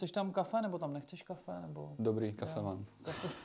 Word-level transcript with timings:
chceš 0.00 0.12
tam 0.12 0.32
kafe, 0.32 0.62
nebo 0.62 0.78
tam 0.78 0.92
nechceš 0.92 1.22
kafe, 1.22 1.52
nebo... 1.62 1.92
Dobrý, 1.98 2.32
kafe 2.32 2.62
mám. 2.62 2.86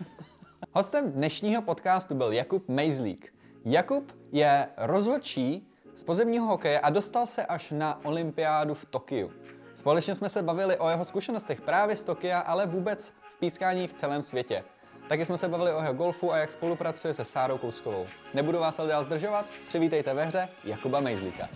Hostem 0.71 1.11
dnešního 1.11 1.61
podcastu 1.61 2.15
byl 2.15 2.31
Jakub 2.31 2.69
Mejzlík. 2.69 3.33
Jakub 3.65 4.11
je 4.31 4.69
rozhodčí 4.77 5.67
z 5.95 6.03
pozemního 6.03 6.45
hokeje 6.45 6.79
a 6.79 6.89
dostal 6.89 7.25
se 7.27 7.45
až 7.45 7.71
na 7.71 8.05
olympiádu 8.05 8.73
v 8.73 8.85
Tokiu. 8.85 9.31
Společně 9.73 10.15
jsme 10.15 10.29
se 10.29 10.43
bavili 10.43 10.77
o 10.77 10.89
jeho 10.89 11.05
zkušenostech 11.05 11.61
právě 11.61 11.95
z 11.95 12.03
Tokia, 12.03 12.39
ale 12.39 12.65
vůbec 12.65 13.09
v 13.09 13.39
pískání 13.39 13.87
v 13.87 13.93
celém 13.93 14.21
světě. 14.21 14.63
Taky 15.09 15.25
jsme 15.25 15.37
se 15.37 15.47
bavili 15.47 15.73
o 15.73 15.81
jeho 15.81 15.93
golfu 15.93 16.31
a 16.31 16.37
jak 16.37 16.51
spolupracuje 16.51 17.13
se 17.13 17.25
Sárou 17.25 17.57
Kouskovou. 17.57 18.05
Nebudu 18.33 18.59
vás 18.59 18.79
ale 18.79 18.89
dál 18.89 19.03
zdržovat, 19.03 19.45
přivítejte 19.67 20.13
ve 20.13 20.25
hře 20.25 20.49
Jakuba 20.63 20.99
Mejzlíka. 20.99 21.47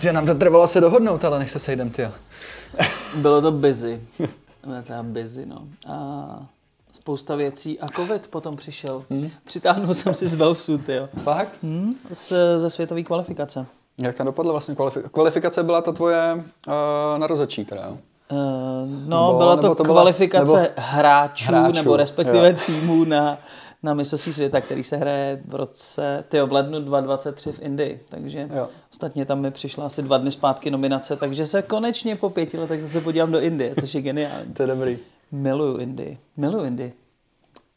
Ty, 0.00 0.12
nám 0.12 0.26
to 0.26 0.34
trvalo 0.34 0.66
se 0.66 0.80
dohodnout, 0.80 1.24
ale 1.24 1.38
nech 1.38 1.50
se 1.50 1.58
sejdem, 1.58 1.90
ty. 1.90 2.08
Bylo 3.16 3.42
to 3.42 3.52
busy. 3.52 4.00
Ne, 4.66 4.82
teda 4.82 5.02
busy, 5.02 5.46
no. 5.46 5.62
A 5.88 6.46
spousta 6.92 7.36
věcí. 7.36 7.80
A 7.80 7.86
covid 7.96 8.28
potom 8.28 8.56
přišel. 8.56 9.04
Hmm. 9.10 9.30
Přitáhnul 9.44 9.94
jsem 9.94 10.14
si 10.14 10.26
z 10.26 10.34
Velsu, 10.34 10.80
jo. 10.88 11.08
Fakt? 11.22 11.58
Hmm, 11.62 11.94
z, 12.12 12.32
ze 12.56 12.70
světové 12.70 13.02
kvalifikace. 13.02 13.66
Jak 13.98 14.16
tam 14.16 14.26
dopadla 14.26 14.52
vlastně 14.52 14.74
kvalifikace? 14.74 15.08
Kvalifikace 15.12 15.62
byla 15.62 15.82
to 15.82 15.92
tvoje 15.92 16.34
uh, 16.34 16.72
na 17.18 17.26
rozhodčí 17.26 17.64
teda, 17.64 17.82
jo? 17.82 17.98
Uh, 18.30 18.38
no, 19.06 19.26
nebo, 19.26 19.38
byla 19.38 19.56
to, 19.56 19.74
to 19.74 19.84
kvalifikace 19.84 20.44
byla, 20.44 20.60
nebo 20.60 20.72
hráčů, 20.76 21.44
hráčů, 21.46 21.72
nebo 21.72 21.96
respektive 21.96 22.50
jo. 22.50 22.56
týmů 22.66 23.04
na, 23.04 23.38
na 23.84 23.94
mistrovství 23.94 24.32
světa, 24.32 24.60
který 24.60 24.84
se 24.84 24.96
hraje 24.96 25.38
v 25.48 25.54
roce, 25.54 26.24
tyjo, 26.28 26.46
v 26.46 26.52
lednu 26.52 26.80
2023 26.80 27.52
v 27.52 27.62
Indii, 27.62 28.00
takže 28.08 28.48
jo. 28.54 28.68
ostatně 28.92 29.24
tam 29.24 29.40
mi 29.40 29.50
přišla 29.50 29.86
asi 29.86 30.02
dva 30.02 30.18
dny 30.18 30.30
zpátky 30.30 30.70
nominace, 30.70 31.16
takže 31.16 31.46
se 31.46 31.62
konečně 31.62 32.16
po 32.16 32.30
pěti 32.30 32.58
letech 32.58 32.88
se 32.88 33.00
podívám 33.00 33.32
do 33.32 33.40
Indie, 33.40 33.74
což 33.80 33.94
je 33.94 34.02
geniální. 34.02 34.52
to 34.52 34.62
je 34.62 34.66
dobrý. 34.66 34.98
Miluju 35.32 35.76
Indii, 35.78 36.18
miluju 36.36 36.64
Indii. 36.64 36.92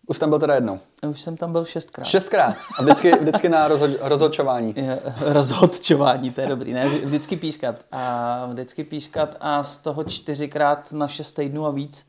Už 0.09 0.19
tam 0.19 0.29
byl 0.29 0.39
teda 0.39 0.55
jednou? 0.55 0.79
Už 1.09 1.21
jsem 1.21 1.37
tam 1.37 1.51
byl 1.51 1.65
šestkrát. 1.65 2.05
Šestkrát? 2.05 2.55
A 2.77 2.81
vždycky, 2.81 3.11
vždycky 3.15 3.49
na 3.49 3.69
rozho- 3.69 3.97
rozhodčování? 4.01 4.75
rozhodčování, 5.19 6.31
to 6.31 6.41
je 6.41 6.47
dobrý, 6.47 6.73
ne? 6.73 6.89
Vždycky 6.89 7.35
pískat. 7.35 7.75
A 7.91 8.45
vždycky 8.51 8.83
pískat 8.83 9.35
a 9.39 9.63
z 9.63 9.77
toho 9.77 10.03
čtyřikrát 10.03 10.91
na 10.91 11.07
šest 11.07 11.31
týdnů 11.31 11.65
a 11.65 11.71
víc. 11.71 12.05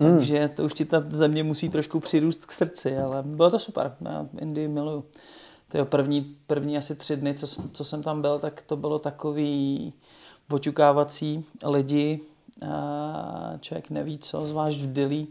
Hmm. 0.00 0.16
Takže 0.16 0.48
to 0.48 0.64
už 0.64 0.74
ti 0.74 0.84
ta 0.84 1.00
země 1.10 1.44
musí 1.44 1.68
trošku 1.68 2.00
přirůst 2.00 2.46
k 2.46 2.52
srdci, 2.52 2.98
ale 2.98 3.22
bylo 3.22 3.50
to 3.50 3.58
super. 3.58 3.96
Já 4.04 4.26
Indii 4.40 4.68
miluju. 4.68 5.04
To 5.68 5.78
je 5.78 5.84
první, 5.84 6.36
první 6.46 6.78
asi 6.78 6.94
tři 6.94 7.16
dny, 7.16 7.34
co, 7.34 7.46
co 7.72 7.84
jsem 7.84 8.02
tam 8.02 8.22
byl, 8.22 8.38
tak 8.38 8.62
to 8.62 8.76
bylo 8.76 8.98
takový 8.98 9.92
oťukávací 10.50 11.44
lidi. 11.64 12.20
A 12.70 13.52
člověk 13.60 13.90
neví 13.90 14.18
co, 14.18 14.46
zvlášť 14.46 14.80
v 14.80 14.92
Dili 14.92 15.26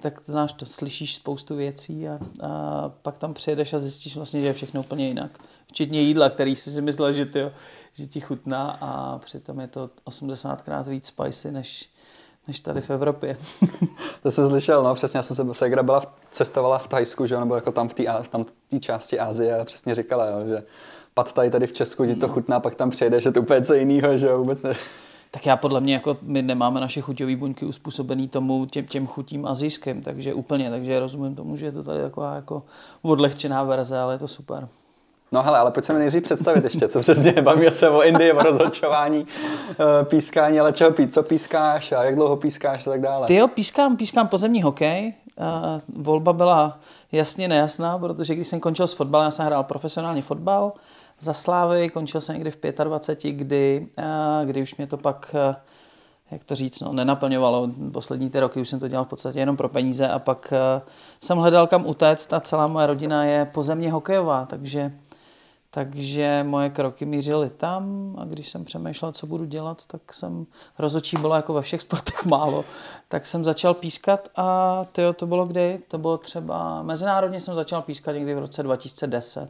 tak 0.00 0.20
znáš 0.24 0.52
to, 0.52 0.66
slyšíš 0.66 1.14
spoustu 1.14 1.56
věcí 1.56 2.08
a, 2.08 2.18
a 2.42 2.88
pak 2.88 3.18
tam 3.18 3.34
přijedeš 3.34 3.72
a 3.72 3.78
zjistíš 3.78 4.16
vlastně, 4.16 4.40
že 4.40 4.46
je 4.46 4.52
všechno 4.52 4.80
úplně 4.80 5.08
jinak. 5.08 5.38
Včetně 5.66 6.00
jídla, 6.00 6.30
který 6.30 6.56
jsi 6.56 6.70
si 6.70 6.80
myslel, 6.82 7.12
že, 7.12 7.26
ty, 7.26 7.40
že 7.92 8.06
ti 8.06 8.20
chutná 8.20 8.70
a 8.80 9.18
přitom 9.18 9.60
je 9.60 9.66
to 9.66 9.90
80krát 10.06 10.88
víc 10.88 11.06
spicy 11.06 11.52
než, 11.52 11.90
než 12.48 12.60
tady 12.60 12.80
v 12.80 12.90
Evropě. 12.90 13.36
to 14.22 14.30
jsem 14.30 14.48
slyšel, 14.48 14.82
no 14.82 14.94
přesně, 14.94 15.18
já 15.18 15.22
jsem 15.22 15.36
se, 15.36 15.54
Segra 15.54 15.82
byla, 15.82 16.02
cestovala 16.30 16.78
v 16.78 16.88
Thajsku, 16.88 17.26
že, 17.26 17.38
nebo 17.38 17.54
jako 17.54 17.72
tam 17.72 17.88
v 17.88 17.94
té 17.94 18.04
tam 18.30 18.44
v 18.44 18.80
části 18.80 19.18
Asie 19.18 19.60
a 19.60 19.64
přesně 19.64 19.94
říkala, 19.94 20.26
jo, 20.26 20.46
že 20.46 20.62
pad 21.14 21.32
tady 21.32 21.66
v 21.66 21.72
Česku 21.72 22.06
ti 22.06 22.14
to 22.14 22.28
chutná, 22.28 22.60
pak 22.60 22.74
tam 22.74 22.90
přijedeš, 22.90 23.24
že 23.24 23.32
to 23.32 23.40
úplně 23.40 23.62
co 23.62 23.74
jiného, 23.74 24.18
že 24.18 24.34
vůbec 24.34 24.62
ne, 24.62 24.74
tak 25.30 25.46
já 25.46 25.56
podle 25.56 25.80
mě, 25.80 25.94
jako 25.94 26.16
my 26.22 26.42
nemáme 26.42 26.80
naše 26.80 27.00
chuťové 27.00 27.36
buňky 27.36 27.66
uspůsobený 27.66 28.28
tomu 28.28 28.66
těm, 28.66 28.86
těm 28.86 29.06
chutím 29.06 29.46
azijským, 29.46 30.02
takže 30.02 30.34
úplně, 30.34 30.70
takže 30.70 31.00
rozumím 31.00 31.34
tomu, 31.34 31.56
že 31.56 31.66
je 31.66 31.72
to 31.72 31.82
tady 31.82 32.02
taková 32.02 32.34
jako 32.34 32.62
odlehčená 33.02 33.62
verze, 33.62 33.98
ale 33.98 34.14
je 34.14 34.18
to 34.18 34.28
super. 34.28 34.68
No 35.32 35.42
hele, 35.42 35.58
ale 35.58 35.70
pojď 35.70 35.84
se 35.84 35.92
mi 35.92 35.98
nejdřív 35.98 36.22
představit 36.22 36.64
ještě, 36.64 36.88
co 36.88 37.00
přesně, 37.00 37.32
bavíme 37.42 37.70
se 37.70 37.88
o 37.88 38.02
Indii, 38.02 38.32
o 38.32 38.42
rozhodčování, 38.42 39.26
eh, 39.70 40.04
pískání, 40.04 40.60
ale 40.60 40.72
čeho 40.72 40.90
pít, 40.90 41.12
co 41.12 41.22
pískáš 41.22 41.92
a 41.92 42.04
jak 42.04 42.14
dlouho 42.14 42.36
pískáš 42.36 42.86
a 42.86 42.90
tak 42.90 43.00
dále. 43.00 43.26
Ty 43.26 43.34
jo, 43.34 43.48
pískám, 43.48 43.96
pískám 43.96 44.28
pozemní 44.28 44.62
hokej, 44.62 45.14
a 45.38 45.80
volba 45.96 46.32
byla 46.32 46.78
jasně 47.12 47.48
nejasná, 47.48 47.98
protože 47.98 48.34
když 48.34 48.48
jsem 48.48 48.60
končil 48.60 48.86
s 48.86 48.92
fotbalem, 48.92 49.24
já 49.24 49.30
jsem 49.30 49.46
hrál 49.46 49.64
profesionálně 49.64 50.22
fotbal, 50.22 50.72
za 51.20 51.34
Slávy, 51.34 51.88
končil 51.88 52.20
jsem 52.20 52.34
někdy 52.34 52.50
v 52.50 52.58
25, 52.84 53.32
kdy, 53.32 53.86
kdy 54.44 54.62
už 54.62 54.76
mě 54.76 54.86
to 54.86 54.96
pak 54.96 55.34
jak 56.30 56.44
to 56.44 56.54
říct, 56.54 56.80
no, 56.80 56.92
nenaplňovalo. 56.92 57.70
Poslední 57.92 58.30
ty 58.30 58.40
roky 58.40 58.60
už 58.60 58.68
jsem 58.68 58.80
to 58.80 58.88
dělal 58.88 59.04
v 59.04 59.08
podstatě 59.08 59.38
jenom 59.38 59.56
pro 59.56 59.68
peníze 59.68 60.08
a 60.08 60.18
pak 60.18 60.52
jsem 61.20 61.38
hledal 61.38 61.66
kam 61.66 61.86
utéct 61.86 62.32
a 62.32 62.40
celá 62.40 62.66
moje 62.66 62.86
rodina 62.86 63.24
je 63.24 63.44
pozemně 63.44 63.92
hokejová, 63.92 64.46
takže, 64.46 64.92
takže 65.76 66.44
moje 66.48 66.70
kroky 66.70 67.06
mířily 67.06 67.50
tam 67.50 68.14
a 68.18 68.24
když 68.24 68.50
jsem 68.50 68.64
přemýšlel, 68.64 69.12
co 69.12 69.26
budu 69.26 69.44
dělat, 69.44 69.86
tak 69.86 70.12
jsem, 70.12 70.46
rozočí 70.78 71.16
bylo 71.16 71.34
jako 71.34 71.52
ve 71.52 71.62
všech 71.62 71.80
sportech 71.80 72.24
málo, 72.26 72.64
tak 73.08 73.26
jsem 73.26 73.44
začal 73.44 73.74
pískat 73.74 74.28
a 74.36 74.80
tyjo, 74.92 75.12
to 75.12 75.26
bylo 75.26 75.46
kdy? 75.46 75.80
To 75.88 75.98
bylo 75.98 76.18
třeba, 76.18 76.82
mezinárodně 76.82 77.40
jsem 77.40 77.54
začal 77.54 77.82
pískat 77.82 78.12
někdy 78.12 78.34
v 78.34 78.38
roce 78.38 78.62
2010 78.62 79.48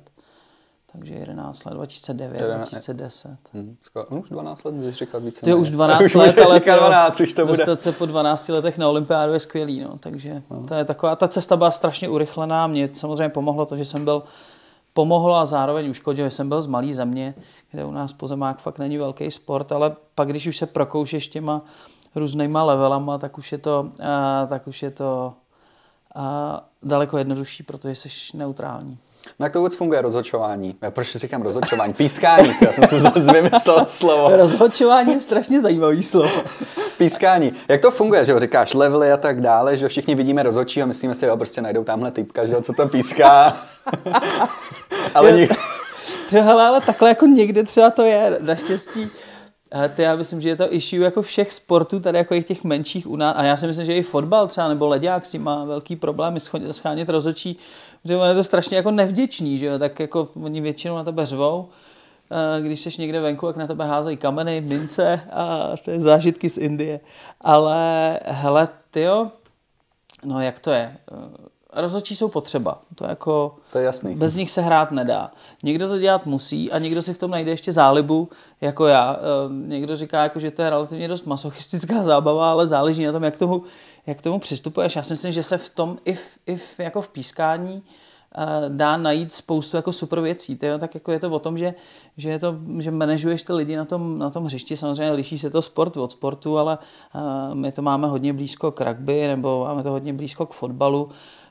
takže 0.92 1.14
11 1.14 1.64
let, 1.64 1.74
2009, 1.74 2.40
11, 2.40 2.70
2010. 2.70 3.30
Hmm, 3.52 3.76
no, 4.10 4.18
už 4.18 4.28
12 4.28 4.64
let 4.64 4.74
můžeš 4.74 4.94
říkat 4.94 5.22
více. 5.22 5.40
To 5.40 5.48
je 5.48 5.54
už 5.54 5.70
12 5.70 6.00
už 6.04 6.14
let, 6.14 6.38
ale 6.38 6.60
12, 6.60 7.20
už 7.20 7.32
to 7.32 7.46
bude. 7.46 7.56
dostat 7.56 7.80
se 7.80 7.92
po 7.92 8.06
12 8.06 8.48
letech 8.48 8.78
na 8.78 8.88
olympiádu 8.88 9.32
je 9.32 9.40
skvělý, 9.40 9.80
no, 9.80 9.98
takže 10.00 10.42
no. 10.50 10.66
to 10.66 10.74
je 10.74 10.84
taková, 10.84 11.16
ta 11.16 11.28
cesta 11.28 11.56
byla 11.56 11.70
strašně 11.70 12.08
urychlená, 12.08 12.66
mě 12.66 12.88
samozřejmě 12.92 13.28
pomohlo 13.28 13.66
to, 13.66 13.76
že 13.76 13.84
jsem 13.84 14.04
byl 14.04 14.22
pomohlo 14.96 15.34
a 15.34 15.46
zároveň 15.46 15.90
uškodilo, 15.90 16.26
že 16.26 16.30
jsem 16.30 16.48
byl 16.48 16.60
z 16.60 16.66
malé 16.66 16.92
země, 16.92 17.34
kde 17.70 17.84
u 17.84 17.90
nás 17.90 18.12
pozemák 18.12 18.58
fakt 18.58 18.78
není 18.78 18.98
velký 18.98 19.30
sport, 19.30 19.72
ale 19.72 19.96
pak 20.14 20.28
když 20.28 20.46
už 20.46 20.56
se 20.56 20.66
prokoušeš 20.66 21.28
těma 21.28 21.62
různýma 22.14 22.64
levelama, 22.64 23.18
tak 23.18 23.38
už 23.38 23.52
je 23.52 23.58
to, 23.58 23.80
uh, 24.00 24.48
tak 24.48 24.66
už 24.66 24.82
je 24.82 24.90
to 24.90 25.34
uh, 26.16 26.22
daleko 26.82 27.18
jednodušší, 27.18 27.62
protože 27.62 27.94
jsi 27.94 28.36
neutrální. 28.36 28.98
No 29.38 29.46
jak 29.46 29.52
to 29.52 29.58
vůbec 29.58 29.74
funguje 29.74 30.00
rozhodčování? 30.00 30.76
Já 30.82 30.90
proč 30.90 31.16
říkám 31.16 31.42
rozhodčování? 31.42 31.92
Pískání, 31.92 32.48
já 32.62 32.72
jsem 32.72 32.84
si 32.84 33.00
zase 33.00 33.32
vymyslel 33.32 33.84
slovo. 33.86 34.36
rozhodčování 34.36 35.12
je 35.12 35.20
strašně 35.20 35.60
zajímavý 35.60 36.02
slovo. 36.02 36.42
Pískání. 36.98 37.52
Jak 37.68 37.80
to 37.80 37.90
funguje, 37.90 38.24
že 38.24 38.32
jo? 38.32 38.40
Říkáš 38.40 38.74
levely 38.74 39.12
a 39.12 39.16
tak 39.16 39.40
dále, 39.40 39.78
že 39.78 39.88
všichni 39.88 40.14
vidíme 40.14 40.42
rozhodčí 40.42 40.82
a 40.82 40.86
myslíme 40.86 41.14
si, 41.14 41.26
jo, 41.26 41.36
prostě 41.36 41.60
najdou 41.60 41.84
tamhle 41.84 42.10
typka, 42.10 42.46
že 42.46 42.52
jo, 42.52 42.60
co 42.62 42.72
to 42.72 42.88
píská. 42.88 43.56
ale 45.14 45.40
jo, 45.40 45.48
Ty, 46.30 46.36
hele, 46.40 46.66
ale 46.66 46.80
takhle 46.80 47.08
jako 47.08 47.26
někde 47.26 47.62
třeba 47.62 47.90
to 47.90 48.02
je, 48.02 48.38
naštěstí 48.40 49.10
to 49.94 50.02
já 50.02 50.16
myslím, 50.16 50.40
že 50.40 50.48
je 50.48 50.56
to 50.56 50.74
issue 50.74 51.04
jako 51.04 51.22
všech 51.22 51.52
sportů, 51.52 52.00
tady 52.00 52.18
jako 52.18 52.40
těch 52.42 52.64
menších 52.64 53.06
u 53.06 53.16
nás. 53.16 53.34
A 53.36 53.44
já 53.44 53.56
si 53.56 53.66
myslím, 53.66 53.86
že 53.86 53.96
i 53.96 54.02
fotbal 54.02 54.48
třeba 54.48 54.68
nebo 54.68 54.88
leďák 54.88 55.24
s 55.24 55.30
tím 55.30 55.42
má 55.42 55.64
velký 55.64 55.96
problémy 55.96 56.40
schánět 56.70 57.08
rozhodčí, 57.08 57.56
že 58.04 58.14
je 58.14 58.34
to 58.34 58.44
strašně 58.44 58.76
jako 58.76 58.90
nevděčný, 58.90 59.58
že 59.58 59.66
jo? 59.66 59.78
tak 59.78 60.00
jako 60.00 60.28
oni 60.42 60.60
většinou 60.60 60.96
na 60.96 61.04
tebe 61.04 61.26
řvou, 61.26 61.68
když 62.60 62.80
jsi 62.80 62.90
někde 62.98 63.20
venku, 63.20 63.46
jak 63.46 63.56
na 63.56 63.66
tebe 63.66 63.86
házejí 63.86 64.16
kameny, 64.16 64.60
mince 64.60 65.20
a 65.32 65.70
je 65.86 66.00
zážitky 66.00 66.50
z 66.50 66.58
Indie. 66.58 67.00
Ale 67.40 68.20
hele, 68.24 68.68
tyjo, 68.90 69.30
no 70.24 70.40
jak 70.40 70.60
to 70.60 70.70
je? 70.70 70.96
rozhodčí 71.76 72.16
jsou 72.16 72.28
potřeba. 72.28 72.80
To 72.94 73.04
je 73.04 73.10
jako... 73.10 73.56
To 73.72 73.78
je 73.78 73.84
jasný. 73.84 74.14
Bez 74.14 74.34
nich 74.34 74.50
se 74.50 74.60
hrát 74.60 74.90
nedá. 74.90 75.30
Někdo 75.62 75.88
to 75.88 75.98
dělat 75.98 76.26
musí 76.26 76.72
a 76.72 76.78
někdo 76.78 77.02
si 77.02 77.14
v 77.14 77.18
tom 77.18 77.30
najde 77.30 77.50
ještě 77.50 77.72
zálibu, 77.72 78.28
jako 78.60 78.86
já. 78.86 79.16
Eh, 79.16 79.68
někdo 79.68 79.96
říká, 79.96 80.22
jako, 80.22 80.38
že 80.38 80.50
to 80.50 80.62
je 80.62 80.70
relativně 80.70 81.08
dost 81.08 81.26
masochistická 81.26 82.04
zábava, 82.04 82.50
ale 82.50 82.66
záleží 82.66 83.04
na 83.04 83.12
tom, 83.12 83.24
jak 83.24 83.38
tomu, 83.38 83.62
jak 84.06 84.22
tomu 84.22 84.38
přistupuješ. 84.38 84.96
Já 84.96 85.02
si 85.02 85.12
myslím, 85.12 85.32
že 85.32 85.42
se 85.42 85.58
v 85.58 85.68
tom 85.68 85.98
i 86.04 86.14
v, 86.14 86.38
i 86.46 86.56
v, 86.56 86.78
jako 86.80 87.02
v 87.02 87.08
pískání 87.08 87.82
eh, 87.86 88.05
dá 88.68 88.96
najít 88.96 89.32
spoustu 89.32 89.76
jako 89.76 89.92
super 89.92 90.20
věcí. 90.20 90.56
To 90.56 90.66
je, 90.66 90.78
tak 90.78 90.94
jako 90.94 91.12
je 91.12 91.18
to 91.18 91.30
o 91.30 91.38
tom, 91.38 91.58
že, 91.58 91.74
že, 92.16 92.28
je 92.28 92.38
to, 92.38 92.56
že 92.78 92.90
manažuješ 92.90 93.42
ty 93.42 93.52
lidi 93.52 93.76
na 93.76 93.84
tom, 93.84 94.18
na 94.18 94.30
tom 94.30 94.44
hřišti. 94.44 94.76
Samozřejmě 94.76 95.12
liší 95.12 95.38
se 95.38 95.50
to 95.50 95.62
sport 95.62 95.96
od 95.96 96.12
sportu, 96.12 96.58
ale 96.58 96.78
uh, 97.14 97.54
my 97.54 97.72
to 97.72 97.82
máme 97.82 98.08
hodně 98.08 98.32
blízko 98.32 98.70
k 98.70 98.80
rugby 98.80 99.26
nebo 99.26 99.64
máme 99.64 99.82
to 99.82 99.90
hodně 99.90 100.12
blízko 100.12 100.46
k 100.46 100.54
fotbalu. 100.54 101.08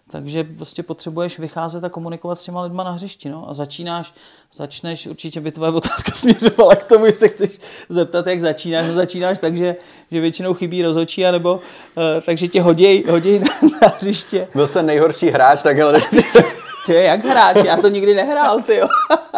Takže 0.10 0.44
prostě 0.44 0.84
potřebuješ 0.84 1.40
vycházet 1.40 1.84
a 1.84 1.90
komunikovat 1.90 2.36
s 2.36 2.44
těma 2.44 2.62
lidma 2.62 2.84
na 2.84 2.92
hřišti. 2.92 3.30
No? 3.30 3.50
A 3.50 3.54
začínáš, 3.54 4.14
začneš, 4.54 5.08
určitě 5.08 5.42
by 5.42 5.52
tvoje 5.52 5.72
otázka 5.72 6.12
směřovala 6.16 6.76
k 6.76 6.84
tomu, 6.84 7.06
že 7.06 7.16
se 7.16 7.28
chceš 7.28 7.60
zeptat, 7.90 8.28
jak 8.28 8.42
začínáš. 8.42 8.88
No 8.88 8.94
začínáš 8.94 9.38
tak, 9.40 9.58
že, 9.58 9.76
že 10.12 10.22
většinou 10.22 10.54
chybí 10.54 10.82
rozhodčí, 10.82 11.24
nebo 11.24 11.54
uh, 11.54 11.62
takže 12.26 12.48
tě 12.48 12.62
hoděj, 12.62 13.04
hoděj 13.10 13.40
na, 13.40 13.70
na 13.82 13.88
hřiště. 13.88 14.48
Byl 14.54 14.68
jsi 14.68 14.74
ten 14.74 14.86
nejhorší 14.86 15.28
hráč, 15.28 15.64
tak 15.64 15.80
ale 15.80 16.02
Ty 16.86 16.94
jak 16.94 17.26
hráč, 17.26 17.58
já 17.66 17.78
to 17.78 17.88
nikdy 17.88 18.14
nehrál, 18.14 18.62
ty 18.62 18.82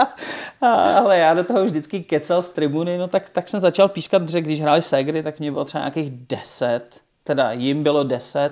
Ale 0.61 1.17
já 1.17 1.33
do 1.33 1.43
toho 1.43 1.63
vždycky 1.63 1.99
kecal 1.99 2.41
z 2.41 2.49
tribuny, 2.49 2.97
no 2.97 3.07
tak, 3.07 3.29
tak 3.29 3.47
jsem 3.47 3.59
začal 3.59 3.87
pískat, 3.87 4.23
protože 4.23 4.41
když 4.41 4.61
hráli 4.61 4.81
Segry, 4.81 5.23
tak 5.23 5.39
mě 5.39 5.51
bylo 5.51 5.65
třeba 5.65 5.81
nějakých 5.81 6.09
10, 6.11 7.01
teda 7.23 7.51
jim 7.51 7.83
bylo 7.83 8.03
10, 8.03 8.51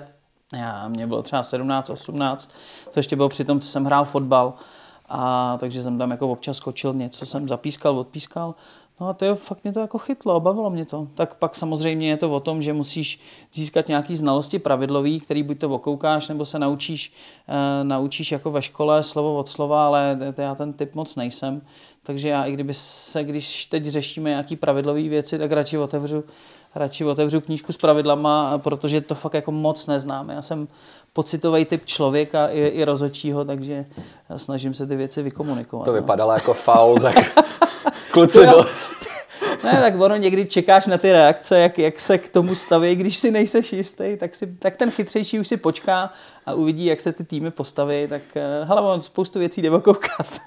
já, 0.52 0.88
mě 0.88 1.06
bylo 1.06 1.22
třeba 1.22 1.42
17, 1.42 1.90
18, 1.90 2.54
to 2.94 2.98
ještě 2.98 3.16
bylo 3.16 3.28
při 3.28 3.44
tom, 3.44 3.60
co 3.60 3.68
jsem 3.68 3.84
hrál 3.84 4.04
fotbal. 4.04 4.54
A 5.08 5.56
takže 5.60 5.82
jsem 5.82 5.98
tam 5.98 6.10
jako 6.10 6.28
občas 6.28 6.56
skočil, 6.56 6.94
něco 6.94 7.26
jsem 7.26 7.48
zapískal, 7.48 7.98
odpískal. 7.98 8.54
No 9.00 9.08
a 9.08 9.12
to 9.12 9.24
je 9.24 9.34
fakt 9.34 9.64
mě 9.64 9.72
to 9.72 9.80
jako 9.80 9.98
chytlo, 9.98 10.40
bavilo 10.40 10.70
mě 10.70 10.84
to. 10.84 11.08
Tak 11.14 11.34
pak 11.34 11.54
samozřejmě 11.54 12.08
je 12.08 12.16
to 12.16 12.30
o 12.30 12.40
tom, 12.40 12.62
že 12.62 12.72
musíš 12.72 13.20
získat 13.52 13.88
nějaký 13.88 14.16
znalosti 14.16 14.58
pravidlový, 14.58 15.20
který 15.20 15.42
buď 15.42 15.58
to 15.58 15.70
okoukáš, 15.70 16.28
nebo 16.28 16.44
se 16.44 16.58
naučíš, 16.58 17.12
uh, 17.48 17.84
naučíš 17.84 18.32
jako 18.32 18.50
ve 18.50 18.62
škole 18.62 19.02
slovo 19.02 19.36
od 19.36 19.48
slova, 19.48 19.86
ale 19.86 20.18
to 20.34 20.42
já 20.42 20.54
ten 20.54 20.72
typ 20.72 20.94
moc 20.94 21.16
nejsem. 21.16 21.62
Takže 22.02 22.28
já 22.28 22.44
i 22.44 22.52
kdyby 22.52 22.74
se, 22.74 23.24
když 23.24 23.66
teď 23.66 23.84
řešíme 23.86 24.30
nějaký 24.30 24.56
pravidlové 24.56 25.02
věci, 25.02 25.38
tak 25.38 25.52
radši 25.52 25.78
otevřu, 25.78 26.24
radši 26.74 27.04
otevřu 27.04 27.40
knížku 27.40 27.72
s 27.72 27.76
pravidlama, 27.76 28.58
protože 28.58 29.00
to 29.00 29.14
fakt 29.14 29.34
jako 29.34 29.52
moc 29.52 29.86
neznám. 29.86 30.30
Já 30.30 30.42
jsem 30.42 30.68
pocitový 31.12 31.64
typ 31.64 31.84
člověka 31.84 32.46
i, 32.46 32.60
i 32.60 32.84
rozočího, 32.84 33.44
takže 33.44 33.86
snažím 34.36 34.74
se 34.74 34.86
ty 34.86 34.96
věci 34.96 35.22
vykomunikovat. 35.22 35.84
To 35.84 35.90
no. 35.90 36.00
vypadalo 36.00 36.32
jako 36.32 36.54
faul, 36.54 37.00
tak 37.00 37.14
kluci 38.16 38.46
do... 38.46 38.64
Ne, 39.64 39.80
tak 39.80 40.00
ono 40.00 40.16
někdy 40.16 40.44
čekáš 40.44 40.86
na 40.86 40.98
ty 40.98 41.12
reakce, 41.12 41.58
jak, 41.58 41.78
jak 41.78 42.00
se 42.00 42.18
k 42.18 42.28
tomu 42.28 42.54
staví, 42.54 42.94
když 42.94 43.16
si 43.16 43.30
nejseš 43.30 43.72
jistý, 43.72 44.16
tak, 44.16 44.34
si, 44.34 44.46
tak 44.46 44.76
ten 44.76 44.90
chytřejší 44.90 45.40
už 45.40 45.48
si 45.48 45.56
počká 45.56 46.10
a 46.46 46.54
uvidí, 46.54 46.86
jak 46.86 47.00
se 47.00 47.12
ty 47.12 47.24
týmy 47.24 47.50
postaví, 47.50 48.08
tak 48.08 48.22
eh, 48.34 48.64
hele, 48.64 48.80
on 48.80 49.00
spoustu 49.00 49.38
věcí 49.38 49.62
jde 49.62 49.70
koukat. 49.70 50.40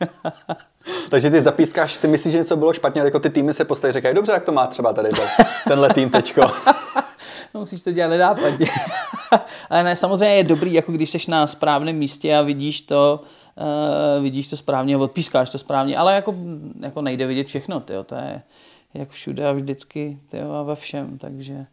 Takže 1.10 1.30
ty 1.30 1.42
zapískáš, 1.42 1.94
si 1.94 2.08
myslíš, 2.08 2.32
že 2.32 2.38
něco 2.38 2.56
bylo 2.56 2.74
špatně, 2.74 3.02
jako 3.02 3.20
ty 3.20 3.30
týmy 3.30 3.54
se 3.54 3.66
postaví, 3.66 3.94
říkají, 3.94 4.16
dobře, 4.16 4.32
jak 4.32 4.44
to 4.44 4.52
má 4.52 4.68
třeba 4.68 4.94
tady 4.94 5.10
tenhle 5.68 5.94
tým 5.94 6.10
teďko. 6.10 6.42
no, 7.54 7.60
musíš 7.60 7.82
to 7.82 7.92
dělat 7.92 8.10
nedápadně. 8.10 8.68
Ale 9.70 9.84
ne, 9.84 9.96
samozřejmě 9.96 10.36
je 10.36 10.44
dobrý, 10.44 10.74
jako 10.74 10.92
když 10.92 11.10
jsi 11.10 11.20
na 11.28 11.48
správném 11.48 11.96
místě 11.96 12.36
a 12.36 12.42
vidíš 12.42 12.82
to, 12.82 13.24
uh, 13.60 14.24
vidíš 14.24 14.50
to 14.50 14.58
správně, 14.58 14.98
odpískáš 14.98 15.50
to 15.50 15.58
správně, 15.58 15.98
ale 15.98 16.16
jako, 16.16 16.36
jako 16.80 17.02
nejde 17.02 17.28
vidět 17.28 17.48
všechno, 17.48 17.80
tyjo, 17.80 18.04
to 18.04 18.16
je 18.16 18.42
jak 18.94 19.10
všude 19.10 19.48
a 19.48 19.52
vždycky 19.52 20.20
tyjo, 20.30 20.52
a 20.52 20.64
ve 20.64 20.76
všem, 20.76 21.18
takže, 21.18 21.66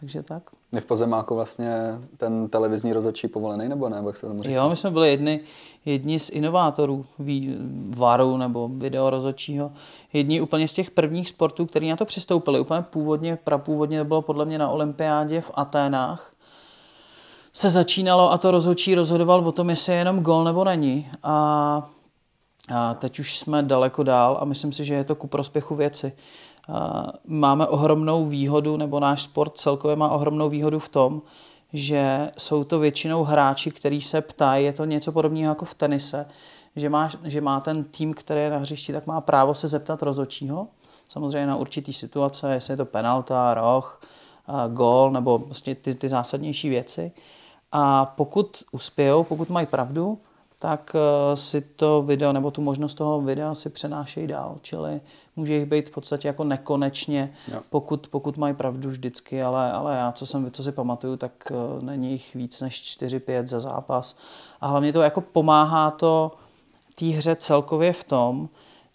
takže 0.00 0.22
tak. 0.22 0.42
Je 0.74 0.80
v 0.80 0.84
Pozemáku 0.84 1.34
vlastně 1.34 1.72
ten 2.16 2.48
televizní 2.48 2.92
rozhodčí 2.92 3.28
povolený, 3.28 3.68
nebo 3.68 3.88
ne? 3.88 4.02
Jak 4.06 4.16
se 4.16 4.26
tomu 4.26 4.40
Jo, 4.44 4.70
my 4.70 4.76
jsme 4.76 4.90
byli 4.90 5.10
jedni, 5.10 5.40
jedni 5.84 6.18
z 6.18 6.30
inovátorů 6.30 7.04
VARu 7.96 8.36
nebo 8.36 8.68
video 8.68 9.10
rozhodčího. 9.10 9.72
Jedni 10.12 10.40
úplně 10.40 10.68
z 10.68 10.72
těch 10.72 10.90
prvních 10.90 11.28
sportů, 11.28 11.66
který 11.66 11.90
na 11.90 11.96
to 11.96 12.04
přistoupili. 12.04 12.60
Úplně 12.60 12.82
původně, 12.82 13.38
prapůvodně 13.44 13.98
to 13.98 14.04
bylo 14.04 14.22
podle 14.22 14.44
mě 14.44 14.58
na 14.58 14.68
olympiádě 14.68 15.40
v 15.40 15.50
Aténách, 15.54 16.33
se 17.56 17.70
začínalo 17.70 18.32
a 18.32 18.38
to 18.38 18.50
rozhodčí 18.50 18.94
rozhodoval 18.94 19.48
o 19.48 19.52
tom, 19.52 19.70
jestli 19.70 19.92
je 19.92 19.98
jenom 19.98 20.20
gol 20.20 20.44
nebo 20.44 20.64
není. 20.64 21.10
A, 21.22 21.88
a 22.74 22.94
teď 22.94 23.18
už 23.18 23.38
jsme 23.38 23.62
daleko 23.62 24.02
dál 24.02 24.38
a 24.40 24.44
myslím 24.44 24.72
si, 24.72 24.84
že 24.84 24.94
je 24.94 25.04
to 25.04 25.14
ku 25.14 25.26
prospěchu 25.26 25.74
věci. 25.74 26.12
A 26.72 27.12
máme 27.26 27.66
ohromnou 27.66 28.26
výhodu, 28.26 28.76
nebo 28.76 29.00
náš 29.00 29.22
sport 29.22 29.58
celkově 29.58 29.96
má 29.96 30.08
ohromnou 30.08 30.48
výhodu 30.48 30.78
v 30.78 30.88
tom, 30.88 31.22
že 31.72 32.30
jsou 32.38 32.64
to 32.64 32.78
většinou 32.78 33.24
hráči, 33.24 33.70
který 33.70 34.02
se 34.02 34.20
ptají, 34.20 34.64
je 34.64 34.72
to 34.72 34.84
něco 34.84 35.12
podobného 35.12 35.50
jako 35.50 35.64
v 35.64 35.74
tenise, 35.74 36.26
že 36.76 36.88
má, 36.88 37.10
že 37.24 37.40
má 37.40 37.60
ten 37.60 37.84
tým, 37.84 38.14
který 38.14 38.40
je 38.40 38.50
na 38.50 38.58
hřišti, 38.58 38.92
tak 38.92 39.06
má 39.06 39.20
právo 39.20 39.54
se 39.54 39.68
zeptat 39.68 40.02
rozhodčího, 40.02 40.66
samozřejmě 41.08 41.46
na 41.46 41.56
určitý 41.56 41.92
situace, 41.92 42.54
jestli 42.54 42.72
je 42.72 42.76
to 42.76 42.84
penalta, 42.84 43.54
roh, 43.54 44.00
gol 44.68 45.10
nebo 45.10 45.38
vlastně 45.38 45.74
ty, 45.74 45.94
ty 45.94 46.08
zásadnější 46.08 46.68
věci. 46.68 47.12
A 47.76 48.06
pokud 48.06 48.62
uspějou, 48.72 49.24
pokud 49.24 49.48
mají 49.48 49.66
pravdu, 49.66 50.18
tak 50.58 50.96
eh, 50.96 51.36
si 51.36 51.60
to 51.60 52.02
video 52.02 52.32
nebo 52.32 52.50
tu 52.50 52.62
možnost 52.62 52.94
toho 52.94 53.20
videa 53.20 53.54
si 53.54 53.70
přenášejí 53.70 54.26
dál. 54.26 54.58
Čili 54.62 55.00
může 55.36 55.54
jich 55.54 55.66
být 55.66 55.88
v 55.88 55.92
podstatě 55.92 56.28
jako 56.28 56.44
nekonečně, 56.44 57.32
pokud, 57.70 58.08
pokud 58.08 58.36
mají 58.36 58.54
pravdu 58.54 58.90
vždycky, 58.90 59.42
ale, 59.42 59.72
ale 59.72 59.96
já, 59.96 60.12
co, 60.12 60.26
jsem, 60.26 60.50
co 60.50 60.62
si 60.62 60.72
pamatuju, 60.72 61.16
tak 61.16 61.32
uh, 61.50 61.82
není 61.82 62.10
jich 62.10 62.34
víc 62.34 62.60
než 62.60 62.82
4-5 62.82 63.46
za 63.46 63.60
zápas. 63.60 64.16
A 64.60 64.66
hlavně 64.66 64.92
to 64.92 65.02
jako 65.02 65.20
pomáhá 65.20 65.90
to 65.90 66.32
té 66.94 67.06
hře 67.06 67.36
celkově 67.36 67.92
v 67.92 68.04
tom, 68.04 68.48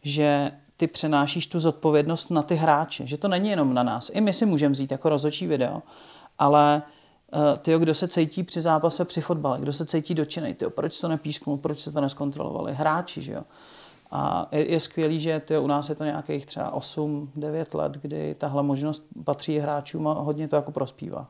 že 0.03 0.51
ty 0.77 0.87
přenášíš 0.87 1.47
tu 1.47 1.59
zodpovědnost 1.59 2.31
na 2.31 2.43
ty 2.43 2.55
hráče, 2.55 3.07
že 3.07 3.17
to 3.17 3.27
není 3.27 3.49
jenom 3.49 3.73
na 3.73 3.83
nás. 3.83 4.11
I 4.13 4.21
my 4.21 4.33
si 4.33 4.45
můžeme 4.45 4.71
vzít 4.71 4.91
jako 4.91 5.09
rozhodčí 5.09 5.47
video, 5.47 5.81
ale 6.39 6.81
uh, 7.33 7.39
Eh, 7.53 7.57
ty, 7.57 7.79
kdo 7.79 7.93
se 7.93 8.07
cítí 8.07 8.43
při 8.43 8.61
zápase 8.61 9.05
při 9.05 9.21
fotbale, 9.21 9.59
kdo 9.59 9.73
se 9.73 9.85
cítí 9.85 10.15
dočenej, 10.15 10.53
ty, 10.53 10.65
proč 10.69 10.99
to 10.99 11.07
nepísknul, 11.07 11.57
proč 11.57 11.79
se 11.79 11.91
to 11.91 12.01
neskontrolovali, 12.01 12.73
hráči, 12.73 13.21
že 13.21 13.33
jo. 13.33 13.41
A 14.11 14.47
je, 14.51 14.71
je 14.71 14.79
skvělý, 14.79 15.19
že 15.19 15.39
ty, 15.39 15.57
u 15.57 15.67
nás 15.67 15.89
je 15.89 15.95
to 15.95 16.03
nějakých 16.03 16.45
třeba 16.45 16.77
8-9 16.77 17.77
let, 17.77 17.91
kdy 17.91 18.35
tahle 18.35 18.63
možnost 18.63 19.03
patří 19.23 19.59
hráčům 19.59 20.07
a 20.07 20.13
hodně 20.13 20.47
to 20.47 20.55
jako 20.55 20.71
prospívá. 20.71 21.27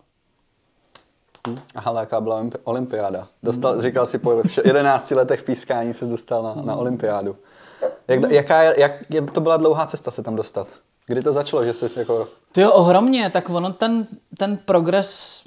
Hmm. 1.47 1.59
Ale 1.85 1.99
jaká 2.01 2.21
byla 2.21 2.43
olympiáda? 2.63 3.27
Dostal, 3.43 3.71
hmm. 3.71 3.81
Říkal 3.81 4.05
si, 4.05 4.17
po 4.17 4.43
11 4.65 5.11
letech 5.11 5.43
pískání 5.43 5.93
se 5.93 6.05
dostal 6.05 6.43
na, 6.43 6.55
na 6.55 6.75
olympiádu. 6.75 7.35
Jak, 8.07 8.19
hmm. 8.19 8.31
jaká, 8.31 8.63
jak, 8.63 8.91
jak 9.09 9.31
to 9.31 9.41
byla 9.41 9.57
dlouhá 9.57 9.85
cesta 9.85 10.11
se 10.11 10.23
tam 10.23 10.35
dostat? 10.35 10.67
Kdy 11.07 11.21
to 11.21 11.33
začalo, 11.33 11.65
že 11.65 11.73
jsi 11.73 11.99
jako... 11.99 12.27
Ty 12.51 12.61
jo, 12.61 12.71
ohromně, 12.71 13.29
tak 13.29 13.49
ono 13.49 13.73
ten, 13.73 14.07
ten 14.37 14.57
progres 14.57 15.43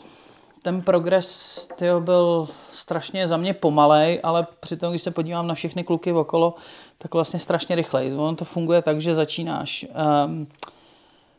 ten 0.62 0.82
progres 0.82 1.69
tyjo, 1.76 2.00
byl 2.00 2.49
strašně 2.70 3.29
za 3.29 3.37
mě 3.37 3.55
pomalej, 3.55 4.20
ale 4.23 4.47
přitom, 4.61 4.91
když 4.91 5.03
se 5.03 5.11
podívám 5.11 5.47
na 5.47 5.55
všechny 5.55 5.85
kluky 5.85 6.12
okolo, 6.12 6.55
tak 6.99 7.14
vlastně 7.14 7.38
strašně 7.38 7.76
rychlej. 7.76 8.12
Ono 8.14 8.37
to 8.37 8.44
funguje 8.44 8.82
tak, 8.82 9.00
že 9.00 9.14
začínáš 9.14 9.87
um, 10.25 10.47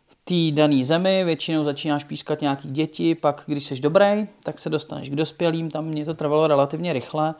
v 0.07 0.15
té 0.23 0.55
dané 0.55 0.83
zemi, 0.83 1.23
většinou 1.23 1.63
začínáš 1.63 2.03
pískat 2.03 2.41
nějaký 2.41 2.71
děti, 2.71 3.15
pak 3.15 3.43
když 3.45 3.63
jsi 3.63 3.79
dobrý, 3.79 4.27
tak 4.43 4.59
se 4.59 4.69
dostaneš 4.69 5.09
k 5.09 5.15
dospělým, 5.15 5.69
tam 5.69 5.85
mě 5.85 6.05
to 6.05 6.13
trvalo 6.13 6.47
relativně 6.47 6.93
rychle 6.93 7.35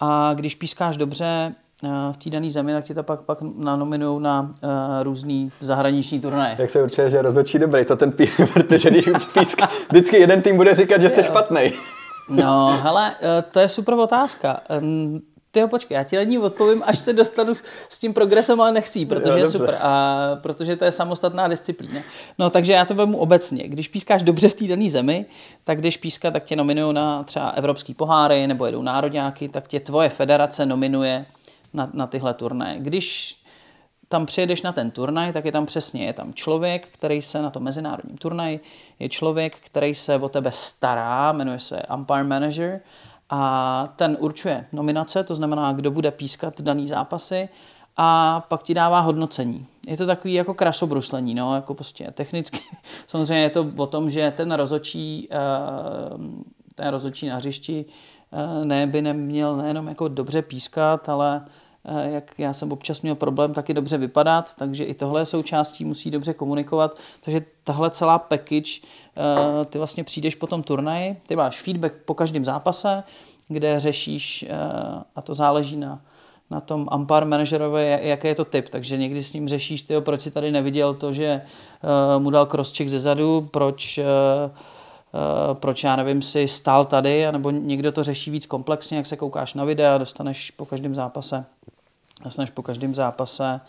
a 0.00 0.34
když 0.34 0.54
pískáš 0.54 0.96
dobře, 0.96 1.54
v 2.12 2.16
té 2.16 2.30
dané 2.30 2.50
zemi, 2.50 2.72
tak 2.72 2.84
ti 2.84 2.94
to 2.94 3.02
pak, 3.02 3.22
pak 3.22 3.38
nanominují 3.56 4.22
na 4.22 4.40
uh, 4.40 4.68
různý 5.02 5.52
zahraniční 5.60 6.20
turnaje. 6.20 6.56
Jak 6.58 6.70
se 6.70 6.82
určuje, 6.82 7.10
že 7.10 7.22
rozhodčí 7.22 7.58
dobrý, 7.58 7.84
to 7.84 7.96
ten 7.96 8.12
pí, 8.12 8.30
protože 8.52 8.90
když 8.90 9.06
už 9.06 9.24
píská, 9.24 9.68
vždycky 9.90 10.16
jeden 10.16 10.42
tým 10.42 10.56
bude 10.56 10.74
říkat, 10.74 11.00
že 11.00 11.08
jsi 11.08 11.24
špatný. 11.24 11.72
No, 12.28 12.78
hele, 12.82 13.14
eh, 13.20 13.42
to 13.42 13.60
je 13.60 13.68
super 13.68 13.94
otázka. 13.94 14.60
Ty 15.50 15.66
počkej, 15.66 15.94
já 15.94 16.02
ti 16.02 16.16
na 16.16 16.22
ní 16.22 16.38
odpovím, 16.38 16.82
až 16.86 16.98
se 16.98 17.12
dostanu 17.12 17.54
s 17.88 17.98
tím 17.98 18.14
progresem, 18.14 18.60
ale 18.60 18.72
nechci, 18.72 19.06
protože 19.06 19.30
jo, 19.30 19.36
je 19.36 19.46
super. 19.46 19.78
A 19.80 20.16
protože 20.42 20.76
to 20.76 20.84
je 20.84 20.92
samostatná 20.92 21.48
disciplína. 21.48 22.00
No, 22.38 22.50
takže 22.50 22.72
já 22.72 22.84
to 22.84 22.94
vemu 22.94 23.18
obecně. 23.18 23.68
Když 23.68 23.88
pískáš 23.88 24.22
dobře 24.22 24.48
v 24.48 24.54
té 24.54 24.64
dané 24.64 24.90
zemi, 24.90 25.26
tak 25.64 25.78
když 25.78 25.96
píská, 25.96 26.30
tak 26.30 26.44
tě 26.44 26.56
nominují 26.56 26.94
na 26.94 27.22
třeba 27.22 27.50
evropský 27.50 27.94
poháry 27.94 28.46
nebo 28.46 28.66
jedou 28.66 28.82
národňáky, 28.82 29.48
tak 29.48 29.68
tě 29.68 29.80
tvoje 29.80 30.08
federace 30.08 30.66
nominuje 30.66 31.26
na, 31.74 31.90
na 31.92 32.06
tyhle 32.06 32.34
turnaje. 32.34 32.78
Když 32.80 33.36
tam 34.08 34.26
přijedeš 34.26 34.62
na 34.62 34.72
ten 34.72 34.90
turnaj, 34.90 35.32
tak 35.32 35.44
je 35.44 35.52
tam 35.52 35.66
přesně, 35.66 36.04
je 36.06 36.12
tam 36.12 36.34
člověk, 36.34 36.88
který 36.92 37.22
se 37.22 37.42
na 37.42 37.50
tom 37.50 37.62
mezinárodním 37.62 38.18
turnaji, 38.18 38.60
je 38.98 39.08
člověk, 39.08 39.56
který 39.60 39.94
se 39.94 40.16
o 40.16 40.28
tebe 40.28 40.52
stará, 40.52 41.32
jmenuje 41.32 41.58
se 41.58 41.82
umpire 41.94 42.24
manager 42.24 42.80
a 43.30 43.92
ten 43.96 44.16
určuje 44.20 44.66
nominace, 44.72 45.24
to 45.24 45.34
znamená, 45.34 45.72
kdo 45.72 45.90
bude 45.90 46.10
pískat 46.10 46.60
daný 46.60 46.86
zápasy 46.86 47.48
a 47.96 48.40
pak 48.48 48.62
ti 48.62 48.74
dává 48.74 49.00
hodnocení. 49.00 49.66
Je 49.86 49.96
to 49.96 50.06
takový 50.06 50.34
jako 50.34 50.54
krasobruslení, 50.54 51.34
no, 51.34 51.54
jako 51.54 51.74
prostě 51.74 52.10
technicky. 52.14 52.60
Samozřejmě 53.06 53.42
je 53.42 53.50
to 53.50 53.72
o 53.76 53.86
tom, 53.86 54.10
že 54.10 54.30
ten 54.30 54.52
rozočí, 54.52 55.28
eh, 55.30 55.36
ten 56.74 56.88
rozočí 56.88 57.28
na 57.28 57.36
hřišti 57.36 57.84
eh, 58.32 58.64
ne, 58.64 58.86
by 58.86 59.02
neměl 59.02 59.56
nejenom 59.56 59.88
jako 59.88 60.08
dobře 60.08 60.42
pískat, 60.42 61.08
ale 61.08 61.44
jak 61.84 62.38
já 62.38 62.52
jsem 62.52 62.72
občas 62.72 63.02
měl 63.02 63.14
problém 63.14 63.52
taky 63.52 63.74
dobře 63.74 63.98
vypadat, 63.98 64.54
takže 64.54 64.84
i 64.84 64.94
tohle 64.94 65.20
je 65.20 65.26
součástí, 65.26 65.84
musí 65.84 66.10
dobře 66.10 66.34
komunikovat, 66.34 66.98
takže 67.24 67.44
tahle 67.64 67.90
celá 67.90 68.18
package, 68.18 68.80
eh, 68.80 69.64
ty 69.64 69.78
vlastně 69.78 70.04
přijdeš 70.04 70.34
po 70.34 70.46
tom 70.46 70.62
turnaji, 70.62 71.16
ty 71.26 71.36
máš 71.36 71.60
feedback 71.60 71.94
po 72.04 72.14
každém 72.14 72.44
zápase, 72.44 73.02
kde 73.48 73.80
řešíš, 73.80 74.42
eh, 74.48 74.56
a 75.16 75.22
to 75.22 75.34
záleží 75.34 75.76
na, 75.76 76.00
na 76.50 76.60
tom 76.60 76.88
umpire 76.94 77.26
manažerovi, 77.26 77.98
jaký 78.02 78.28
je 78.28 78.34
to 78.34 78.44
typ. 78.44 78.68
Takže 78.68 78.96
někdy 78.96 79.24
s 79.24 79.32
ním 79.32 79.48
řešíš, 79.48 79.82
tyjo, 79.82 80.00
proč 80.00 80.20
si 80.20 80.30
tady 80.30 80.50
neviděl 80.50 80.94
to, 80.94 81.12
že 81.12 81.42
mu 82.18 82.30
dal 82.30 82.46
crosscheck 82.46 82.90
ze 82.90 83.00
zadu, 83.00 83.48
proč 83.50 84.00
proč 85.54 85.84
já 85.84 85.96
nevím, 85.96 86.22
si 86.22 86.48
stál 86.48 86.84
tady, 86.84 87.32
nebo 87.32 87.50
někdo 87.50 87.92
to 87.92 88.02
řeší 88.02 88.30
víc 88.30 88.46
komplexně, 88.46 88.96
jak 88.96 89.06
se 89.06 89.16
koukáš 89.16 89.54
na 89.54 89.64
videa, 89.64 89.98
dostaneš 89.98 90.50
po 90.50 90.66
každém 90.66 90.94
zápase, 90.94 91.44
dostaneš 92.24 92.50
po 92.50 92.62
každém 92.62 92.94
zápase 92.94 93.60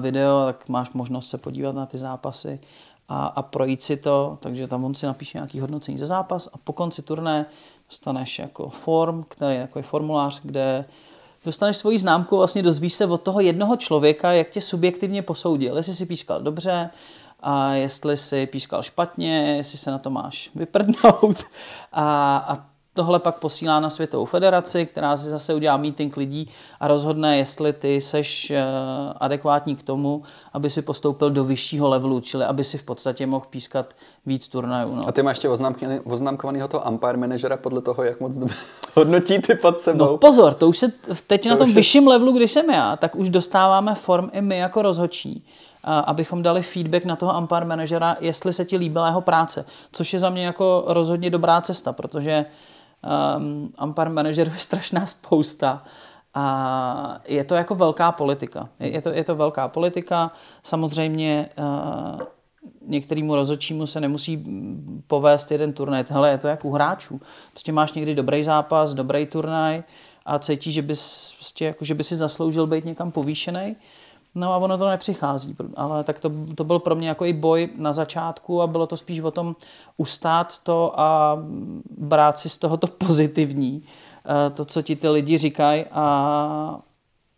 video, 0.00 0.44
tak 0.46 0.68
máš 0.68 0.90
možnost 0.90 1.28
se 1.28 1.38
podívat 1.38 1.74
na 1.74 1.86
ty 1.86 1.98
zápasy 1.98 2.60
a, 3.08 3.26
a 3.26 3.42
projít 3.42 3.82
si 3.82 3.96
to, 3.96 4.38
takže 4.40 4.68
tam 4.68 4.84
on 4.84 4.94
si 4.94 5.06
napíše 5.06 5.38
nějaký 5.38 5.60
hodnocení 5.60 5.98
za 5.98 6.06
zápas 6.06 6.48
a 6.52 6.58
po 6.64 6.72
konci 6.72 7.02
turné 7.02 7.46
dostaneš 7.88 8.38
jako 8.38 8.68
form, 8.68 9.24
který 9.28 9.56
jako 9.56 9.78
je 9.78 9.82
formulář, 9.82 10.40
kde 10.42 10.84
dostaneš 11.44 11.76
svoji 11.76 11.98
známku, 11.98 12.36
vlastně 12.36 12.62
dozvíš 12.62 12.94
se 12.94 13.06
od 13.06 13.22
toho 13.22 13.40
jednoho 13.40 13.76
člověka, 13.76 14.32
jak 14.32 14.50
tě 14.50 14.60
subjektivně 14.60 15.22
posoudil, 15.22 15.76
jestli 15.76 15.94
si 15.94 16.06
pískal 16.06 16.42
dobře, 16.42 16.90
a 17.46 17.74
jestli 17.74 18.16
si 18.16 18.46
pískal 18.46 18.82
špatně, 18.82 19.56
jestli 19.56 19.78
se 19.78 19.90
na 19.90 19.98
to 19.98 20.10
máš 20.10 20.50
vyprdnout. 20.54 21.44
A, 21.92 22.36
a 22.36 22.73
tohle 22.94 23.18
pak 23.18 23.34
posílá 23.38 23.80
na 23.80 23.90
Světovou 23.90 24.24
federaci, 24.24 24.86
která 24.86 25.16
si 25.16 25.30
zase 25.30 25.54
udělá 25.54 25.76
meeting 25.76 26.16
lidí 26.16 26.50
a 26.80 26.88
rozhodne, 26.88 27.38
jestli 27.38 27.72
ty 27.72 28.00
seš 28.00 28.50
eh, 28.50 28.64
adekvátní 29.20 29.76
k 29.76 29.82
tomu, 29.82 30.22
aby 30.52 30.70
si 30.70 30.82
postoupil 30.82 31.30
do 31.30 31.44
vyššího 31.44 31.88
levelu, 31.88 32.20
čili 32.20 32.44
aby 32.44 32.64
si 32.64 32.78
v 32.78 32.82
podstatě 32.82 33.26
mohl 33.26 33.46
pískat 33.50 33.94
víc 34.26 34.48
turnajů. 34.48 34.94
No. 34.94 35.08
A 35.08 35.12
ty 35.12 35.22
máš 35.22 35.36
ještě 35.36 35.48
oznamkovaného 36.04 36.68
toho 36.68 36.90
umpire 36.90 37.16
manažera 37.16 37.56
podle 37.56 37.80
toho, 37.80 38.02
jak 38.02 38.20
moc 38.20 38.38
hodnotí 38.94 39.38
ty 39.38 39.54
pod 39.54 39.80
sebou? 39.80 40.04
No 40.04 40.18
pozor, 40.18 40.54
to 40.54 40.68
už 40.68 40.78
se 40.78 40.92
teď 41.26 41.42
to 41.42 41.48
na 41.48 41.56
tom 41.56 41.72
vyšším 41.72 42.02
je... 42.02 42.08
levelu, 42.08 42.32
když 42.32 42.52
jsem 42.52 42.70
já, 42.70 42.96
tak 42.96 43.16
už 43.16 43.28
dostáváme 43.28 43.94
form 43.94 44.30
i 44.32 44.40
my 44.40 44.58
jako 44.58 44.82
rozhodčí 44.82 45.44
abychom 45.86 46.42
dali 46.42 46.62
feedback 46.62 47.04
na 47.04 47.16
toho 47.16 47.38
umpire 47.38 47.64
manažera, 47.64 48.16
jestli 48.20 48.52
se 48.52 48.64
ti 48.64 48.76
líbila 48.76 49.06
jeho 49.06 49.20
práce, 49.20 49.64
což 49.92 50.12
je 50.12 50.18
za 50.18 50.30
mě 50.30 50.46
jako 50.46 50.84
rozhodně 50.86 51.30
dobrá 51.30 51.60
cesta, 51.60 51.92
protože 51.92 52.44
um, 53.36 53.72
umpire 53.82 54.10
manažerů 54.10 54.50
je 54.54 54.58
strašná 54.58 55.06
spousta 55.06 55.84
a 56.34 57.20
je 57.28 57.44
to 57.44 57.54
jako 57.54 57.74
velká 57.74 58.12
politika. 58.12 58.68
Je 58.80 59.02
to, 59.02 59.08
je 59.08 59.24
to 59.24 59.36
velká 59.36 59.68
politika. 59.68 60.32
Samozřejmě 60.62 61.48
uh, 61.58 62.20
některýmu 62.86 63.34
rozhodčímu 63.34 63.86
se 63.86 64.00
nemusí 64.00 64.44
povést 65.06 65.50
jeden 65.50 65.72
turnaj. 65.72 66.04
Hele, 66.10 66.30
je 66.30 66.38
to 66.38 66.48
jak 66.48 66.64
u 66.64 66.70
hráčů. 66.70 67.20
Prostě 67.50 67.72
máš 67.72 67.92
někdy 67.92 68.14
dobrý 68.14 68.44
zápas, 68.44 68.94
dobrý 68.94 69.26
turnaj 69.26 69.82
a 70.26 70.38
cítíš, 70.38 70.74
že 70.74 70.82
bys, 70.82 71.32
prostě 71.36 71.64
jako, 71.64 71.84
že 71.84 71.94
by 71.94 72.04
si 72.04 72.16
zasloužil 72.16 72.66
být 72.66 72.84
někam 72.84 73.12
povýšený. 73.12 73.76
No 74.34 74.52
a 74.52 74.56
ono 74.56 74.78
to 74.78 74.88
nepřichází, 74.88 75.56
ale 75.76 76.04
tak 76.04 76.20
to, 76.20 76.30
to 76.54 76.64
byl 76.64 76.78
pro 76.78 76.94
mě 76.94 77.08
jako 77.08 77.24
i 77.24 77.32
boj 77.32 77.68
na 77.76 77.92
začátku 77.92 78.62
a 78.62 78.66
bylo 78.66 78.86
to 78.86 78.96
spíš 78.96 79.20
o 79.20 79.30
tom 79.30 79.56
ustát 79.96 80.58
to 80.58 81.00
a 81.00 81.38
brát 81.98 82.38
si 82.38 82.48
z 82.48 82.58
toho 82.58 82.76
to 82.76 82.86
pozitivní, 83.06 83.82
eh, 84.26 84.50
to, 84.50 84.64
co 84.64 84.82
ti 84.82 84.96
ty 84.96 85.08
lidi 85.08 85.38
říkají 85.38 85.84
a, 85.90 86.78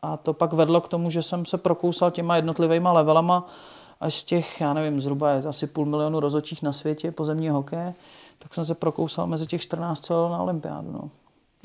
a 0.02 0.16
to 0.16 0.32
pak 0.32 0.52
vedlo 0.52 0.80
k 0.80 0.88
tomu, 0.88 1.10
že 1.10 1.22
jsem 1.22 1.44
se 1.44 1.58
prokousal 1.58 2.10
těma 2.10 2.36
jednotlivýma 2.36 2.92
levelama 2.92 3.46
až 4.00 4.14
z 4.14 4.22
těch, 4.22 4.60
já 4.60 4.72
nevím, 4.72 5.00
zhruba 5.00 5.30
je 5.30 5.42
asi 5.42 5.66
půl 5.66 5.86
milionu 5.86 6.20
rozočích 6.20 6.62
na 6.62 6.72
světě 6.72 7.12
pozemní 7.12 7.48
hokeje, 7.48 7.94
tak 8.38 8.54
jsem 8.54 8.64
se 8.64 8.74
prokousal 8.74 9.26
mezi 9.26 9.46
těch 9.46 9.60
14 9.60 10.00
cel 10.00 10.28
na 10.28 10.42
olympiádu. 10.42 10.92
No. 10.92 11.10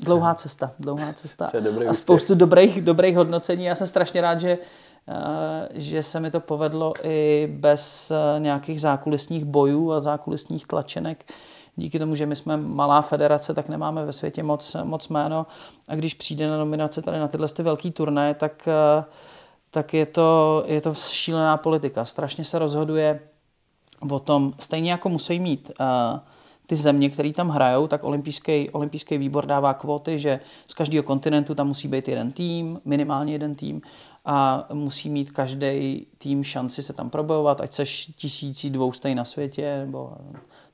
Dlouhá 0.00 0.34
cesta, 0.34 0.70
dlouhá 0.78 1.12
cesta. 1.12 1.50
a 1.88 1.92
spoustu 1.92 2.34
dobrých, 2.34 2.82
dobrých 2.82 3.16
hodnocení. 3.16 3.64
Já 3.64 3.74
jsem 3.74 3.86
strašně 3.86 4.20
rád, 4.20 4.40
že 4.40 4.58
že 5.74 6.02
se 6.02 6.20
mi 6.20 6.30
to 6.30 6.40
povedlo 6.40 6.92
i 7.02 7.48
bez 7.52 8.10
eh, 8.10 8.40
nějakých 8.40 8.80
zákulisních 8.80 9.44
bojů 9.44 9.92
a 9.92 10.00
zákulisních 10.00 10.66
tlačenek. 10.66 11.32
Díky 11.76 11.98
tomu, 11.98 12.14
že 12.14 12.26
my 12.26 12.36
jsme 12.36 12.56
malá 12.56 13.02
federace, 13.02 13.54
tak 13.54 13.68
nemáme 13.68 14.04
ve 14.04 14.12
světě 14.12 14.42
moc, 14.42 14.76
moc 14.84 15.08
jméno. 15.08 15.46
A 15.88 15.94
když 15.94 16.14
přijde 16.14 16.48
na 16.48 16.58
nominace 16.58 17.02
tady 17.02 17.18
na 17.18 17.28
tyhle 17.28 17.48
ty 17.48 17.62
velký 17.62 17.90
turné, 17.90 18.34
tak, 18.34 18.68
eh, 18.68 19.04
tak 19.70 19.94
je, 19.94 20.06
to, 20.06 20.62
je 20.66 20.80
to 20.80 20.94
šílená 20.94 21.56
politika. 21.56 22.04
Strašně 22.04 22.44
se 22.44 22.58
rozhoduje 22.58 23.20
o 24.10 24.18
tom, 24.18 24.54
stejně 24.58 24.90
jako 24.90 25.08
musí 25.08 25.40
mít 25.40 25.70
ty 26.66 26.76
země, 26.76 27.10
které 27.10 27.32
tam 27.32 27.48
hrajou, 27.48 27.86
tak 27.86 28.04
olympijský, 28.04 28.70
olympijský 28.70 29.18
výbor 29.18 29.46
dává 29.46 29.74
kvóty, 29.74 30.18
že 30.18 30.40
z 30.66 30.74
každého 30.74 31.02
kontinentu 31.02 31.54
tam 31.54 31.66
musí 31.66 31.88
být 31.88 32.08
jeden 32.08 32.32
tým, 32.32 32.80
minimálně 32.84 33.32
jeden 33.32 33.54
tým 33.54 33.82
a 34.24 34.68
musí 34.72 35.10
mít 35.10 35.30
každý 35.30 36.06
tým 36.18 36.44
šanci 36.44 36.82
se 36.82 36.92
tam 36.92 37.10
probojovat, 37.10 37.60
ať 37.60 37.72
seš 37.72 38.10
tisící 38.16 38.70
dvoustej 38.70 39.14
na 39.14 39.24
světě, 39.24 39.78
nebo 39.78 40.12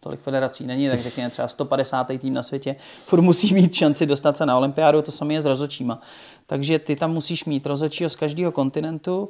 tolik 0.01 0.21
federací 0.21 0.67
není, 0.67 0.89
tak 0.89 1.01
řekněme 1.01 1.31
třeba 1.31 1.49
150. 1.49 2.07
tým 2.19 2.35
na 2.35 2.43
světě, 2.43 2.77
furt 3.07 3.21
musí 3.21 3.55
mít 3.55 3.75
šanci 3.75 4.07
dostat 4.07 4.37
se 4.37 4.47
na 4.47 4.59
olympiádu, 4.59 5.03
to 5.03 5.13
samé 5.13 5.35
je 5.35 5.41
s 5.41 5.47
rozočíma. 5.47 6.01
Takže 6.47 6.79
ty 6.79 6.97
tam 6.97 7.13
musíš 7.13 7.45
mít 7.45 7.67
rozočího 7.67 8.11
z 8.11 8.17
každého 8.17 8.53
kontinentu 8.53 9.29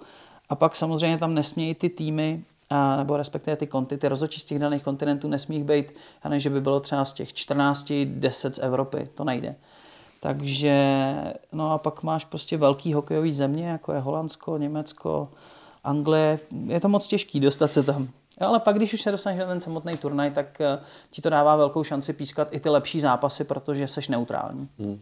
a 0.49 0.55
pak 0.55 0.77
samozřejmě 0.77 1.19
tam 1.19 1.35
nesmějí 1.35 1.75
ty 1.75 1.89
týmy, 1.89 2.45
a, 2.71 2.97
nebo 2.97 3.17
respektive 3.17 3.57
ty 3.57 3.67
konty, 3.67 3.99
ty 3.99 4.09
rozočí 4.09 4.41
z 4.41 4.45
těch 4.45 4.59
daných 4.59 4.83
kontinentů 4.83 5.29
nesmí 5.29 5.65
být, 5.65 5.95
a 6.23 6.29
ne, 6.29 6.41
že 6.41 6.51
by 6.51 6.61
bylo 6.61 6.81
třeba 6.81 7.05
z 7.05 7.13
těch 7.13 7.35
14, 7.35 7.93
10 8.05 8.55
z 8.55 8.59
Evropy, 8.59 9.09
to 9.15 9.25
nejde. 9.25 9.55
Takže, 10.21 11.15
no 11.53 11.73
a 11.73 11.79
pak 11.79 12.03
máš 12.03 12.25
prostě 12.25 12.57
velký 12.57 12.95
hokejový 12.95 13.33
země, 13.33 13.69
jako 13.69 13.93
je 13.93 14.01
Holandsko, 14.01 14.59
Německo, 14.59 15.29
Anglie. 15.85 16.39
Je 16.67 16.81
to 16.81 16.89
moc 16.89 17.09
těžký 17.09 17.41
dostat 17.41 17.73
se 17.73 17.83
tam. 17.83 18.09
Ale 18.41 18.61
pak, 18.61 18.77
když 18.77 18.95
už 18.95 19.03
se 19.03 19.11
dostaneš 19.11 19.41
na 19.41 19.47
ten 19.47 19.61
samotný 19.61 19.97
turnaj, 19.97 20.31
tak 20.31 20.61
eh, 20.61 20.79
ti 21.11 21.23
to 21.23 21.31
dává 21.31 21.57
velkou 21.57 21.85
šanci 21.85 22.13
pískat 22.13 22.49
i 22.51 22.61
ty 22.61 22.69
lepší 22.69 23.01
zápasy, 23.01 23.45
protože 23.45 23.89
jsi 23.89 24.01
neutrální. 24.09 24.69
Hmm. 24.79 25.01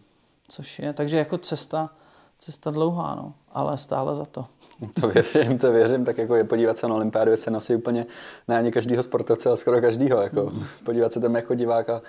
Což 0.49 0.78
je, 0.78 0.92
takže 0.92 1.18
jako 1.18 1.38
cesta, 1.38 1.90
cesta 2.38 2.70
dlouhá, 2.70 3.14
no, 3.14 3.35
ale 3.52 3.78
stále 3.78 4.14
za 4.14 4.25
to. 4.25 4.44
To 5.00 5.08
věřím, 5.08 5.58
to 5.58 5.73
věřím, 5.73 6.04
tak 6.04 6.18
jako 6.18 6.35
je 6.35 6.44
podívat 6.44 6.78
se 6.78 6.88
na 6.88 6.94
olympiádu 6.94 7.30
je 7.30 7.37
se 7.37 7.50
nasí 7.50 7.75
úplně 7.75 8.06
na 8.49 8.58
ani 8.58 8.73
každého 8.73 9.02
sportovce, 9.02 9.49
ale 9.49 9.56
skoro 9.56 9.80
každýho, 9.80 10.23
jako 10.23 10.42
mm. 10.42 10.64
podívat 10.85 11.12
se 11.12 11.20
tam 11.20 11.35
jako 11.35 11.54
diváka. 11.54 12.02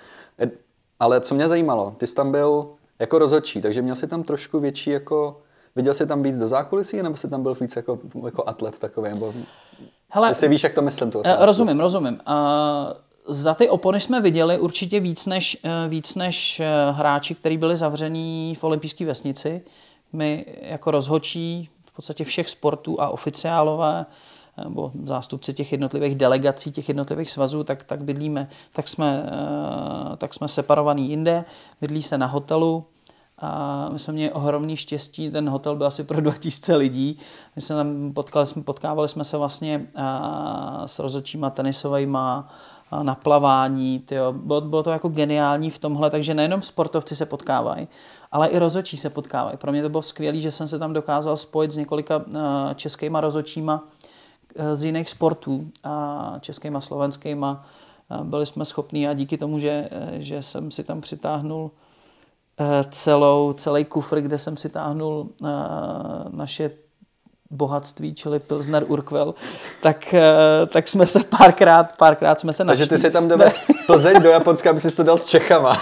Ale 0.99 1.21
co 1.21 1.35
mě 1.35 1.47
zajímalo, 1.47 1.95
ty 1.97 2.07
jsi 2.07 2.15
tam 2.15 2.31
byl 2.31 2.67
jako 2.99 3.19
rozhodčí, 3.19 3.61
takže 3.61 3.81
měl 3.81 3.95
jsi 3.95 4.07
tam 4.07 4.23
trošku 4.23 4.59
větší 4.59 4.89
jako, 4.89 5.41
viděl 5.75 5.93
jsi 5.93 6.07
tam 6.07 6.23
víc 6.23 6.37
do 6.37 6.47
zákulisí, 6.47 7.03
nebo 7.03 7.17
jsi 7.17 7.29
tam 7.29 7.43
byl 7.43 7.55
víc 7.61 7.75
jako, 7.75 7.99
jako 8.25 8.43
atlet 8.49 8.79
takový, 8.79 9.09
nebo 9.09 9.33
Hele, 10.09 10.29
Jestli 10.29 10.47
víš, 10.47 10.63
jak 10.63 10.73
to 10.73 10.81
myslím 10.81 11.11
tu 11.11 11.19
otázku. 11.19 11.45
Rozumím, 11.45 11.79
rozumím. 11.79 12.19
Uh, 12.27 12.33
za 13.27 13.53
ty 13.53 13.69
opony 13.69 13.99
jsme 13.99 14.21
viděli 14.21 14.59
určitě 14.59 14.99
víc 14.99 15.25
než, 15.25 15.57
uh, 15.63 15.91
víc 15.91 16.15
než 16.15 16.61
uh, 16.61 16.97
hráči, 16.97 17.35
kteří 17.35 17.57
byli 17.57 17.77
zavření 17.77 18.55
v 18.55 18.63
olympijské 18.63 19.05
vesnici. 19.05 19.61
My 20.13 20.45
jako 20.61 20.91
rozhodčí 20.91 21.69
v 21.85 21.91
podstatě 21.91 22.23
všech 22.23 22.49
sportů 22.49 23.01
a 23.01 23.09
oficiálové 23.09 24.05
nebo 24.63 24.91
zástupci 25.03 25.53
těch 25.53 25.71
jednotlivých 25.71 26.15
delegací, 26.15 26.71
těch 26.71 26.87
jednotlivých 26.87 27.31
svazů, 27.31 27.63
tak, 27.63 27.83
tak 27.83 28.03
bydlíme, 28.03 28.49
tak 28.73 28.87
jsme, 28.87 29.29
eh, 30.13 30.17
tak 30.17 30.33
jsme 30.33 30.47
separovaní 30.47 31.09
jinde, 31.09 31.45
bydlí 31.81 32.03
se 32.03 32.17
na 32.17 32.25
hotelu, 32.25 32.85
a 33.39 33.89
my 33.89 33.99
jsme 33.99 34.13
měli 34.13 34.31
ohromný 34.31 34.75
štěstí, 34.75 35.31
ten 35.31 35.49
hotel 35.49 35.75
byl 35.75 35.87
asi 35.87 36.03
pro 36.03 36.21
2000 36.21 36.75
lidí. 36.75 37.17
My 37.55 37.61
jsme 37.61 37.75
tam 37.75 38.13
potkali, 38.13 38.45
potkávali 38.63 39.07
jsme 39.07 39.23
se 39.23 39.37
vlastně 39.37 39.87
eh, 39.95 40.03
s 40.85 40.99
rozhodčíma 40.99 41.49
tenisovými 41.49 42.17
na 43.01 43.15
plavání. 43.15 44.03
Bylo, 44.31 44.61
bylo 44.61 44.83
to 44.83 44.91
jako 44.91 45.09
geniální 45.09 45.69
v 45.69 45.79
tomhle, 45.79 46.09
takže 46.09 46.33
nejenom 46.33 46.61
sportovci 46.61 47.15
se 47.15 47.25
potkávají, 47.25 47.87
ale 48.31 48.47
i 48.47 48.59
rozočí 48.59 48.97
se 48.97 49.09
potkávají. 49.09 49.57
Pro 49.57 49.71
mě 49.71 49.81
to 49.81 49.89
bylo 49.89 50.01
skvělé, 50.01 50.39
že 50.39 50.51
jsem 50.51 50.67
se 50.67 50.79
tam 50.79 50.93
dokázal 50.93 51.37
spojit 51.37 51.71
s 51.71 51.77
několika 51.77 52.21
eh, 52.35 52.75
českýma 52.75 53.21
rozočíma, 53.21 53.83
Eh, 53.83 54.16
z 54.73 54.83
jiných 54.83 55.09
sportů, 55.09 55.71
a 55.83 56.35
českýma, 56.39 56.81
slovenskýma. 56.81 57.65
Byli 58.23 58.45
jsme 58.45 58.65
schopní 58.65 59.07
a 59.07 59.13
díky 59.13 59.37
tomu, 59.37 59.59
že, 59.59 59.89
eh, 59.91 60.21
že 60.21 60.43
jsem 60.43 60.71
si 60.71 60.83
tam 60.83 61.01
přitáhnul 61.01 61.71
eh, 62.59 62.85
celou, 62.91 63.53
celý 63.53 63.85
kufr, 63.85 64.21
kde 64.21 64.37
jsem 64.37 64.57
si 64.57 64.69
táhnul 64.69 65.29
naše 66.29 66.71
bohatství, 67.51 68.15
čili 68.15 68.39
Pilsner 68.39 68.85
Urquell, 68.87 69.35
tak, 69.81 70.15
tak 70.67 70.87
jsme 70.87 71.05
se 71.05 71.23
párkrát, 71.23 71.97
párkrát 71.97 72.39
jsme 72.39 72.53
se 72.53 72.63
našli. 72.63 72.87
Takže 72.87 72.95
ty 72.95 73.01
si 73.01 73.11
tam 73.11 73.27
dovez 73.27 73.59
Plzeň 73.85 74.21
do 74.21 74.29
Japonska, 74.29 74.69
aby 74.69 74.81
si 74.81 74.95
to 74.95 75.03
dal 75.03 75.17
s 75.17 75.25
Čechama. 75.25 75.77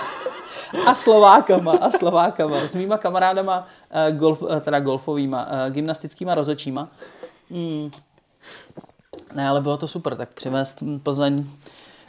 A 0.87 0.95
Slovákama, 0.95 1.71
a 1.71 1.91
Slovákama, 1.91 2.57
s 2.67 2.75
mýma 2.75 2.97
kamarádama 2.97 3.67
golf, 4.11 4.43
teda 4.61 4.79
golfovýma, 4.79 5.47
gymnastickýma 5.69 6.35
rozočíma. 6.35 6.89
Hmm. 7.51 7.91
Ne, 9.35 9.49
ale 9.49 9.61
bylo 9.61 9.77
to 9.77 9.87
super, 9.87 10.15
tak 10.15 10.33
přivést 10.33 10.83
Plzeň, 11.03 11.45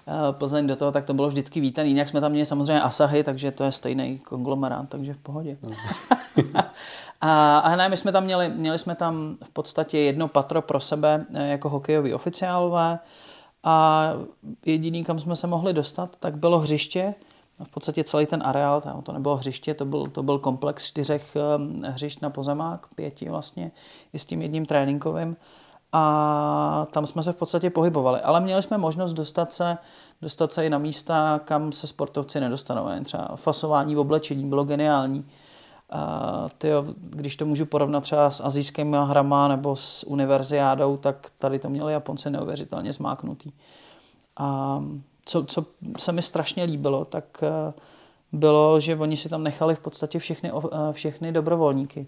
eh, 0.06 0.32
Plzeň 0.32 0.66
do 0.66 0.76
toho, 0.76 0.92
tak 0.92 1.04
to 1.04 1.14
bylo 1.14 1.28
vždycky 1.28 1.60
vítaný. 1.60 1.88
Jinak 1.88 2.08
jsme 2.08 2.20
tam 2.20 2.32
měli 2.32 2.46
samozřejmě 2.46 2.80
Asahy, 2.80 3.24
takže 3.24 3.50
to 3.50 3.64
je 3.64 3.72
stejný 3.72 4.18
konglomerát, 4.18 4.88
takže 4.88 5.14
v 5.14 5.18
pohodě. 5.18 5.58
a, 7.20 7.58
a 7.58 7.76
ne, 7.76 7.88
my 7.88 7.96
jsme 7.96 8.12
tam 8.12 8.24
měli, 8.24 8.48
měli 8.48 8.78
jsme 8.78 8.96
tam 8.96 9.36
v 9.44 9.50
podstatě 9.50 9.98
jedno 9.98 10.28
patro 10.28 10.62
pro 10.62 10.80
sebe 10.80 11.26
eh, 11.34 11.48
jako 11.48 11.68
hokejový 11.68 12.14
oficiálové 12.14 12.98
A 13.64 14.12
jediný, 14.66 15.04
kam 15.04 15.18
jsme 15.18 15.36
se 15.36 15.46
mohli 15.46 15.72
dostat, 15.72 16.16
tak 16.20 16.38
bylo 16.38 16.58
hřiště. 16.58 17.14
V 17.64 17.70
podstatě 17.70 18.04
celý 18.04 18.26
ten 18.26 18.42
areál, 18.44 18.82
to 19.02 19.12
nebylo 19.12 19.36
hřiště, 19.36 19.74
to 19.74 19.84
byl, 19.84 20.06
to 20.06 20.22
byl 20.22 20.38
komplex 20.38 20.86
čtyřech 20.86 21.36
hřišť 21.82 22.20
na 22.20 22.30
pozemák, 22.30 22.86
pěti 22.94 23.28
vlastně, 23.28 23.72
i 24.12 24.18
s 24.18 24.24
tím 24.26 24.42
jedním 24.42 24.66
tréninkovým. 24.66 25.36
A 25.92 26.86
tam 26.90 27.06
jsme 27.06 27.22
se 27.22 27.32
v 27.32 27.36
podstatě 27.36 27.70
pohybovali. 27.70 28.20
Ale 28.20 28.40
měli 28.40 28.62
jsme 28.62 28.78
možnost 28.78 29.12
dostat 29.12 29.52
se, 29.52 29.78
dostat 30.22 30.52
se 30.52 30.66
i 30.66 30.70
na 30.70 30.78
místa, 30.78 31.40
kam 31.44 31.72
se 31.72 31.86
sportovci 31.86 32.40
nedostanou. 32.40 33.04
Třeba 33.04 33.28
fasování 33.36 33.94
v 33.94 33.98
oblečení 33.98 34.48
bylo 34.48 34.64
geniální 34.64 35.24
a 35.90 36.46
tyjo, 36.58 36.84
když 36.98 37.36
to 37.36 37.46
můžu 37.46 37.66
porovnat 37.66 38.00
třeba 38.00 38.30
s 38.30 38.44
azijskými 38.44 38.96
hrama 39.04 39.48
nebo 39.48 39.76
s 39.76 40.06
univerziádou, 40.06 40.96
tak 40.96 41.30
tady 41.38 41.58
to 41.58 41.68
měli 41.68 41.92
Japonci 41.92 42.30
neuvěřitelně 42.30 42.92
zmáknutý. 42.92 43.52
A 44.36 44.80
co, 45.24 45.44
co 45.44 45.64
se 45.98 46.12
mi 46.12 46.22
strašně 46.22 46.64
líbilo, 46.64 47.04
tak 47.04 47.42
eh, 47.42 47.72
bylo, 48.32 48.80
že 48.80 48.96
oni 48.96 49.16
si 49.16 49.28
tam 49.28 49.42
nechali 49.42 49.74
v 49.74 49.80
podstatě 49.80 50.18
všechny, 50.18 50.52
eh, 50.52 50.92
všechny 50.92 51.32
dobrovolníky. 51.32 52.06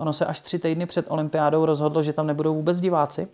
Ono 0.00 0.12
se 0.12 0.26
až 0.26 0.40
tři 0.40 0.58
týdny 0.58 0.86
před 0.86 1.06
olympiádou 1.08 1.64
rozhodlo, 1.64 2.02
že 2.02 2.12
tam 2.12 2.26
nebudou 2.26 2.54
vůbec 2.54 2.80
diváci, 2.80 3.28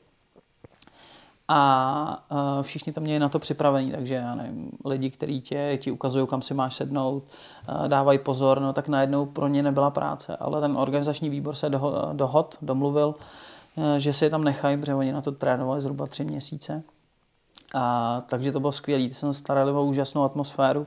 a 1.49 2.27
uh, 2.31 2.63
všichni 2.63 2.93
tam 2.93 3.05
měli 3.05 3.19
na 3.19 3.29
to 3.29 3.39
připravení, 3.39 3.93
takže 3.93 4.15
já 4.15 4.35
nevím, 4.35 4.71
lidi, 4.85 5.11
kteří 5.11 5.41
tě 5.41 5.79
ti 5.81 5.91
ukazují, 5.91 6.27
kam 6.27 6.43
si 6.43 6.55
máš 6.55 6.75
sednout, 6.75 7.23
uh, 7.69 7.89
dávají 7.89 8.19
pozor, 8.19 8.61
no 8.61 8.73
tak 8.73 8.89
najednou 8.89 9.27
pro 9.27 9.49
ně 9.49 9.63
nebyla 9.63 9.91
práce, 9.91 10.37
ale 10.37 10.61
ten 10.61 10.77
organizační 10.77 11.31
výbor 11.31 11.55
se 11.55 11.71
doho, 11.71 12.09
dohod, 12.13 12.57
domluvil, 12.63 13.15
uh, 13.77 13.85
že 13.97 14.13
si 14.13 14.25
je 14.25 14.31
tam 14.31 14.45
nechají, 14.45 14.77
protože 14.77 14.95
oni 14.95 15.13
na 15.13 15.21
to 15.21 15.33
trénovali 15.33 15.81
zhruba 15.81 16.07
tři 16.07 16.25
měsíce. 16.25 16.83
A, 17.75 18.23
takže 18.29 18.53
to 18.53 18.61
bylo 18.61 18.73
skvělé, 18.73 19.03
jsem 19.03 19.33
starali 19.33 19.73
o 19.73 19.85
úžasnou 19.85 20.25
atmosféru 20.25 20.87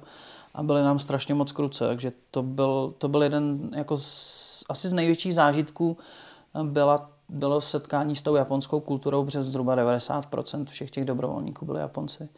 a 0.54 0.64
byli 0.64 0.84
nám 0.84 1.00
strašně 1.00 1.34
moc 1.34 1.52
kruce, 1.52 1.88
takže 1.88 2.12
to 2.32 2.44
byl, 2.44 2.94
to 2.98 3.08
byl 3.08 3.24
jeden 3.24 3.70
jako 3.76 3.98
z, 3.98 4.49
asi 4.70 4.90
z 4.90 4.94
největších 4.94 5.34
zážitků 5.34 5.98
byla 6.64 7.10
bylo 7.30 7.62
setkání 7.62 8.16
s 8.16 8.22
tou 8.22 8.36
japonskou 8.36 8.80
kulturou, 8.80 9.26
protože 9.26 9.42
zhruba 9.42 9.76
90% 9.76 10.66
všech 10.66 10.92
těch 10.92 11.06
dobrovolníků 11.06 11.66
byli 11.66 11.80
Japonci. 11.80 12.30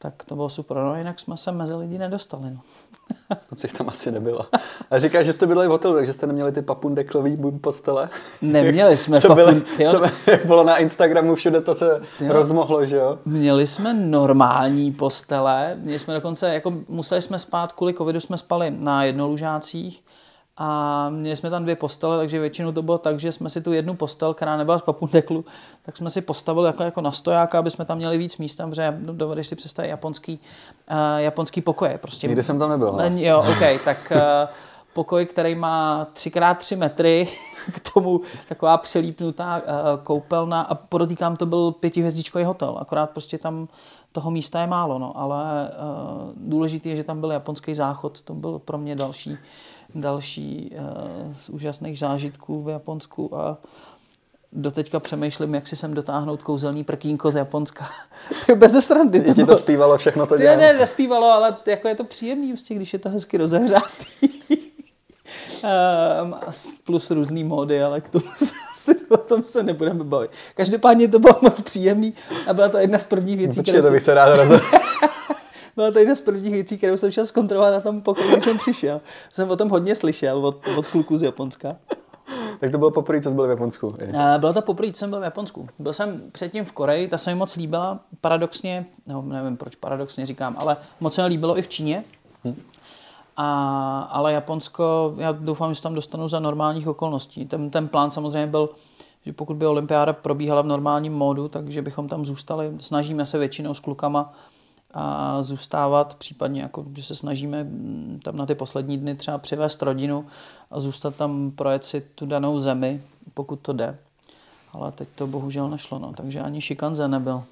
Tak 0.00 0.24
to 0.24 0.34
bylo 0.36 0.48
super. 0.48 0.76
No 0.76 0.96
jinak 0.96 1.20
jsme 1.20 1.36
se 1.36 1.52
mezi 1.52 1.74
lidi 1.74 1.98
nedostali. 1.98 2.50
No. 2.50 2.60
Moc 3.50 3.62
jich 3.62 3.72
tam 3.72 3.88
asi 3.88 4.10
nebylo. 4.10 4.46
A 4.90 4.98
říkáš, 4.98 5.26
že 5.26 5.32
jste 5.32 5.46
byli 5.46 5.66
v 5.66 5.70
hotelu, 5.70 5.94
takže 5.94 6.12
jste 6.12 6.26
neměli 6.26 6.52
ty 6.52 6.62
papundeklový 6.62 7.38
postele? 7.60 8.08
Neměli 8.42 8.96
jsme 8.96 9.20
co 9.20 9.28
papund... 9.28 9.66
byli, 9.76 9.90
co 9.90 10.02
bylo 10.46 10.64
na 10.64 10.76
Instagramu, 10.76 11.34
všude 11.34 11.60
to 11.60 11.74
se 11.74 12.00
jo. 12.20 12.32
rozmohlo, 12.32 12.86
že 12.86 12.96
jo? 12.96 13.18
Měli 13.24 13.66
jsme 13.66 13.94
normální 13.94 14.92
postele. 14.92 15.76
Měli 15.80 15.98
jsme 15.98 16.14
dokonce, 16.14 16.54
jako 16.54 16.72
museli 16.88 17.22
jsme 17.22 17.38
spát, 17.38 17.72
kvůli 17.72 17.94
covidu 17.94 18.20
jsme 18.20 18.38
spali 18.38 18.70
na 18.70 19.04
jednolužácích 19.04 20.04
a 20.60 21.08
měli 21.10 21.36
jsme 21.36 21.50
tam 21.50 21.62
dvě 21.62 21.76
postele, 21.76 22.18
takže 22.18 22.40
většinou 22.40 22.72
to 22.72 22.82
bylo 22.82 22.98
tak, 22.98 23.20
že 23.20 23.32
jsme 23.32 23.50
si 23.50 23.60
tu 23.60 23.72
jednu 23.72 23.94
postel, 23.94 24.34
která 24.34 24.56
nebyla 24.56 24.78
z 24.78 24.82
papundeklu, 24.82 25.44
tak 25.82 25.96
jsme 25.96 26.10
si 26.10 26.20
postavili 26.20 26.66
jako, 26.66 26.82
jako 26.82 27.00
na 27.00 27.12
stojáka, 27.12 27.58
aby 27.58 27.70
jsme 27.70 27.84
tam 27.84 27.98
měli 27.98 28.18
víc 28.18 28.36
místa, 28.36 28.66
protože 28.66 28.98
dovedeš 28.98 29.46
si 29.46 29.56
představit 29.56 29.88
japonský, 29.88 30.40
uh, 30.90 30.96
japonský 31.16 31.60
pokoje. 31.60 31.98
Prostě. 31.98 32.26
Nikdy 32.26 32.42
jsem 32.42 32.58
tam 32.58 32.70
nebyl. 32.70 32.92
Ne? 32.92 33.22
Jo, 33.22 33.44
ok, 33.48 33.84
tak 33.84 34.12
uh, 34.14 34.20
pokoj, 34.92 35.26
který 35.26 35.54
má 35.54 36.06
3x3 36.14 36.76
metry, 36.76 37.28
k 37.72 37.92
tomu 37.92 38.20
taková 38.48 38.76
přelípnutá 38.78 39.56
uh, 39.56 40.02
koupelna 40.02 40.60
a 40.60 40.74
podotýkám, 40.74 41.36
to 41.36 41.46
byl 41.46 41.72
pětihvězdičkový 41.72 42.44
hotel, 42.44 42.76
akorát 42.80 43.10
prostě 43.10 43.38
tam 43.38 43.68
toho 44.12 44.30
místa 44.30 44.60
je 44.60 44.66
málo, 44.66 44.98
no, 44.98 45.18
ale 45.18 45.68
uh, 45.68 46.32
důležité 46.36 46.88
je, 46.88 46.96
že 46.96 47.04
tam 47.04 47.20
byl 47.20 47.32
japonský 47.32 47.74
záchod, 47.74 48.22
to 48.22 48.34
byl 48.34 48.58
pro 48.58 48.78
mě 48.78 48.96
další 48.96 49.38
další 49.94 50.70
uh, 50.78 51.32
z 51.32 51.48
úžasných 51.48 51.98
zážitků 51.98 52.62
v 52.62 52.68
Japonsku 52.68 53.36
a 53.36 53.58
doteďka 54.52 55.00
přemýšlím, 55.00 55.54
jak 55.54 55.66
si 55.66 55.76
sem 55.76 55.94
dotáhnout 55.94 56.42
kouzelný 56.42 56.84
prkínko 56.84 57.30
z 57.30 57.36
Japonska. 57.36 57.86
Bez 58.54 58.86
srandy. 58.86 59.34
To, 59.34 59.46
to 59.46 59.56
zpívalo 59.56 59.98
všechno 59.98 60.26
to 60.26 60.36
dělalo. 60.36 60.60
Ne, 60.60 60.72
nespívalo, 60.72 61.26
ale 61.26 61.56
jako 61.66 61.88
je 61.88 61.94
to 61.94 62.04
příjemný, 62.04 62.48
prostě, 62.48 62.74
když 62.74 62.92
je 62.92 62.98
to 62.98 63.08
hezky 63.08 63.36
rozehřátý. 63.36 64.06
um, 66.22 66.34
plus 66.84 67.10
různý 67.10 67.44
módy, 67.44 67.82
ale 67.82 68.00
k 68.00 68.08
tomu 68.08 68.24
se, 68.74 68.92
o 69.08 69.16
tom 69.16 69.42
se 69.42 69.62
nebudeme 69.62 70.04
bavit. 70.04 70.30
Každopádně 70.54 71.08
to 71.08 71.18
bylo 71.18 71.34
moc 71.42 71.60
příjemný 71.60 72.14
a 72.46 72.54
byla 72.54 72.68
to 72.68 72.78
jedna 72.78 72.98
z 72.98 73.04
prvních 73.04 73.38
věcí, 73.38 73.60
Počkej, 73.60 73.82
to 73.82 73.90
bych 73.90 74.02
se 74.02 74.14
rád 74.14 74.36
roz... 74.36 74.60
Byla 75.78 75.90
to 75.90 75.98
jedna 75.98 76.14
z 76.14 76.20
prvních 76.20 76.52
věcí, 76.52 76.78
kterou 76.78 76.96
jsem 76.96 77.10
šel 77.10 77.26
zkontrolovat 77.26 77.72
na 77.72 77.80
tom 77.80 78.00
pokoji, 78.00 78.32
když 78.32 78.44
jsem 78.44 78.58
přišel. 78.58 79.00
Jsem 79.30 79.50
o 79.50 79.56
tom 79.56 79.68
hodně 79.68 79.94
slyšel 79.94 80.46
od, 80.46 80.68
od 80.78 80.88
kluků 80.88 81.16
z 81.16 81.22
Japonska. 81.22 81.76
Tak 82.60 82.70
to 82.70 82.78
bylo 82.78 82.90
poprvé, 82.90 83.20
co 83.20 83.30
jsi 83.30 83.36
byl 83.36 83.46
v 83.46 83.50
Japonsku? 83.50 83.94
Bylo 84.38 84.52
to 84.52 84.62
poprvé, 84.62 84.92
co 84.92 84.98
jsem 84.98 85.10
byl 85.10 85.20
v 85.20 85.22
Japonsku. 85.22 85.68
Byl 85.78 85.92
jsem 85.92 86.22
předtím 86.32 86.64
v 86.64 86.72
Koreji, 86.72 87.08
ta 87.08 87.18
se 87.18 87.30
mi 87.30 87.36
moc 87.36 87.56
líbila, 87.56 88.00
paradoxně, 88.20 88.86
no 89.06 89.22
nevím 89.22 89.56
proč 89.56 89.76
paradoxně 89.76 90.26
říkám, 90.26 90.56
ale 90.58 90.76
moc 91.00 91.14
se 91.14 91.22
mi 91.22 91.28
líbilo 91.28 91.58
i 91.58 91.62
v 91.62 91.68
Číně. 91.68 92.04
Hm. 92.44 92.62
A, 93.36 94.00
ale 94.10 94.32
Japonsko, 94.32 95.14
já 95.16 95.32
doufám, 95.32 95.70
že 95.70 95.74
se 95.74 95.82
tam 95.82 95.94
dostanu 95.94 96.28
za 96.28 96.40
normálních 96.40 96.88
okolností. 96.88 97.46
Ten, 97.46 97.70
ten 97.70 97.88
plán 97.88 98.10
samozřejmě 98.10 98.46
byl, 98.46 98.70
že 99.26 99.32
pokud 99.32 99.56
by 99.56 99.66
olympiáda 99.66 100.12
probíhala 100.12 100.62
v 100.62 100.66
normálním 100.66 101.12
módu, 101.12 101.48
takže 101.48 101.82
bychom 101.82 102.08
tam 102.08 102.24
zůstali. 102.24 102.72
Snažíme 102.78 103.26
se 103.26 103.38
většinou 103.38 103.74
s 103.74 103.80
klukama 103.80 104.34
a 104.94 105.42
zůstávat, 105.42 106.14
případně 106.14 106.62
jako, 106.62 106.84
že 106.94 107.02
se 107.02 107.14
snažíme 107.14 107.66
tam 108.22 108.36
na 108.36 108.46
ty 108.46 108.54
poslední 108.54 108.98
dny 108.98 109.14
třeba 109.14 109.38
přivést 109.38 109.82
rodinu 109.82 110.26
a 110.70 110.80
zůstat 110.80 111.16
tam, 111.16 111.50
projet 111.50 111.84
si 111.84 112.00
tu 112.00 112.26
danou 112.26 112.58
zemi, 112.58 113.02
pokud 113.34 113.56
to 113.56 113.72
jde. 113.72 113.98
Ale 114.72 114.92
teď 114.92 115.08
to 115.14 115.26
bohužel 115.26 115.68
nešlo, 115.68 115.98
no, 115.98 116.12
takže 116.12 116.40
ani 116.40 116.60
šikanze 116.60 117.08
nebyl. 117.08 117.42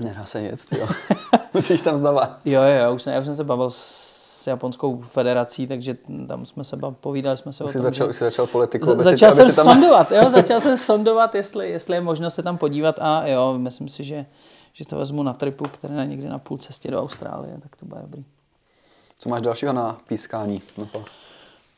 Nedá 0.00 0.24
se 0.24 0.42
nic, 0.42 0.66
jo. 0.78 0.88
Musíš 1.54 1.82
tam 1.82 1.96
znova. 1.96 2.38
Jo, 2.44 2.62
jo, 2.62 2.68
já 2.68 2.90
už 2.90 3.02
jsem, 3.02 3.12
já 3.12 3.20
už 3.20 3.26
jsem 3.26 3.34
se 3.34 3.44
bavil 3.44 3.70
s 3.70 4.46
japonskou 4.46 5.00
federací, 5.00 5.66
takže 5.66 5.96
tam 6.28 6.46
jsme 6.46 6.64
se 6.64 6.78
povídali 7.00 7.36
jsme 7.36 7.52
se 7.52 7.64
už 7.64 7.70
o 7.70 7.72
tom, 7.72 7.82
začal, 7.82 8.06
že... 8.06 8.10
Už 8.10 8.16
jsi 8.16 8.24
začal 8.24 8.46
politiku. 8.46 8.86
Z, 8.86 8.96
začal 8.96 9.32
jsem 9.32 9.46
tam... 9.54 9.64
sondovat, 9.64 10.12
jo, 10.12 10.30
začal 10.30 10.60
jsem 10.60 10.76
sondovat, 10.76 11.34
jestli, 11.34 11.70
jestli 11.70 11.96
je 11.96 12.00
možnost 12.00 12.34
se 12.34 12.42
tam 12.42 12.58
podívat 12.58 12.98
a 12.98 13.26
jo, 13.26 13.54
myslím 13.58 13.88
si, 13.88 14.04
že 14.04 14.26
že 14.72 14.84
to 14.84 14.96
vezmu 14.96 15.22
na 15.22 15.32
tripu, 15.32 15.64
které 15.64 15.94
je 15.94 16.06
někde 16.06 16.28
na 16.28 16.38
půl 16.38 16.58
cestě 16.58 16.90
do 16.90 17.02
Austrálie, 17.02 17.58
tak 17.62 17.76
to 17.76 17.86
bude 17.86 18.00
dobrý. 18.00 18.24
Co 19.18 19.28
máš 19.28 19.42
dalšího 19.42 19.72
na 19.72 19.96
pískání? 20.06 20.62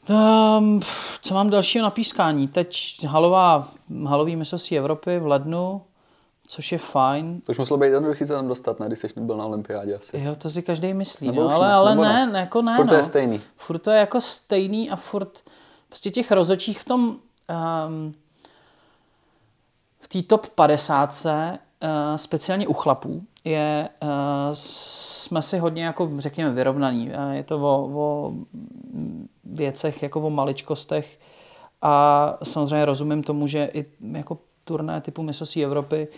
Um, 0.08 0.80
co 1.20 1.34
mám 1.34 1.50
dalšího 1.50 1.82
na 1.82 1.90
pískání? 1.90 2.48
Teď 2.48 3.04
halová, 3.08 3.68
halový 4.06 4.36
mistrovství 4.36 4.78
Evropy 4.78 5.18
v 5.18 5.26
lednu, 5.26 5.82
což 6.48 6.72
je 6.72 6.78
fajn. 6.78 7.40
To 7.40 7.52
už 7.52 7.58
muselo 7.58 7.78
být 7.78 7.86
jednoduchý 7.86 8.26
se 8.26 8.32
tam 8.32 8.48
dostat, 8.48 8.80
ne, 8.80 8.86
když 8.86 8.98
jsi 8.98 9.08
byl 9.16 9.36
na 9.36 9.44
olympiádě 9.44 9.94
asi. 9.94 10.18
Jo, 10.18 10.34
to 10.34 10.50
si 10.50 10.62
každý 10.62 10.94
myslí, 10.94 11.32
no, 11.32 11.50
ale, 11.50 11.66
ne, 11.66 11.72
ale 11.72 11.94
ne, 11.94 12.26
ne, 12.26 12.40
jako 12.40 12.62
ne. 12.62 12.76
Furt 12.76 12.84
no. 12.84 12.90
to 12.90 12.96
je 12.96 13.04
stejný. 13.04 13.40
Furt 13.56 13.78
to 13.78 13.90
je 13.90 13.98
jako 13.98 14.20
stejný 14.20 14.90
a 14.90 14.96
furt 14.96 15.42
prostě 15.88 16.10
těch 16.10 16.32
rozočích 16.32 16.80
v 16.80 16.84
tom 16.84 17.16
um, 17.88 18.14
v 20.00 20.08
té 20.08 20.22
top 20.22 20.46
50 20.46 21.26
Eh, 21.26 21.58
speciálně 22.16 22.68
u 22.68 22.72
chlapů, 22.72 23.22
je, 23.44 23.88
uh, 24.02 24.08
jsme 24.52 25.42
si 25.42 25.58
hodně 25.58 25.84
jako 25.84 26.10
řekněme 26.16 26.50
vyrovnaní. 26.50 27.10
Uh, 27.10 27.30
je 27.30 27.42
to 27.42 27.56
o, 27.56 27.90
o 27.94 28.32
věcech, 29.44 30.02
jako 30.02 30.20
o 30.20 30.30
maličkostech 30.30 31.20
a 31.82 32.38
samozřejmě 32.42 32.84
rozumím 32.84 33.22
tomu, 33.22 33.46
že 33.46 33.70
i 33.74 33.84
jako 34.12 34.38
turné 34.64 35.00
typu 35.00 35.22
mistrovství 35.22 35.64
Evropy, 35.64 36.08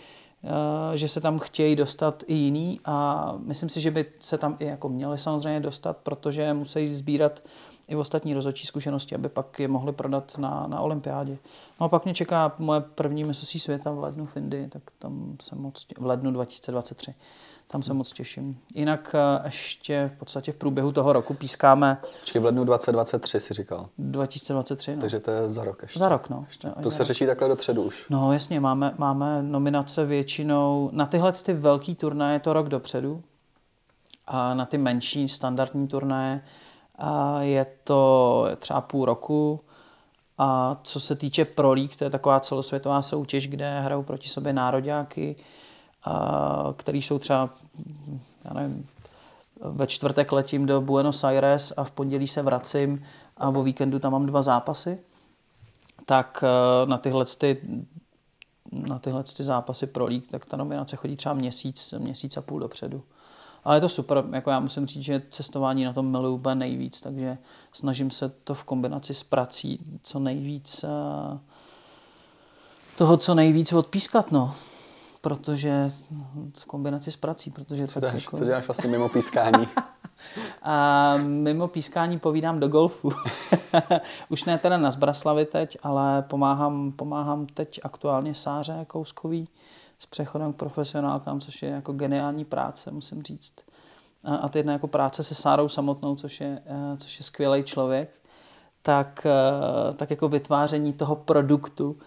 uh, 0.43 0.49
že 0.95 1.07
se 1.07 1.21
tam 1.21 1.39
chtějí 1.39 1.75
dostat 1.75 2.23
i 2.27 2.33
jiný 2.33 2.79
a 2.85 3.33
myslím 3.37 3.69
si, 3.69 3.81
že 3.81 3.91
by 3.91 4.05
se 4.19 4.37
tam 4.37 4.57
i 4.59 4.65
jako 4.65 4.89
měli 4.89 5.17
samozřejmě 5.17 5.59
dostat, 5.59 5.97
protože 5.97 6.53
musí 6.53 6.95
sbírat 6.95 7.39
i 7.87 7.95
ostatní 7.95 8.33
rozhodčí 8.33 8.67
zkušenosti, 8.67 9.15
aby 9.15 9.29
pak 9.29 9.59
je 9.59 9.67
mohli 9.67 9.91
prodat 9.91 10.37
na, 10.37 10.65
na 10.67 10.79
olympiádě. 10.79 11.37
No 11.79 11.85
a 11.85 11.89
pak 11.89 12.05
mě 12.05 12.13
čeká 12.13 12.55
moje 12.59 12.81
první 12.81 13.23
mistrovství 13.23 13.59
světa 13.59 13.91
v 13.91 13.99
lednu 13.99 14.25
v 14.25 14.37
Indii, 14.37 14.67
tak 14.67 14.81
tam 14.99 15.35
se 15.41 15.55
moc, 15.55 15.85
v 15.97 16.05
lednu 16.05 16.31
2023. 16.31 17.13
Tam 17.67 17.83
se 17.83 17.93
moc 17.93 18.11
těším. 18.11 18.59
Jinak 18.75 19.15
eh, 19.15 19.41
ještě 19.45 20.11
v 20.15 20.19
podstatě 20.19 20.51
v 20.51 20.55
průběhu 20.55 20.91
toho 20.91 21.13
roku 21.13 21.33
pískáme... 21.33 21.97
Počkej, 22.19 22.41
v 22.41 22.45
lednu 22.45 22.63
2023 22.63 23.39
si 23.39 23.53
říkal. 23.53 23.89
2023, 23.97 24.95
no. 24.95 25.01
Takže 25.01 25.19
to 25.19 25.31
je 25.31 25.49
za 25.49 25.63
rok 25.63 25.81
ještě. 25.81 25.99
Za 25.99 26.09
rok, 26.09 26.29
no. 26.29 26.45
Ještě. 26.47 26.69
To 26.83 26.91
se 26.91 26.97
rok. 26.97 27.07
řeší 27.07 27.25
takhle 27.25 27.47
dopředu 27.47 27.83
už. 27.83 28.05
No 28.09 28.33
jasně, 28.33 28.59
máme, 28.59 28.93
máme 28.97 29.43
nominace 29.43 30.05
většinou... 30.05 30.89
Na 30.93 31.05
tyhle 31.05 31.31
ty 31.31 31.53
velký 31.53 31.95
turnaje 31.95 32.35
je 32.35 32.39
to 32.39 32.53
rok 32.53 32.69
dopředu. 32.69 33.23
A 34.27 34.53
na 34.53 34.65
ty 34.65 34.77
menší 34.77 35.29
standardní 35.29 35.87
turnaje 35.87 36.41
a 36.97 37.41
je 37.41 37.65
to 37.83 38.47
třeba 38.57 38.81
půl 38.81 39.05
roku. 39.05 39.61
A 40.37 40.77
co 40.83 40.99
se 40.99 41.15
týče 41.15 41.45
Pro 41.45 41.73
League, 41.73 41.95
to 41.95 42.03
je 42.03 42.09
taková 42.09 42.39
celosvětová 42.39 43.01
soutěž, 43.01 43.47
kde 43.47 43.79
hrajou 43.79 44.03
proti 44.03 44.29
sobě 44.29 44.53
nároďáky 44.53 45.35
který 46.77 47.01
jsou 47.01 47.19
třeba, 47.19 47.49
já 48.45 48.53
nevím, 48.53 48.87
ve 49.61 49.87
čtvrtek 49.87 50.31
letím 50.31 50.65
do 50.65 50.81
Buenos 50.81 51.23
Aires 51.23 51.73
a 51.77 51.83
v 51.83 51.91
pondělí 51.91 52.27
se 52.27 52.41
vracím 52.41 53.05
a 53.37 53.49
o 53.49 53.63
víkendu 53.63 53.99
tam 53.99 54.11
mám 54.11 54.25
dva 54.25 54.41
zápasy, 54.41 54.99
tak 56.05 56.43
eh, 56.43 56.85
na 56.85 56.97
tyhle 56.97 57.25
ty, 57.37 57.61
na 58.71 58.99
tyhle 58.99 59.23
ty 59.23 59.43
zápasy 59.43 59.87
pro 59.87 60.05
lík, 60.05 60.31
tak 60.31 60.45
ta 60.45 60.57
nominace 60.57 60.95
chodí 60.95 61.15
třeba 61.15 61.35
měsíc, 61.35 61.93
měsíc 61.97 62.37
a 62.37 62.41
půl 62.41 62.59
dopředu. 62.59 63.03
Ale 63.65 63.77
je 63.77 63.81
to 63.81 63.89
super, 63.89 64.23
jako 64.31 64.49
já 64.49 64.59
musím 64.59 64.85
říct, 64.85 65.03
že 65.03 65.21
cestování 65.29 65.83
na 65.83 65.93
tom 65.93 66.11
miluju 66.11 66.35
úplně 66.35 66.55
nejvíc, 66.55 67.01
takže 67.01 67.37
snažím 67.71 68.09
se 68.09 68.29
to 68.29 68.53
v 68.53 68.63
kombinaci 68.63 69.13
s 69.13 69.23
prací 69.23 69.79
co 70.01 70.19
nejvíc 70.19 70.83
eh, 70.83 71.39
toho, 72.97 73.17
co 73.17 73.35
nejvíc 73.35 73.73
odpískat, 73.73 74.31
no 74.31 74.55
protože 75.25 75.89
v 76.59 76.65
kombinaci 76.65 77.11
s 77.11 77.15
prací, 77.15 77.51
protože 77.51 77.87
co, 77.87 78.01
tak 78.01 78.13
dáš, 78.13 78.23
jako... 78.23 78.37
co 78.37 78.45
děláš 78.45 78.67
vlastně 78.67 78.89
mimo 78.89 79.09
pískání? 79.09 79.67
A 80.63 81.17
mimo 81.17 81.67
pískání 81.67 82.19
povídám 82.19 82.59
do 82.59 82.67
golfu. 82.67 83.11
Už 84.29 84.45
ne 84.45 84.57
teda 84.57 84.77
na 84.77 84.91
Zbraslavy 84.91 85.45
teď, 85.45 85.77
ale 85.83 86.21
pomáhám, 86.21 86.91
pomáhám 86.91 87.45
teď 87.45 87.79
aktuálně 87.83 88.35
Sáře 88.35 88.85
Kouskový 88.87 89.47
s 89.99 90.05
přechodem 90.05 90.53
k 90.53 90.55
profesionálkám, 90.55 91.39
což 91.39 91.61
je 91.61 91.69
jako 91.69 91.93
geniální 91.93 92.45
práce, 92.45 92.91
musím 92.91 93.23
říct. 93.23 93.53
A, 94.23 94.35
a 94.35 94.49
teď 94.49 94.65
jako 94.65 94.87
práce 94.87 95.23
se 95.23 95.35
Sárou 95.35 95.69
samotnou, 95.69 96.15
což 96.15 96.41
je, 96.41 96.61
eh, 96.65 96.97
což 96.97 97.19
je 97.19 97.23
skvělý 97.23 97.63
člověk, 97.63 98.19
tak, 98.81 99.25
eh, 99.25 99.93
tak 99.93 100.09
jako 100.09 100.29
vytváření 100.29 100.93
toho 100.93 101.15
produktu, 101.15 101.97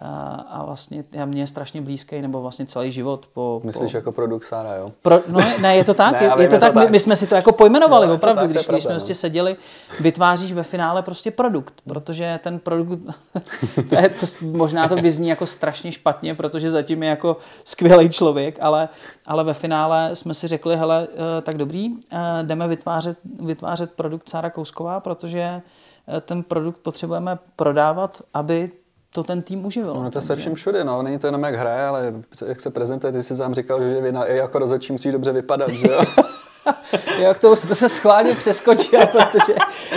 a 0.00 0.62
vlastně 0.64 1.04
já 1.12 1.24
mě 1.24 1.42
je 1.42 1.46
strašně 1.46 1.82
blízký, 1.82 2.22
nebo 2.22 2.42
vlastně 2.42 2.66
celý 2.66 2.92
život. 2.92 3.26
Po, 3.32 3.60
Myslíš 3.64 3.92
po... 3.92 3.96
jako 3.96 4.12
produkt 4.12 4.44
Sára, 4.44 4.74
jo? 4.74 4.92
Pro, 5.02 5.20
no 5.28 5.40
ne, 5.60 5.76
je 5.76 5.84
to 5.84 5.94
tak, 6.04 6.12
ne, 6.12 6.26
je, 6.26 6.42
je 6.42 6.48
to, 6.48 6.58
tak, 6.58 6.72
to 6.72 6.78
tak. 6.78 6.86
My, 6.86 6.92
my 6.92 7.00
jsme 7.00 7.16
si 7.16 7.26
to 7.26 7.34
jako 7.34 7.52
pojmenovali, 7.52 8.06
no, 8.06 8.14
opravdu, 8.14 8.40
tak, 8.40 8.50
když, 8.50 8.66
když 8.66 8.82
jsme 8.82 8.92
no. 8.92 8.96
prostě 8.96 9.14
seděli, 9.14 9.56
vytváříš 10.00 10.52
ve 10.52 10.62
finále 10.62 11.02
prostě 11.02 11.30
produkt, 11.30 11.74
protože 11.88 12.40
ten 12.42 12.58
produkt, 12.58 12.98
to 13.88 13.94
je, 13.94 14.08
to, 14.08 14.26
možná 14.40 14.88
to 14.88 14.96
vyzní 14.96 15.28
jako 15.28 15.46
strašně 15.46 15.92
špatně, 15.92 16.34
protože 16.34 16.70
zatím 16.70 17.02
je 17.02 17.08
jako 17.08 17.36
skvělý 17.64 18.08
člověk, 18.08 18.58
ale, 18.60 18.88
ale 19.26 19.44
ve 19.44 19.54
finále 19.54 20.16
jsme 20.16 20.34
si 20.34 20.46
řekli, 20.46 20.76
hele, 20.76 21.08
eh, 21.38 21.42
tak 21.42 21.56
dobrý, 21.56 21.90
eh, 22.12 22.18
jdeme 22.42 22.68
vytvářet, 22.68 23.18
vytvářet 23.40 23.92
produkt 23.92 24.28
Sára 24.28 24.50
Kousková, 24.50 25.00
protože 25.00 25.40
eh, 26.08 26.20
ten 26.20 26.42
produkt 26.42 26.78
potřebujeme 26.78 27.38
prodávat, 27.56 28.22
aby 28.34 28.70
to 29.16 29.22
ten 29.22 29.42
tým 29.42 29.66
uživil. 29.66 29.94
No, 29.94 30.10
to 30.10 30.20
se 30.20 30.36
všem 30.36 30.54
všude, 30.54 30.84
no. 30.84 31.02
Není 31.02 31.18
to 31.18 31.26
jenom 31.26 31.42
jak 31.42 31.54
hraje, 31.54 31.86
ale 31.86 32.12
jak 32.46 32.60
se 32.60 32.70
prezentuje. 32.70 33.12
Ty 33.12 33.22
jsi 33.22 33.36
sám 33.36 33.54
říkal, 33.54 33.80
že 33.80 34.00
vy 34.00 34.12
na, 34.12 34.26
jako 34.26 34.58
rozhodčí 34.58 34.92
musíš 34.92 35.12
dobře 35.12 35.32
vypadat, 35.32 35.68
že 35.68 35.92
jo? 35.92 36.00
jo, 37.18 37.34
to, 37.40 37.56
to 37.56 37.74
se 37.74 37.88
schválně 37.88 38.34
přeskočil, 38.34 39.00
protože 39.12 39.54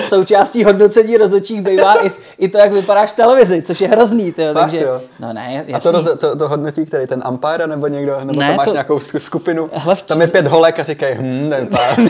součástí 0.07 0.63
hodnocení 0.63 1.17
rozhodčích 1.17 1.61
bývá 1.61 2.05
i, 2.05 2.11
i 2.37 2.49
to, 2.49 2.57
jak 2.57 2.71
vypadáš 2.71 3.11
v 3.11 3.15
televizi, 3.15 3.61
což 3.61 3.81
je 3.81 3.87
hrozný. 3.87 4.31
Tyjo, 4.31 4.53
Fakt, 4.53 4.63
takže, 4.63 4.81
jo. 4.81 5.01
No 5.19 5.33
ne, 5.33 5.53
jasný. 5.53 5.73
A 5.73 5.79
to, 5.79 5.91
roz, 5.91 6.07
to, 6.17 6.35
to, 6.35 6.47
hodnotí 6.47 6.85
který? 6.85 7.07
Ten 7.07 7.23
umpire 7.29 7.67
nebo 7.67 7.87
někdo? 7.87 8.19
Nebo 8.23 8.39
ne, 8.39 8.51
to 8.51 8.57
máš 8.57 8.67
to... 8.67 8.71
nějakou 8.71 8.99
skupinu? 8.99 9.69
Hele, 9.73 9.95
Tam 10.05 10.21
je 10.21 10.27
pět 10.27 10.47
holek 10.47 10.79
a 10.79 10.83
říkají, 10.83 11.15
hm, 11.19 11.49
ten 11.49 11.67
pár. 11.67 11.95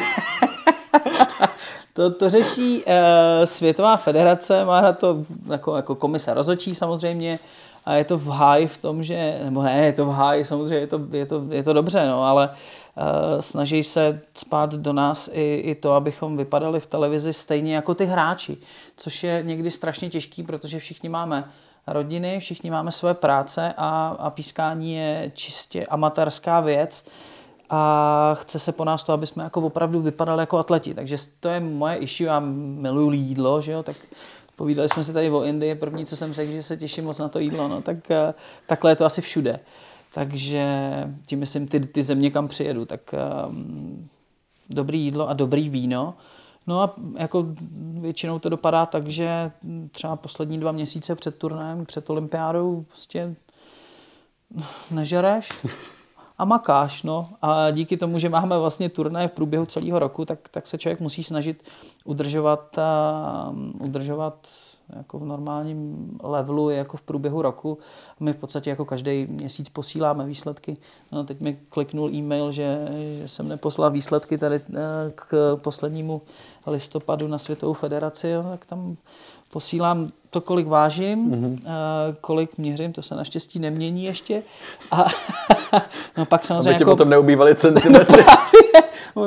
To, 2.00 2.10
to 2.10 2.30
řeší 2.30 2.84
uh, 2.84 2.94
Světová 3.46 3.98
federace, 3.98 4.66
má 4.66 4.82
na 4.82 4.94
to 4.94 5.26
jako, 5.52 5.76
jako 5.76 5.96
komise 5.96 6.34
rozhodčí 6.34 6.76
samozřejmě 6.76 7.40
a 7.86 7.94
je 7.94 8.04
to 8.04 8.18
v 8.18 8.28
háji 8.28 8.68
v 8.68 8.78
tom, 8.78 9.04
že, 9.04 9.40
nebo 9.44 9.62
ne, 9.62 9.86
je 9.86 9.94
to 9.94 10.06
v 10.06 10.10
háji, 10.10 10.46
samozřejmě 10.46 10.76
je 10.76 10.88
to, 10.88 11.02
je 11.12 11.26
to, 11.26 11.44
je 11.50 11.64
to 11.64 11.74
dobře, 11.74 12.08
no, 12.08 12.24
ale 12.24 12.50
uh, 12.50 13.04
snaží 13.40 13.84
se 13.84 14.22
spát 14.34 14.74
do 14.74 14.94
nás 14.94 15.30
i, 15.34 15.56
i 15.66 15.76
to, 15.76 15.94
abychom 15.94 16.38
vypadali 16.38 16.80
v 16.80 16.86
televizi 16.86 17.34
stejně 17.34 17.76
jako 17.76 17.96
ty 17.96 18.06
hráči, 18.06 18.58
což 18.98 19.24
je 19.24 19.44
někdy 19.46 19.72
strašně 19.72 20.10
těžký, 20.10 20.44
protože 20.44 20.80
všichni 20.80 21.10
máme 21.10 21.52
rodiny, 21.88 22.40
všichni 22.40 22.72
máme 22.72 22.92
své 22.92 23.14
práce 23.14 23.74
a, 23.78 24.16
a 24.20 24.30
pískání 24.30 24.96
je 24.96 25.32
čistě 25.36 25.86
amatérská 25.86 26.60
věc 26.60 27.06
a 27.70 28.38
chce 28.42 28.60
se 28.60 28.72
po 28.72 28.86
nás 28.86 29.04
to, 29.04 29.14
aby 29.14 29.28
jsme 29.28 29.44
jako 29.44 29.62
opravdu 29.62 30.02
vypadali 30.02 30.42
jako 30.42 30.58
atleti. 30.58 30.94
Takže 30.94 31.18
to 31.40 31.50
je 31.50 31.60
moje 31.60 31.96
issue, 31.96 32.28
já 32.28 32.40
miluju 32.40 33.12
jídlo, 33.12 33.62
že 33.62 33.72
jo, 33.72 33.84
tak 33.84 33.96
povídali 34.56 34.90
jsme 34.90 35.04
si 35.04 35.14
tady 35.14 35.32
o 35.32 35.44
Indii, 35.44 35.76
první, 35.76 36.06
co 36.06 36.16
jsem 36.16 36.34
řekl, 36.34 36.52
že 36.52 36.64
se 36.64 36.78
těším 36.78 37.06
moc 37.06 37.18
na 37.18 37.30
to 37.30 37.40
jídlo, 37.40 37.68
no 37.68 37.82
tak 37.82 38.12
eh, 38.12 38.34
takhle 38.68 38.92
je 38.92 38.96
to 38.96 39.06
asi 39.06 39.22
všude. 39.22 39.60
Takže 40.14 40.64
tím 41.26 41.40
myslím 41.40 41.68
ty, 41.68 41.80
ty 41.80 42.04
země, 42.04 42.32
kam 42.32 42.48
přijedu, 42.48 42.86
tak 42.86 43.16
um, 43.48 44.10
dobrý 44.70 45.02
jídlo 45.02 45.30
a 45.30 45.34
dobrý 45.34 45.70
víno. 45.70 46.14
No 46.68 46.82
a 46.82 46.94
jako 47.18 47.46
většinou 48.00 48.40
to 48.40 48.50
dopadá 48.50 48.86
tak, 48.86 49.08
že 49.08 49.52
třeba 49.92 50.16
poslední 50.16 50.60
dva 50.60 50.72
měsíce 50.72 51.16
před 51.16 51.36
turnajem, 51.36 51.86
před 51.86 52.10
olympiádou 52.10 52.86
prostě 52.88 53.36
nežereš, 54.92 55.50
a 56.40 56.46
makáš. 56.46 57.04
No. 57.04 57.30
A 57.42 57.72
díky 57.72 57.98
tomu, 57.98 58.20
že 58.20 58.30
máme 58.30 58.58
vlastně 58.58 58.90
turné 58.90 59.28
v 59.28 59.32
průběhu 59.32 59.66
celého 59.66 60.00
roku, 60.00 60.26
tak, 60.26 60.50
tak 60.50 60.68
se 60.68 60.78
člověk 60.78 61.00
musí 61.00 61.24
snažit 61.24 61.64
udržovat, 62.04 62.78
a, 62.78 63.54
udržovat 63.80 64.48
jako 64.98 65.20
v 65.20 65.26
normálním 65.26 66.12
levelu 66.24 66.70
jako 66.70 66.98
v 66.98 67.02
průběhu 67.02 67.42
roku. 67.42 67.78
My 68.20 68.34
v 68.34 68.36
podstatě 68.36 68.70
jako 68.70 68.86
každý 68.86 69.28
měsíc 69.30 69.70
posíláme 69.70 70.26
výsledky. 70.26 70.78
No, 71.12 71.24
teď 71.24 71.42
mi 71.42 71.60
kliknul 71.70 72.10
e-mail, 72.10 72.52
že, 72.52 72.88
že 73.18 73.28
jsem 73.28 73.48
neposlal 73.48 73.92
výsledky 73.92 74.38
tady 74.38 74.56
eh, 74.56 74.80
k 75.16 75.58
poslednímu 75.62 76.22
listopadu 76.68 77.28
na 77.28 77.38
Světovou 77.38 77.74
federaci, 77.74 78.34
no, 78.34 78.44
tak 78.44 78.66
tam 78.66 78.98
posílám 79.52 80.12
to, 80.30 80.42
kolik 80.42 80.68
vážím, 80.68 81.32
mm-hmm. 81.32 81.60
kolik 82.22 82.58
měřím, 82.58 82.94
to 82.94 83.02
se 83.02 83.16
naštěstí 83.16 83.60
nemění 83.60 84.04
ještě. 84.04 84.44
A 84.92 85.06
no 86.18 86.26
pak 86.26 86.44
samozřejmě... 86.44 86.76
Aby 86.76 86.82
jako... 86.82 86.92
potom 86.92 87.10
neubývaly 87.10 87.56
centimetry. 87.56 88.24
no, 88.28 88.34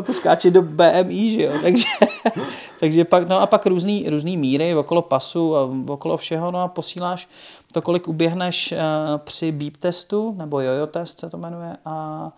to 0.02 0.12
skáče 0.12 0.50
do 0.50 0.62
BMI, 0.62 1.30
že 1.30 1.42
jo, 1.42 1.52
takže, 1.62 1.86
takže 2.80 3.04
pak, 3.04 3.28
no 3.28 3.40
a 3.40 3.46
pak 3.46 3.66
různý, 3.66 4.10
různý 4.10 4.36
míry 4.36 4.74
okolo 4.74 5.02
pasu 5.02 5.56
a 5.56 5.70
okolo 5.88 6.16
všeho, 6.16 6.50
no 6.50 6.62
a 6.62 6.68
posíláš 6.68 7.28
to, 7.72 7.82
kolik 7.82 8.08
uběhneš 8.08 8.72
uh, 8.72 8.78
při 9.18 9.52
beep 9.52 9.76
testu, 9.76 10.34
nebo 10.38 10.60
jojo 10.60 10.86
test 10.86 11.20
se 11.20 11.30
to 11.30 11.38
jmenuje, 11.38 11.76
a 11.84 12.32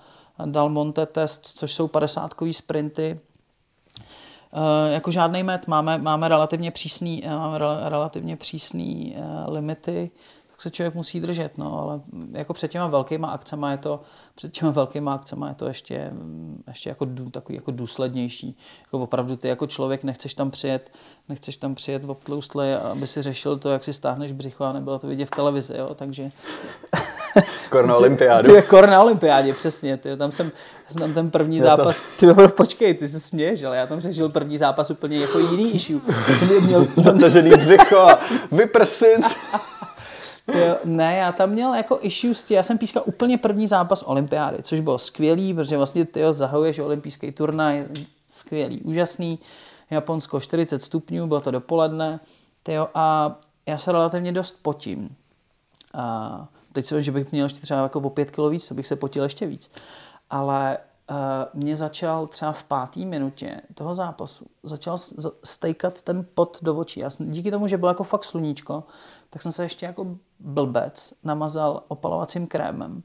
Dalmonte 0.44 1.06
test, 1.06 1.46
což 1.46 1.72
jsou 1.72 1.88
50 1.88 2.34
sprinty, 2.50 3.20
Uh, 4.56 4.92
jako 4.92 5.10
žádný 5.10 5.42
met, 5.42 5.66
máme, 5.66 5.98
máme 5.98 6.28
relativně 6.28 6.70
přísný, 6.70 7.22
máme 7.28 7.58
relativně 7.88 8.36
přísný 8.36 9.16
limity, 9.48 10.10
tak 10.54 10.60
se 10.60 10.70
člověk 10.70 10.94
musí 10.94 11.20
držet, 11.20 11.58
no, 11.58 11.80
ale 11.80 12.00
jako 12.32 12.54
před 12.54 12.70
těma 12.70 12.86
velkýma 12.86 13.28
akcemi 13.28 13.66
je 13.70 13.78
to, 13.78 14.00
před 14.34 14.52
těma 14.52 14.70
velkýma 14.70 15.14
akcemi 15.14 15.46
je 15.48 15.54
to 15.54 15.66
ještě, 15.66 16.10
ještě 16.66 16.88
jako, 16.88 17.04
dů, 17.04 17.30
takový 17.30 17.56
jako 17.56 17.70
důslednější. 17.70 18.58
Jako 18.80 18.98
opravdu 18.98 19.36
ty 19.36 19.48
jako 19.48 19.66
člověk 19.66 20.04
nechceš 20.04 20.34
tam 20.34 20.50
přijet, 20.50 20.90
nechceš 21.28 21.56
tam 21.56 21.74
přijet 21.74 22.04
v 22.04 22.10
obtloustle, 22.10 22.78
aby 22.78 23.06
si 23.06 23.22
řešil 23.22 23.58
to, 23.58 23.70
jak 23.70 23.84
si 23.84 23.92
stáhneš 23.92 24.32
břicho 24.32 24.64
a 24.64 24.72
nebylo 24.72 24.98
to 24.98 25.06
vidět 25.06 25.26
v 25.26 25.30
televizi, 25.30 25.76
jo, 25.76 25.94
takže... 25.94 26.30
Kor 27.70 27.86
na 27.86 27.96
olympiádu. 27.98 28.62
Kor 28.68 28.88
na 28.88 29.02
olympiádě, 29.02 29.52
přesně. 29.52 29.96
Ty, 29.96 30.16
tam 30.16 30.32
jsem, 30.32 30.52
tam 30.98 31.14
ten 31.14 31.30
první 31.30 31.56
já 31.56 31.62
zápas, 31.62 32.04
ty 32.20 32.26
počkej, 32.56 32.94
ty 32.94 33.08
se 33.08 33.20
směješ, 33.20 33.62
ale 33.62 33.76
já 33.76 33.86
tam 33.86 34.00
řešil 34.00 34.28
první 34.28 34.58
zápas 34.58 34.90
úplně 34.90 35.18
jako 35.18 35.38
jiný 35.38 35.74
issue. 35.74 36.00
Jsem 36.38 36.62
měl... 36.62 36.86
Zatažený 36.96 37.50
břicho, 37.50 38.08
vyprsit. 38.52 39.24
Jo, 40.48 40.76
ne, 40.84 41.16
já 41.16 41.32
tam 41.32 41.50
měl 41.50 41.74
jako 41.74 41.98
issue 42.02 42.34
já 42.50 42.62
jsem 42.62 42.78
pískal 42.78 43.02
úplně 43.06 43.38
první 43.38 43.66
zápas 43.66 44.02
olympiády, 44.02 44.62
což 44.62 44.80
bylo 44.80 44.98
skvělý, 44.98 45.54
protože 45.54 45.76
vlastně 45.76 46.04
ty 46.04 46.20
zahajuješ 46.30 46.78
olympijský 46.78 47.32
turnaj, 47.32 47.86
skvělý, 48.28 48.80
úžasný. 48.80 49.38
Japonsko 49.90 50.40
40 50.40 50.82
stupňů, 50.82 51.26
bylo 51.26 51.40
to 51.40 51.50
dopoledne, 51.50 52.20
tyjo, 52.62 52.88
a 52.94 53.36
já 53.66 53.78
se 53.78 53.92
relativně 53.92 54.32
dost 54.32 54.58
potím. 54.62 55.16
A 55.94 56.46
teď 56.72 56.86
si 56.86 57.02
že 57.02 57.12
bych 57.12 57.32
měl 57.32 57.46
ještě 57.46 57.60
třeba 57.60 57.82
jako 57.82 58.00
o 58.00 58.10
5 58.10 58.30
kg 58.30 58.50
víc, 58.50 58.68
to 58.68 58.74
bych 58.74 58.86
se 58.86 58.96
potil 58.96 59.22
ještě 59.22 59.46
víc. 59.46 59.70
Ale 60.30 60.78
uh, 61.10 61.16
mě 61.54 61.76
začal 61.76 62.26
třeba 62.26 62.52
v 62.52 62.64
páté 62.64 63.00
minutě 63.00 63.60
toho 63.74 63.94
zápasu, 63.94 64.46
začal 64.62 64.98
stejkat 65.44 66.02
ten 66.02 66.26
pot 66.34 66.58
do 66.62 66.76
očí. 66.76 67.00
Já 67.00 67.10
jsem, 67.10 67.30
díky 67.30 67.50
tomu, 67.50 67.66
že 67.66 67.78
bylo 67.78 67.88
jako 67.90 68.04
fakt 68.04 68.24
sluníčko, 68.24 68.84
tak 69.34 69.42
jsem 69.42 69.52
se 69.52 69.62
ještě 69.62 69.86
jako 69.86 70.06
blbec 70.40 71.14
namazal 71.24 71.82
opalovacím 71.88 72.46
krémem, 72.46 73.02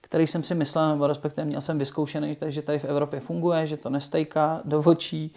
který 0.00 0.26
jsem 0.26 0.42
si 0.42 0.54
myslel, 0.54 0.88
nebo 0.88 1.06
respektive 1.06 1.44
měl 1.44 1.60
jsem 1.60 1.78
vyzkoušený, 1.78 2.36
že 2.46 2.62
tady 2.62 2.78
v 2.78 2.84
Evropě 2.84 3.20
funguje, 3.20 3.66
že 3.66 3.76
to 3.76 3.90
nestejká 3.90 4.60
do 4.64 4.82
očí. 4.82 5.34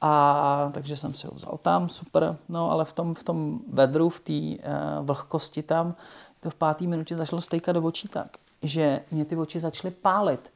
A 0.00 0.70
takže 0.74 0.96
jsem 0.96 1.14
si 1.14 1.26
ho 1.26 1.32
vzal 1.34 1.58
tam, 1.62 1.88
super. 1.88 2.36
No 2.48 2.70
ale 2.70 2.84
v 2.84 2.92
tom, 2.92 3.14
v 3.14 3.24
tom 3.24 3.60
vedru, 3.68 4.08
v 4.08 4.20
té 4.20 4.32
uh, 4.32 5.06
vlhkosti 5.06 5.62
tam, 5.62 5.94
to 6.40 6.50
v 6.50 6.54
páté 6.54 6.86
minutě 6.86 7.16
začalo 7.16 7.42
stejkat 7.42 7.72
do 7.72 7.82
očí 7.82 8.08
tak. 8.08 8.36
že 8.62 9.00
mě 9.10 9.24
ty 9.24 9.36
oči 9.36 9.60
začaly 9.60 9.90
pálit. 9.90 10.52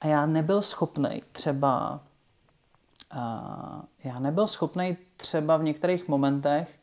A 0.00 0.06
já 0.06 0.26
nebyl 0.26 0.62
schopný 0.62 1.22
třeba 1.32 2.00
uh, 3.14 3.82
já 4.04 4.18
nebyl 4.18 4.46
schopný 4.46 4.96
třeba 5.16 5.56
v 5.56 5.62
některých 5.62 6.08
momentech 6.08 6.78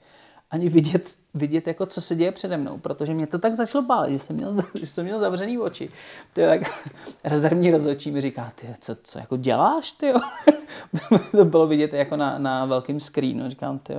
ani 0.54 0.70
vidět, 0.70 1.16
vidět 1.34 1.68
jako 1.68 1.86
co 1.86 2.02
se 2.02 2.16
děje 2.16 2.32
přede 2.32 2.58
mnou, 2.58 2.78
protože 2.78 3.14
mě 3.14 3.28
to 3.28 3.40
tak 3.40 3.56
začalo 3.56 3.86
pálit, 3.86 4.12
že 4.12 4.20
jsem 4.20 4.36
měl, 4.36 4.56
že 4.80 4.88
jsem 4.88 5.06
měl 5.06 5.20
zavřený 5.20 5.60
oči. 5.60 5.90
Ty 6.34 6.46
tak 6.46 6.62
rezervní 7.24 7.72
rozhodčí 7.72 8.12
mi 8.12 8.22
říká, 8.22 8.52
ty, 8.56 8.68
co, 8.80 8.96
co 9.04 9.20
jako 9.20 9.38
děláš, 9.38 9.92
ty 9.92 10.14
To 11.32 11.46
bylo 11.46 11.68
vidět 11.68 11.94
jako 11.94 12.16
na, 12.16 12.38
na 12.38 12.66
velkém 12.66 13.00
screenu. 13.00 13.50
Říkám, 13.50 13.80
ty 13.80 13.94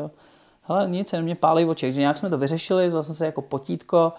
hele, 0.63 0.91
nic, 0.91 1.13
jenom 1.13 1.25
mě 1.25 1.35
pálí 1.35 1.65
oči. 1.65 1.87
Takže 1.87 2.01
nějak 2.01 2.17
jsme 2.17 2.31
to 2.31 2.39
vyřešili, 2.39 2.89
vzal 2.89 3.03
jsem 3.03 3.15
se 3.15 3.27
jako 3.27 3.43
potítko, 3.43 4.13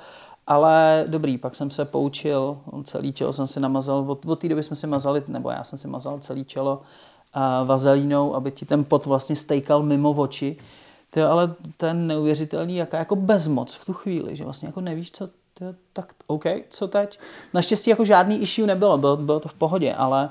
ale 0.48 1.06
dobrý, 1.08 1.38
pak 1.38 1.56
jsem 1.56 1.70
se 1.70 1.86
poučil, 1.86 2.58
celý 2.84 3.14
čelo 3.14 3.34
jsem 3.34 3.48
si 3.48 3.60
namazal, 3.60 4.12
od, 4.12 4.26
od 4.26 4.40
té 4.40 4.50
doby 4.50 4.64
jsme 4.64 4.76
si 4.76 4.88
mazali, 4.88 5.24
nebo 5.28 5.50
já 5.50 5.64
jsem 5.64 5.80
si 5.80 5.88
mazal 5.88 6.20
celý 6.20 6.46
čelo 6.46 6.82
a 7.34 7.64
vazelínou, 7.64 8.36
aby 8.36 8.52
ti 8.52 8.66
ten 8.66 8.84
pot 8.84 9.06
vlastně 9.06 9.36
stejkal 9.36 9.84
mimo 9.84 10.12
oči. 10.12 10.58
To 11.10 11.20
je 11.20 11.26
ale 11.26 11.56
ten 11.78 12.08
neuvěřitelný, 12.08 12.76
jaká 12.76 12.98
jako 12.98 13.16
bezmoc 13.16 13.74
v 13.74 13.86
tu 13.86 13.94
chvíli, 13.94 14.36
že 14.36 14.44
vlastně 14.44 14.68
jako 14.68 14.82
nevíš, 14.82 15.12
co, 15.12 15.30
to, 15.54 15.66
tak 15.94 16.14
OK, 16.28 16.44
co 16.70 16.88
teď? 16.88 17.20
Naštěstí 17.54 17.90
jako 17.90 18.06
žádný 18.06 18.42
issue 18.42 18.68
nebylo, 18.68 18.98
bylo, 18.98 19.18
bylo 19.18 19.40
to 19.40 19.50
v 19.50 19.54
pohodě, 19.54 19.94
ale, 19.94 20.30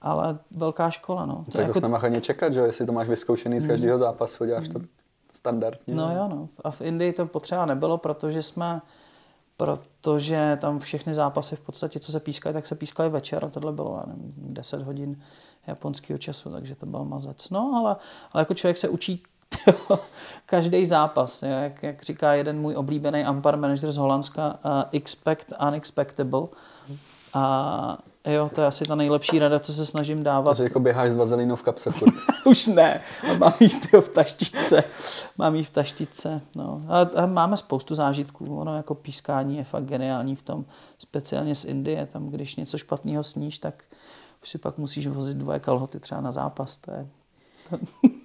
ale 0.00 0.38
velká 0.50 0.90
škola, 0.90 1.26
no. 1.26 1.44
To 1.44 1.50
tak 1.50 1.66
jako... 1.66 1.80
to 1.80 1.86
nemáš 1.86 2.02
ani 2.02 2.20
čekat, 2.20 2.52
že 2.52 2.60
jestli 2.60 2.86
to 2.86 2.92
máš 2.92 3.08
vyzkoušený 3.08 3.60
z 3.60 3.66
každého 3.66 3.98
zápasu, 3.98 4.44
děláš 4.44 4.68
to 4.68 4.80
standardně. 5.32 5.94
No 5.94 6.16
jo, 6.16 6.28
no. 6.28 6.48
A 6.64 6.70
v 6.70 6.80
Indii 6.80 7.12
to 7.12 7.26
potřeba 7.26 7.66
nebylo, 7.66 7.98
protože 7.98 8.42
jsme, 8.42 8.80
protože 9.56 10.58
tam 10.60 10.78
všechny 10.78 11.14
zápasy 11.14 11.56
v 11.56 11.60
podstatě, 11.60 12.00
co 12.00 12.12
se 12.12 12.20
pískají, 12.20 12.52
tak 12.52 12.66
se 12.66 12.74
pískaly 12.74 13.08
večer 13.08 13.44
a 13.44 13.48
tohle 13.48 13.72
bylo, 13.72 13.96
já 13.96 14.12
nevím, 14.12 14.32
10 14.36 14.82
hodin 14.82 15.20
japonského 15.66 16.18
času, 16.18 16.50
takže 16.50 16.74
to 16.74 16.86
byl 16.86 17.04
mazec. 17.04 17.50
No, 17.50 17.74
ale, 17.78 17.96
ale 18.32 18.40
jako 18.40 18.54
člověk 18.54 18.78
se 18.78 18.88
učí 18.88 19.22
každý 20.46 20.86
zápas, 20.86 21.42
jak, 21.42 21.82
jak 21.82 22.02
říká 22.02 22.34
jeden 22.34 22.60
můj 22.60 22.76
oblíbený 22.76 23.24
umpire 23.30 23.56
manager 23.56 23.92
z 23.92 23.96
Holandska, 23.96 24.58
uh, 24.64 24.82
expect 24.92 25.52
unexpectable. 25.68 26.46
A 27.34 27.98
jo, 28.24 28.50
to 28.54 28.60
je 28.60 28.66
asi 28.66 28.84
ta 28.84 28.94
nejlepší 28.94 29.38
rada, 29.38 29.60
co 29.60 29.72
se 29.72 29.86
snažím 29.86 30.22
dávat. 30.22 30.50
Takže 30.50 30.62
jako 30.62 30.80
běháš 30.80 31.10
s 31.10 31.16
vazelínou 31.16 31.56
v 31.56 31.62
kapse 31.62 31.90
furt. 31.90 32.14
Už 32.46 32.66
ne, 32.66 33.00
a 33.30 33.34
mám 33.34 33.52
jí 33.60 33.68
v 34.00 34.08
taštice. 34.08 34.84
Mám 35.38 35.54
jí 35.54 35.64
v 35.64 35.70
taštice. 35.70 36.40
No. 36.56 36.82
A, 36.88 37.22
a, 37.22 37.26
máme 37.26 37.56
spoustu 37.56 37.94
zážitků. 37.94 38.58
Ono 38.58 38.76
jako 38.76 38.94
pískání 38.94 39.56
je 39.56 39.64
fakt 39.64 39.84
geniální 39.84 40.36
v 40.36 40.42
tom, 40.42 40.64
speciálně 40.98 41.54
z 41.54 41.64
Indie. 41.64 42.08
Tam, 42.12 42.28
když 42.28 42.56
něco 42.56 42.78
špatného 42.78 43.24
sníš, 43.24 43.58
tak 43.58 43.84
už 44.42 44.48
si 44.48 44.58
pak 44.58 44.78
musíš 44.78 45.06
vozit 45.06 45.36
dvoje 45.36 45.58
kalhoty 45.58 46.00
třeba 46.00 46.20
na 46.20 46.32
zápas. 46.32 46.76
To 46.76 46.90
je... 46.92 47.06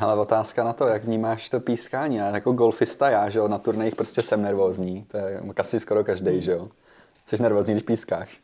Ale 0.00 0.14
otázka 0.14 0.64
na 0.64 0.72
to, 0.72 0.86
jak 0.86 1.04
vnímáš 1.04 1.48
to 1.48 1.60
pískání. 1.60 2.16
Já 2.16 2.34
jako 2.34 2.52
golfista 2.52 3.10
já, 3.10 3.30
že 3.30 3.38
jo, 3.38 3.48
na 3.48 3.58
turnajích 3.58 3.96
prostě 3.96 4.22
jsem 4.22 4.42
nervózní. 4.42 5.04
To 5.08 5.16
je 5.16 5.42
asi 5.56 5.80
skoro 5.80 6.04
každý, 6.04 6.42
že 6.42 6.52
jo. 6.52 6.68
Jsi 7.26 7.42
nervózní, 7.42 7.74
když 7.74 7.82
pískáš? 7.82 8.40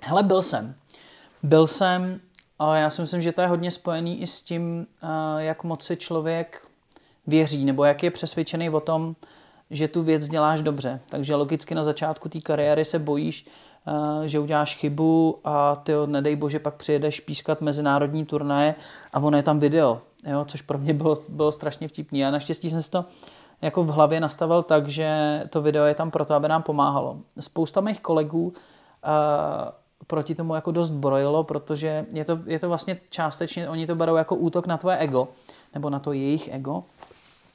Hele, 0.00 0.22
byl 0.22 0.42
jsem. 0.42 0.74
Byl 1.42 1.66
jsem, 1.66 2.20
ale 2.58 2.80
já 2.80 2.90
si 2.90 3.00
myslím, 3.00 3.20
že 3.20 3.32
to 3.32 3.40
je 3.40 3.46
hodně 3.46 3.70
spojený 3.70 4.22
i 4.22 4.26
s 4.26 4.42
tím, 4.42 4.86
eh, 5.02 5.06
jak 5.38 5.64
moc 5.64 5.84
si 5.84 5.96
člověk 5.96 6.62
věří, 7.26 7.64
nebo 7.64 7.84
jak 7.84 8.02
je 8.02 8.10
přesvědčený 8.10 8.70
o 8.70 8.80
tom, 8.80 9.16
že 9.70 9.88
tu 9.88 10.02
věc 10.02 10.28
děláš 10.28 10.62
dobře. 10.62 11.00
Takže 11.08 11.34
logicky 11.34 11.74
na 11.74 11.82
začátku 11.82 12.28
té 12.28 12.40
kariéry 12.40 12.84
se 12.84 12.98
bojíš, 12.98 13.46
eh, 13.86 14.28
že 14.28 14.38
uděláš 14.38 14.76
chybu 14.76 15.38
a 15.44 15.76
ty 15.76 15.92
nedej 16.06 16.36
bože, 16.36 16.58
pak 16.58 16.74
přijedeš 16.74 17.20
pískat 17.20 17.60
mezinárodní 17.60 18.26
turnaje 18.26 18.74
a 19.12 19.20
ono 19.20 19.36
je 19.36 19.42
tam 19.42 19.58
video, 19.58 20.00
jo, 20.26 20.44
což 20.44 20.62
pro 20.62 20.78
mě 20.78 20.94
bylo, 20.94 21.16
bylo 21.28 21.52
strašně 21.52 21.88
vtipný. 21.88 22.24
A 22.24 22.30
naštěstí 22.30 22.70
jsem 22.70 22.82
si 22.82 22.90
to 22.90 23.04
jako 23.62 23.84
v 23.84 23.88
hlavě 23.88 24.20
nastavil 24.20 24.62
tak, 24.62 24.88
že 24.88 25.42
to 25.50 25.62
video 25.62 25.84
je 25.84 25.94
tam 25.94 26.10
proto, 26.10 26.34
aby 26.34 26.48
nám 26.48 26.62
pomáhalo. 26.62 27.16
Spousta 27.40 27.80
mých 27.80 28.00
kolegů 28.00 28.42
uh, 28.46 28.52
proti 30.06 30.34
tomu 30.34 30.54
jako 30.54 30.70
dost 30.70 30.90
brojilo, 30.90 31.44
protože 31.44 32.06
je 32.12 32.24
to, 32.24 32.38
je 32.46 32.58
to 32.58 32.68
vlastně 32.68 33.00
částečně, 33.10 33.68
oni 33.68 33.86
to 33.86 33.94
berou 33.94 34.16
jako 34.16 34.36
útok 34.36 34.66
na 34.66 34.76
tvoje 34.76 34.96
ego, 34.96 35.28
nebo 35.74 35.90
na 35.90 35.98
to 35.98 36.12
jejich 36.12 36.48
ego, 36.48 36.84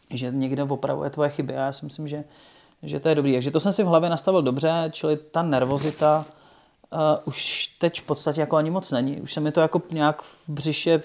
že 0.10 0.32
někdo 0.32 0.66
opravuje 0.66 1.10
tvoje 1.10 1.30
chyby 1.30 1.58
a 1.58 1.62
já 1.62 1.72
si 1.72 1.86
myslím, 1.86 2.08
že, 2.08 2.24
že 2.84 3.00
to 3.00 3.10
je 3.10 3.16
dobrý. 3.16 3.34
Takže 3.34 3.52
to 3.52 3.60
jsem 3.60 3.74
si 3.74 3.84
v 3.84 3.88
hlavě 3.88 4.10
nastavil 4.10 4.42
dobře, 4.42 4.90
čili 4.92 5.18
ta 5.18 5.42
nervozita 5.44 6.26
uh, 6.94 7.00
už 7.26 7.68
teď 7.68 8.02
v 8.02 8.04
podstatě 8.04 8.42
jako 8.42 8.56
ani 8.56 8.70
moc 8.70 8.92
není. 8.92 9.22
Už 9.22 9.34
se 9.34 9.40
mi 9.40 9.52
to 9.52 9.62
jako 9.62 9.82
nějak 9.92 10.22
v 10.22 10.50
břiše 10.50 11.04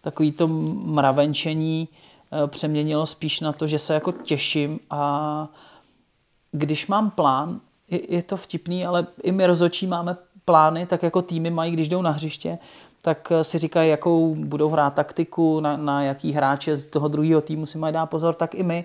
takový 0.00 0.32
to 0.32 0.48
mravenčení 0.48 1.88
uh, 1.88 2.46
přeměnilo 2.46 3.06
spíš 3.06 3.40
na 3.40 3.52
to, 3.52 3.66
že 3.66 3.78
se 3.78 3.94
jako 3.94 4.12
těším 4.12 4.80
a 4.90 5.48
když 6.52 6.86
mám 6.86 7.10
plán, 7.10 7.60
je, 8.08 8.22
to 8.22 8.36
vtipný, 8.36 8.86
ale 8.86 9.06
i 9.22 9.32
my 9.32 9.46
rozočí 9.46 9.86
máme 9.86 10.16
plány, 10.44 10.86
tak 10.86 11.02
jako 11.02 11.22
týmy 11.22 11.50
mají, 11.50 11.72
když 11.72 11.88
jdou 11.88 12.02
na 12.02 12.10
hřiště, 12.10 12.58
tak 13.02 13.32
si 13.42 13.58
říkají, 13.58 13.90
jakou 13.90 14.34
budou 14.34 14.68
hrát 14.68 14.94
taktiku, 14.94 15.60
na, 15.60 15.76
na 15.76 16.02
jaký 16.02 16.32
hráče 16.32 16.76
z 16.76 16.84
toho 16.84 17.08
druhého 17.08 17.40
týmu 17.40 17.66
si 17.66 17.78
mají 17.78 17.94
dát 17.94 18.06
pozor, 18.06 18.34
tak 18.34 18.54
i 18.54 18.62
my 18.62 18.84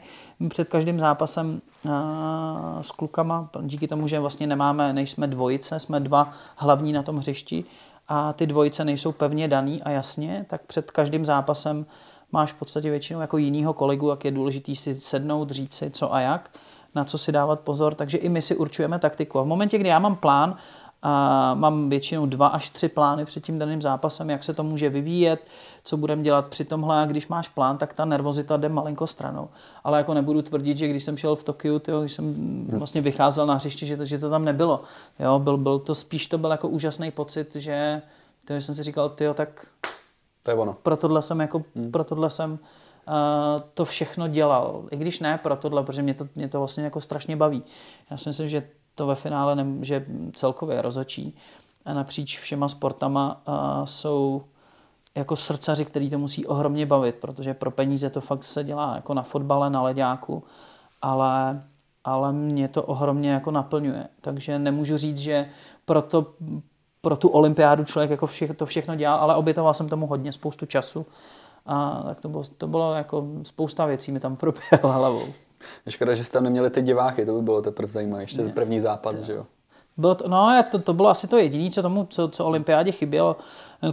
před 0.49 0.69
každým 0.69 0.99
zápasem 0.99 1.61
a, 1.89 2.79
s 2.81 2.91
klukama, 2.91 3.49
díky 3.61 3.87
tomu, 3.87 4.07
že 4.07 4.19
vlastně 4.19 4.47
nemáme, 4.47 4.93
nejsme 4.93 5.27
dvojice, 5.27 5.79
jsme 5.79 5.99
dva 5.99 6.33
hlavní 6.55 6.93
na 6.93 7.03
tom 7.03 7.17
hřišti 7.17 7.65
a 8.07 8.33
ty 8.33 8.47
dvojice 8.47 8.85
nejsou 8.85 9.11
pevně 9.11 9.47
daný 9.47 9.83
a 9.83 9.89
jasně, 9.89 10.45
tak 10.49 10.65
před 10.65 10.91
každým 10.91 11.25
zápasem 11.25 11.85
máš 12.31 12.53
v 12.53 12.55
podstatě 12.55 12.89
většinou 12.89 13.21
jako 13.21 13.37
jinýho 13.37 13.73
kolegu, 13.73 14.09
jak 14.09 14.25
je 14.25 14.31
důležitý 14.31 14.75
si 14.75 14.93
sednout, 14.93 15.51
říct 15.51 15.73
si 15.73 15.91
co 15.91 16.13
a 16.13 16.19
jak, 16.19 16.51
na 16.95 17.03
co 17.03 17.17
si 17.17 17.31
dávat 17.31 17.59
pozor, 17.59 17.95
takže 17.95 18.17
i 18.17 18.29
my 18.29 18.41
si 18.41 18.55
určujeme 18.55 18.99
taktiku. 18.99 19.39
A 19.39 19.43
v 19.43 19.47
momentě, 19.47 19.77
kdy 19.77 19.89
já 19.89 19.99
mám 19.99 20.15
plán, 20.15 20.57
a 21.07 21.53
mám 21.53 21.89
většinou 21.89 22.25
dva 22.25 22.47
až 22.47 22.69
tři 22.69 22.87
plány 22.87 23.25
před 23.25 23.43
tím 23.43 23.59
daným 23.59 23.81
zápasem, 23.81 24.29
jak 24.29 24.43
se 24.43 24.53
to 24.53 24.63
může 24.63 24.89
vyvíjet, 24.89 25.47
co 25.83 25.97
budeme 25.97 26.23
dělat 26.23 26.47
při 26.47 26.65
tomhle. 26.65 27.01
A 27.01 27.05
když 27.05 27.27
máš 27.27 27.47
plán, 27.47 27.77
tak 27.77 27.93
ta 27.93 28.05
nervozita 28.05 28.57
jde 28.57 28.69
malinko 28.69 29.07
stranou. 29.07 29.49
Ale 29.83 29.97
jako 29.97 30.13
nebudu 30.13 30.41
tvrdit, 30.41 30.77
že 30.77 30.87
když 30.87 31.03
jsem 31.03 31.17
šel 31.17 31.35
v 31.35 31.43
Tokiu, 31.43 31.79
tyjo, 31.79 31.99
když 31.99 32.13
jsem 32.13 32.25
hmm. 32.25 32.69
vlastně 32.77 33.01
vycházel 33.01 33.45
na 33.45 33.53
hřiště, 33.53 33.85
že 33.85 33.97
to, 33.97 34.03
že 34.03 34.19
to 34.19 34.29
tam 34.29 34.45
nebylo. 34.45 34.81
Jo, 35.19 35.39
byl, 35.39 35.57
byl 35.57 35.79
to 35.79 35.95
spíš 35.95 36.27
to 36.27 36.37
byl 36.37 36.51
jako 36.51 36.67
úžasný 36.67 37.11
pocit, 37.11 37.55
že 37.55 38.01
tyjo, 38.45 38.61
jsem 38.61 38.75
si 38.75 38.83
říkal, 38.83 39.09
tyjo, 39.09 39.33
tak 39.33 39.65
to 40.43 40.51
je 40.51 40.57
ono. 40.57 40.73
Pro 40.73 40.97
tohle 40.97 41.21
jsem, 41.21 41.39
jako, 41.39 41.63
hmm. 41.75 41.91
pro 41.91 42.03
tohle 42.03 42.29
jsem 42.29 42.51
uh, 42.51 42.57
to 43.73 43.85
všechno 43.85 44.27
dělal. 44.27 44.83
I 44.91 44.97
když 44.97 45.19
ne 45.19 45.37
pro 45.37 45.55
tohle, 45.55 45.83
protože 45.83 46.01
mě 46.01 46.13
to, 46.13 46.27
mě 46.35 46.47
to 46.47 46.59
vlastně 46.59 46.83
jako 46.83 47.01
strašně 47.01 47.35
baví. 47.35 47.63
Já 48.11 48.17
si 48.17 48.29
myslím, 48.29 48.49
že 48.49 48.63
to 48.95 49.07
ve 49.07 49.15
finále, 49.15 49.55
ne, 49.55 49.65
že 49.81 50.05
celkově 50.33 50.81
rozočí 50.81 51.37
a 51.85 51.93
napříč 51.93 52.39
všema 52.39 52.67
sportama 52.67 53.41
a 53.45 53.85
jsou 53.85 54.43
jako 55.15 55.35
srdcaři, 55.35 55.85
který 55.85 56.09
to 56.09 56.19
musí 56.19 56.45
ohromně 56.45 56.85
bavit, 56.85 57.15
protože 57.15 57.53
pro 57.53 57.71
peníze 57.71 58.09
to 58.09 58.21
fakt 58.21 58.43
se 58.43 58.63
dělá 58.63 58.95
jako 58.95 59.13
na 59.13 59.23
fotbale, 59.23 59.69
na 59.69 59.81
leďáku, 59.81 60.43
ale, 61.01 61.63
ale 62.03 62.33
mě 62.33 62.67
to 62.67 62.83
ohromně 62.83 63.31
jako 63.31 63.51
naplňuje. 63.51 64.07
Takže 64.21 64.59
nemůžu 64.59 64.97
říct, 64.97 65.17
že 65.17 65.49
proto, 65.85 66.33
pro 67.01 67.17
tu 67.17 67.27
olympiádu 67.27 67.83
člověk 67.83 68.11
jako 68.11 68.27
vše, 68.27 68.53
to 68.53 68.65
všechno 68.65 68.95
dělal, 68.95 69.19
ale 69.19 69.35
obětoval 69.35 69.73
jsem 69.73 69.89
tomu 69.89 70.07
hodně 70.07 70.33
spoustu 70.33 70.65
času 70.65 71.05
a 71.65 72.03
tak 72.05 72.21
to 72.21 72.29
bylo, 72.29 72.43
to 72.57 72.67
bylo 72.67 72.93
jako 72.93 73.27
spousta 73.43 73.85
věcí 73.85 74.11
mi 74.11 74.19
tam 74.19 74.35
proběhla 74.35 74.91
hlavou. 74.93 75.25
Škoda, 75.89 76.13
že 76.13 76.23
jste 76.23 76.33
tam 76.33 76.43
neměli 76.43 76.69
ty 76.69 76.81
diváky, 76.81 77.25
to 77.25 77.33
by 77.33 77.41
bylo 77.41 77.61
teprve 77.61 77.91
zajímavé, 77.91 78.23
ještě 78.23 78.37
ten 78.37 78.51
první 78.51 78.79
zápas, 78.79 79.19
že 79.19 79.33
jo? 79.33 79.45
Bylo 79.97 80.15
to, 80.15 80.27
no, 80.27 80.63
to, 80.71 80.79
to 80.79 80.93
bylo 80.93 81.09
asi 81.09 81.27
to 81.27 81.37
jediné, 81.37 81.69
co 81.69 81.81
tomu, 81.81 82.05
co, 82.05 82.27
co 82.27 82.45
olympiádě 82.45 82.91
chybělo. 82.91 83.35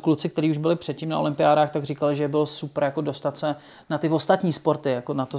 Kluci, 0.01 0.29
kteří 0.29 0.51
už 0.51 0.59
byli 0.59 0.77
předtím 0.77 1.09
na 1.09 1.19
olympiádách, 1.19 1.71
tak 1.71 1.85
říkali, 1.85 2.17
že 2.17 2.29
bylo 2.29 2.47
super 2.47 2.85
jako 2.85 3.01
dostat 3.01 3.39
se 3.39 3.57
na 3.91 3.99
ty 3.99 4.09
ostatní 4.09 4.53
sporty. 4.53 4.91
Jako 4.91 5.15
na 5.15 5.27
to 5.27 5.39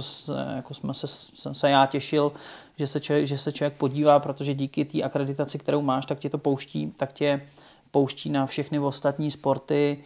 jako 0.56 0.74
jsme 0.74 0.94
se, 0.94 1.06
jsem 1.06 1.54
se 1.54 1.70
já 1.70 1.86
těšil, 1.86 2.32
že 2.76 2.86
se, 2.86 3.00
člověk, 3.00 3.26
že 3.26 3.38
se 3.38 3.52
člověk 3.52 3.74
podívá, 3.74 4.18
protože 4.18 4.54
díky 4.54 4.84
té 4.84 5.02
akreditaci, 5.02 5.58
kterou 5.58 5.82
máš, 5.82 6.06
tak 6.06 6.18
tě 6.18 6.30
to 6.30 6.38
pouští, 6.38 6.92
tak 6.96 7.12
tě 7.12 7.40
pouští 7.90 8.30
na 8.30 8.46
všechny 8.46 8.78
ostatní 8.78 9.30
sporty, 9.30 9.98
eh, 10.00 10.04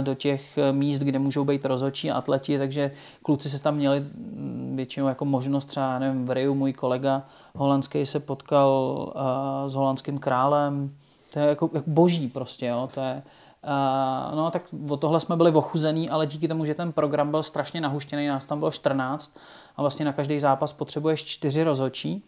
do 0.00 0.14
těch 0.14 0.58
eh, 0.58 0.72
míst, 0.72 0.98
kde 0.98 1.18
můžou 1.18 1.44
být 1.44 1.64
rozhodčí 1.64 2.10
atleti, 2.10 2.58
takže 2.58 2.90
kluci 3.22 3.50
se 3.50 3.62
tam 3.62 3.74
měli 3.74 4.00
mm, 4.00 4.72
většinou 4.76 5.08
jako 5.08 5.24
možnost 5.24 5.64
třeba, 5.64 5.98
nevím, 5.98 6.24
v 6.24 6.30
Riu 6.30 6.54
můj 6.54 6.72
kolega 6.72 7.22
holandský 7.54 8.06
se 8.06 8.20
potkal 8.20 8.70
uh, 9.14 9.68
s 9.68 9.74
holandským 9.74 10.18
králem, 10.18 10.94
to 11.32 11.38
je 11.38 11.46
jako, 11.46 11.70
jako 11.72 11.90
boží 11.90 12.28
prostě, 12.28 12.66
jo, 12.66 12.88
to 12.94 13.00
je, 13.00 13.22
Uh, 13.62 14.36
no 14.36 14.50
tak 14.50 14.62
o 14.90 14.96
tohle 14.96 15.20
jsme 15.20 15.36
byli 15.36 15.50
ochuzení, 15.50 16.10
ale 16.10 16.26
díky 16.26 16.48
tomu, 16.48 16.64
že 16.64 16.74
ten 16.74 16.92
program 16.92 17.30
byl 17.30 17.42
strašně 17.42 17.80
nahuštěný, 17.80 18.26
nás 18.26 18.46
tam 18.46 18.58
bylo 18.58 18.70
14 18.70 19.36
a 19.76 19.82
vlastně 19.82 20.04
na 20.04 20.12
každý 20.12 20.40
zápas 20.40 20.72
potřebuješ 20.72 21.24
čtyři 21.24 21.62
rozhodčí, 21.62 22.24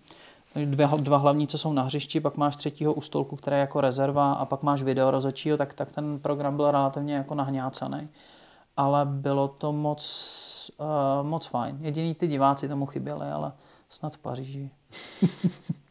dvě, 0.54 0.88
dva 0.96 1.16
hlavní, 1.16 1.46
co 1.46 1.58
jsou 1.58 1.72
na 1.72 1.82
hřišti, 1.82 2.20
pak 2.20 2.36
máš 2.36 2.56
třetího 2.56 2.94
u 2.94 3.00
stolku, 3.00 3.36
který 3.36 3.56
je 3.56 3.60
jako 3.60 3.80
rezerva 3.80 4.32
a 4.32 4.44
pak 4.44 4.62
máš 4.62 4.82
video 4.82 5.10
rozočího, 5.10 5.56
tak, 5.56 5.74
tak 5.74 5.92
ten 5.92 6.18
program 6.18 6.56
byl 6.56 6.70
relativně 6.70 7.14
jako 7.14 7.34
nahňácaný. 7.34 8.08
Ale 8.76 9.04
bylo 9.04 9.48
to 9.48 9.72
moc, 9.72 10.70
uh, 10.78 11.26
moc 11.26 11.46
fajn. 11.46 11.78
Jediný 11.80 12.14
ty 12.14 12.26
diváci 12.28 12.68
tomu 12.68 12.86
chyběli, 12.86 13.30
ale 13.30 13.52
snad 13.88 14.14
v 14.14 14.18
Paříži. 14.18 14.70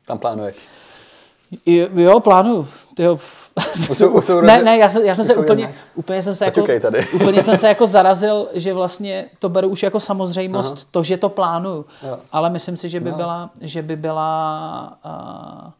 Tam 0.05 0.19
plánuješ? 0.19 0.59
Jo, 1.95 2.19
plánuju. 2.19 2.67
Tyjo. 2.95 3.19
Jsou 3.75 4.41
ne, 4.41 4.63
ne, 4.63 4.77
já 4.77 4.89
jsem, 4.89 5.03
já 5.03 5.15
jsem 5.15 5.25
se 5.25 5.35
úplně, 5.35 5.75
úplně 5.95 6.23
jsem 6.23 6.35
se 6.35 6.45
jako, 6.45 6.65
tady. 6.81 7.07
úplně 7.07 7.41
jsem 7.43 7.57
se 7.57 7.67
jako 7.67 7.87
zarazil, 7.87 8.47
že 8.53 8.73
vlastně 8.73 9.29
to 9.39 9.49
beru 9.49 9.69
už 9.69 9.83
jako 9.83 9.99
samozřejmost, 9.99 10.77
Aha. 10.77 10.85
to, 10.91 11.03
že 11.03 11.17
to 11.17 11.29
plánuju. 11.29 11.85
Jo. 12.03 12.19
Ale 12.31 12.49
myslím 12.49 12.77
si, 12.77 12.89
že 12.89 12.99
by 12.99 13.11
no. 13.11 13.17
byla, 13.17 13.49
že 13.61 13.81
by 13.81 13.95
byla, 13.95 14.99
uh, 15.05 15.71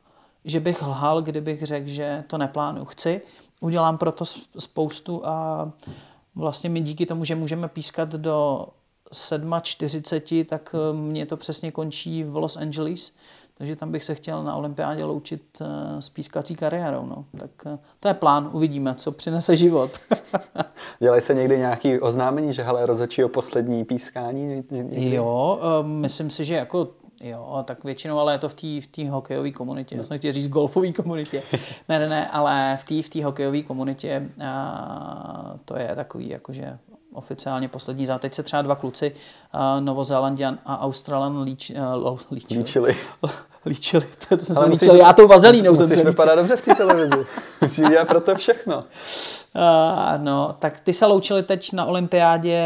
že 0.45 0.59
bych 0.59 0.81
lhal, 0.81 1.21
kdybych 1.21 1.63
řekl, 1.63 1.87
že 1.87 2.23
to 2.27 2.37
neplánuju. 2.37 2.85
Chci, 2.85 3.21
udělám 3.59 3.97
proto 3.97 4.25
spoustu 4.59 5.21
a 5.25 5.67
vlastně 6.35 6.69
my 6.69 6.81
díky 6.81 7.05
tomu, 7.05 7.23
že 7.23 7.35
můžeme 7.35 7.67
pískat 7.67 8.09
do 8.09 8.67
7.40, 9.13 10.45
tak 10.45 10.75
e, 10.75 10.93
mě 10.93 11.25
to 11.25 11.37
přesně 11.37 11.71
končí 11.71 12.23
v 12.23 12.35
Los 12.35 12.57
Angeles 12.57 13.11
takže 13.59 13.75
tam 13.75 13.91
bych 13.91 14.03
se 14.03 14.15
chtěl 14.15 14.43
na 14.43 14.55
olympiádě 14.55 15.03
loučit 15.03 15.41
eh, 15.61 16.01
s 16.01 16.09
pískací 16.09 16.55
kariérou. 16.55 17.05
No. 17.05 17.25
Tak 17.39 17.49
eh, 17.65 17.77
to 17.99 18.07
je 18.07 18.13
plán, 18.13 18.49
uvidíme, 18.53 18.95
co 18.95 19.11
přinese 19.11 19.55
život. 19.55 19.91
Dělají 20.99 21.21
se 21.21 21.33
někdy 21.33 21.57
nějaký 21.57 21.99
oznámení, 21.99 22.53
že 22.53 22.63
hele, 22.63 22.85
rozhodčí 22.85 23.23
o 23.23 23.29
poslední 23.29 23.85
pískání? 23.85 24.63
Někdy? 24.71 25.13
Jo, 25.13 25.59
eh, 25.61 25.87
myslím 25.87 26.29
si, 26.29 26.45
že 26.45 26.55
jako 26.55 26.87
Jo, 27.21 27.63
tak 27.63 27.83
většinou, 27.83 28.19
ale 28.19 28.33
je 28.33 28.37
to 28.37 28.49
v 28.49 28.53
té 28.53 29.01
v 29.03 29.09
hokejové 29.09 29.51
komunitě. 29.51 29.95
Já 29.95 30.03
jsem 30.03 30.17
chtěl 30.17 30.33
říct 30.33 30.47
golfové 30.47 30.91
komunitě. 30.91 31.43
ne, 31.89 31.99
ne, 31.99 32.09
ne, 32.09 32.29
ale 32.29 32.77
v 32.81 32.85
té 32.85 33.19
v 33.19 33.23
hokejové 33.23 33.61
komunitě 33.61 34.29
a, 34.45 35.55
to 35.65 35.79
je 35.79 35.95
takový, 35.95 36.29
jakože 36.29 36.77
oficiálně 37.13 37.67
poslední 37.67 38.05
zá. 38.05 38.19
Teď 38.19 38.33
se 38.33 38.43
třeba 38.43 38.61
dva 38.61 38.75
kluci, 38.75 39.15
uh, 39.53 39.81
Novozélandian 39.81 40.57
a 40.65 40.81
Australan 40.81 41.41
líč, 41.41 41.71
uh, 42.03 42.19
líčili. 42.31 42.59
líčili. 42.59 42.97
líčili. 43.65 44.05
To, 44.29 44.37
to 44.37 44.45
jsem 44.45 44.55
se 44.55 44.65
líčil. 44.65 44.95
Já 44.95 45.13
tou 45.13 45.27
vazelínou 45.27 45.75
jsem 45.75 45.87
se 45.87 46.03
vypadá 46.03 46.35
dobře 46.35 46.55
v 46.55 46.61
té 46.61 46.75
televizi. 46.75 47.25
Musíš 47.61 47.87
dělat 47.89 48.07
pro 48.07 48.21
to 48.21 48.35
všechno. 48.35 48.77
Uh, 48.77 48.83
no, 50.23 50.55
tak 50.59 50.79
ty 50.79 50.93
se 50.93 51.05
loučili 51.05 51.43
teď 51.43 51.73
na 51.73 51.85
olympiádě 51.85 52.63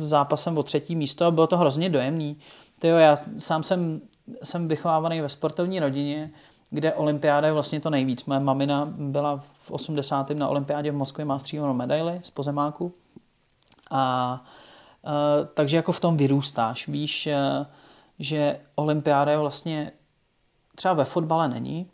zápasem 0.00 0.58
o 0.58 0.62
třetí 0.62 0.96
místo 0.96 1.26
a 1.26 1.30
bylo 1.30 1.46
to 1.46 1.56
hrozně 1.56 1.88
dojemný. 1.88 2.36
Tyjo, 2.78 2.96
já 2.96 3.16
sám 3.36 3.62
jsem, 3.62 4.00
jsem 4.42 4.68
vychovávaný 4.68 5.20
ve 5.20 5.28
sportovní 5.28 5.80
rodině, 5.80 6.30
kde 6.70 6.92
olympiáda 6.92 7.46
je 7.46 7.52
vlastně 7.52 7.80
to 7.80 7.90
nejvíc. 7.90 8.24
Moje 8.24 8.40
mamina 8.40 8.88
byla 8.96 9.40
v 9.58 9.70
80. 9.70 10.30
na 10.30 10.48
olympiádě 10.48 10.90
v 10.90 10.94
Moskvě, 10.94 11.24
má 11.24 11.38
stříbrnou 11.38 11.74
medaili 11.74 12.20
z 12.22 12.30
pozemáku. 12.30 12.92
A 13.92 14.44
uh, 15.02 15.46
takže 15.54 15.76
jako 15.76 15.92
v 15.92 16.00
tom 16.00 16.16
vyrůstáš. 16.16 16.88
Víš, 16.88 17.28
uh, 17.58 17.66
že 18.18 18.60
olympiáda 18.74 19.32
je 19.32 19.38
vlastně 19.38 19.92
třeba 20.74 20.94
ve 20.94 21.04
fotbale 21.04 21.48
není 21.48 21.90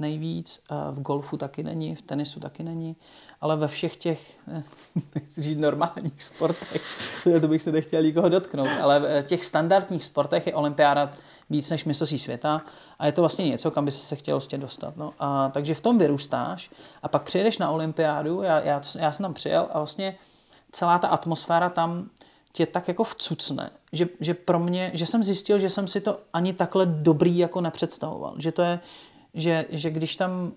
nejvíc, 0.00 0.62
v 0.90 1.00
golfu 1.00 1.36
taky 1.36 1.62
není, 1.62 1.94
v 1.94 2.02
tenisu 2.02 2.40
taky 2.40 2.62
není, 2.62 2.96
ale 3.40 3.56
ve 3.56 3.68
všech 3.68 3.96
těch, 3.96 4.38
nechci 5.14 5.42
říct 5.42 5.58
normálních 5.58 6.22
sportech, 6.22 6.82
to 7.40 7.48
bych 7.48 7.62
se 7.62 7.72
nechtěl 7.72 8.02
nikoho 8.02 8.28
dotknout, 8.28 8.68
ale 8.82 9.00
v 9.00 9.22
těch 9.22 9.44
standardních 9.44 10.04
sportech 10.04 10.46
je 10.46 10.54
olympiáda 10.54 11.12
víc 11.50 11.70
než 11.70 11.84
mistrovství 11.84 12.18
světa 12.18 12.62
a 12.98 13.06
je 13.06 13.12
to 13.12 13.22
vlastně 13.22 13.48
něco, 13.48 13.70
kam 13.70 13.84
by 13.84 13.90
se 13.90 14.02
se 14.02 14.16
chtěl 14.16 14.34
vlastně 14.34 14.58
dostat. 14.58 14.96
No. 14.96 15.12
A, 15.18 15.48
takže 15.48 15.74
v 15.74 15.80
tom 15.80 15.98
vyrůstáš 15.98 16.70
a 17.02 17.08
pak 17.08 17.22
přijedeš 17.22 17.58
na 17.58 17.70
olympiádu, 17.70 18.42
já, 18.42 18.60
já, 18.60 18.80
já 18.98 19.12
jsem 19.12 19.22
tam 19.22 19.34
přijel 19.34 19.68
a 19.72 19.78
vlastně 19.78 20.18
celá 20.72 20.98
ta 20.98 21.08
atmosféra 21.08 21.68
tam 21.68 22.10
tě 22.52 22.66
tak 22.66 22.88
jako 22.88 23.04
vcucne, 23.04 23.70
že, 23.92 24.08
že 24.20 24.34
pro 24.34 24.58
mě, 24.58 24.90
že 24.94 25.06
jsem 25.06 25.22
zjistil, 25.24 25.58
že 25.58 25.70
jsem 25.70 25.88
si 25.88 26.00
to 26.00 26.20
ani 26.32 26.52
takhle 26.52 26.86
dobrý 26.86 27.38
jako 27.38 27.60
nepředstavoval. 27.60 28.34
Že 28.38 28.52
to 28.52 28.62
je, 28.62 28.80
že, 29.34 29.64
že 29.70 29.90
když 29.90 30.16
tam 30.16 30.52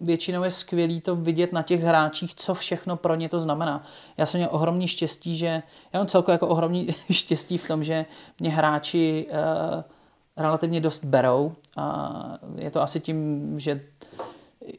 většinou 0.00 0.42
je 0.42 0.50
skvělý 0.50 1.00
to 1.00 1.16
vidět 1.16 1.52
na 1.52 1.62
těch 1.62 1.82
hráčích, 1.82 2.34
co 2.34 2.54
všechno 2.54 2.96
pro 2.96 3.14
ně 3.14 3.28
to 3.28 3.40
znamená. 3.40 3.84
Já 4.16 4.26
jsem 4.26 4.38
měl 4.38 4.48
ohromný 4.52 4.88
štěstí, 4.88 5.36
že 5.36 5.62
já 5.92 6.00
mám 6.00 6.06
celkově 6.06 6.34
jako 6.34 6.48
ohromný 6.48 6.88
štěstí 7.10 7.58
v 7.58 7.68
tom, 7.68 7.84
že 7.84 8.06
mě 8.40 8.50
hráči 8.50 9.26
uh, 9.30 9.82
relativně 10.36 10.80
dost 10.80 11.04
berou 11.04 11.52
a 11.76 12.38
je 12.56 12.70
to 12.70 12.82
asi 12.82 13.00
tím, 13.00 13.52
že 13.60 13.80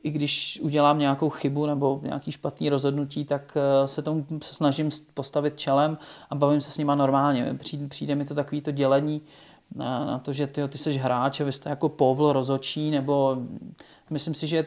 i 0.03 0.11
když 0.11 0.59
udělám 0.63 0.99
nějakou 0.99 1.29
chybu 1.29 1.65
nebo 1.65 1.99
nějaký 2.03 2.31
špatný 2.31 2.69
rozhodnutí, 2.69 3.25
tak 3.25 3.57
eh, 3.57 3.87
se 3.87 4.01
tomu 4.01 4.25
se 4.41 4.53
snažím 4.53 4.89
postavit 5.13 5.59
čelem 5.59 5.97
a 6.29 6.35
bavím 6.35 6.61
se 6.61 6.71
s 6.71 6.77
nima 6.77 6.95
normálně. 6.95 7.53
Přijde, 7.59 7.87
přijde 7.87 8.15
mi 8.15 8.25
to 8.25 8.35
takový 8.35 8.61
to 8.61 8.71
dělení 8.71 9.21
na, 9.75 10.05
na 10.05 10.19
to, 10.19 10.33
že 10.33 10.47
ty, 10.47 10.67
ty 10.67 10.77
jsi 10.77 10.93
hráč 10.93 11.41
a 11.41 11.43
vy 11.43 11.51
jste 11.51 11.69
jako 11.69 11.89
povl 11.89 12.33
rozočí, 12.33 12.91
nebo 12.91 13.37
myslím 14.09 14.33
si, 14.33 14.47
že, 14.47 14.65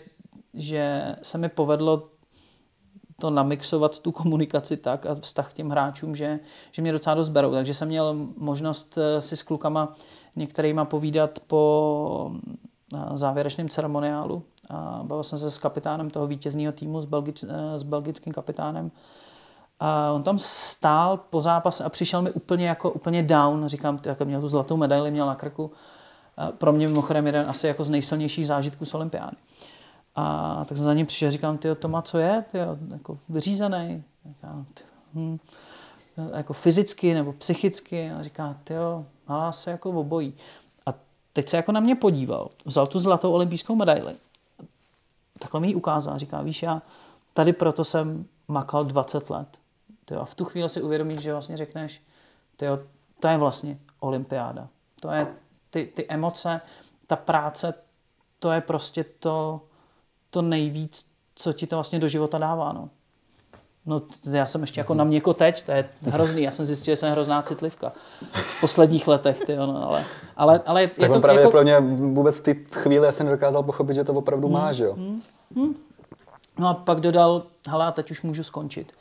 že 0.55 1.15
se 1.23 1.39
mi 1.39 1.49
povedlo 1.49 2.09
to 3.21 3.31
namixovat 3.31 3.99
tu 3.99 4.13
komunikaci 4.13 4.77
tak 4.77 5.07
a 5.07 5.15
vztah 5.15 5.51
k 5.51 5.55
těm 5.55 5.71
hráčům, 5.71 6.17
že, 6.17 6.41
že 6.73 6.83
mě 6.83 6.93
docela 6.93 7.15
dost 7.15 7.29
berou. 7.29 7.53
Takže 7.53 7.75
jsem 7.75 7.89
měl 7.89 8.15
možnost 8.37 8.99
eh, 8.99 9.23
si 9.23 9.37
s 9.37 9.43
klukama 9.43 9.93
některýma 10.37 10.85
povídat 10.85 11.39
po 11.47 12.33
závěrečném 13.15 13.69
ceremoniálu. 13.69 14.43
Bavil 15.03 15.25
jsem 15.25 15.39
se 15.39 15.51
s 15.51 15.59
kapitánem 15.59 16.11
toho 16.11 16.27
vítězného 16.27 16.73
týmu, 16.73 17.01
s, 17.01 17.05
belgič, 17.05 17.45
eh, 17.45 17.79
s 17.79 17.83
belgickým 17.83 18.33
kapitánem. 18.33 18.91
A 19.81 20.13
on 20.13 20.23
tam 20.23 20.39
stál 20.39 21.17
po 21.17 21.41
zápase 21.41 21.85
a 21.85 21.89
přišel 21.89 22.23
mi 22.23 22.31
úplně 22.31 22.69
jako 22.69 22.91
úplně 22.91 23.23
down. 23.23 23.69
Říkám, 23.69 24.01
jak 24.05 24.21
měl 24.21 24.41
tu 24.41 24.47
zlatou 24.47 24.77
medaili, 24.77 25.11
měl 25.11 25.27
na 25.27 25.35
krku. 25.35 25.71
A 26.37 26.47
pro 26.51 26.73
mě 26.73 26.89
mimochodem 26.89 27.27
jeden 27.27 27.51
asi 27.51 27.67
jako 27.67 27.85
z 27.85 27.91
nejsilnějších 27.91 28.47
zážitků 28.47 28.85
z 28.85 28.95
olympiády. 28.95 29.37
A 30.15 30.65
tak 30.69 30.77
jsem 30.77 30.85
za 30.85 30.95
ním 30.95 31.07
přišel, 31.07 31.31
říkám, 31.31 31.59
ty 31.59 31.75
to 31.75 31.89
má 31.89 32.03
co 32.03 32.19
je, 32.19 32.45
ty 32.53 32.59
jako 32.91 33.19
vyřízený. 33.29 34.05
Říkám, 34.29 34.67
hm, 35.15 35.39
jako 36.35 36.53
fyzicky 36.53 37.15
nebo 37.15 37.33
psychicky. 37.33 38.11
A 38.11 38.23
říká, 38.23 38.57
ty 38.65 38.75
jo, 38.75 39.05
malá 39.29 39.53
se 39.53 39.71
jako 39.71 39.91
obojí 39.91 40.35
teď 41.33 41.49
se 41.49 41.57
jako 41.57 41.73
na 41.73 41.81
mě 41.81 41.95
podíval, 41.95 42.49
vzal 42.65 42.87
tu 42.87 42.99
zlatou 42.99 43.33
olympijskou 43.33 43.77
medaili, 43.77 44.17
takhle 45.39 45.61
mi 45.61 45.69
ji 45.69 45.75
ukázal, 45.75 46.19
říká, 46.19 46.43
víš, 46.43 46.63
já 46.63 46.83
tady 47.33 47.53
proto 47.53 47.85
jsem 47.85 48.27
makal 48.49 48.85
20 48.85 49.31
let. 49.31 49.59
Tyjo, 50.05 50.21
a 50.21 50.25
v 50.25 50.35
tu 50.35 50.45
chvíli 50.45 50.69
si 50.69 50.83
uvědomíš, 50.83 51.21
že 51.21 51.33
vlastně 51.33 51.57
řekneš, 51.57 52.03
tyjo, 52.57 52.79
to 53.21 53.29
je 53.29 53.39
vlastně 53.39 53.79
olympiáda. 54.01 54.69
To 55.01 55.11
je 55.11 55.27
ty, 55.71 55.87
ty 55.87 56.07
emoce, 56.09 56.61
ta 57.07 57.17
práce, 57.17 57.75
to 58.39 58.53
je 58.53 58.61
prostě 58.61 59.05
to, 59.05 59.61
to 60.31 60.43
nejvíc, 60.43 61.07
co 61.35 61.53
ti 61.53 61.67
to 61.67 61.77
vlastně 61.77 61.99
do 61.99 62.09
života 62.09 62.39
dává. 62.39 62.73
No. 62.73 62.91
No, 63.87 64.03
já 64.31 64.47
jsem 64.47 64.61
ještě 64.61 64.81
jako 64.81 64.95
na 64.95 65.05
měko 65.05 65.35
teď, 65.35 65.63
to 65.63 65.73
je 65.73 65.89
hrozný. 66.01 66.43
Já 66.43 66.53
jsem 66.53 66.65
zjistil, 66.65 66.93
že 66.93 66.97
jsem 66.97 67.13
hrozná 67.13 67.43
citlivka 67.43 67.93
v 68.33 68.61
posledních 68.61 69.09
letech, 69.09 69.41
ty, 69.47 69.57
no, 69.57 69.89
ale, 69.89 70.05
ale, 70.37 70.61
ale 70.67 70.83
je 70.83 70.89
tak 70.89 71.13
to 71.13 71.21
právě 71.21 71.41
jako... 71.41 71.51
pro 71.51 71.63
mě 71.63 71.81
vůbec 71.81 72.41
té 72.41 72.55
chvíli 72.55 73.07
já 73.07 73.13
jsem 73.13 73.27
nedokázal 73.27 73.63
pochopit, 73.63 73.95
že 73.95 74.05
to 74.05 74.13
opravdu 74.13 74.49
hmm, 74.49 74.57
má, 74.57 74.73
že 74.73 74.85
jo? 74.85 74.95
Hmm, 74.95 75.23
hmm. 75.57 75.75
No 76.59 76.69
a 76.69 76.75
pak 76.75 77.01
dodal, 77.01 77.43
hele, 77.69 77.93
teď 77.93 78.11
už 78.11 78.23
můžu 78.23 78.43
skončit. 78.43 78.93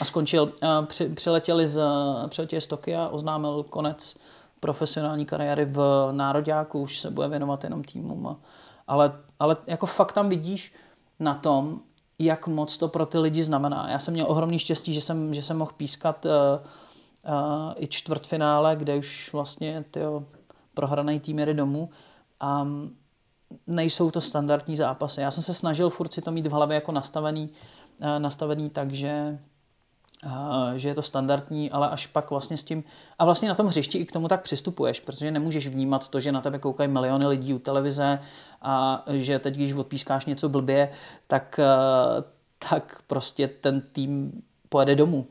A 0.00 0.04
skončil. 0.04 0.52
Při, 0.86 1.08
přiletěli, 1.08 1.66
z, 1.66 1.82
přiletěli 2.28 2.60
z 2.60 2.66
Tokia, 2.66 3.08
oznámil 3.08 3.64
konec 3.70 4.16
profesionální 4.60 5.26
kariéry 5.26 5.64
v 5.64 6.08
Nároďáku, 6.12 6.82
už 6.82 7.00
se 7.00 7.10
bude 7.10 7.28
věnovat 7.28 7.64
jenom 7.64 7.84
týmům. 7.84 8.36
Ale, 8.88 9.12
ale 9.38 9.56
jako 9.66 9.86
fakt 9.86 10.12
tam 10.12 10.28
vidíš 10.28 10.74
na 11.20 11.34
tom, 11.34 11.80
jak 12.24 12.46
moc 12.46 12.78
to 12.78 12.88
pro 12.88 13.06
ty 13.06 13.18
lidi 13.18 13.42
znamená. 13.42 13.90
Já 13.90 13.98
jsem 13.98 14.14
měl 14.14 14.26
ohromný 14.28 14.58
štěstí, 14.58 14.94
že 14.94 15.00
jsem, 15.00 15.34
že 15.34 15.42
jsem 15.42 15.58
mohl 15.58 15.72
pískat 15.76 16.26
uh, 16.26 16.30
uh, 17.32 17.72
i 17.76 17.86
čtvrtfinále, 17.86 18.76
kde 18.76 18.96
už 18.96 19.32
vlastně 19.32 19.84
tyjo, 19.90 20.24
prohraný 20.74 21.20
tým 21.20 21.38
jede 21.38 21.54
domů. 21.54 21.90
A 22.40 22.66
nejsou 23.66 24.10
to 24.10 24.20
standardní 24.20 24.76
zápasy. 24.76 25.20
Já 25.20 25.30
jsem 25.30 25.42
se 25.42 25.54
snažil 25.54 25.90
furt 25.90 26.12
si 26.12 26.22
to 26.22 26.30
mít 26.30 26.46
v 26.46 26.52
hlavě 26.52 26.74
jako 26.74 26.92
nastavený, 26.92 27.50
uh, 28.00 28.18
nastavený 28.18 28.70
tak, 28.70 28.92
že 28.92 29.38
že 30.74 30.88
je 30.88 30.94
to 30.94 31.02
standardní, 31.02 31.70
ale 31.70 31.88
až 31.88 32.06
pak 32.06 32.30
vlastně 32.30 32.56
s 32.56 32.64
tím, 32.64 32.84
a 33.18 33.24
vlastně 33.24 33.48
na 33.48 33.54
tom 33.54 33.66
hřišti 33.66 33.98
i 33.98 34.06
k 34.06 34.12
tomu 34.12 34.28
tak 34.28 34.42
přistupuješ, 34.42 35.00
protože 35.00 35.30
nemůžeš 35.30 35.68
vnímat 35.68 36.08
to, 36.08 36.20
že 36.20 36.32
na 36.32 36.40
tebe 36.40 36.58
koukají 36.58 36.88
miliony 36.88 37.26
lidí 37.26 37.54
u 37.54 37.58
televize 37.58 38.18
a 38.62 39.04
že 39.12 39.38
teď, 39.38 39.54
když 39.54 39.72
odpískáš 39.72 40.26
něco 40.26 40.48
blbě, 40.48 40.92
tak, 41.26 41.60
tak 42.70 43.02
prostě 43.06 43.48
ten 43.48 43.80
tým 43.80 44.42
pojede 44.68 44.94
domů 44.94 45.26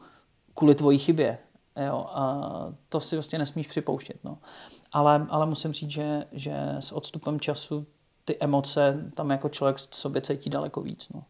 kvůli 0.53 0.75
tvojí 0.75 0.97
chybě. 0.97 1.37
Jo, 1.85 2.05
a 2.09 2.43
to 2.89 2.99
si 2.99 3.15
vlastně 3.15 3.39
nesmíš 3.39 3.67
připouštět. 3.67 4.17
No. 4.23 4.37
Ale, 4.91 5.27
ale 5.29 5.45
musím 5.45 5.73
říct, 5.73 5.91
že, 5.91 6.25
že 6.31 6.55
s 6.79 6.91
odstupem 6.91 7.39
času 7.39 7.85
ty 8.25 8.37
emoce 8.39 9.09
tam 9.15 9.29
jako 9.29 9.49
člověk 9.49 9.79
sobě 9.79 10.21
cítí 10.21 10.49
daleko 10.49 10.81
víc. 10.81 11.09
No. 11.09 11.23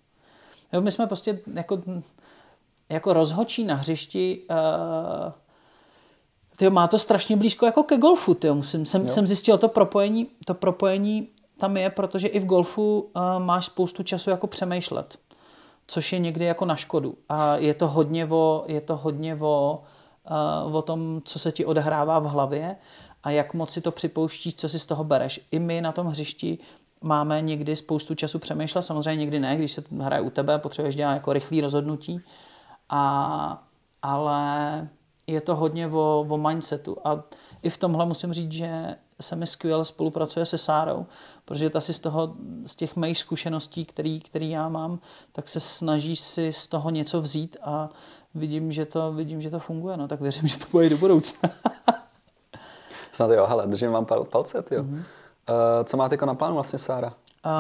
Jo, 0.74 0.82
my 0.82 0.92
jsme 0.92 1.08
prostě 1.08 1.40
jako, 1.54 1.82
jako 2.90 3.14
rozhočí 3.14 3.64
na 3.64 3.76
hřišti 3.76 4.42
uh, 4.50 5.32
tyjo, 6.58 6.72
má 6.72 6.88
to 6.88 7.00
strašně 7.00 7.38
blízko 7.38 7.66
jako 7.66 7.84
ke 7.84 7.98
golfu. 7.98 8.34
Tyjo. 8.34 8.56
Musím, 8.56 8.86
jsem, 8.86 9.10
jsem 9.10 9.28
zjistil 9.28 9.58
to 9.58 9.68
propojení, 9.68 10.28
to 10.46 10.54
propojení 10.54 11.28
tam 11.60 11.78
je, 11.78 11.90
protože 11.90 12.28
i 12.28 12.40
v 12.40 12.46
golfu 12.46 13.00
uh, 13.00 13.44
máš 13.46 13.66
spoustu 13.66 14.04
času 14.04 14.30
jako 14.30 14.48
přemýšlet, 14.48 15.18
což 15.88 16.14
je 16.14 16.20
někdy 16.20 16.46
jako 16.46 16.66
na 16.66 16.76
škodu. 16.76 17.16
A 17.30 17.56
je 17.56 17.74
to 17.74 17.88
hodně 17.88 18.26
o, 18.26 18.64
je 18.68 18.82
to 18.82 18.98
hodně 18.98 19.36
o, 19.36 19.84
uh, 20.66 20.76
o 20.76 20.82
tom, 20.82 21.22
co 21.26 21.40
se 21.40 21.52
ti 21.52 21.66
odehrává 21.66 22.20
v 22.20 22.26
hlavě 22.26 22.76
a 23.24 23.32
jak 23.32 23.54
moc 23.54 23.72
si 23.72 23.82
to 23.82 23.92
připouštíš, 23.92 24.56
co 24.56 24.70
si 24.70 24.80
z 24.80 24.86
toho 24.86 25.04
bereš. 25.04 25.42
I 25.52 25.60
my 25.60 25.82
na 25.82 25.92
tom 25.92 26.08
hřišti 26.08 26.58
máme 27.02 27.42
někdy 27.42 27.76
spoustu 27.76 28.16
času 28.16 28.40
přemýšlet, 28.40 28.82
samozřejmě 28.82 29.20
někdy 29.20 29.40
ne, 29.40 29.56
když 29.56 29.72
se 29.72 29.84
hraje 30.00 30.22
u 30.22 30.30
tebe, 30.30 30.58
potřebuješ 30.58 30.96
dělat 30.96 31.14
jako 31.14 31.34
rychlé 31.34 31.62
rozhodnutí, 31.62 32.22
a, 32.90 33.64
ale 34.02 34.88
je 35.28 35.42
to 35.42 35.56
hodně 35.56 35.88
o, 35.88 36.26
o 36.30 36.38
mindsetu 36.38 36.98
a 37.04 37.24
i 37.62 37.70
v 37.70 37.78
tomhle 37.78 38.06
musím 38.06 38.34
říct, 38.34 38.52
že 38.52 38.96
se 39.22 39.36
mi 39.36 39.48
skvěle 39.48 39.86
spolupracuje 39.86 40.46
se 40.46 40.58
Sárou, 40.58 41.06
protože 41.46 41.70
ta 41.70 41.82
si 41.82 41.94
z 41.94 42.00
toho, 42.00 42.34
z 42.66 42.76
těch 42.76 42.96
mých 42.96 43.20
zkušeností, 43.20 43.86
který, 43.86 44.20
který 44.20 44.50
já 44.50 44.70
mám, 44.70 45.00
tak 45.32 45.48
se 45.48 45.60
snaží 45.60 46.16
si 46.16 46.54
z 46.54 46.68
toho 46.68 46.90
něco 46.90 47.22
vzít 47.22 47.58
a 47.64 47.90
vidím, 48.36 48.72
že 48.72 48.86
to, 48.86 49.14
vidím, 49.14 49.42
že 49.42 49.50
to 49.50 49.60
funguje, 49.60 49.98
no 49.98 50.08
tak 50.08 50.22
věřím, 50.22 50.48
že 50.48 50.60
to 50.60 50.66
bude 50.72 50.86
i 50.86 50.90
do 50.90 50.98
budoucna. 50.98 51.50
Snad 53.12 53.32
jo, 53.32 53.46
hele, 53.46 53.68
držím 53.68 53.92
vám 53.92 54.06
palce, 54.06 54.64
jo. 54.72 54.84
Mm-hmm. 54.84 55.04
Uh, 55.50 55.84
co 55.84 55.98
máte 55.98 56.14
jako 56.14 56.26
na 56.26 56.36
plánu 56.36 56.54
vlastně, 56.54 56.80
Sára? 56.80 57.14
Uh, 57.46 57.52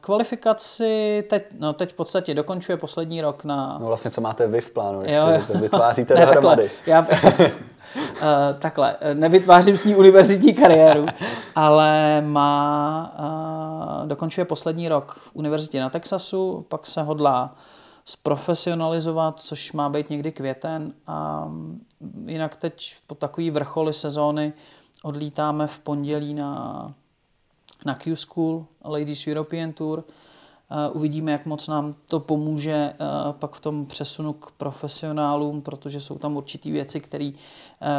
kvalifikaci 0.00 1.24
teď, 1.30 1.44
no 1.58 1.72
teď 1.72 1.92
v 1.92 1.96
podstatě 1.96 2.34
dokončuje 2.34 2.76
poslední 2.76 3.20
rok 3.20 3.44
na... 3.44 3.78
No 3.80 3.86
vlastně, 3.86 4.10
co 4.10 4.20
máte 4.20 4.46
vy 4.46 4.60
v 4.60 4.70
plánu, 4.70 5.02
jo, 5.02 5.28
jo. 5.28 5.42
to 5.52 5.58
vytváříte 5.58 6.14
ne, 6.18 6.26
dohromady. 6.26 6.70
Takhle, 6.84 6.92
já, 6.92 7.06
uh, 8.22 8.58
takhle, 8.58 8.96
nevytvářím 9.14 9.76
s 9.76 9.84
ní 9.84 9.96
univerzitní 9.96 10.54
kariéru, 10.54 11.06
ale 11.54 12.20
má, 12.20 13.14
uh, 14.02 14.08
dokončuje 14.08 14.44
poslední 14.44 14.88
rok 14.88 15.12
v 15.12 15.30
univerzitě 15.34 15.80
na 15.80 15.90
Texasu, 15.90 16.66
pak 16.68 16.86
se 16.86 17.02
hodlá 17.02 17.54
zprofesionalizovat, 18.04 19.40
což 19.40 19.72
má 19.72 19.88
být 19.88 20.10
někdy 20.10 20.32
květen 20.32 20.92
a 21.06 21.48
jinak 22.26 22.56
teď 22.56 22.96
po 23.06 23.14
takový 23.14 23.50
vrcholy 23.50 23.92
sezóny 23.92 24.52
odlítáme 25.02 25.66
v 25.66 25.78
pondělí 25.78 26.34
na 26.34 26.94
na 27.86 27.94
Q-School, 27.94 28.66
Ladies 28.84 29.26
European 29.26 29.72
Tour. 29.72 30.04
Uvidíme, 30.92 31.32
jak 31.32 31.46
moc 31.46 31.68
nám 31.68 31.94
to 32.06 32.20
pomůže 32.20 32.92
pak 33.32 33.54
v 33.54 33.60
tom 33.60 33.86
přesunu 33.86 34.32
k 34.32 34.50
profesionálům, 34.50 35.62
protože 35.62 36.00
jsou 36.00 36.18
tam 36.18 36.36
určitý 36.36 36.70
věci, 36.70 37.00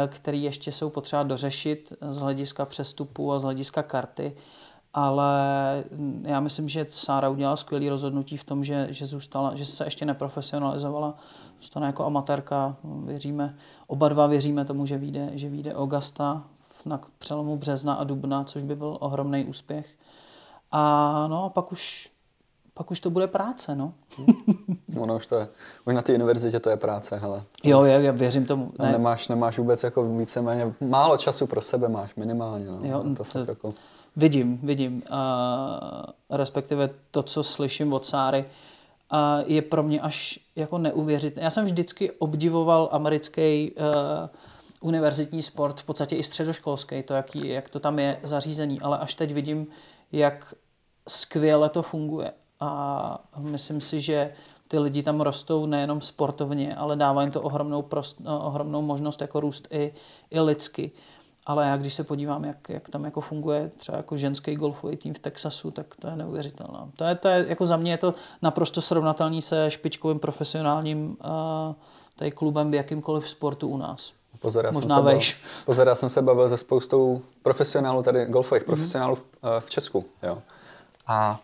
které 0.08 0.36
ještě 0.36 0.72
jsou 0.72 0.90
potřeba 0.90 1.22
dořešit 1.22 1.92
z 2.10 2.20
hlediska 2.20 2.64
přestupu 2.64 3.32
a 3.32 3.38
z 3.38 3.42
hlediska 3.42 3.82
karty. 3.82 4.36
Ale 4.94 5.34
já 6.22 6.40
myslím, 6.40 6.68
že 6.68 6.86
Sára 6.88 7.28
udělala 7.28 7.56
skvělé 7.56 7.88
rozhodnutí 7.88 8.36
v 8.36 8.44
tom, 8.44 8.64
že, 8.64 8.86
že, 8.90 9.06
zůstala, 9.06 9.54
že 9.54 9.64
se 9.64 9.84
ještě 9.84 10.04
neprofesionalizovala, 10.04 11.14
zůstane 11.60 11.86
jako 11.86 12.04
amatérka. 12.04 12.76
Věříme, 12.84 13.56
oba 13.86 14.08
dva 14.08 14.26
věříme 14.26 14.64
tomu, 14.64 14.86
že 14.86 14.98
vyjde, 14.98 15.30
že 15.32 15.48
vyjde 15.48 15.74
Augusta 15.74 16.44
na 16.86 17.00
přelomu 17.18 17.56
března 17.56 17.94
a 17.94 18.04
dubna, 18.04 18.44
což 18.44 18.62
by 18.62 18.76
byl 18.76 18.96
ohromný 19.00 19.44
úspěch. 19.44 19.86
A 20.72 21.26
no 21.28 21.44
a 21.44 21.48
pak 21.48 21.72
už, 21.72 22.10
pak 22.74 22.90
už 22.90 23.00
to 23.00 23.10
bude 23.10 23.26
práce, 23.26 23.76
no. 23.76 23.92
ono 25.00 25.16
už 25.16 25.26
to 25.26 25.36
je, 25.36 25.48
už 25.84 25.94
na 25.94 26.02
té 26.02 26.14
univerzitě 26.14 26.60
to 26.60 26.70
je 26.70 26.76
práce, 26.76 27.16
hele. 27.16 27.42
Jo, 27.64 27.84
já, 27.84 27.98
já 27.98 28.12
věřím 28.12 28.46
tomu. 28.46 28.72
Ne. 28.78 28.92
Nemáš, 28.92 29.28
nemáš 29.28 29.58
vůbec 29.58 29.82
jako 29.82 30.04
víceméně, 30.04 30.74
málo 30.80 31.16
času 31.16 31.46
pro 31.46 31.60
sebe 31.60 31.88
máš, 31.88 32.14
minimálně, 32.14 32.66
no. 32.66 32.78
Jo, 32.82 33.04
to, 33.16 33.24
to 33.24 33.38
jako... 33.38 33.74
Vidím, 34.16 34.58
vidím. 34.62 35.02
Uh, 35.10 36.36
respektive 36.38 36.90
to, 37.10 37.22
co 37.22 37.42
slyším 37.42 37.92
od 37.92 38.06
Sáry, 38.06 38.44
uh, 39.12 39.18
je 39.46 39.62
pro 39.62 39.82
mě 39.82 40.00
až 40.00 40.38
jako 40.56 40.78
neuvěřitelné. 40.78 41.44
Já 41.44 41.50
jsem 41.50 41.64
vždycky 41.64 42.10
obdivoval 42.10 42.88
americký 42.92 43.72
uh, 43.72 44.28
univerzitní 44.82 45.42
sport, 45.42 45.80
v 45.80 45.84
podstatě 45.84 46.16
i 46.16 46.22
středoškolský, 46.22 47.02
to, 47.02 47.14
jaký, 47.14 47.48
jak 47.48 47.68
to 47.68 47.80
tam 47.80 47.98
je 47.98 48.20
zařízený, 48.22 48.80
ale 48.80 48.98
až 48.98 49.14
teď 49.14 49.32
vidím, 49.32 49.66
jak 50.12 50.54
skvěle 51.08 51.68
to 51.68 51.82
funguje. 51.82 52.32
A 52.60 53.24
myslím 53.38 53.80
si, 53.80 54.00
že 54.00 54.32
ty 54.68 54.78
lidi 54.78 55.02
tam 55.02 55.20
rostou 55.20 55.66
nejenom 55.66 56.00
sportovně, 56.00 56.76
ale 56.76 56.96
dává 56.96 57.22
jim 57.22 57.30
to 57.30 57.42
ohromnou, 57.42 57.82
prost, 57.82 58.20
no, 58.20 58.46
ohromnou 58.46 58.82
možnost 58.82 59.20
jako 59.20 59.40
růst 59.40 59.68
i, 59.70 59.94
i 60.30 60.40
lidsky. 60.40 60.90
Ale 61.46 61.66
já 61.66 61.76
když 61.76 61.94
se 61.94 62.04
podívám, 62.04 62.44
jak, 62.44 62.68
jak 62.68 62.88
tam 62.88 63.04
jako 63.04 63.20
funguje 63.20 63.70
třeba 63.76 63.98
jako 63.98 64.16
ženský 64.16 64.54
golfový 64.54 64.96
tým 64.96 65.14
v 65.14 65.18
Texasu, 65.18 65.70
tak 65.70 65.86
to 65.96 66.08
je 66.08 66.16
neuvěřitelné. 66.16 66.78
To 66.96 67.04
je, 67.04 67.14
to 67.14 67.28
je, 67.28 67.46
jako 67.48 67.66
za 67.66 67.76
mě 67.76 67.92
je 67.92 67.98
to 67.98 68.14
naprosto 68.42 68.80
srovnatelný 68.80 69.42
se 69.42 69.70
špičkovým 69.70 70.18
profesionálním 70.18 71.16
uh, 71.24 71.74
tady 72.16 72.30
klubem 72.30 72.70
v 72.70 72.74
jakýmkoliv 72.74 73.28
sportu 73.28 73.68
u 73.68 73.76
nás. 73.76 74.12
Pozor, 74.40 74.64
já 74.64 74.72
Možná 74.72 74.96
jsem 74.96 75.04
se 75.04 75.12
vejš. 75.12 75.34
Bavil, 75.34 75.64
pozor, 75.64 75.88
já 75.88 75.94
jsem 75.94 76.08
se 76.08 76.22
bavil 76.22 76.48
se 76.48 76.56
spoustou 76.56 77.22
profesionálů, 77.42 78.02
tady 78.02 78.26
golfových 78.26 78.62
mm-hmm. 78.62 78.66
profesionálů 78.66 79.14
v, 79.14 79.22
eh, 79.42 79.60
v 79.60 79.70
Česku. 79.70 80.04
Jo. 80.22 80.38
A 81.06 81.40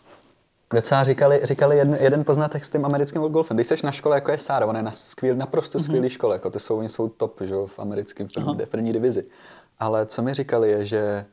docela 0.74 1.05
říkali, 1.05 1.41
říkali 1.43 1.76
jeden, 1.76 1.99
jeden 2.01 2.24
poznatek 2.24 2.64
s 2.64 2.70
tím 2.70 2.84
americkým 2.84 3.22
golfem. 3.22 3.57
Když 3.57 3.66
jsi 3.66 3.76
na 3.84 3.93
škole, 3.93 4.16
jako 4.16 4.30
je 4.30 4.39
Sára, 4.39 4.66
ona 4.66 4.78
je 4.78 4.82
na 4.82 4.93
skvěl, 4.93 5.36
naprosto 5.36 5.80
skvělý 5.80 6.09
mm-hmm. 6.09 6.12
škole, 6.12 6.34
jako 6.34 6.51
ty 6.51 6.61
jsou, 6.61 6.78
oni 6.78 6.89
jsou 6.89 7.09
top 7.09 7.41
že, 7.41 7.55
v 7.66 7.78
americkém 7.78 8.28
první, 8.34 8.66
první 8.66 8.93
divizi. 8.93 9.24
Ale 9.78 10.07
co 10.07 10.22
mi 10.22 10.34
říkali 10.34 10.70
je, 10.70 10.84
že 10.84 11.24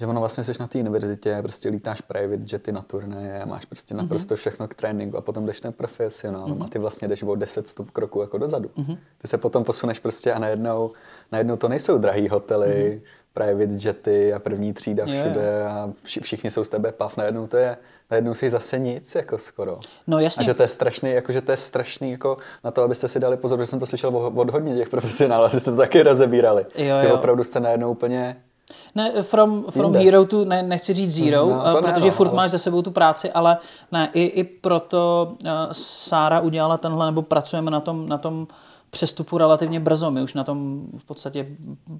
že 0.00 0.06
ono 0.06 0.20
vlastně 0.20 0.44
jsi 0.44 0.52
na 0.60 0.68
té 0.68 0.78
univerzitě, 0.78 1.38
prostě 1.42 1.68
lítáš 1.68 2.00
private 2.00 2.42
jety 2.52 2.72
na 2.72 2.82
turné, 2.82 3.42
máš 3.46 3.64
prostě 3.64 3.94
mhm. 3.94 4.04
naprosto 4.04 4.34
mm-hmm. 4.34 4.38
všechno 4.38 4.68
k 4.68 4.74
tréninku 4.74 5.16
a 5.16 5.20
potom 5.20 5.46
jdeš 5.46 5.60
ten 5.60 5.72
profesionál 5.72 6.46
mm-hmm. 6.46 6.64
a 6.64 6.68
ty 6.68 6.78
vlastně 6.78 7.08
jdeš 7.08 7.22
o 7.22 7.34
10 7.34 7.68
stup 7.68 7.90
kroků 7.90 8.20
jako 8.20 8.38
dozadu. 8.38 8.70
Mm-hmm. 8.76 8.98
Ty 9.18 9.28
se 9.28 9.38
potom 9.38 9.64
posuneš 9.64 9.98
prostě 9.98 10.32
a 10.32 10.38
najednou, 10.38 10.92
najednou 11.32 11.56
to 11.56 11.68
nejsou 11.68 11.98
drahý 11.98 12.28
hotely, 12.28 12.66
mm-hmm. 12.66 13.08
private 13.32 13.88
jety 13.88 14.32
a 14.32 14.38
první 14.38 14.72
třída 14.72 15.04
všude 15.04 15.40
yeah. 15.40 15.72
a 15.72 15.92
všichni 16.04 16.50
jsou 16.50 16.64
z 16.64 16.68
tebe 16.68 16.92
pav, 16.92 17.16
najednou 17.16 17.46
to 17.46 17.56
je, 17.56 17.76
najednou 18.10 18.34
si 18.34 18.50
zase 18.50 18.78
nic, 18.78 19.14
jako 19.14 19.38
skoro. 19.38 19.78
No 20.06 20.18
jasně. 20.18 20.40
A 20.40 20.44
že 20.44 20.54
to 20.54 20.62
je 20.62 20.68
strašný, 20.68 21.10
jako 21.10 21.32
že 21.32 21.40
to 21.40 21.50
je 21.50 21.56
strašný, 21.56 22.10
jako 22.10 22.36
na 22.64 22.70
to, 22.70 22.82
abyste 22.82 23.08
si 23.08 23.20
dali 23.20 23.36
pozor, 23.36 23.58
že 23.58 23.66
jsem 23.66 23.78
to 23.78 23.86
slyšel 23.86 24.16
od 24.16 24.50
hodně 24.50 24.76
těch 24.76 24.88
profesionálů, 24.88 25.48
že 25.48 25.60
jste 25.60 25.70
to 25.70 25.76
taky 25.76 26.02
rozebírali. 26.02 26.66
Jo, 26.74 26.96
že 27.02 27.08
jo. 27.08 27.14
opravdu 27.14 27.44
jste 27.44 27.60
najednou 27.60 27.90
úplně 27.90 28.36
ne, 28.94 29.22
from, 29.22 29.64
from 29.70 29.94
hero 29.94 30.24
to, 30.24 30.44
ne, 30.44 30.62
nechci 30.62 30.94
říct 30.94 31.14
zero, 31.14 31.48
no, 31.48 31.82
protože 31.82 32.00
ne, 32.00 32.06
no, 32.06 32.12
furt 32.12 32.28
ale... 32.28 32.36
máš 32.36 32.50
za 32.50 32.58
sebou 32.58 32.82
tu 32.82 32.90
práci, 32.90 33.32
ale 33.32 33.58
ne, 33.92 34.10
i, 34.12 34.22
i 34.22 34.44
proto 34.44 35.32
uh, 35.44 35.50
Sára 35.72 36.40
udělala 36.40 36.76
tenhle, 36.76 37.06
nebo 37.06 37.22
pracujeme 37.22 37.70
na 37.70 37.80
tom, 37.80 38.08
na 38.08 38.18
tom 38.18 38.46
přestupu 38.90 39.38
relativně 39.38 39.80
brzo. 39.80 40.10
My 40.10 40.22
už 40.22 40.34
na 40.34 40.44
tom 40.44 40.86
v 40.96 41.04
podstatě 41.04 41.46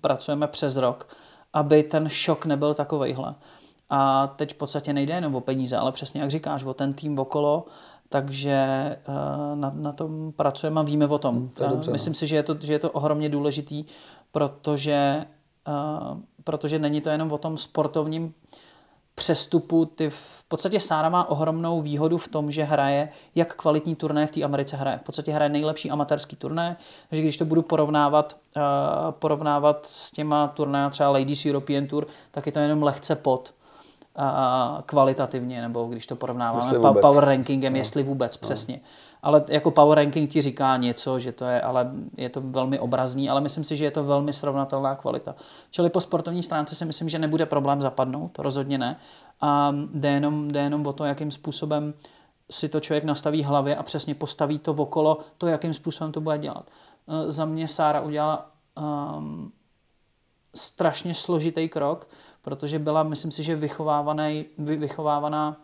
pracujeme 0.00 0.46
přes 0.46 0.76
rok, 0.76 1.08
aby 1.52 1.82
ten 1.82 2.08
šok 2.08 2.46
nebyl 2.46 2.74
takovejhle. 2.74 3.34
A 3.90 4.26
teď 4.26 4.54
v 4.54 4.56
podstatě 4.56 4.92
nejde 4.92 5.14
jenom 5.14 5.34
o 5.34 5.40
peníze, 5.40 5.76
ale 5.76 5.92
přesně 5.92 6.20
jak 6.20 6.30
říkáš, 6.30 6.64
o 6.64 6.74
ten 6.74 6.94
tým 6.94 7.18
okolo, 7.18 7.64
takže 8.08 8.96
uh, 9.08 9.58
na, 9.58 9.72
na 9.74 9.92
tom 9.92 10.32
pracujeme 10.36 10.80
a 10.80 10.82
víme 10.82 11.06
o 11.06 11.18
tom. 11.18 11.36
Hmm, 11.36 11.48
to 11.48 11.68
dobře, 11.68 11.90
Myslím 11.90 12.10
no. 12.10 12.14
si, 12.14 12.26
že 12.26 12.36
je, 12.36 12.42
to, 12.42 12.56
že 12.60 12.72
je 12.72 12.78
to 12.78 12.90
ohromně 12.90 13.28
důležitý, 13.28 13.84
protože 14.32 15.24
uh, 15.68 16.18
protože 16.46 16.78
není 16.78 17.00
to 17.00 17.10
jenom 17.10 17.32
o 17.32 17.38
tom 17.38 17.58
sportovním 17.58 18.34
přestupu. 19.14 19.84
Ty 19.84 20.10
v 20.10 20.44
podstatě 20.48 20.80
Sára 20.80 21.08
má 21.08 21.28
ohromnou 21.28 21.82
výhodu 21.82 22.18
v 22.18 22.28
tom, 22.28 22.50
že 22.50 22.64
hraje, 22.64 23.08
jak 23.34 23.54
kvalitní 23.54 23.94
turné 23.94 24.26
v 24.26 24.30
té 24.30 24.42
Americe 24.42 24.76
hraje. 24.76 24.98
V 24.98 25.04
podstatě 25.04 25.32
hraje 25.32 25.48
nejlepší 25.48 25.90
amatérský 25.90 26.36
turné, 26.36 26.76
takže 27.10 27.22
když 27.22 27.36
to 27.36 27.44
budu 27.44 27.62
porovnávat, 27.62 28.36
uh, 28.56 28.62
porovnávat 29.10 29.86
s 29.86 30.10
těma 30.10 30.48
turné 30.48 30.90
třeba 30.90 31.10
Ladies 31.10 31.46
European 31.46 31.86
Tour, 31.86 32.06
tak 32.30 32.46
je 32.46 32.52
to 32.52 32.58
jenom 32.58 32.82
lehce 32.82 33.16
pod 33.16 33.54
uh, 34.18 34.24
kvalitativně, 34.86 35.62
nebo 35.62 35.84
když 35.84 36.06
to 36.06 36.16
porovnáváme 36.16 36.78
power 37.00 37.24
rankingem, 37.24 37.72
no. 37.72 37.78
jestli 37.78 38.02
vůbec, 38.02 38.36
no. 38.36 38.40
přesně 38.40 38.80
ale 39.26 39.44
jako 39.48 39.70
power 39.70 39.98
ranking 39.98 40.30
ti 40.30 40.42
říká 40.42 40.76
něco, 40.76 41.18
že 41.18 41.32
to 41.32 41.44
je, 41.44 41.60
ale 41.60 41.90
je 42.16 42.28
to 42.28 42.40
velmi 42.40 42.78
obrazný, 42.78 43.30
ale 43.30 43.40
myslím 43.40 43.64
si, 43.64 43.76
že 43.76 43.84
je 43.84 43.90
to 43.90 44.04
velmi 44.04 44.32
srovnatelná 44.32 44.94
kvalita. 44.94 45.34
Čili 45.70 45.90
po 45.90 46.00
sportovní 46.00 46.42
stránce 46.42 46.74
si 46.74 46.84
myslím, 46.84 47.08
že 47.08 47.18
nebude 47.18 47.46
problém 47.46 47.82
zapadnout, 47.82 48.38
rozhodně 48.38 48.78
ne. 48.78 49.00
A 49.40 49.72
jde 49.94 50.08
jenom, 50.08 50.50
jde 50.50 50.60
jenom 50.60 50.86
o 50.86 50.92
to, 50.92 51.04
jakým 51.04 51.30
způsobem 51.30 51.94
si 52.50 52.68
to 52.68 52.80
člověk 52.80 53.04
nastaví 53.04 53.42
hlavě 53.42 53.76
a 53.76 53.82
přesně 53.82 54.14
postaví 54.14 54.58
to 54.58 54.72
okolo, 54.72 55.18
to, 55.38 55.46
jakým 55.46 55.74
způsobem 55.74 56.12
to 56.12 56.20
bude 56.20 56.38
dělat. 56.38 56.70
E, 57.08 57.30
za 57.30 57.44
mě 57.44 57.68
Sára 57.68 58.00
udělala 58.00 58.50
um, 59.16 59.52
strašně 60.54 61.14
složitý 61.14 61.68
krok, 61.68 62.08
protože 62.42 62.78
byla, 62.78 63.02
myslím 63.02 63.30
si, 63.30 63.42
že 63.42 63.56
vychovávaná 64.58 65.56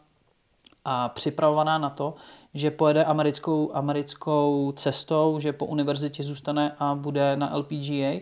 a 0.85 1.09
připravovaná 1.09 1.79
na 1.79 1.91
to, 1.91 2.15
že 2.55 2.71
pojede 2.71 3.05
americkou, 3.05 3.71
americkou 3.75 4.73
cestou, 4.77 5.39
že 5.39 5.53
po 5.53 5.67
univerzitě 5.67 6.23
zůstane 6.23 6.77
a 6.79 6.95
bude 6.95 7.37
na 7.37 7.57
LPGA. 7.57 8.21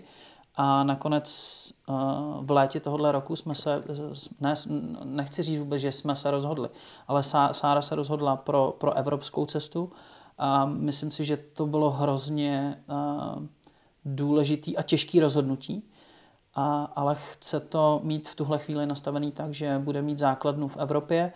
A. 0.54 0.84
Nakonec 0.84 1.28
uh, 1.88 1.96
v 2.44 2.50
létě 2.50 2.80
tohohle 2.80 3.12
roku 3.12 3.36
jsme 3.36 3.54
se, 3.54 3.82
ne, 4.40 4.54
nechci 5.04 5.42
říct 5.42 5.58
vůbec, 5.58 5.80
že 5.80 5.92
jsme 5.92 6.16
se 6.16 6.30
rozhodli, 6.30 6.68
ale 7.08 7.22
Sára 7.52 7.82
se 7.82 7.94
rozhodla 7.94 8.36
pro, 8.36 8.74
pro 8.78 8.94
evropskou 8.94 9.46
cestu. 9.46 9.92
A 10.38 10.64
myslím 10.66 11.10
si, 11.10 11.24
že 11.24 11.36
to 11.36 11.66
bylo 11.66 11.90
hrozně 11.90 12.82
uh, 12.88 13.42
důležitý 14.04 14.76
a 14.76 14.82
těžký 14.82 15.20
rozhodnutí, 15.20 15.90
a, 16.54 16.92
ale 16.96 17.14
chce 17.14 17.60
to 17.60 18.00
mít 18.02 18.28
v 18.28 18.34
tuhle 18.34 18.58
chvíli 18.58 18.86
nastavený 18.86 19.32
tak, 19.32 19.54
že 19.54 19.78
bude 19.78 20.02
mít 20.02 20.18
základnu 20.18 20.68
v 20.68 20.76
Evropě 20.76 21.32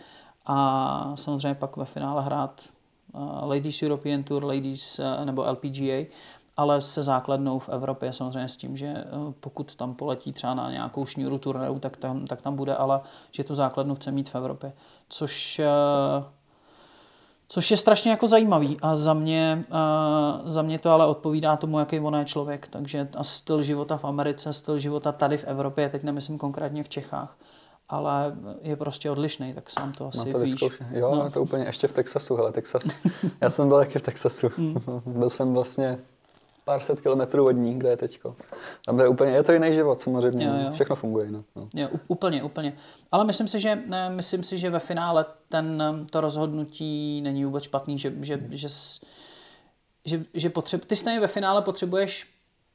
a 0.47 1.13
samozřejmě 1.17 1.55
pak 1.55 1.77
ve 1.77 1.85
finále 1.85 2.23
hrát 2.23 2.63
uh, 3.13 3.49
Ladies 3.49 3.83
European 3.83 4.23
Tour, 4.23 4.45
Ladies 4.45 4.99
uh, 4.99 5.25
nebo 5.25 5.45
LPGA, 5.51 6.07
ale 6.57 6.81
se 6.81 7.03
základnou 7.03 7.59
v 7.59 7.69
Evropě 7.69 8.13
samozřejmě 8.13 8.49
s 8.49 8.57
tím, 8.57 8.77
že 8.77 8.93
uh, 8.93 9.33
pokud 9.41 9.75
tam 9.75 9.95
poletí 9.95 10.33
třeba 10.33 10.55
na 10.55 10.71
nějakou 10.71 11.07
šňůru 11.07 11.39
turnajů, 11.39 11.79
tak 11.79 11.97
tam, 11.97 12.27
tak 12.27 12.43
tam 12.43 12.57
bude, 12.57 12.77
ale 12.77 13.01
že 13.31 13.45
tu 13.45 13.55
základnu 13.55 13.95
chce 13.95 14.11
mít 14.11 14.29
v 14.29 14.35
Evropě. 14.35 14.73
Což 15.09 15.61
Což 17.49 17.71
je 17.71 17.77
strašně 17.77 18.11
jako 18.11 18.27
zajímavý 18.27 18.77
a 18.83 18.95
za 18.95 19.15
mě, 19.15 19.65
za 20.47 20.63
mě 20.63 20.79
to 20.79 20.91
ale 20.91 21.07
odpovídá 21.07 21.57
tomu, 21.57 21.79
jaký 21.79 22.01
on 22.01 22.15
je 22.15 22.25
člověk. 22.25 22.69
Takže 22.69 23.09
a 23.17 23.25
styl 23.25 23.63
života 23.63 23.97
v 23.97 24.05
Americe, 24.05 24.53
styl 24.53 24.79
života 24.79 25.13
tady 25.13 25.37
v 25.37 25.45
Evropě, 25.45 25.89
teď 25.89 26.03
nemyslím 26.03 26.39
konkrétně 26.39 26.83
v 26.83 26.89
Čechách, 26.89 27.37
ale 27.89 28.37
je 28.63 28.77
prostě 28.77 29.11
odlišný, 29.11 29.55
tak 29.55 29.71
sám 29.71 29.93
to 29.93 30.07
asi 30.07 30.33
to 30.33 30.39
víš. 30.39 30.51
Vyzkoušen. 30.51 30.87
Jo, 30.91 31.15
no. 31.15 31.31
to 31.31 31.43
úplně 31.43 31.65
ještě 31.65 31.87
v 31.87 31.93
Texasu, 31.93 32.37
hele, 32.37 32.53
Texas. 32.53 32.83
Já 33.41 33.51
jsem 33.51 33.69
byl 33.69 33.79
taky 33.79 33.99
v 33.99 34.03
Texasu. 34.03 34.51
Hmm. 34.57 34.77
byl 35.07 35.31
jsem 35.31 35.55
vlastně 35.55 35.99
pár 36.65 36.81
set 36.81 37.01
kilometrů 37.01 37.47
od 37.47 37.51
ní, 37.51 37.79
kde 37.79 37.89
je 37.89 37.97
teďko. 37.97 38.37
Tam 38.85 39.01
je 39.01 39.09
úplně, 39.09 39.33
je 39.33 39.43
to 39.43 39.53
jiný 39.53 39.73
život 39.73 40.01
samozřejmě, 40.01 40.47
jo, 40.47 40.53
jo. 40.65 40.73
všechno 40.73 40.97
funguje 40.97 41.27
jinak. 41.27 41.45
No. 41.57 41.69
Jo, 41.75 41.89
úplně, 42.09 42.43
úplně. 42.43 42.77
Ale 43.13 43.25
myslím 43.25 43.49
si, 43.49 43.61
že, 43.61 43.83
myslím 44.09 44.45
si, 44.45 44.59
že 44.59 44.71
ve 44.71 44.79
finále 44.79 45.27
ten, 45.49 45.83
to 46.11 46.21
rozhodnutí 46.21 47.21
není 47.21 47.45
vůbec 47.45 47.65
špatný, 47.65 47.99
že, 47.99 48.13
že, 48.21 48.47
že, 48.51 48.69
že, 50.05 50.25
že 50.35 50.51
potřeb, 50.51 50.85
ty 50.85 50.97
stejně 50.97 51.21
ve 51.21 51.27
finále 51.27 51.63
potřebuješ 51.63 52.27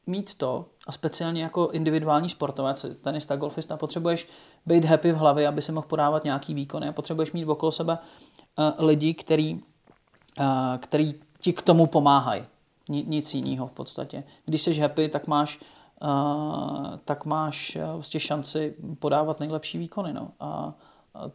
mít 0.07 0.35
to, 0.35 0.65
a 0.89 0.91
speciálně 0.91 1.43
jako 1.43 1.69
individuální 1.69 2.29
sportovec, 2.29 2.85
tenista, 3.01 3.35
golfista, 3.35 3.77
potřebuješ 3.77 4.29
být 4.65 4.85
happy 4.85 5.11
v 5.11 5.15
hlavě, 5.15 5.47
aby 5.47 5.61
se 5.61 5.71
mohl 5.71 5.87
podávat 5.87 6.23
nějaký 6.23 6.53
výkony 6.53 6.87
a 6.87 6.91
potřebuješ 6.91 7.31
mít 7.31 7.45
okolo 7.45 7.71
sebe 7.71 7.97
uh, 7.97 8.85
lidi, 8.85 9.13
který, 9.13 9.53
uh, 9.53 10.77
který 10.77 11.15
ti 11.39 11.53
k 11.53 11.61
tomu 11.61 11.85
pomáhají 11.87 12.43
nic 12.89 13.33
jiného 13.33 13.67
v 13.67 13.71
podstatě. 13.71 14.23
Když 14.45 14.61
jsi 14.61 14.79
happy, 14.79 15.09
tak 15.09 15.27
máš, 15.27 15.59
uh, 16.01 16.97
tak 17.05 17.25
máš 17.25 17.75
uh, 17.75 17.93
vlastně 17.93 18.19
šanci 18.19 18.75
podávat 18.99 19.39
nejlepší 19.39 19.77
výkony. 19.77 20.13
No. 20.13 20.31
A, 20.39 20.73
a 21.13 21.29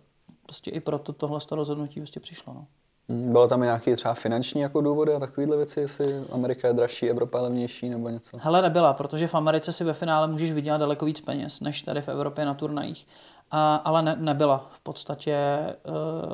prostě 0.47 0.71
i 0.71 0.81
proto 0.81 1.13
tohle 1.13 1.39
rozhodnutí 1.51 2.01
vlastně 2.01 2.21
přišlo. 2.21 2.55
No. 2.55 2.67
Hmm, 3.09 3.33
bylo 3.33 3.49
tam 3.49 3.63
i 3.63 3.67
nějaké 3.67 3.97
třeba 3.97 4.15
finanční 4.15 4.61
jako 4.61 4.81
důvody 4.81 5.15
a 5.15 5.19
takovéhle 5.19 5.57
věci, 5.57 5.81
jestli 5.81 6.25
Amerika 6.33 6.69
je 6.69 6.75
dražší, 6.75 7.11
Evropa 7.11 7.39
je 7.39 7.45
levnější 7.45 7.89
nebo 7.89 8.09
něco? 8.09 8.37
Hele, 8.41 8.63
nebyla, 8.63 8.93
protože 8.93 9.27
v 9.27 9.35
Americe 9.35 9.73
si 9.73 9.85
ve 9.85 9.93
finále 9.93 10.27
můžeš 10.27 10.53
vydělat 10.53 10.79
daleko 10.79 11.05
víc 11.05 11.21
peněz, 11.21 11.61
než 11.61 11.83
tady 11.83 12.03
v 12.03 12.09
Evropě 12.09 12.45
na 12.45 12.55
turnajích. 12.55 13.07
A, 13.51 13.77
ale 13.77 14.03
ne, 14.03 14.17
nebyla. 14.19 14.71
V 14.71 14.81
podstatě 14.81 15.59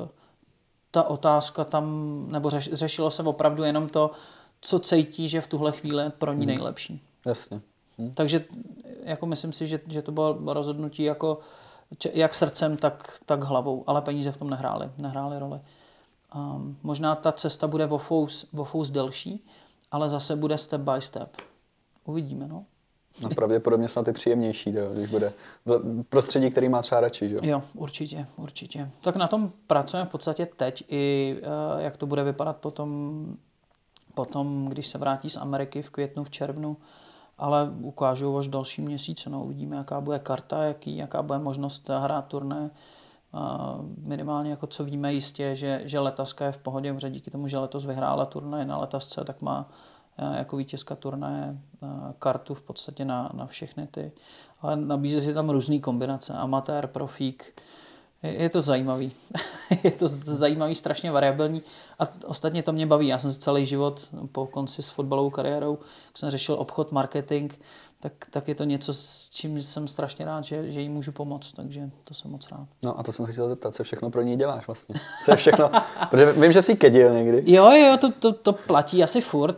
uh, 0.02 0.08
ta 0.90 1.02
otázka 1.02 1.64
tam, 1.64 2.24
nebo 2.28 2.50
řeš, 2.50 2.72
řešilo 2.72 3.10
se 3.10 3.22
opravdu 3.22 3.62
jenom 3.62 3.88
to, 3.88 4.10
co 4.60 4.78
cítí, 4.78 5.28
že 5.28 5.40
v 5.40 5.46
tuhle 5.46 5.72
chvíli 5.72 6.02
je 6.02 6.10
pro 6.10 6.32
ní 6.32 6.38
hmm. 6.38 6.46
nejlepší. 6.46 7.02
Jasně. 7.26 7.60
Hmm. 7.98 8.10
Takže 8.14 8.44
jako 9.04 9.26
myslím 9.26 9.52
si, 9.52 9.66
že, 9.66 9.80
že 9.88 10.02
to 10.02 10.12
bylo 10.12 10.38
rozhodnutí 10.46 11.02
jako 11.02 11.38
jak 12.12 12.34
srdcem, 12.34 12.76
tak, 12.76 13.18
tak 13.26 13.42
hlavou, 13.42 13.84
ale 13.86 14.02
peníze 14.02 14.32
v 14.32 14.36
tom 14.36 14.50
nehrály, 14.50 14.90
nehrály 14.98 15.38
roli. 15.38 15.60
Um, 16.34 16.76
možná 16.82 17.14
ta 17.14 17.32
cesta 17.32 17.66
bude 17.66 17.86
o 17.86 17.98
fous, 18.64 18.90
delší, 18.90 19.44
ale 19.90 20.08
zase 20.08 20.36
bude 20.36 20.58
step 20.58 20.80
by 20.80 21.02
step. 21.02 21.36
Uvidíme, 22.04 22.48
no. 22.48 22.64
No 23.22 23.28
pravděpodobně 23.28 23.88
snad 23.88 24.08
i 24.08 24.12
příjemnější, 24.12 24.74
jo, 24.74 24.90
když 24.92 25.10
bude 25.10 25.32
v 25.66 26.02
prostředí, 26.02 26.50
který 26.50 26.68
má 26.68 26.82
třeba 26.82 27.00
radši. 27.00 27.30
Jo? 27.30 27.40
jo, 27.42 27.62
určitě, 27.74 28.26
určitě. 28.36 28.90
Tak 29.00 29.16
na 29.16 29.28
tom 29.28 29.52
pracujeme 29.66 30.08
v 30.08 30.10
podstatě 30.10 30.46
teď 30.46 30.84
i 30.88 31.36
uh, 31.42 31.80
jak 31.80 31.96
to 31.96 32.06
bude 32.06 32.24
vypadat 32.24 32.56
potom 32.56 33.26
potom, 34.14 34.66
když 34.68 34.86
se 34.86 34.98
vrátí 34.98 35.30
z 35.30 35.36
Ameriky 35.36 35.82
v 35.82 35.90
květnu, 35.90 36.24
v 36.24 36.30
červnu, 36.30 36.76
ale 37.38 37.70
ukážu 37.80 38.38
až 38.38 38.48
další 38.48 38.82
měsíce. 38.82 39.30
No, 39.30 39.44
uvidíme, 39.44 39.76
jaká 39.76 40.00
bude 40.00 40.18
karta, 40.18 40.64
jaký, 40.64 40.96
jaká 40.96 41.22
bude 41.22 41.38
možnost 41.38 41.90
hrát 41.98 42.26
turné. 42.26 42.70
Minimálně 43.98 44.50
jako 44.50 44.66
co 44.66 44.84
víme 44.84 45.12
jistě, 45.12 45.56
že, 45.56 45.80
že 45.84 46.00
letaska 46.00 46.46
je 46.46 46.52
v 46.52 46.58
pohodě, 46.58 46.94
protože 46.94 47.10
díky 47.10 47.30
tomu, 47.30 47.48
že 47.48 47.58
letos 47.58 47.84
vyhrála 47.84 48.26
turnaj 48.26 48.64
na 48.64 48.78
letasce, 48.78 49.24
tak 49.24 49.42
má 49.42 49.68
e, 50.18 50.38
jako 50.38 50.56
vítězka 50.56 50.96
turnaje 50.96 51.44
e, 51.44 51.56
kartu 52.18 52.54
v 52.54 52.62
podstatě 52.62 53.04
na, 53.04 53.30
na 53.34 53.46
všechny 53.46 53.86
ty. 53.86 54.12
Ale 54.60 54.76
nabízí 54.76 55.20
se 55.20 55.34
tam 55.34 55.50
různé 55.50 55.78
kombinace, 55.78 56.32
amatér, 56.32 56.86
profík, 56.86 57.60
je 58.22 58.48
to 58.48 58.60
zajímavý. 58.60 59.12
je 59.84 59.90
to 59.90 60.08
zajímavý, 60.08 60.74
strašně 60.74 61.10
variabilní 61.10 61.62
a 61.98 62.08
ostatně 62.26 62.62
to 62.62 62.72
mě 62.72 62.86
baví. 62.86 63.08
Já 63.08 63.18
jsem 63.18 63.30
celý 63.30 63.66
život 63.66 64.08
po 64.32 64.46
konci 64.46 64.82
s 64.82 64.90
fotbalovou 64.90 65.30
kariérou, 65.30 65.78
jsem 66.14 66.30
řešil 66.30 66.54
obchod, 66.54 66.92
marketing, 66.92 67.52
tak, 68.02 68.12
tak 68.30 68.48
je 68.48 68.54
to 68.54 68.64
něco, 68.64 68.92
s 68.92 69.28
čím 69.30 69.62
jsem 69.62 69.88
strašně 69.88 70.24
rád, 70.24 70.44
že, 70.44 70.72
že 70.72 70.80
jí 70.80 70.88
můžu 70.88 71.12
pomoct, 71.12 71.52
takže 71.52 71.90
to 72.04 72.14
jsem 72.14 72.30
moc 72.30 72.50
rád. 72.50 72.68
No 72.82 72.98
a 72.98 73.02
to 73.02 73.12
jsem 73.12 73.26
chtěl 73.26 73.48
zeptat, 73.48 73.74
co 73.74 73.84
všechno 73.84 74.10
pro 74.10 74.22
ní 74.22 74.36
děláš 74.36 74.66
vlastně? 74.66 74.94
Co 75.24 75.30
je 75.30 75.36
všechno? 75.36 75.70
Protože 76.10 76.32
vím, 76.32 76.52
že 76.52 76.62
jsi 76.62 76.76
kedil 76.76 77.14
někdy. 77.14 77.42
Jo, 77.46 77.70
jo, 77.70 77.96
to, 77.96 78.12
to, 78.12 78.32
to 78.32 78.52
platí 78.52 79.02
asi 79.02 79.20
furt. 79.20 79.56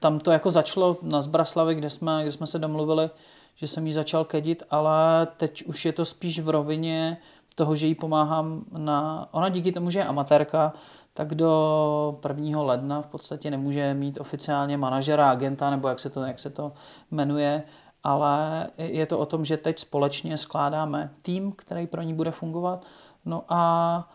Tam 0.00 0.18
to 0.20 0.30
jako 0.30 0.50
začalo 0.50 0.96
na 1.02 1.22
Zbraslavi, 1.22 1.74
kde 1.74 1.90
jsme, 1.90 2.22
kde 2.22 2.32
jsme 2.32 2.46
se 2.46 2.58
domluvili, 2.58 3.10
že 3.56 3.66
jsem 3.66 3.86
jí 3.86 3.92
začal 3.92 4.24
kedit, 4.24 4.62
ale 4.70 5.26
teď 5.36 5.62
už 5.62 5.84
je 5.84 5.92
to 5.92 6.04
spíš 6.04 6.40
v 6.40 6.48
rovině 6.48 7.16
toho, 7.54 7.76
že 7.76 7.86
jí 7.86 7.94
pomáhám 7.94 8.64
na... 8.78 9.28
Ona 9.30 9.48
díky 9.48 9.72
tomu, 9.72 9.90
že 9.90 9.98
je 9.98 10.04
amatérka, 10.04 10.72
tak 11.18 11.34
do 11.34 12.20
1. 12.28 12.62
ledna 12.62 13.02
v 13.02 13.06
podstatě 13.06 13.50
nemůže 13.50 13.94
mít 13.94 14.20
oficiálně 14.20 14.76
manažera, 14.76 15.30
agenta, 15.30 15.70
nebo 15.70 15.88
jak 15.88 15.98
se 15.98 16.10
to, 16.10 16.22
jak 16.22 16.38
se 16.38 16.50
to 16.50 16.72
jmenuje, 17.10 17.62
ale 18.04 18.66
je 18.76 19.06
to 19.06 19.18
o 19.18 19.26
tom, 19.26 19.44
že 19.44 19.56
teď 19.56 19.78
společně 19.78 20.38
skládáme 20.38 21.10
tým, 21.22 21.52
který 21.52 21.86
pro 21.86 22.02
ní 22.02 22.14
bude 22.14 22.30
fungovat, 22.30 22.86
no 23.24 23.44
a 23.48 24.08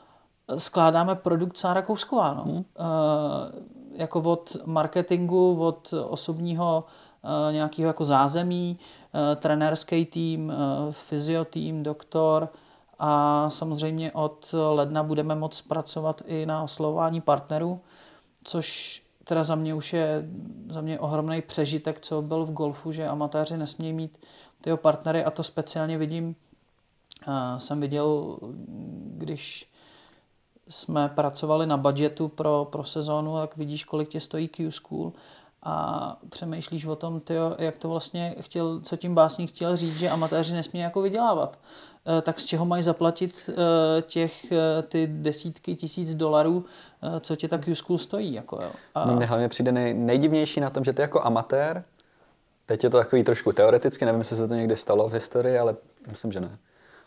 skládáme 0.57 1.15
produkt 1.15 1.57
Sára 1.57 1.81
Kousková. 1.81 2.33
No. 2.33 2.43
Hmm. 2.43 2.57
E, 2.57 2.63
jako 4.01 4.21
od 4.21 4.57
marketingu, 4.65 5.65
od 5.65 5.93
osobního 6.07 6.85
e, 7.49 7.53
nějakého 7.53 7.87
jako 7.87 8.05
zázemí, 8.05 8.79
e, 9.31 9.35
trenérský 9.35 10.05
tým, 10.05 10.51
e, 10.51 10.55
fyziotým, 10.91 11.83
doktor, 11.83 12.49
a 12.99 13.49
samozřejmě 13.49 14.11
od 14.11 14.55
ledna 14.69 15.03
budeme 15.03 15.35
moct 15.35 15.61
pracovat 15.61 16.21
i 16.25 16.45
na 16.45 16.63
oslovování 16.63 17.21
partnerů, 17.21 17.81
což 18.43 19.01
teda 19.23 19.43
za 19.43 19.55
mě 19.55 19.73
už 19.73 19.93
je 19.93 20.29
za 20.69 20.81
mě 20.81 20.99
ohromný 20.99 21.41
přežitek, 21.41 21.99
co 21.99 22.21
byl 22.21 22.45
v 22.45 22.53
golfu, 22.53 22.91
že 22.91 23.07
amatéři 23.07 23.57
nesmějí 23.57 23.93
mít 23.93 24.17
tyho 24.61 24.77
partnery 24.77 25.23
a 25.23 25.31
to 25.31 25.43
speciálně 25.43 25.97
vidím, 25.97 26.35
a 27.27 27.59
jsem 27.59 27.81
viděl, 27.81 28.37
když 29.07 29.69
jsme 30.69 31.09
pracovali 31.09 31.67
na 31.67 31.77
budgetu 31.77 32.27
pro, 32.27 32.67
pro 32.71 32.83
sezónu, 32.83 33.35
tak 33.35 33.57
vidíš, 33.57 33.83
kolik 33.83 34.09
tě 34.09 34.19
stojí 34.19 34.47
Q-School 34.47 35.11
a 35.63 36.17
přemýšlíš 36.29 36.85
o 36.85 36.95
tom, 36.95 37.19
tyjo, 37.19 37.55
jak 37.57 37.77
to 37.77 37.89
vlastně 37.89 38.35
chtěl, 38.39 38.79
co 38.79 38.97
tím 38.97 39.15
básník 39.15 39.49
chtěl 39.49 39.75
říct, 39.75 39.97
že 39.97 40.09
amatéři 40.09 40.53
nesmí 40.53 40.79
jako 40.79 41.01
vydělávat. 41.01 41.59
E, 42.17 42.21
tak 42.21 42.39
z 42.39 42.45
čeho 42.45 42.65
mají 42.65 42.83
zaplatit 42.83 43.49
e, 43.49 44.01
těch 44.01 44.51
e, 44.51 44.81
ty 44.81 45.07
desítky 45.07 45.75
tisíc 45.75 46.15
dolarů, 46.15 46.65
co 47.19 47.35
tě 47.35 47.47
tak 47.47 47.61
Q-School 47.61 47.97
stojí. 47.97 48.33
Jako, 48.33 48.59
jo. 48.63 48.71
A... 48.95 49.05
Mně 49.11 49.25
hlavně 49.25 49.49
přijde 49.49 49.71
nej, 49.71 49.93
nejdivnější 49.93 50.59
na 50.59 50.69
tom, 50.69 50.83
že 50.83 50.93
ty 50.93 51.01
jako 51.01 51.21
amatér, 51.21 51.83
teď 52.65 52.83
je 52.83 52.89
to 52.89 52.97
takový 52.97 53.23
trošku 53.23 53.51
teoreticky, 53.51 54.05
nevím, 54.05 54.21
jestli 54.21 54.35
se 54.35 54.47
to 54.47 54.53
někdy 54.53 54.75
stalo 54.75 55.09
v 55.09 55.13
historii, 55.13 55.57
ale 55.57 55.75
myslím, 56.07 56.31
že 56.31 56.39
ne. 56.39 56.57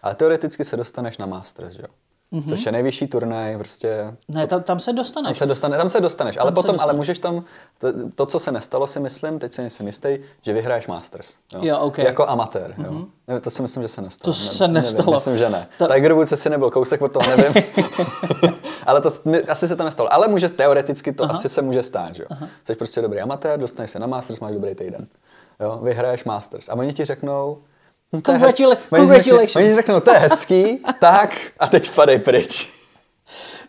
Ale 0.03 0.15
teoreticky 0.15 0.65
se 0.65 0.77
dostaneš 0.77 1.19
na 1.19 1.27
Masters, 1.27 1.75
jo. 1.75 1.87
Mm-hmm. 2.33 2.49
což 2.49 2.67
je 2.67 2.73
nejvyšší 2.73 3.07
turnaj, 3.07 3.57
prostě. 3.57 4.17
Ne, 4.29 4.47
tam, 4.47 4.63
tam 4.63 4.81
se 4.81 4.93
dostaneš. 4.93 5.29
Tam 5.29 5.35
se, 5.35 5.47
dostane, 5.47 5.77
tam 5.77 5.89
se 5.89 6.01
dostaneš, 6.01 6.37
tam 6.37 6.43
ale 6.43 6.53
potom, 6.53 6.73
dostaneš. 6.73 6.83
ale 6.83 6.97
můžeš 6.97 7.19
tam, 7.19 7.45
to, 7.79 7.89
to, 8.15 8.27
co 8.27 8.39
se 8.39 8.53
nestalo, 8.53 8.87
si 8.87 9.01
myslím, 9.01 9.39
teď 9.39 9.53
si 9.53 9.61
nejsem 9.61 9.87
jistý, 9.87 10.19
že 10.43 10.53
vyhraješ 10.53 10.87
Masters. 10.87 11.35
Jo, 11.53 11.61
jo 11.63 11.79
okay. 11.79 12.05
Jako 12.05 12.29
amatér, 12.29 12.75
mm-hmm. 12.79 12.85
jo. 12.85 12.93
Mhm. 12.93 13.07
Ne, 13.29 13.41
to 13.41 13.51
si 13.51 13.63
myslím, 13.63 13.83
že 13.83 13.89
se 13.89 14.03
nestalo. 14.03 14.35
To 14.35 14.41
ne, 14.41 14.47
se 14.47 14.69
nestalo. 14.69 15.05
Nevím, 15.05 15.15
myslím, 15.15 15.37
že 15.39 15.51
ne. 15.51 15.67
Ta... 15.79 15.87
Tiger 15.87 16.13
Woods 16.13 16.33
asi 16.33 16.51
nebyl 16.51 16.71
kousek 16.71 17.03
od 17.03 17.13
toho, 17.13 17.37
nevím. 17.37 17.63
ale 18.87 19.01
to, 19.01 19.13
asi 19.49 19.69
se 19.69 19.77
to 19.77 19.85
nestalo. 19.85 20.13
Ale 20.13 20.29
může, 20.29 20.49
teoreticky 20.49 21.13
to 21.13 21.25
Aha. 21.25 21.33
asi 21.33 21.49
se 21.49 21.63
může 21.63 21.83
stát, 21.83 22.19
jo. 22.19 22.27
Aha. 22.31 22.49
Jsi 22.65 22.75
prostě 22.75 23.03
dobrý 23.03 23.21
amatér, 23.21 23.61
dostaneš 23.61 23.91
se 23.91 23.99
na 23.99 24.07
Masters, 24.07 24.41
máš 24.41 24.55
dobrý 24.55 24.75
týden. 24.75 25.07
Jo, 25.61 25.81
vyhraješ 25.83 26.25
Masters. 26.25 26.69
A 26.69 26.75
oni 26.75 26.93
ti 26.93 27.05
řeknou, 27.05 27.59
No 27.59 27.63
Congratula- 28.13 28.77
congratulations. 28.97 29.57
Oni 29.57 29.75
řeknou, 29.75 30.01
to 30.01 30.11
je 30.11 30.19
hezký, 30.19 30.79
tak 31.01 31.37
a 31.59 31.67
teď 31.67 31.91
padej 31.91 32.19
pryč. 32.19 32.77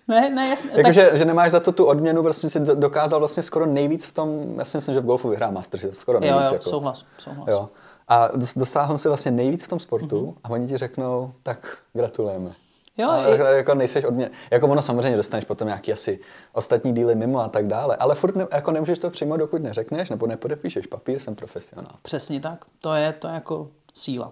Ne, 0.08 0.30
ne, 0.30 0.50
jasně. 0.50 0.70
Jako, 0.70 0.84
tak... 0.84 0.94
že, 0.94 1.12
že, 1.14 1.26
nemáš 1.26 1.52
za 1.52 1.60
to 1.60 1.72
tu 1.72 1.86
odměnu, 1.86 2.24
vlastně 2.24 2.50
si 2.50 2.60
dokázal 2.60 3.20
vlastně 3.20 3.44
skoro 3.44 3.66
nejvíc 3.66 4.06
v 4.06 4.14
tom, 4.14 4.56
já 4.58 4.66
si 4.66 4.78
myslím, 4.78 4.94
že 4.94 5.00
v 5.00 5.06
golfu 5.06 5.30
vyhrá 5.30 5.52
Master, 5.52 5.80
že 5.80 5.94
skoro 5.94 6.20
nejvíc. 6.20 6.42
Jo, 6.42 6.48
jo, 6.48 6.54
jako, 6.54 6.70
souhlas, 6.70 7.06
souhlas. 7.18 7.48
Jo. 7.50 7.70
A 8.08 8.30
dosáhl 8.56 8.98
si 8.98 9.08
vlastně 9.08 9.32
nejvíc 9.32 9.64
v 9.64 9.68
tom 9.68 9.80
sportu 9.80 10.26
mm-hmm. 10.26 10.40
a 10.44 10.50
oni 10.50 10.68
ti 10.68 10.78
řeknou, 10.78 11.32
tak 11.44 11.78
gratulujeme. 11.94 12.52
Jo, 12.98 13.10
ale 13.10 13.36
i... 13.36 13.58
jako 13.58 13.76
nejseš 13.76 14.06
odmě... 14.06 14.30
Jako 14.52 14.68
ono 14.68 14.82
samozřejmě 14.82 15.18
dostaneš 15.18 15.46
potom 15.46 15.68
nějaký 15.68 15.94
asi 15.94 16.20
ostatní 16.54 16.94
díly 16.94 17.16
mimo 17.16 17.40
a 17.40 17.50
tak 17.50 17.68
dále, 17.68 17.96
ale 17.96 18.16
furt 18.16 18.36
ne, 18.36 18.48
jako 18.52 18.72
nemůžeš 18.72 19.00
to 19.00 19.10
přijmout, 19.10 19.38
dokud 19.38 19.62
neřekneš 19.62 20.10
nebo 20.10 20.28
nepodepíšeš 20.28 20.88
papír, 20.88 21.20
jsem 21.20 21.36
profesionál. 21.36 21.96
Přesně 22.02 22.40
tak. 22.40 22.66
To 22.82 22.94
je 22.94 23.14
to 23.14 23.28
jako 23.28 23.68
síla. 23.98 24.32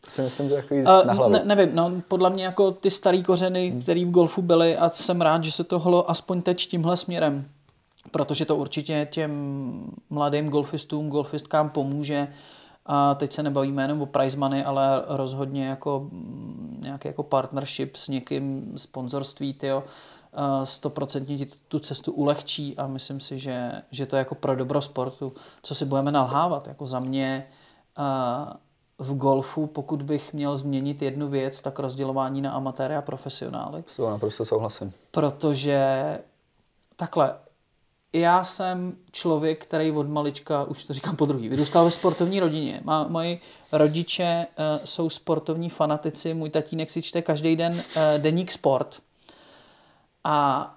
To 0.00 0.10
si 0.10 0.22
myslím, 0.22 0.48
že 0.48 0.54
jako 0.54 0.74
uh, 0.74 0.82
na 0.82 1.12
hlavu. 1.12 1.32
Ne, 1.32 1.42
nevím, 1.44 1.74
no, 1.74 1.92
podle 2.08 2.30
mě 2.30 2.44
jako 2.44 2.70
ty 2.70 2.90
starý 2.90 3.22
kořeny, 3.22 3.70
hmm. 3.70 3.82
které 3.82 4.04
v 4.04 4.10
golfu 4.10 4.42
byly 4.42 4.76
a 4.76 4.88
jsem 4.88 5.20
rád, 5.20 5.44
že 5.44 5.52
se 5.52 5.64
to 5.64 5.78
hlo 5.78 6.10
aspoň 6.10 6.42
teď 6.42 6.66
tímhle 6.66 6.96
směrem. 6.96 7.44
Protože 8.10 8.44
to 8.44 8.56
určitě 8.56 9.08
těm 9.10 9.32
mladým 10.10 10.48
golfistům, 10.48 11.08
golfistkám 11.08 11.70
pomůže. 11.70 12.28
A 12.86 13.14
teď 13.14 13.32
se 13.32 13.42
nebavíme 13.42 13.82
jenom 13.82 14.02
o 14.02 14.06
prize 14.06 14.36
money, 14.36 14.64
ale 14.64 15.02
rozhodně 15.08 15.66
jako 15.66 16.08
mm, 16.12 16.80
nějaký 16.82 17.08
jako 17.08 17.22
partnership 17.22 17.96
s 17.96 18.08
někým, 18.08 18.72
sponzorství, 18.76 19.54
tyjo, 19.54 19.84
stoprocentně 20.64 21.38
ti 21.38 21.46
tu 21.68 21.78
cestu 21.78 22.12
ulehčí 22.12 22.76
a 22.76 22.86
myslím 22.86 23.20
si, 23.20 23.38
že, 23.38 23.72
že 23.90 24.06
to 24.06 24.16
je 24.16 24.18
jako 24.18 24.34
pro 24.34 24.56
dobro 24.56 24.82
sportu. 24.82 25.32
Co 25.62 25.74
si 25.74 25.84
budeme 25.84 26.12
nalhávat, 26.12 26.66
jako 26.66 26.86
za 26.86 27.00
mě 27.00 27.46
v 29.00 29.14
golfu, 29.16 29.66
pokud 29.66 30.02
bych 30.02 30.32
měl 30.32 30.56
změnit 30.56 31.02
jednu 31.02 31.28
věc, 31.28 31.60
tak 31.60 31.78
rozdělování 31.78 32.40
na 32.40 32.52
amatéry 32.52 32.96
a 32.96 33.02
profesionály. 33.02 33.84
S 33.86 33.96
toho 33.96 34.10
naprosto 34.10 34.44
souhlasím. 34.44 34.92
Protože 35.10 36.18
takhle, 36.96 37.34
já 38.12 38.44
jsem 38.44 38.96
člověk, 39.12 39.62
který 39.62 39.90
od 39.92 40.08
malička, 40.08 40.64
už 40.64 40.84
to 40.84 40.92
říkám 40.92 41.16
po 41.16 41.26
druhý, 41.26 41.48
vyrůstal 41.48 41.84
ve 41.84 41.90
sportovní 41.90 42.40
rodině. 42.40 42.80
Má, 42.84 43.08
moji 43.08 43.40
rodiče 43.72 44.46
uh, 44.46 44.84
jsou 44.84 45.10
sportovní 45.10 45.70
fanatici, 45.70 46.34
můj 46.34 46.50
tatínek 46.50 46.90
si 46.90 47.02
čte 47.02 47.22
každý 47.22 47.56
den 47.56 47.72
uh, 47.72 48.02
deník 48.18 48.52
sport. 48.52 49.02
A 50.24 50.76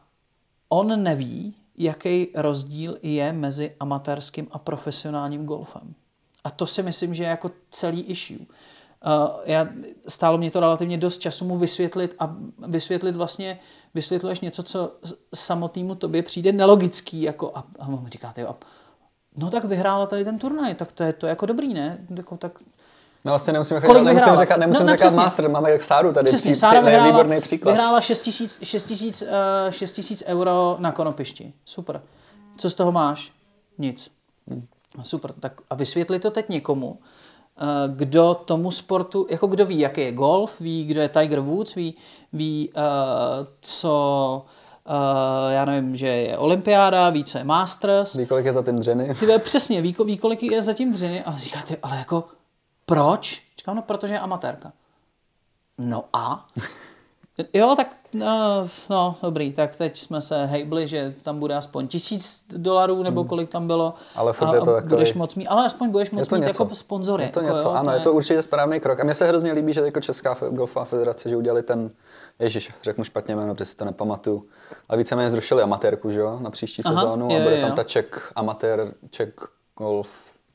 on 0.69 1.03
neví, 1.03 1.55
jaký 1.77 2.27
rozdíl 2.35 2.97
je 3.01 3.33
mezi 3.33 3.75
amatérským 3.79 4.47
a 4.51 4.59
profesionálním 4.59 5.45
golfem. 5.45 5.95
A 6.43 6.51
to 6.51 6.67
si 6.67 6.83
myslím, 6.83 7.13
že 7.13 7.23
je 7.23 7.29
jako 7.29 7.51
celý 7.69 8.01
issue. 8.01 8.39
Uh, 8.39 8.45
já, 9.45 9.67
stálo 10.07 10.37
mě 10.37 10.51
to 10.51 10.59
relativně 10.59 10.97
dost 10.97 11.17
času 11.17 11.45
mu 11.45 11.57
vysvětlit 11.57 12.15
a 12.19 12.35
vysvětlit 12.67 13.15
vlastně, 13.15 13.59
vysvětluješ 13.93 14.39
něco, 14.39 14.63
co 14.63 14.95
samotnému 15.35 15.95
tobě 15.95 16.23
přijde 16.23 16.51
nelogický, 16.51 17.21
jako 17.21 17.51
a, 17.55 17.63
a 17.79 17.89
mu 17.89 18.07
říkáte, 18.07 18.41
jo, 18.41 18.55
no 19.37 19.49
tak 19.49 19.65
vyhrála 19.65 20.05
tady 20.05 20.25
ten 20.25 20.39
turnaj, 20.39 20.75
tak 20.75 20.91
to 20.91 21.03
je 21.03 21.13
to 21.13 21.27
jako 21.27 21.45
dobrý, 21.45 21.73
ne? 21.73 21.97
Jako, 22.17 22.37
tak, 22.37 22.59
No 23.25 23.31
vlastně 23.31 23.53
nemusím, 23.53 23.81
Kolik 23.81 24.03
nemusím 24.03 24.35
říkat, 24.35 24.57
nemusím 24.57 24.85
no, 24.85 24.93
říkat 24.93 25.13
master, 25.13 25.49
máme 25.49 25.71
jak 25.71 25.83
Sáru 25.83 26.13
tady, 26.13 26.25
přesně, 26.25 26.51
pří, 26.51 26.59
Sára 26.59 26.79
vyhrála, 26.81 27.07
výborný 27.07 27.41
příklad. 27.41 27.71
Vyhrála 27.71 28.01
6 28.01 28.21
tisíc, 28.21 28.59
6 28.63 28.85
tisíc, 28.85 29.21
uh, 29.21 29.71
6 29.71 29.93
tisíc 29.93 30.23
euro 30.25 30.75
na 30.79 30.91
konopišti. 30.91 31.53
Super. 31.65 32.01
Co 32.57 32.69
z 32.69 32.75
toho 32.75 32.91
máš? 32.91 33.31
Nic. 33.77 34.11
Hmm. 34.47 34.67
Super, 35.01 35.33
tak 35.33 35.61
a 35.69 35.75
vysvětli 35.75 36.19
to 36.19 36.31
teď 36.31 36.49
někomu, 36.49 36.99
eh, 37.57 37.63
kdo 37.95 38.33
tomu 38.45 38.71
sportu, 38.71 39.27
jako 39.29 39.47
kdo 39.47 39.65
ví, 39.65 39.79
jaký 39.79 40.01
je 40.01 40.11
golf, 40.11 40.59
ví, 40.59 40.85
kdo 40.85 41.01
je 41.01 41.09
Tiger 41.09 41.39
Woods, 41.39 41.75
ví, 41.75 41.95
ví 42.33 42.69
uh, 42.75 42.83
co, 43.61 44.45
uh, 44.85 45.51
já 45.51 45.65
nevím, 45.65 45.95
že 45.95 46.07
je 46.07 46.37
olympiáda, 46.37 47.09
ví, 47.09 47.23
co 47.23 47.37
je 47.37 47.43
Masters. 47.43 48.15
Ví, 48.15 48.25
kolik 48.25 48.45
je 48.45 48.53
za 48.53 48.63
tím 48.63 48.79
dřiny. 48.79 49.15
Ty 49.19 49.27
přesně, 49.39 49.81
ví, 49.81 49.95
ví, 50.05 50.17
kolik 50.17 50.43
je 50.43 50.61
za 50.61 50.73
tím 50.73 50.93
dřiny 50.93 51.23
a 51.23 51.37
říkáte, 51.37 51.77
ale 51.83 51.97
jako, 51.97 52.23
proč? 52.85 53.41
Říkám, 53.57 53.75
no, 53.75 53.81
protože 53.81 54.13
je 54.13 54.19
amatérka. 54.19 54.73
No 55.77 56.03
a? 56.13 56.47
Jo, 57.53 57.73
tak 57.77 58.02
no, 58.13 58.67
no, 58.89 59.15
dobrý, 59.21 59.53
tak 59.53 59.75
teď 59.75 59.99
jsme 59.99 60.21
se 60.21 60.45
hejbli, 60.45 60.87
že 60.87 61.13
tam 61.23 61.39
bude 61.39 61.55
aspoň 61.55 61.87
tisíc 61.87 62.45
dolarů, 62.57 63.03
nebo 63.03 63.21
hmm. 63.21 63.29
kolik 63.29 63.49
tam 63.49 63.67
bylo. 63.67 63.93
Ale 64.15 64.33
furt 64.33 64.47
a, 64.47 64.53
je 64.55 64.59
to 64.59 64.73
takový... 64.73 64.89
budeš 64.89 65.13
moc 65.13 65.35
mít, 65.35 65.47
ale 65.47 65.65
aspoň 65.65 65.89
budeš 65.89 66.11
moc 66.11 66.29
mít 66.29 66.39
něco. 66.39 66.63
jako 66.63 66.75
sponzory. 66.75 67.23
Je 67.23 67.29
to 67.29 67.39
jako, 67.39 67.55
něco, 67.55 67.67
jo, 67.67 67.73
ano, 67.73 67.91
to 67.91 67.97
je... 67.97 67.99
to 67.99 68.13
určitě 68.13 68.41
správný 68.41 68.79
krok. 68.79 68.99
A 68.99 69.03
mně 69.03 69.15
se 69.15 69.27
hrozně 69.27 69.51
líbí, 69.51 69.73
že 69.73 69.81
jako 69.81 70.01
Česká 70.01 70.37
golfová 70.49 70.85
federace, 70.85 71.29
že 71.29 71.37
udělali 71.37 71.63
ten, 71.63 71.91
ježiš, 72.39 72.71
řeknu 72.83 73.03
špatně 73.03 73.35
jméno, 73.35 73.53
protože 73.53 73.65
si 73.65 73.75
to 73.75 73.85
nepamatuju, 73.85 74.45
ale 74.89 74.97
víceméně 74.97 75.29
zrušili 75.29 75.61
amatérku, 75.61 76.11
že 76.11 76.19
jo, 76.19 76.39
na 76.41 76.49
příští 76.49 76.83
Aha, 76.85 76.95
sezónu 76.95 77.27
jo, 77.31 77.39
a 77.39 77.43
bude 77.43 77.59
jo, 77.59 77.67
tam 77.67 77.75
ta 77.75 77.83
Czech 77.83 78.31
amatér, 78.35 78.93
Czech 79.09 79.33
golf 79.77 80.09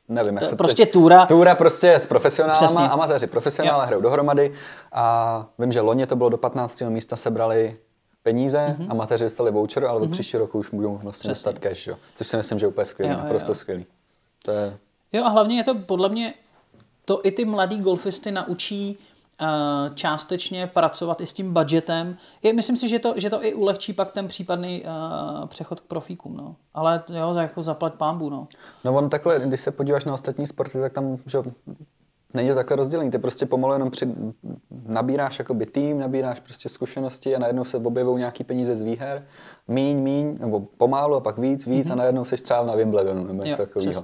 nevím, 0.09 0.37
jak 0.37 0.47
se 0.47 0.57
Prostě 0.57 0.85
teď... 0.85 0.93
Túra. 0.93 1.27
Túra 1.27 1.55
prostě 1.55 1.95
s 1.95 2.07
profesionálama, 2.07 2.87
amatéři 2.87 3.27
profesionále 3.27 3.87
hrajou 3.87 4.03
dohromady 4.03 4.53
a 4.93 5.47
vím, 5.59 5.73
že 5.73 5.81
loni 5.81 6.07
to 6.07 6.17
bylo 6.17 6.29
do 6.29 6.37
15. 6.37 6.81
místa 6.81 7.17
sebrali 7.17 7.77
peníze, 8.23 8.77
mm-hmm. 8.79 8.87
amatéři 8.91 9.25
dostali 9.25 9.51
voucher, 9.51 9.85
ale 9.85 10.01
mm-hmm. 10.01 10.05
od 10.05 10.11
příští 10.11 10.37
roku 10.37 10.59
už 10.59 10.71
budou 10.71 10.99
vlastně 11.03 11.33
Přesně. 11.33 11.53
dostat 11.53 11.59
cash, 11.59 11.87
jo. 11.87 11.97
což 12.15 12.27
si 12.27 12.37
myslím, 12.37 12.59
že 12.59 12.65
je 12.65 12.69
úplně 12.69 12.85
skvělý, 12.85 13.13
jo, 13.13 13.19
naprosto 13.19 13.51
jo. 13.51 13.55
skvělý. 13.55 13.87
To 14.45 14.51
je... 14.51 14.77
Jo 15.13 15.25
a 15.25 15.29
hlavně 15.29 15.57
je 15.57 15.65
to 15.65 15.75
podle 15.75 16.09
mě, 16.09 16.35
to 17.05 17.21
i 17.25 17.31
ty 17.31 17.45
mladý 17.45 17.79
golfisty 17.79 18.31
naučí 18.31 18.99
částečně 19.95 20.67
pracovat 20.67 21.21
i 21.21 21.27
s 21.27 21.33
tím 21.33 21.53
budgetem. 21.53 22.17
Je, 22.43 22.53
myslím 22.53 22.77
si, 22.77 22.89
že 22.89 22.99
to, 22.99 23.15
že 23.17 23.31
to 23.31 23.45
i 23.45 23.55
ulehčí 23.55 23.93
pak 23.93 24.11
ten 24.11 24.29
případný 24.29 24.85
uh, 24.85 25.47
přechod 25.47 25.81
k 25.81 25.85
profíkům. 25.85 26.37
No. 26.37 26.57
Ale 26.75 27.03
jo, 27.09 27.35
jako 27.35 27.63
zaplať 27.63 27.97
pámbu. 27.97 28.31
No. 28.31 28.49
no 28.85 28.95
on 28.95 29.11
takhle, 29.11 29.41
když 29.41 29.61
se 29.61 29.71
podíváš 29.71 30.05
na 30.05 30.15
ostatní 30.15 30.47
sporty, 30.47 30.79
tak 30.79 30.93
tam 30.93 31.19
že 31.27 31.39
není 32.35 32.49
to 32.49 32.55
takhle 32.55 32.77
rozdělení. 32.77 33.11
Ty 33.11 33.19
prostě 33.19 33.47
pomalu 33.47 33.73
jenom 33.73 33.91
při, 33.91 34.15
nabíráš 34.87 35.39
jakoby 35.39 35.67
tým, 35.67 35.99
nabíráš 35.99 36.41
prostě 36.41 36.69
zkušenosti 36.69 37.37
a 37.37 37.39
najednou 37.39 37.65
se 37.65 37.77
objevují 37.77 38.19
nějaký 38.19 38.45
peníze 38.45 38.77
z 38.77 38.83
výher. 38.83 39.27
Míň, 39.69 39.99
míň, 39.99 40.37
nebo 40.41 40.61
pomálu 40.61 41.15
a 41.15 41.21
pak 41.21 41.39
víc, 41.39 41.67
víc 41.67 41.89
mm-hmm. 41.89 41.93
a 41.93 41.97
najednou 41.97 42.25
seš 42.25 42.41
třeba 42.41 42.63
na 42.63 42.75
Wimbledonu 42.75 43.25
nebo 43.25 43.43
něco 43.43 43.63
takového. 43.63 44.03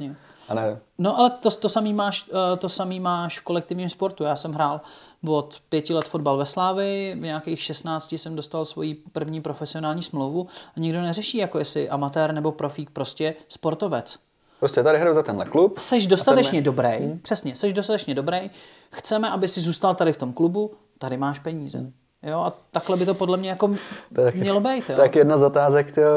A 0.48 0.54
ne... 0.54 0.78
No 0.98 1.18
ale 1.18 1.30
to, 1.30 1.50
to, 1.50 1.68
samý 1.68 1.94
máš, 1.94 2.30
eh, 2.30 2.56
to 2.56 2.68
samý 2.68 3.00
máš 3.00 3.40
v 3.40 3.42
kolektivním 3.42 3.90
sportu. 3.90 4.24
Já 4.24 4.36
jsem 4.36 4.52
hrál 4.52 4.80
od 5.26 5.60
pěti 5.68 5.94
let 5.94 6.08
fotbal 6.08 6.36
ve 6.36 6.46
Slávi, 6.46 7.16
v 7.18 7.20
nějakých 7.20 7.62
16 7.62 8.12
jsem 8.12 8.36
dostal 8.36 8.64
svoji 8.64 8.94
první 8.94 9.40
profesionální 9.40 10.02
smlouvu 10.02 10.46
a 10.76 10.80
nikdo 10.80 11.02
neřeší, 11.02 11.38
jako 11.38 11.58
jestli 11.58 11.88
amatér 11.88 12.32
nebo 12.32 12.52
profík, 12.52 12.90
prostě 12.90 13.34
sportovec. 13.48 14.18
Prostě 14.58 14.82
tady 14.82 14.98
hraju 14.98 15.14
za 15.14 15.22
tenhle 15.22 15.44
klub. 15.44 15.78
Seš 15.78 16.06
dostatečně 16.06 16.58
ten... 16.58 16.64
dobrý, 16.64 16.96
hmm. 16.96 17.18
přesně, 17.22 17.56
seš 17.56 17.72
dostatečně 17.72 18.14
dobrý, 18.14 18.50
chceme, 18.90 19.30
aby 19.30 19.48
si 19.48 19.60
zůstal 19.60 19.94
tady 19.94 20.12
v 20.12 20.16
tom 20.16 20.32
klubu, 20.32 20.70
tady 20.98 21.16
máš 21.16 21.38
peníze. 21.38 21.78
Hmm. 21.78 21.92
Jo, 22.24 22.38
a 22.38 22.52
takhle 22.70 22.96
by 22.96 23.06
to 23.06 23.14
podle 23.14 23.36
mě 23.36 23.50
jako 23.50 23.74
tak, 24.14 24.34
mělo 24.34 24.60
být. 24.60 24.90
Jo. 24.90 24.96
Tak 24.96 25.16
jedna 25.16 25.38
z 25.38 25.42
otázek, 25.42 25.92
tyjo, 25.92 26.08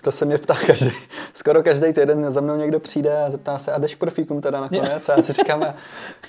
to 0.00 0.12
se 0.12 0.24
mě 0.24 0.38
ptá 0.38 0.54
každý, 0.66 0.90
skoro 1.34 1.62
každý 1.62 1.92
týden 1.92 2.30
za 2.30 2.40
mnou 2.40 2.56
někdo 2.56 2.80
přijde 2.80 3.22
a 3.22 3.30
zeptá 3.30 3.58
se, 3.58 3.72
a 3.72 3.78
jdeš 3.78 3.94
k 3.94 3.98
profíkům 3.98 4.40
teda 4.40 4.60
nakonec? 4.60 5.08
A 5.08 5.12
já 5.16 5.22
si 5.22 5.32
říkám, 5.32 5.62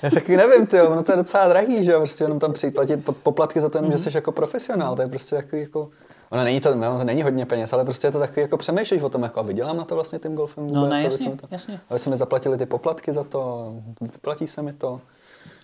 já 0.02 0.10
taky 0.10 0.36
nevím, 0.36 0.66
tyjo, 0.66 0.90
ono 0.90 1.02
to 1.02 1.12
je 1.12 1.16
docela 1.16 1.48
drahý, 1.48 1.84
že 1.84 1.92
jo, 1.92 2.00
prostě 2.00 2.24
jenom 2.24 2.38
tam 2.38 2.52
připlatit 2.52 3.08
poplatky 3.22 3.60
za 3.60 3.68
to, 3.68 3.78
jenom, 3.78 3.90
mm-hmm. 3.90 3.96
že 3.96 4.02
mhm. 4.02 4.10
jsi 4.10 4.16
jako 4.16 4.32
profesionál, 4.32 4.96
to 4.96 5.02
je 5.02 5.08
prostě 5.08 5.36
jako, 5.36 5.56
jako 5.56 5.88
Ono 6.30 6.44
není 6.44 6.60
to, 6.60 6.72
to 6.72 7.04
není 7.04 7.22
hodně 7.22 7.46
peněz, 7.46 7.72
ale 7.72 7.84
prostě 7.84 8.06
je 8.06 8.12
to 8.12 8.18
takový, 8.18 8.40
jako 8.40 8.56
přemýšlíš 8.56 9.02
o 9.02 9.08
tom, 9.08 9.22
jako 9.22 9.40
a 9.40 9.42
vydělám 9.42 9.76
na 9.76 9.84
to 9.84 9.94
vlastně 9.94 10.18
tím 10.18 10.34
golfem. 10.34 10.68
No 10.70 10.86
ne, 10.86 11.04
jasně, 11.04 11.30
to, 11.30 11.46
jasně. 11.50 11.80
Aby 11.90 11.98
se 11.98 12.10
mi 12.10 12.16
zaplatili 12.16 12.58
ty 12.58 12.66
poplatky 12.66 13.12
za 13.12 13.24
to, 13.24 13.72
vyplatí 14.00 14.46
se 14.46 14.62
mi 14.62 14.72
to. 14.72 15.00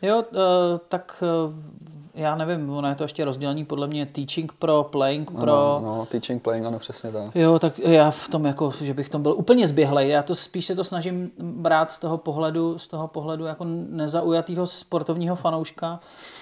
Jo, 0.02 0.24
uh, 0.30 0.40
tak 0.88 1.22
uh, 1.46 1.54
já 2.14 2.34
nevím, 2.34 2.70
ono 2.70 2.88
je 2.88 2.94
to 2.94 3.04
ještě 3.04 3.24
rozdělení 3.24 3.64
podle 3.64 3.86
mě 3.86 4.06
teaching 4.06 4.52
pro, 4.52 4.84
playing 4.84 5.30
pro. 5.30 5.46
No, 5.46 5.80
no 5.84 6.06
teaching, 6.10 6.42
playing, 6.42 6.66
ano, 6.66 6.78
přesně 6.78 7.12
tak. 7.12 7.36
Jo, 7.36 7.58
tak 7.58 7.78
já 7.78 8.10
v 8.10 8.28
tom 8.28 8.44
jako, 8.44 8.72
že 8.80 8.94
bych 8.94 9.08
tom 9.08 9.22
byl 9.22 9.32
úplně 9.32 9.66
zběhlej. 9.66 10.08
Já 10.08 10.22
to 10.22 10.34
spíš 10.34 10.66
se 10.66 10.74
to 10.74 10.84
snažím 10.84 11.30
brát 11.38 11.92
z 11.92 11.98
toho 11.98 12.18
pohledu, 12.18 12.78
z 12.78 12.86
toho 12.86 13.08
pohledu 13.08 13.44
jako 13.44 13.64
nezaujatého 13.88 14.66
sportovního 14.66 15.36
fanouška 15.36 16.00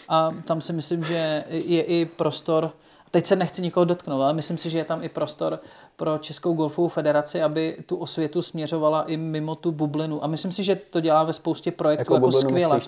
a 0.08 0.30
tam 0.44 0.60
si 0.60 0.72
myslím, 0.72 1.04
že 1.04 1.44
je 1.48 1.82
i 1.82 2.04
prostor 2.04 2.72
teď 3.12 3.26
se 3.26 3.36
nechci 3.36 3.62
nikoho 3.62 3.84
dotknout, 3.84 4.22
ale 4.22 4.32
myslím 4.32 4.58
si, 4.58 4.70
že 4.70 4.78
je 4.78 4.84
tam 4.84 5.04
i 5.04 5.08
prostor 5.08 5.60
pro 5.96 6.18
Českou 6.18 6.54
golfovou 6.54 6.88
federaci, 6.88 7.42
aby 7.42 7.76
tu 7.86 7.96
osvětu 7.96 8.42
směřovala 8.42 9.02
i 9.02 9.16
mimo 9.16 9.54
tu 9.54 9.72
bublinu. 9.72 10.24
A 10.24 10.26
myslím 10.26 10.52
si, 10.52 10.64
že 10.64 10.74
to 10.74 11.00
dělá 11.00 11.24
ve 11.24 11.32
spoustě 11.32 11.70
projektů 11.70 12.14
jako 12.14 12.32
skvěle. 12.32 12.80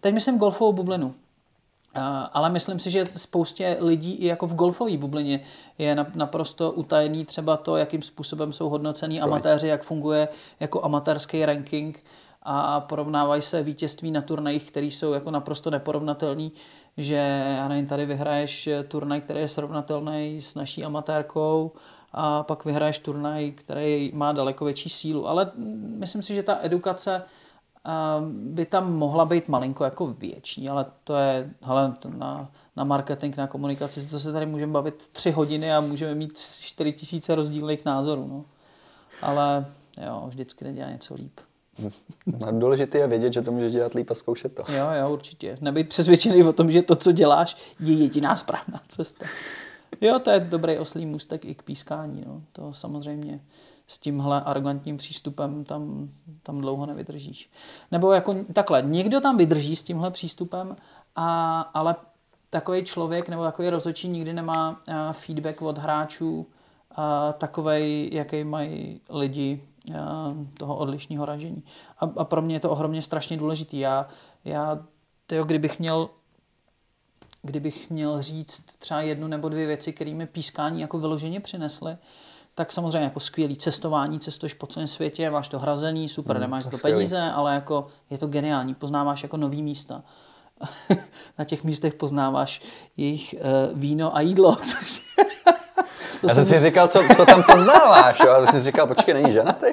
Teď 0.00 0.14
myslím 0.14 0.38
golfovou 0.38 0.72
bublinu. 0.72 1.14
Ale 2.32 2.50
myslím 2.50 2.78
si, 2.78 2.90
že 2.90 3.08
spoustě 3.16 3.76
lidí 3.80 4.12
i 4.12 4.26
jako 4.26 4.46
v 4.46 4.54
golfové 4.54 4.96
bublině 4.96 5.40
je 5.78 5.96
naprosto 6.14 6.72
utajený 6.72 7.24
třeba 7.24 7.56
to, 7.56 7.76
jakým 7.76 8.02
způsobem 8.02 8.52
jsou 8.52 8.68
hodnocení 8.68 9.20
amatéři, 9.20 9.68
jak 9.68 9.82
funguje 9.82 10.28
jako 10.60 10.84
amatérský 10.84 11.46
ranking 11.46 12.04
a 12.42 12.80
porovnávají 12.80 13.42
se 13.42 13.62
vítězství 13.62 14.10
na 14.10 14.20
turnajích, 14.20 14.64
které 14.70 14.86
jsou 14.86 15.12
jako 15.12 15.30
naprosto 15.30 15.70
neporovnatelný, 15.70 16.52
že 16.96 17.54
já 17.56 17.68
nevím, 17.68 17.86
tady 17.86 18.06
vyhraješ 18.06 18.68
turnaj, 18.88 19.20
který 19.20 19.40
je 19.40 19.48
srovnatelný 19.48 20.40
s 20.40 20.54
naší 20.54 20.84
amatérkou 20.84 21.72
a 22.12 22.42
pak 22.42 22.64
vyhraješ 22.64 22.98
turnaj, 22.98 23.50
který 23.50 24.10
má 24.14 24.32
daleko 24.32 24.64
větší 24.64 24.88
sílu. 24.88 25.28
Ale 25.28 25.50
myslím 25.74 26.22
si, 26.22 26.34
že 26.34 26.42
ta 26.42 26.58
edukace 26.62 27.22
by 28.30 28.66
tam 28.66 28.96
mohla 28.96 29.24
být 29.24 29.48
malinko 29.48 29.84
jako 29.84 30.06
větší, 30.06 30.68
ale 30.68 30.86
to 31.04 31.16
je, 31.16 31.50
hele, 31.62 31.94
na, 32.08 32.50
na 32.76 32.84
marketing, 32.84 33.36
na 33.36 33.46
komunikaci, 33.46 34.10
to 34.10 34.20
se 34.20 34.32
tady 34.32 34.46
můžeme 34.46 34.72
bavit 34.72 35.08
tři 35.12 35.30
hodiny 35.30 35.72
a 35.72 35.80
můžeme 35.80 36.14
mít 36.14 36.38
čtyři 36.38 36.92
tisíce 36.92 37.34
rozdílných 37.34 37.84
názorů, 37.84 38.26
no. 38.28 38.44
Ale 39.22 39.66
jo, 40.06 40.24
vždycky 40.28 40.64
nedělá 40.64 40.90
něco 40.90 41.14
líp. 41.14 41.40
No, 42.26 42.60
důležité 42.60 42.98
je 42.98 43.06
vědět, 43.06 43.32
že 43.32 43.42
to 43.42 43.52
můžeš 43.52 43.72
dělat 43.72 43.94
líp 43.94 44.10
a 44.10 44.14
zkoušet 44.14 44.54
to. 44.54 44.72
Jo, 44.72 44.86
jo, 45.00 45.12
určitě. 45.12 45.56
Nebýt 45.60 45.88
přesvědčený 45.88 46.44
o 46.44 46.52
tom, 46.52 46.70
že 46.70 46.82
to, 46.82 46.96
co 46.96 47.12
děláš, 47.12 47.56
je 47.80 47.94
jediná 47.94 48.36
správná 48.36 48.80
cesta. 48.88 49.26
Jo, 50.00 50.18
to 50.18 50.30
je 50.30 50.40
dobrý 50.40 50.78
oslý 50.78 51.06
můstek 51.06 51.44
i 51.44 51.54
k 51.54 51.62
pískání. 51.62 52.24
No. 52.26 52.42
To 52.52 52.72
samozřejmě 52.72 53.40
s 53.88 53.98
tímhle 53.98 54.40
arrogantním 54.40 54.96
přístupem 54.96 55.64
tam, 55.64 56.08
tam 56.42 56.60
dlouho 56.60 56.86
nevydržíš. 56.86 57.50
Nebo 57.92 58.12
jako 58.12 58.34
takhle, 58.52 58.82
někdo 58.82 59.20
tam 59.20 59.36
vydrží 59.36 59.76
s 59.76 59.82
tímhle 59.82 60.10
přístupem, 60.10 60.76
a, 61.16 61.60
ale 61.60 61.96
takový 62.50 62.84
člověk 62.84 63.28
nebo 63.28 63.44
takový 63.44 63.70
rozhodčí 63.70 64.08
nikdy 64.08 64.32
nemá 64.32 64.70
uh, 64.70 64.94
feedback 65.12 65.62
od 65.62 65.78
hráčů 65.78 66.38
uh, 66.38 67.04
takovej, 67.38 68.10
jaký 68.12 68.44
mají 68.44 69.00
lidi 69.10 69.64
uh, 69.88 69.94
toho 70.58 70.76
odlišného 70.76 71.24
ražení. 71.24 71.62
A, 71.98 72.10
a 72.16 72.24
pro 72.24 72.42
mě 72.42 72.56
je 72.56 72.60
to 72.60 72.70
ohromně 72.70 73.02
strašně 73.02 73.36
důležitý. 73.36 73.78
Já, 73.78 74.08
já 74.44 74.78
tyjo, 75.26 75.44
kdybych 75.44 75.78
měl 75.78 76.08
kdybych 77.42 77.90
měl 77.90 78.22
říct 78.22 78.60
třeba 78.78 79.00
jednu 79.00 79.28
nebo 79.28 79.48
dvě 79.48 79.66
věci, 79.66 79.92
které 79.92 80.14
mi 80.14 80.26
pískání 80.26 80.80
jako 80.80 80.98
vyloženě 80.98 81.40
přinesly, 81.40 81.96
tak 82.58 82.72
samozřejmě 82.72 83.04
jako 83.04 83.20
skvělý 83.20 83.56
cestování, 83.56 84.18
cestuješ 84.18 84.54
po 84.54 84.66
celém 84.66 84.86
světě, 84.86 85.30
máš 85.30 85.48
to 85.48 85.58
hrazený, 85.58 86.08
super, 86.08 86.36
hmm, 86.36 86.40
nemáš 86.40 86.64
to 86.64 86.78
peníze, 86.78 87.30
ale 87.34 87.54
jako 87.54 87.86
je 88.10 88.18
to 88.18 88.26
geniální, 88.26 88.74
poznáváš 88.74 89.22
jako 89.22 89.36
nový 89.36 89.62
místa. 89.62 90.02
Na 91.38 91.44
těch 91.44 91.64
místech 91.64 91.94
poznáváš 91.94 92.60
jejich 92.96 93.34
uh, 93.34 93.78
víno 93.78 94.16
a 94.16 94.20
jídlo, 94.20 94.56
což 94.66 95.02
Já 96.22 96.34
jsem 96.34 96.44
si 96.44 96.58
říkal, 96.58 96.88
co, 96.88 97.02
co 97.16 97.26
tam 97.26 97.42
poznáváš, 97.42 98.20
jo? 98.20 98.32
a 98.32 98.46
jsi 98.46 98.60
říkal, 98.60 98.86
počkej, 98.86 99.14
není 99.14 99.32
ženatý? 99.32 99.66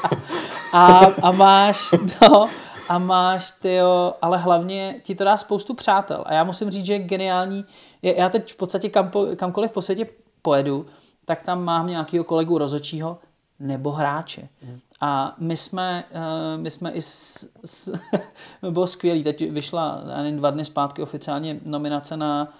a, 0.72 1.00
a 1.22 1.30
máš, 1.30 1.94
no, 2.22 2.48
a 2.88 2.98
máš, 2.98 3.52
tyjo, 3.52 4.14
ale 4.22 4.38
hlavně 4.38 5.00
ti 5.02 5.14
to 5.14 5.24
dá 5.24 5.38
spoustu 5.38 5.74
přátel. 5.74 6.24
A 6.26 6.34
já 6.34 6.44
musím 6.44 6.70
říct, 6.70 6.86
že 6.86 6.92
je 6.92 6.98
geniální. 6.98 7.64
Já 8.02 8.28
teď 8.28 8.52
v 8.52 8.56
podstatě 8.56 8.88
kam, 8.88 9.10
kamkoliv 9.36 9.70
po 9.70 9.82
světě 9.82 10.06
pojedu, 10.42 10.86
tak 11.24 11.42
tam 11.42 11.64
mám 11.64 11.86
nějakého 11.86 12.24
kolegu 12.24 12.58
rozočího 12.58 13.18
nebo 13.58 13.90
hráče. 13.90 14.48
Mm. 14.62 14.80
A 15.00 15.34
my 15.38 15.56
jsme, 15.56 16.04
uh, 16.14 16.62
my 16.62 16.70
jsme 16.70 16.90
i 16.90 17.02
s, 17.02 17.48
s, 17.64 17.98
bylo 18.70 18.86
skvělý, 18.86 19.24
teď 19.24 19.50
vyšla 19.50 20.02
nevím, 20.16 20.36
dva 20.36 20.50
dny 20.50 20.64
zpátky 20.64 21.02
oficiálně 21.02 21.60
nominace 21.66 22.16
na, 22.16 22.54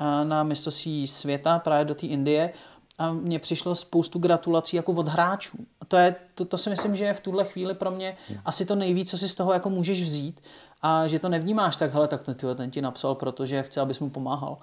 uh, 0.00 0.28
na 0.28 0.42
mistrovství 0.42 1.06
světa 1.06 1.58
právě 1.58 1.84
do 1.84 1.94
té 1.94 2.06
Indie 2.06 2.52
a 2.98 3.12
mně 3.12 3.38
přišlo 3.38 3.74
spoustu 3.74 4.18
gratulací 4.18 4.76
jako 4.76 4.92
od 4.92 5.08
hráčů. 5.08 5.58
To, 5.88 5.96
je, 5.96 6.14
to, 6.34 6.44
to 6.44 6.58
si 6.58 6.70
myslím, 6.70 6.94
že 6.94 7.04
je 7.04 7.14
v 7.14 7.20
tuhle 7.20 7.44
chvíli 7.44 7.74
pro 7.74 7.90
mě 7.90 8.16
mm. 8.30 8.36
asi 8.44 8.64
to 8.64 8.74
nejvíc, 8.74 9.10
co 9.10 9.18
si 9.18 9.28
z 9.28 9.34
toho 9.34 9.52
jako 9.52 9.70
můžeš 9.70 10.02
vzít 10.02 10.40
a 10.82 11.06
že 11.06 11.18
to 11.18 11.28
nevnímáš 11.28 11.76
tak, 11.76 11.92
hele, 11.92 12.08
tak 12.08 12.22
ten, 12.22 12.34
ten 12.34 12.70
ti 12.70 12.82
napsal, 12.82 13.14
protože 13.14 13.62
chce, 13.62 13.80
abys 13.80 14.00
mu 14.00 14.10
pomáhal 14.10 14.58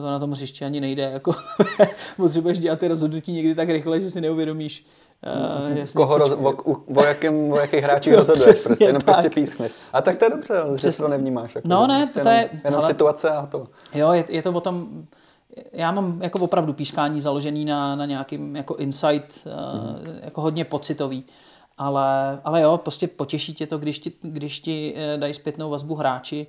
to 0.00 0.06
na 0.06 0.18
tom 0.18 0.30
hřišti 0.30 0.64
ani 0.64 0.80
nejde. 0.80 1.02
Jako, 1.02 1.32
potřebuješ 2.16 2.58
dělat 2.58 2.78
ty 2.78 2.88
rozhodnutí 2.88 3.32
někdy 3.32 3.54
tak 3.54 3.68
rychle, 3.68 4.00
že 4.00 4.10
si 4.10 4.20
neuvědomíš, 4.20 4.86
Uh, 5.76 5.84
Koho 5.96 6.18
roz, 6.18 6.30
o, 6.30 6.54
o, 6.96 7.04
jakém, 7.04 7.52
o 7.52 7.60
jakých 7.60 7.80
hráčích 7.84 8.14
rozhoduješ, 8.14 8.64
prostě 8.64 8.84
jenom 8.84 9.02
prostě 9.02 9.30
pískneš. 9.30 9.72
A 9.92 10.02
tak 10.02 10.18
to 10.18 10.24
je 10.24 10.30
dobře, 10.30 10.54
že 10.80 10.96
to 10.96 11.08
nevnímáš. 11.08 11.54
Jako, 11.54 11.68
no 11.68 11.86
ne, 11.86 11.98
prostě 11.98 12.20
to, 12.20 12.24
to 12.24 12.30
je... 12.30 12.50
Jenom 12.64 12.80
hele, 12.80 12.82
situace 12.82 13.30
a 13.30 13.46
to. 13.46 13.66
Jo, 13.94 14.12
je, 14.12 14.24
je 14.28 14.42
to 14.42 14.52
o 14.52 14.60
tom, 14.60 15.04
já 15.72 15.92
mám 15.92 16.22
jako 16.22 16.38
opravdu 16.38 16.72
pískání 16.72 17.20
založený 17.20 17.64
na, 17.64 17.96
na 17.96 18.06
nějakým 18.06 18.56
jako 18.56 18.76
insight, 18.76 19.46
mm. 19.46 20.18
jako 20.22 20.40
hodně 20.40 20.64
pocitový. 20.64 21.24
Ale, 21.78 22.40
ale 22.44 22.62
jo, 22.62 22.78
prostě 22.78 23.08
potěší 23.08 23.54
tě 23.54 23.66
to, 23.66 23.78
když 23.78 23.98
ti, 23.98 24.12
když 24.22 24.60
ti 24.60 24.94
eh, 24.96 25.18
dají 25.18 25.34
zpětnou 25.34 25.70
vazbu 25.70 25.94
hráči 25.94 26.46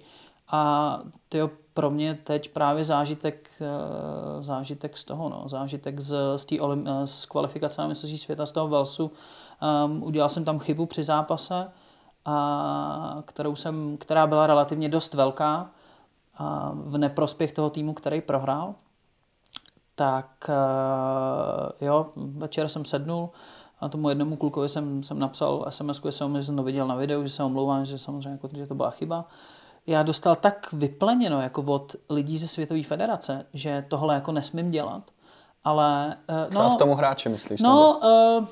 a 0.54 1.00
ty 1.30 1.38
jo, 1.38 1.50
pro 1.74 1.90
mě 1.90 2.14
teď 2.24 2.50
právě 2.50 2.86
zážitek, 2.86 3.50
eh, 3.62 4.44
zážitek 4.44 4.98
z 4.98 5.04
toho, 5.04 5.30
no, 5.30 5.44
zážitek 5.46 6.00
z, 6.00 6.16
z, 6.38 6.46
tý, 6.46 6.60
eh, 6.62 7.08
z 7.08 7.26
kvalifikace 7.26 7.82
na 7.82 7.88
mistrovství 7.88 8.18
světa 8.18 8.46
z 8.46 8.52
toho 8.52 8.68
Velsu. 8.68 9.12
Um, 9.86 10.04
udělal 10.04 10.30
jsem 10.30 10.44
tam 10.44 10.60
chybu 10.60 10.86
při 10.86 11.04
zápase, 11.04 11.72
a, 12.26 13.24
kterou 13.26 13.56
jsem, 13.56 13.98
která 13.98 14.28
byla 14.28 14.48
relativně 14.48 14.90
dost 14.90 15.14
velká 15.14 15.70
a 16.38 16.72
v 16.76 16.98
neprospěch 16.98 17.52
toho 17.52 17.70
týmu, 17.70 17.94
který 17.94 18.22
prohrál. 18.22 18.76
Tak 19.96 20.50
uh, 20.50 21.88
jo, 21.88 22.12
večer 22.16 22.70
jsem 22.70 22.86
sednul 22.86 23.30
a 23.80 23.90
tomu 23.90 24.10
jednomu 24.10 24.36
klukovi 24.36 24.70
jsem, 24.70 25.04
jsem 25.04 25.20
napsal 25.20 25.66
SMS, 25.70 26.02
že 26.36 26.44
jsem 26.44 26.56
to 26.56 26.64
viděl 26.64 26.88
na 26.88 26.96
videu, 26.96 27.24
že 27.24 27.30
se 27.30 27.44
omlouvám, 27.44 27.86
že 27.86 27.98
samozřejmě 27.98 28.30
jako, 28.30 28.50
že 28.54 28.68
to 28.68 28.76
byla 28.76 28.90
chyba 28.90 29.26
já 29.88 30.04
dostal 30.04 30.36
tak 30.36 30.74
vypleněno 30.74 31.42
jako 31.42 31.62
od 31.62 31.96
lidí 32.10 32.38
ze 32.38 32.48
Světové 32.48 32.84
federace, 32.84 33.46
že 33.54 33.86
tohle 33.88 34.16
jako 34.16 34.32
nesmím 34.32 34.72
dělat. 34.72 35.04
Ale... 35.64 36.18
Uh, 36.30 36.64
no, 36.64 36.70
v 36.70 36.78
tomu 36.78 36.96
hráče 36.96 37.30
myslíš? 37.30 37.62
No, 37.62 38.00
uh, 38.04 38.44
uh, 38.44 38.46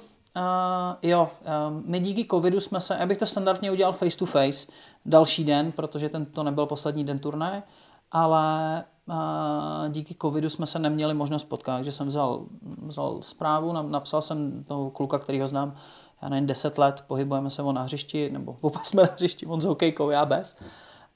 jo, 1.02 1.30
uh, 1.42 1.84
my 1.86 2.00
díky 2.00 2.26
covidu 2.32 2.60
jsme 2.60 2.82
se, 2.82 2.98
já 3.00 3.06
bych 3.06 3.18
to 3.18 3.26
standardně 3.26 3.72
udělal 3.72 3.94
face 3.94 4.18
to 4.18 4.26
face 4.26 4.68
další 5.06 5.44
den, 5.44 5.72
protože 5.72 6.10
ten, 6.10 6.26
to 6.26 6.44
nebyl 6.44 6.66
poslední 6.66 7.04
den 7.04 7.20
turné, 7.20 7.64
ale 8.12 8.84
uh, 9.06 9.90
díky 9.90 10.16
covidu 10.22 10.50
jsme 10.50 10.68
se 10.68 10.80
neměli 10.80 11.14
možnost 11.14 11.44
potkat, 11.44 11.76
takže 11.76 11.92
jsem 11.92 12.08
vzal, 12.08 12.46
vzal 12.86 13.18
zprávu, 13.22 13.74
napsal 13.74 14.22
jsem 14.22 14.64
toho 14.64 14.90
kluka, 14.90 15.20
který 15.20 15.42
ho 15.42 15.48
znám, 15.48 15.76
já 16.22 16.30
nevím, 16.30 16.48
10 16.48 16.78
let, 16.78 17.04
pohybujeme 17.08 17.50
se 17.50 17.62
o 17.62 17.72
na 17.72 17.82
hřišti, 17.82 18.30
nebo 18.30 18.58
oba 18.62 18.80
jsme 18.84 19.04
na 19.04 19.10
hřišti, 19.14 19.46
on 19.46 19.62
s 19.62 19.66
hokejkou, 19.66 20.10
já 20.10 20.26
bez. 20.26 20.56
Hmm 20.60 20.70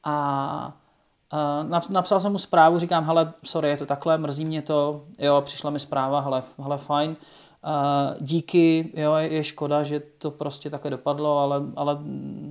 a 0.05 0.73
napsal 1.89 2.19
jsem 2.19 2.31
mu 2.31 2.37
zprávu, 2.37 2.79
říkám, 2.79 3.05
hele, 3.05 3.33
sorry, 3.43 3.69
je 3.69 3.77
to 3.77 3.85
takhle, 3.85 4.17
mrzí 4.17 4.45
mě 4.45 4.61
to, 4.61 5.03
jo, 5.19 5.41
přišla 5.45 5.69
mi 5.69 5.79
zpráva, 5.79 6.19
hele, 6.19 6.43
hele 6.59 6.77
fajn, 6.77 7.15
díky, 8.19 8.91
jo, 8.93 9.13
je 9.15 9.43
škoda, 9.43 9.83
že 9.83 10.01
to 10.17 10.31
prostě 10.31 10.69
také 10.69 10.89
dopadlo, 10.89 11.37
ale, 11.37 11.61
ale 11.75 11.97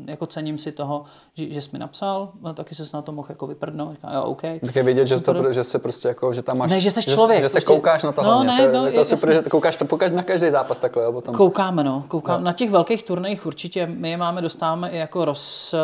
jako 0.06 0.26
cením 0.26 0.58
si 0.58 0.72
toho, 0.72 1.04
že, 1.34 1.52
že 1.52 1.60
jsi 1.60 1.70
mi 1.72 1.78
napsal, 1.78 2.32
no, 2.40 2.54
taky 2.54 2.74
se 2.74 2.96
na 2.96 3.02
to 3.02 3.12
mohl 3.12 3.26
jako 3.30 3.46
vyprdnout, 3.46 3.94
říkám, 3.94 4.14
jo, 4.14 4.22
OK. 4.22 4.42
Tak 4.66 4.76
je 4.76 4.82
vidět, 4.82 5.06
že, 5.06 5.20
to, 5.20 5.52
že 5.52 5.64
se 5.64 5.78
prostě 5.78 6.08
jako, 6.08 6.32
že 6.32 6.42
tam 6.42 6.58
máš... 6.58 6.70
Ne, 6.70 6.80
že 6.80 6.90
jsi 6.90 7.02
člověk. 7.02 7.38
Že, 7.38 7.44
že 7.44 7.48
se 7.48 7.52
prostě, 7.52 7.74
koukáš 7.74 8.02
na 8.02 8.12
to 8.12 8.22
no, 8.22 8.28
hlavně, 8.28 8.52
ne, 8.52 8.68
to, 8.68 8.78
no, 8.78 8.86
je, 8.86 9.04
super, 9.04 9.32
že 9.32 9.42
koukáš, 9.42 9.76
koukáš 9.76 10.10
na 10.10 10.22
každý 10.22 10.50
zápas 10.50 10.78
takhle, 10.78 11.04
jo, 11.04 11.12
potom. 11.12 11.34
Koukáme, 11.34 11.84
no, 11.84 12.04
koukáme. 12.08 12.38
No. 12.38 12.44
Na 12.44 12.52
těch 12.52 12.70
velkých 12.70 13.02
turnajích 13.02 13.46
určitě 13.46 13.86
my 13.86 14.10
je 14.10 14.16
máme, 14.16 14.42
dostáváme 14.42 14.90
i 14.90 14.96
jako 14.96 15.24
roz, 15.24 15.74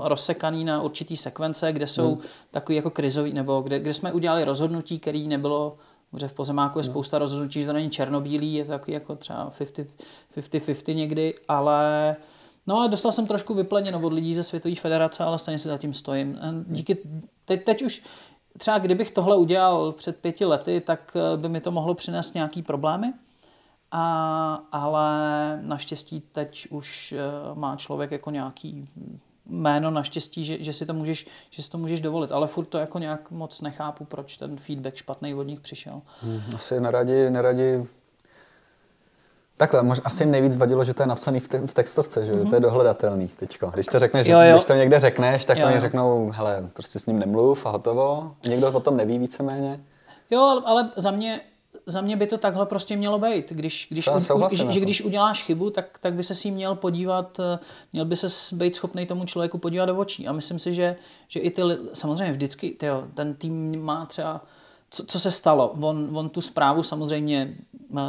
rozsekaný 0.00 0.64
na 0.64 0.82
určitý 0.82 1.16
sekvence, 1.16 1.72
kde 1.72 1.86
jsou 1.86 2.14
hmm. 2.14 2.22
takový 2.50 2.76
jako 2.76 2.90
krizový, 2.90 3.32
nebo 3.32 3.60
kde, 3.60 3.78
kde 3.78 3.94
jsme 3.94 4.12
udělali 4.12 4.44
rozhodnutí, 4.44 4.98
který 4.98 5.28
nebylo 5.28 5.76
Protože 6.10 6.28
v 6.28 6.32
pozemáku 6.32 6.78
je 6.78 6.82
no. 6.82 6.90
spousta 6.90 7.18
rozhodnutí, 7.18 7.60
že 7.60 7.66
to 7.66 7.72
není 7.72 7.90
černobílý, 7.90 8.54
je 8.54 8.64
to 8.64 8.70
takový 8.70 8.92
jako 8.92 9.16
třeba 9.16 9.50
50-50 10.34 10.94
někdy, 10.94 11.34
ale 11.48 12.16
no 12.66 12.80
a 12.80 12.86
dostal 12.86 13.12
jsem 13.12 13.26
trošku 13.26 13.54
vypleněno 13.54 14.00
od 14.00 14.12
lidí 14.12 14.34
ze 14.34 14.42
Světové 14.42 14.74
federace, 14.74 15.24
ale 15.24 15.38
stejně 15.38 15.58
si 15.58 15.68
zatím 15.68 15.94
stojím. 15.94 16.38
Díky, 16.66 16.98
teď, 17.44 17.64
teď 17.64 17.82
už 17.82 18.02
třeba 18.58 18.78
kdybych 18.78 19.10
tohle 19.10 19.36
udělal 19.36 19.92
před 19.92 20.16
pěti 20.16 20.44
lety, 20.44 20.80
tak 20.80 21.16
eh, 21.16 21.36
by 21.36 21.48
mi 21.48 21.60
to 21.60 21.70
mohlo 21.70 21.94
přinést 21.94 22.34
nějaký 22.34 22.62
problémy. 22.62 23.12
A, 23.92 24.54
ale 24.72 25.08
naštěstí 25.62 26.20
teď 26.32 26.66
už 26.70 27.14
uh, 27.52 27.58
má 27.58 27.76
člověk 27.76 28.10
jako 28.10 28.30
nějaký 28.30 28.84
jméno 29.50 29.90
naštěstí, 29.90 30.44
že, 30.44 30.64
že, 30.64 30.72
si 30.72 30.86
to 30.86 30.94
můžeš, 30.94 31.26
že 31.50 31.62
si 31.62 31.70
to 31.70 31.78
můžeš 31.78 32.00
dovolit. 32.00 32.32
Ale 32.32 32.46
furt 32.46 32.64
to 32.64 32.78
jako 32.78 32.98
nějak 32.98 33.30
moc 33.30 33.60
nechápu, 33.60 34.04
proč 34.04 34.36
ten 34.36 34.56
feedback 34.56 34.94
špatný 34.94 35.34
od 35.34 35.42
nich 35.42 35.60
přišel. 35.60 36.02
Hmm, 36.22 36.42
asi 36.54 36.80
neradi, 36.80 37.30
neradi 37.30 37.86
Takhle, 39.60 39.82
možná 39.82 40.04
asi 40.04 40.22
jim 40.22 40.30
nejvíc 40.30 40.56
vadilo, 40.56 40.84
že 40.84 40.94
to 40.94 41.02
je 41.02 41.06
napsané 41.06 41.40
v, 41.40 41.48
te- 41.48 41.66
v 41.66 41.74
textovce, 41.74 42.26
že 42.26 42.32
mm-hmm. 42.32 42.48
to 42.48 42.54
je 42.54 42.60
dohledatelný 42.60 43.28
teďko. 43.28 43.70
Když 43.74 43.86
to 43.86 43.98
řekneš, 43.98 44.26
jo, 44.26 44.40
jo. 44.40 44.52
když 44.52 44.66
to 44.66 44.74
někde 44.74 44.98
řekneš, 44.98 45.44
tak 45.44 45.58
jo, 45.58 45.66
oni 45.66 45.74
jo. 45.74 45.80
řeknou, 45.80 46.30
hele, 46.34 46.68
prostě 46.72 46.98
s 46.98 47.06
ním 47.06 47.18
nemluv 47.18 47.66
a 47.66 47.70
hotovo. 47.70 48.34
Někdo 48.48 48.72
o 48.72 48.80
tom 48.80 48.96
neví 48.96 49.18
víceméně. 49.18 49.80
Jo, 50.30 50.62
ale 50.64 50.90
za 50.96 51.10
mě, 51.10 51.40
za 51.90 52.00
mě 52.00 52.16
by 52.16 52.26
to 52.26 52.38
takhle 52.38 52.66
prostě 52.66 52.96
mělo 52.96 53.18
být. 53.18 53.52
Když, 53.52 53.86
když, 53.90 54.08
u, 54.08 54.20
že, 54.50 54.56
že 54.56 54.64
jako. 54.64 54.80
když 54.80 55.02
uděláš 55.02 55.42
chybu, 55.42 55.70
tak, 55.70 55.98
tak 55.98 56.14
by 56.14 56.22
se 56.22 56.34
si 56.34 56.50
měl 56.50 56.74
podívat, 56.74 57.40
eh, 57.40 57.58
měl 57.92 58.04
by 58.04 58.16
se 58.16 58.56
být 58.56 58.76
schopný 58.76 59.06
tomu 59.06 59.24
člověku 59.24 59.58
podívat 59.58 59.86
do 59.86 59.96
očí. 59.96 60.28
A 60.28 60.32
myslím 60.32 60.58
si, 60.58 60.74
že, 60.74 60.96
že 61.28 61.40
i 61.40 61.50
ty, 61.50 61.62
samozřejmě 61.94 62.32
vždycky, 62.32 62.70
tyjo, 62.70 63.04
ten 63.14 63.34
tým 63.34 63.84
má 63.84 64.06
třeba, 64.06 64.44
co, 64.90 65.04
co 65.04 65.20
se 65.20 65.30
stalo. 65.30 65.74
On, 65.80 66.16
on 66.18 66.28
tu 66.28 66.40
zprávu 66.40 66.82
samozřejmě 66.82 67.56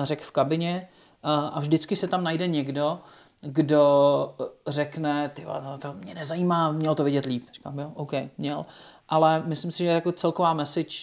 řekl 0.03 0.23
v 0.23 0.31
kabině, 0.31 0.87
a 1.23 1.59
vždycky 1.59 1.95
se 1.95 2.07
tam 2.07 2.23
najde 2.23 2.47
někdo, 2.47 2.99
kdo 3.41 4.35
řekne, 4.67 5.29
ty 5.29 5.45
no 5.63 5.77
to 5.77 5.93
mě 5.93 6.13
nezajímá, 6.15 6.71
měl 6.71 6.95
to 6.95 7.03
vidět 7.03 7.25
líp. 7.25 7.43
Říkám, 7.53 7.79
jo, 7.79 7.91
OK, 7.95 8.11
měl. 8.37 8.65
Ale 9.09 9.43
myslím 9.45 9.71
si, 9.71 9.77
že 9.77 9.89
jako 9.89 10.11
celková 10.11 10.53
message 10.53 10.95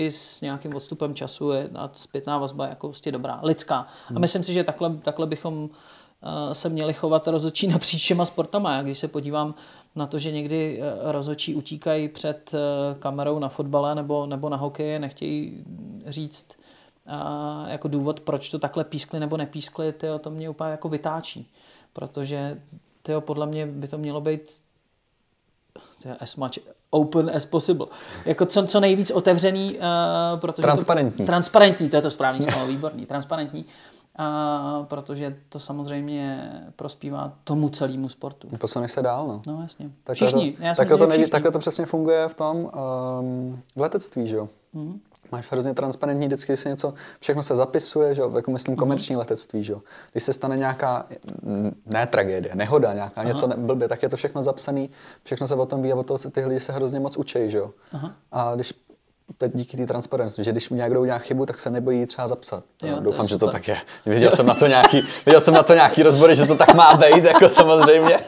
i 0.00 0.10
s 0.10 0.40
nějakým 0.40 0.74
odstupem 0.74 1.14
času 1.14 1.50
je 1.50 1.70
a 1.74 1.90
zpětná 1.92 2.38
vazba 2.38 2.66
jako 2.66 2.88
prostě 2.88 3.12
dobrá, 3.12 3.40
lidská. 3.42 3.76
A 3.76 3.86
hmm. 4.08 4.20
myslím 4.20 4.42
si, 4.42 4.52
že 4.52 4.64
takhle, 4.64 4.96
takhle 4.96 5.26
bychom 5.26 5.70
se 6.52 6.68
měli 6.68 6.92
chovat 6.92 7.28
rozhodčí 7.28 7.66
napříč 7.66 8.02
všema 8.02 8.24
sportama. 8.24 8.74
Já 8.74 8.82
když 8.82 8.98
se 8.98 9.08
podívám 9.08 9.54
na 9.96 10.06
to, 10.06 10.18
že 10.18 10.32
někdy 10.32 10.80
e, 10.82 11.12
rozhodčí 11.12 11.54
utíkají 11.54 12.08
před 12.08 12.54
e, 12.54 12.58
kamerou 12.98 13.38
na 13.38 13.48
fotbale 13.48 13.94
nebo, 13.94 14.26
nebo 14.26 14.48
na 14.48 14.56
hokeji, 14.56 14.98
nechtějí 14.98 15.64
říct 16.06 16.60
jako 17.66 17.88
důvod, 17.88 18.20
proč 18.20 18.50
to 18.50 18.58
takhle 18.58 18.84
pískli 18.84 19.20
nebo 19.20 19.36
nepískli, 19.36 19.92
tyjo, 19.92 20.18
to 20.18 20.30
mě 20.30 20.50
úplně 20.50 20.70
jako 20.70 20.88
vytáčí. 20.88 21.50
Protože 21.92 22.62
tyjo, 23.02 23.20
podle 23.20 23.46
mě 23.46 23.66
by 23.66 23.88
to 23.88 23.98
mělo 23.98 24.20
být 24.20 24.60
as 26.20 26.36
much 26.36 26.58
open 26.90 27.30
as 27.34 27.46
possible. 27.46 27.86
Jako 28.24 28.46
co, 28.46 28.64
co 28.64 28.80
nejvíc 28.80 29.10
otevřený, 29.10 29.78
uh, 29.78 30.40
protože 30.40 30.62
transparentní. 30.62 31.24
To, 31.24 31.32
transparentní, 31.32 31.88
to 31.88 31.96
je 31.96 32.02
to 32.02 32.10
správný 32.10 32.42
slovo, 32.42 32.66
výborný, 32.66 33.06
transparentní. 33.06 33.64
A 34.16 34.86
protože 34.88 35.36
to 35.48 35.58
samozřejmě 35.58 36.52
prospívá 36.76 37.32
tomu 37.44 37.68
celému 37.68 38.08
sportu. 38.08 38.48
Posuneš 38.60 38.92
se 38.92 39.02
dál, 39.02 39.26
no. 39.26 39.42
No 39.46 39.62
jasně. 39.62 39.90
Takhle 40.04 40.14
všichni. 40.14 40.52
To, 40.52 40.62
já 40.62 40.74
takhle, 40.74 40.98
to 40.98 41.08
všichni. 41.08 41.26
takhle 41.26 41.52
to 41.52 41.58
přesně 41.58 41.86
funguje 41.86 42.28
v 42.28 42.34
tom 42.34 42.56
um, 42.56 43.62
v 43.76 43.80
letectví, 43.80 44.26
že 44.26 44.36
jo? 44.36 44.48
Mm-hmm 44.74 44.98
máš 45.32 45.52
hrozně 45.52 45.74
transparentní, 45.74 46.26
vždycky, 46.26 46.52
když 46.52 46.60
se 46.60 46.68
něco, 46.68 46.94
všechno 47.20 47.42
se 47.42 47.56
zapisuje, 47.56 48.14
že 48.14 48.22
jako 48.34 48.50
myslím 48.50 48.72
mhm. 48.72 48.78
komerční 48.78 49.16
letectví, 49.16 49.64
že 49.64 49.74
Když 50.12 50.24
se 50.24 50.32
stane 50.32 50.56
nějaká, 50.56 51.06
ne 51.86 52.06
tragédie, 52.06 52.54
nehoda, 52.54 52.94
nějaká, 52.94 53.20
Aha. 53.20 53.28
něco 53.28 53.48
blbě, 53.56 53.88
tak 53.88 54.02
je 54.02 54.08
to 54.08 54.16
všechno 54.16 54.42
zapsané, 54.42 54.86
všechno 55.22 55.46
se 55.46 55.54
o 55.54 55.66
tom 55.66 55.82
ví 55.82 55.92
a 55.92 55.96
o 55.96 56.02
toho 56.02 56.18
se 56.18 56.30
ty 56.30 56.44
lidi 56.44 56.60
se 56.60 56.72
hrozně 56.72 57.00
moc 57.00 57.16
učí, 57.16 57.50
že 57.50 57.58
jo. 57.58 57.70
A 58.32 58.54
když 58.54 58.74
teď 59.38 59.52
díky 59.54 59.76
té 59.76 59.86
transparentnosti, 59.86 60.44
že 60.44 60.52
když 60.52 60.68
někdo 60.68 61.00
udělá 61.00 61.18
chybu, 61.18 61.46
tak 61.46 61.60
se 61.60 61.70
nebojí 61.70 62.06
třeba 62.06 62.28
zapsat. 62.28 62.64
Jo, 62.82 62.96
no, 62.96 63.02
doufám, 63.02 63.28
že 63.28 63.38
to 63.38 63.50
tak 63.50 63.68
je. 63.68 63.76
Viděl 64.06 64.30
jsem 64.30 64.46
na 64.46 64.54
to 64.54 64.66
nějaký, 64.66 65.02
viděl 65.26 65.40
jsem 65.40 65.54
na 65.54 65.62
to 65.62 65.74
nějaký 65.74 66.02
rozbory, 66.02 66.36
že 66.36 66.46
to 66.46 66.54
tak 66.56 66.74
má 66.74 66.94
být, 66.94 67.24
jako 67.24 67.48
samozřejmě. 67.48 68.18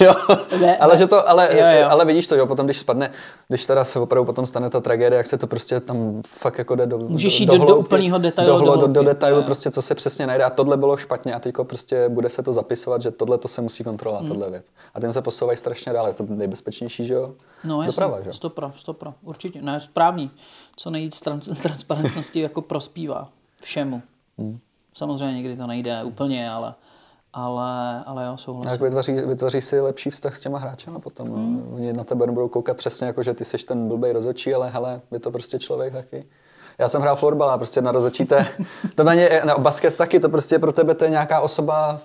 Jo. 0.00 0.14
Ne, 0.60 0.76
ale, 0.76 0.92
ne. 0.92 0.98
Že 0.98 1.06
to, 1.06 1.28
ale, 1.28 1.48
jo, 1.52 1.66
jo. 1.80 1.88
ale 1.90 2.04
vidíš 2.04 2.26
to, 2.26 2.36
jo, 2.36 2.46
potom 2.46 2.66
když 2.66 2.78
spadne, 2.78 3.10
když 3.48 3.66
teda 3.66 3.84
se 3.84 3.98
opravdu 3.98 4.24
potom 4.24 4.46
stane 4.46 4.70
ta 4.70 4.80
tragédie, 4.80 5.16
jak 5.16 5.26
se 5.26 5.38
to 5.38 5.46
prostě 5.46 5.80
tam 5.80 6.22
fakt 6.26 6.58
jako 6.58 6.74
jde 6.74 6.86
do 6.86 6.98
Můžeš 6.98 7.40
jít 7.40 7.46
do, 7.46 7.58
do, 7.58 7.64
do 7.64 7.76
úplného 7.76 8.18
detailu. 8.18 8.58
Do, 8.58 8.64
do, 8.64 8.76
do, 8.76 8.86
do 8.86 9.02
detailu, 9.02 9.42
prostě 9.42 9.70
co 9.70 9.82
se 9.82 9.94
přesně 9.94 10.26
najde 10.26 10.44
a 10.44 10.50
tohle 10.50 10.76
bylo 10.76 10.96
špatně 10.96 11.34
a 11.34 11.40
teďko 11.40 11.64
prostě 11.64 12.08
bude 12.08 12.30
se 12.30 12.42
to 12.42 12.52
zapisovat, 12.52 13.02
že 13.02 13.10
tohle 13.10 13.38
to 13.38 13.48
se 13.48 13.60
musí 13.60 13.84
kontrolovat, 13.84 14.22
hmm. 14.22 14.28
tohle 14.28 14.50
věc. 14.50 14.66
A 14.94 15.00
tím 15.00 15.12
se 15.12 15.22
posouvají 15.22 15.56
strašně 15.56 15.92
dál, 15.92 16.06
je 16.06 16.12
to 16.12 16.24
nejbezpečnější, 16.28 17.06
že 17.06 17.14
jo? 17.14 17.32
No 17.64 17.82
jasně, 17.82 18.02
Doprava, 18.02 18.24
že? 18.24 18.32
stopra, 18.32 18.72
stopra, 18.76 19.14
určitě, 19.22 19.62
ne, 19.62 19.80
správný 19.80 20.30
co 20.78 20.90
nejvíc 20.90 21.20
transparentnosti 21.62 22.40
jako 22.40 22.62
prospívá 22.62 23.28
všemu. 23.62 24.02
Hmm. 24.38 24.58
Samozřejmě 24.94 25.36
někdy 25.36 25.56
to 25.56 25.66
nejde 25.66 26.04
úplně, 26.04 26.50
ale, 26.50 26.74
ale, 27.32 28.04
ale 28.04 28.26
jo, 28.26 28.36
souhlasím. 28.36 28.70
Jak 28.70 28.80
vytvoří, 28.80 29.12
vytvoří 29.12 29.60
si 29.60 29.80
lepší 29.80 30.10
vztah 30.10 30.36
s 30.36 30.40
těma 30.40 30.58
hráči 30.58 30.90
a 30.90 30.98
potom. 30.98 31.28
No. 31.28 31.34
Hmm. 31.34 31.56
No. 31.56 31.76
Oni 31.76 31.92
na 31.92 32.04
tebe 32.04 32.26
budou 32.26 32.48
koukat 32.48 32.76
přesně 32.76 33.06
jako, 33.06 33.22
že 33.22 33.34
ty 33.34 33.44
seš 33.44 33.64
ten 33.64 33.88
blbej 33.88 34.12
rozhodčí, 34.12 34.54
ale 34.54 34.70
hele, 34.70 35.00
je 35.12 35.20
to 35.20 35.30
prostě 35.30 35.58
člověk 35.58 35.92
taky. 35.92 36.26
Já 36.78 36.88
jsem 36.88 37.02
hrál 37.02 37.16
florbal 37.16 37.50
a 37.50 37.58
prostě 37.58 37.80
na 37.80 37.92
rozhodčíte, 37.92 38.48
to 38.94 39.04
na 39.04 39.14
ně, 39.14 39.42
na 39.44 39.58
basket 39.58 39.96
taky, 39.96 40.20
to 40.20 40.28
prostě 40.28 40.58
pro 40.58 40.72
tebe 40.72 40.94
to 40.94 41.04
je 41.04 41.10
nějaká 41.10 41.40
osoba, 41.40 42.00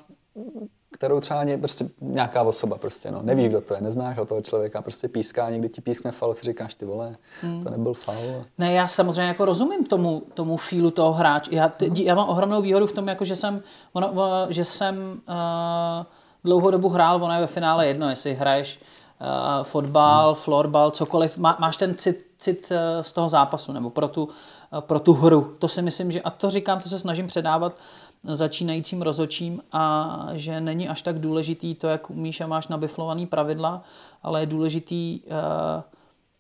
kterou 0.94 1.20
třeba 1.20 1.40
ani 1.40 1.58
prostě 1.58 1.90
nějaká 2.02 2.42
osoba 2.42 2.78
prostě, 2.78 3.12
no. 3.12 3.20
Nevíš, 3.22 3.50
kdo 3.50 3.62
to 3.62 3.74
je, 3.74 3.82
neznáš 3.82 4.18
ho 4.18 4.26
toho 4.26 4.42
člověka, 4.42 4.82
prostě 4.82 5.08
píská, 5.08 5.50
někdy 5.50 5.70
ti 5.70 5.82
pískne 5.82 6.12
fal, 6.12 6.34
si 6.34 6.46
říkáš, 6.46 6.74
ty 6.74 6.86
vole, 6.86 7.16
hmm. 7.42 7.64
to 7.64 7.70
nebyl 7.70 7.94
faul. 7.94 8.46
Ne, 8.58 8.74
já 8.74 8.88
samozřejmě 8.88 9.22
jako 9.22 9.46
rozumím 9.46 9.86
tomu, 9.86 10.24
tomu 10.34 10.58
feelu 10.58 10.92
toho 10.92 11.14
hráče. 11.14 11.56
Já, 11.56 11.72
já 11.96 12.16
mám 12.16 12.30
ohromnou 12.30 12.62
výhodu 12.62 12.88
v 12.88 12.92
tom, 12.92 13.08
jako 13.08 13.26
že 13.26 13.36
jsem, 13.36 13.62
ono, 13.94 14.48
že 14.50 14.66
jsem 14.66 15.22
uh, 15.30 16.06
dlouhou 16.44 16.72
dobu 16.72 16.90
hrál, 16.90 17.24
ono 17.24 17.34
je 17.34 17.42
ve 17.42 17.48
finále 17.48 17.88
jedno, 17.88 18.10
jestli 18.10 18.34
hraješ 18.34 18.80
uh, 19.22 19.64
fotbal, 19.64 20.26
hmm. 20.26 20.36
florbal, 20.36 20.92
cokoliv, 20.92 21.38
má, 21.38 21.58
máš 21.60 21.78
ten 21.78 21.96
cit, 21.96 22.26
cit 22.38 22.72
uh, 22.72 23.02
z 23.02 23.12
toho 23.12 23.30
zápasu, 23.30 23.72
nebo 23.72 23.90
pro 23.90 24.08
tu, 24.08 24.24
uh, 24.24 24.80
pro 24.80 25.00
tu 25.00 25.14
hru. 25.14 25.56
To 25.60 25.68
si 25.68 25.82
myslím, 25.82 26.12
že, 26.12 26.22
a 26.22 26.30
to 26.30 26.50
říkám, 26.50 26.80
to 26.80 26.90
se 26.90 27.00
snažím 27.00 27.28
předávat 27.28 27.76
začínajícím 28.24 29.02
rozočím 29.02 29.62
a 29.72 30.28
že 30.34 30.62
není 30.62 30.90
až 30.90 31.02
tak 31.02 31.20
důležitý 31.20 31.76
to, 31.76 31.88
jak 31.88 32.10
umíš 32.10 32.42
a 32.42 32.48
máš 32.48 32.68
nabiflovaný 32.68 33.28
pravidla, 33.28 33.84
ale 34.24 34.40
je 34.40 34.46
důležitý, 34.46 35.20
eh, 35.26 35.84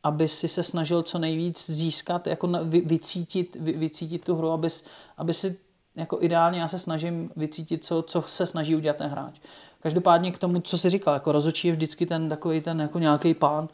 aby 0.03 0.27
si 0.27 0.47
se 0.47 0.63
snažil 0.63 1.03
co 1.03 1.19
nejvíc 1.19 1.69
získat, 1.69 2.27
jako 2.27 2.49
vycítit, 2.63 3.57
vycítit 3.59 4.25
tu 4.25 4.35
hru, 4.35 4.51
aby, 4.51 4.67
aby 5.17 5.33
si 5.33 5.57
jako 5.95 6.17
ideálně 6.21 6.59
já 6.59 6.67
se 6.67 6.79
snažím 6.79 7.31
vycítit, 7.35 7.85
co, 7.85 8.01
co 8.01 8.21
se 8.21 8.45
snaží 8.45 8.75
udělat 8.75 8.97
ten 8.97 9.09
hráč. 9.09 9.39
Každopádně 9.79 10.31
k 10.31 10.37
tomu, 10.37 10.61
co 10.61 10.77
jsi 10.77 10.89
říkal, 10.89 11.13
jako 11.13 11.31
rozočí 11.31 11.67
je 11.67 11.71
vždycky 11.71 12.05
ten 12.05 12.29
takový 12.29 12.61
ten 12.61 12.81
jako 12.81 12.99
nějaký 12.99 13.33
pán, 13.33 13.69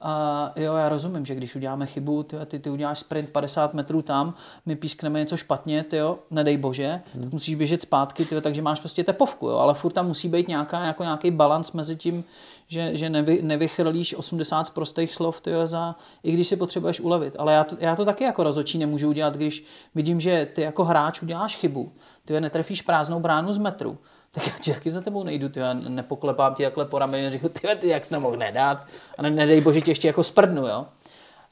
a 0.00 0.52
jo, 0.56 0.74
já 0.74 0.88
rozumím, 0.88 1.26
že 1.26 1.34
když 1.34 1.56
uděláme 1.56 1.86
chybu, 1.86 2.22
ty, 2.22 2.36
ty, 2.46 2.58
ty 2.58 2.70
uděláš 2.70 2.98
sprint 2.98 3.30
50 3.30 3.74
metrů 3.74 4.02
tam, 4.02 4.34
my 4.66 4.76
pískneme 4.76 5.18
něco 5.18 5.36
špatně, 5.36 5.82
ty 5.82 5.96
jo, 5.96 6.18
nedej 6.30 6.56
bože, 6.56 7.00
hmm. 7.14 7.22
tak 7.22 7.32
musíš 7.32 7.54
běžet 7.54 7.82
zpátky, 7.82 8.24
ty, 8.24 8.40
takže 8.40 8.62
máš 8.62 8.80
prostě 8.80 9.04
tepovku, 9.04 9.46
jo, 9.46 9.56
ale 9.56 9.74
furt 9.74 9.92
tam 9.92 10.06
musí 10.06 10.28
být 10.28 10.48
nějaká, 10.48 10.84
jako 10.84 11.02
nějaký 11.02 11.30
balans 11.30 11.72
mezi 11.72 11.96
tím, 11.96 12.24
že, 12.68 12.96
že 12.96 13.10
nevy, 13.10 13.42
nevychrlíš 13.42 14.14
80 14.14 14.64
z 14.64 14.70
prostých 14.70 15.14
slov, 15.14 15.40
ty 15.40 15.50
jo, 15.50 15.66
za, 15.66 15.96
i 16.22 16.32
když 16.32 16.48
si 16.48 16.56
potřebuješ 16.56 17.00
ulevit. 17.00 17.34
Ale 17.38 17.52
já 17.52 17.64
to, 17.64 17.76
já 17.80 17.96
to 17.96 18.04
taky 18.04 18.24
jako 18.24 18.42
rozočí 18.42 18.78
nemůžu 18.78 19.08
udělat, 19.08 19.36
když 19.36 19.64
vidím, 19.94 20.20
že 20.20 20.46
ty 20.52 20.60
jako 20.60 20.84
hráč 20.84 21.22
uděláš 21.22 21.56
chybu, 21.56 21.92
ty 22.24 22.40
netrefíš 22.40 22.82
prázdnou 22.82 23.20
bránu 23.20 23.52
z 23.52 23.58
metru, 23.58 23.98
tak 24.36 24.46
já 24.46 24.52
ti 24.60 24.72
taky 24.72 24.90
za 24.90 25.00
tebou 25.00 25.22
nejdu, 25.22 25.48
ty, 25.48 25.60
já 25.60 25.74
nepoklepám 25.74 26.54
ti 26.54 26.62
takhle 26.62 26.84
po 26.84 26.98
rameni 26.98 27.30
říkám, 27.30 27.50
ty, 27.50 27.60
ty, 27.78 27.88
jak 27.88 28.04
jsi 28.04 28.10
to 28.10 28.20
mohl 28.20 28.36
nedat 28.36 28.86
a 29.18 29.22
ne, 29.22 29.30
nedej 29.30 29.60
bože 29.60 29.80
ti 29.80 29.90
ještě 29.90 30.08
jako 30.08 30.22
sprdnu, 30.22 30.66
jo. 30.66 30.86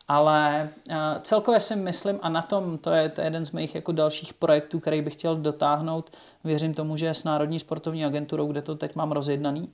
Ale 0.09 0.70
uh, 0.91 0.97
celkově 1.22 1.61
si 1.61 1.76
myslím, 1.76 2.18
a 2.22 2.28
na 2.28 2.43
tom 2.43 2.78
to 2.78 2.91
je, 2.91 3.09
to 3.09 3.20
je 3.20 3.26
jeden 3.26 3.45
z 3.45 3.51
mých 3.51 3.74
jako 3.74 3.93
dalších 3.93 4.35
projektů, 4.35 4.80
který 4.80 5.03
bych 5.03 5.12
chtěl 5.12 5.37
dotáhnout. 5.37 6.11
Věřím 6.45 6.74
tomu, 6.74 6.97
že 6.97 7.14
s 7.14 7.24
Národní 7.24 7.61
sportovní 7.61 8.05
agenturou, 8.05 8.47
kde 8.47 8.62
to 8.62 8.74
teď 8.74 8.95
mám 8.95 9.12
rozjednaný. 9.12 9.72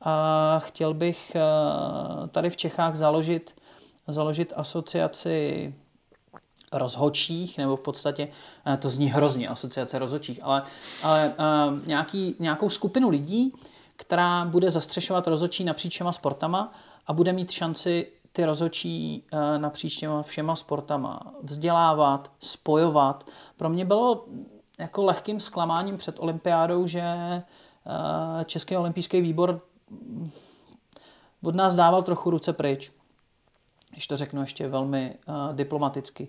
A 0.00 0.62
chtěl 0.64 0.94
bych 0.94 1.32
uh, 1.34 2.26
tady 2.26 2.50
v 2.50 2.56
Čechách 2.56 2.94
založit, 2.94 3.54
založit 4.08 4.52
asociaci 4.56 5.74
rozhočích, 6.72 7.58
nebo 7.58 7.76
v 7.76 7.80
podstatě, 7.80 8.28
eh, 8.66 8.76
to 8.76 8.90
zní 8.90 9.10
hrozně, 9.10 9.48
asociace 9.48 9.98
rozhočích, 9.98 10.40
ale, 10.42 10.62
ale 11.02 11.34
uh, 11.38 11.86
nějaký, 11.86 12.34
nějakou 12.38 12.68
skupinu 12.68 13.10
lidí, 13.10 13.52
která 13.96 14.44
bude 14.44 14.70
zastřešovat 14.70 15.26
rozhočí 15.26 15.64
napříč 15.64 15.92
všema 15.92 16.12
sportama 16.12 16.72
a 17.06 17.12
bude 17.12 17.32
mít 17.32 17.50
šanci 17.50 18.06
ty 18.32 18.44
rozhočí 18.44 19.24
uh, 19.32 19.58
napříč 19.58 19.96
těma 19.96 20.22
všema 20.22 20.56
sportama 20.56 21.20
vzdělávat, 21.42 22.30
spojovat. 22.40 23.26
Pro 23.56 23.68
mě 23.68 23.84
bylo 23.84 24.24
jako 24.78 25.04
lehkým 25.04 25.40
zklamáním 25.40 25.96
před 25.96 26.16
olympiádou, 26.18 26.86
že 26.86 27.02
Český 28.46 28.76
olympijský 28.76 29.20
výbor 29.20 29.60
od 31.42 31.54
nás 31.54 31.74
dával 31.74 32.02
trochu 32.02 32.30
ruce 32.30 32.52
pryč 32.52 32.92
když 33.92 34.06
to 34.06 34.16
řeknu 34.16 34.40
ještě 34.40 34.68
velmi 34.68 35.14
uh, 35.28 35.56
diplomaticky 35.56 36.28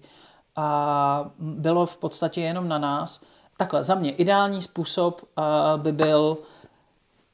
a 0.55 1.31
bylo 1.39 1.85
v 1.85 1.97
podstatě 1.97 2.41
jenom 2.41 2.67
na 2.67 2.77
nás. 2.77 3.21
Takhle, 3.57 3.83
za 3.83 3.95
mě 3.95 4.11
ideální 4.11 4.61
způsob 4.61 5.21
uh, 5.21 5.81
by 5.81 5.91
byl 5.91 6.37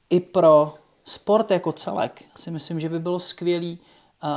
i 0.09 0.20
pro 0.20 0.76
sport 1.03 1.51
jako 1.51 1.72
celek 1.72 2.24
si 2.36 2.51
myslím, 2.51 2.80
že 2.80 2.89
by 2.89 2.99
bylo 2.99 3.20
skvělý 3.20 3.80
uh, 4.24 4.30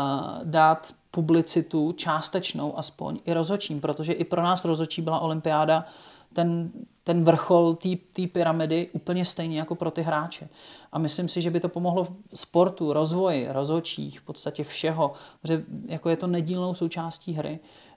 dát 0.44 0.94
publicitu 1.10 1.92
částečnou 1.92 2.78
aspoň 2.78 3.18
i 3.24 3.32
rozočím, 3.32 3.80
protože 3.80 4.12
i 4.12 4.24
pro 4.24 4.42
nás 4.42 4.64
rozočí 4.64 5.02
byla 5.02 5.20
olympiáda 5.20 5.84
ten, 6.32 6.70
ten 7.04 7.24
vrchol 7.24 7.78
té 8.12 8.26
pyramidy 8.32 8.88
úplně 8.92 9.24
stejně 9.24 9.58
jako 9.58 9.74
pro 9.74 9.90
ty 9.90 10.02
hráče. 10.02 10.48
A 10.92 10.98
myslím 10.98 11.28
si, 11.28 11.42
že 11.42 11.50
by 11.50 11.60
to 11.60 11.68
pomohlo 11.68 12.08
sportu, 12.34 12.92
rozvoji, 12.92 13.48
rozhodčích, 13.50 14.20
v 14.20 14.24
podstatě 14.24 14.64
všeho, 14.64 15.12
že 15.44 15.64
jako 15.86 16.08
je 16.08 16.16
to 16.16 16.26
nedílnou 16.26 16.74
součástí 16.74 17.32
hry, 17.32 17.58
eh, 17.60 17.91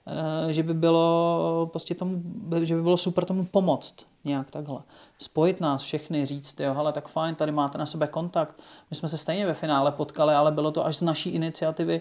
že 0.48 0.62
by 0.62 0.74
bylo 0.74 1.68
prostě 1.72 1.94
tomu, 1.94 2.22
že 2.62 2.74
by 2.74 2.82
bylo 2.82 2.96
super 2.96 3.24
tomu 3.24 3.44
pomoct 3.44 3.94
nějak 4.24 4.50
takhle. 4.50 4.78
Spojit 5.18 5.60
nás 5.60 5.82
všechny, 5.82 6.26
říct, 6.26 6.60
jo, 6.60 6.74
hele, 6.74 6.92
tak 6.92 7.08
fajn, 7.08 7.34
tady 7.34 7.52
máte 7.52 7.78
na 7.78 7.86
sebe 7.86 8.06
kontakt. 8.06 8.60
My 8.90 8.96
jsme 8.96 9.08
se 9.08 9.18
stejně 9.18 9.46
ve 9.46 9.54
finále 9.54 9.92
potkali, 9.92 10.34
ale 10.34 10.52
bylo 10.52 10.70
to 10.70 10.86
až 10.86 10.96
z 10.96 11.02
naší 11.02 11.30
iniciativy 11.30 12.00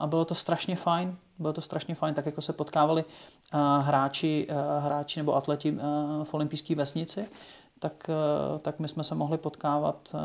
a 0.00 0.06
bylo 0.06 0.24
to 0.24 0.34
strašně 0.34 0.76
fajn. 0.76 1.16
Bylo 1.38 1.52
to 1.52 1.60
strašně 1.60 1.94
fajn, 1.94 2.14
tak 2.14 2.26
jako 2.26 2.42
se 2.42 2.52
potkávali 2.52 3.04
hráči, 3.80 4.48
hráči 4.78 5.20
nebo 5.20 5.36
atleti 5.36 5.78
v 6.24 6.34
olympijské 6.34 6.74
vesnici, 6.74 7.28
tak, 7.78 8.10
tak 8.62 8.78
my 8.78 8.88
jsme 8.88 9.04
se 9.04 9.14
mohli 9.14 9.38
potkávat 9.38 10.16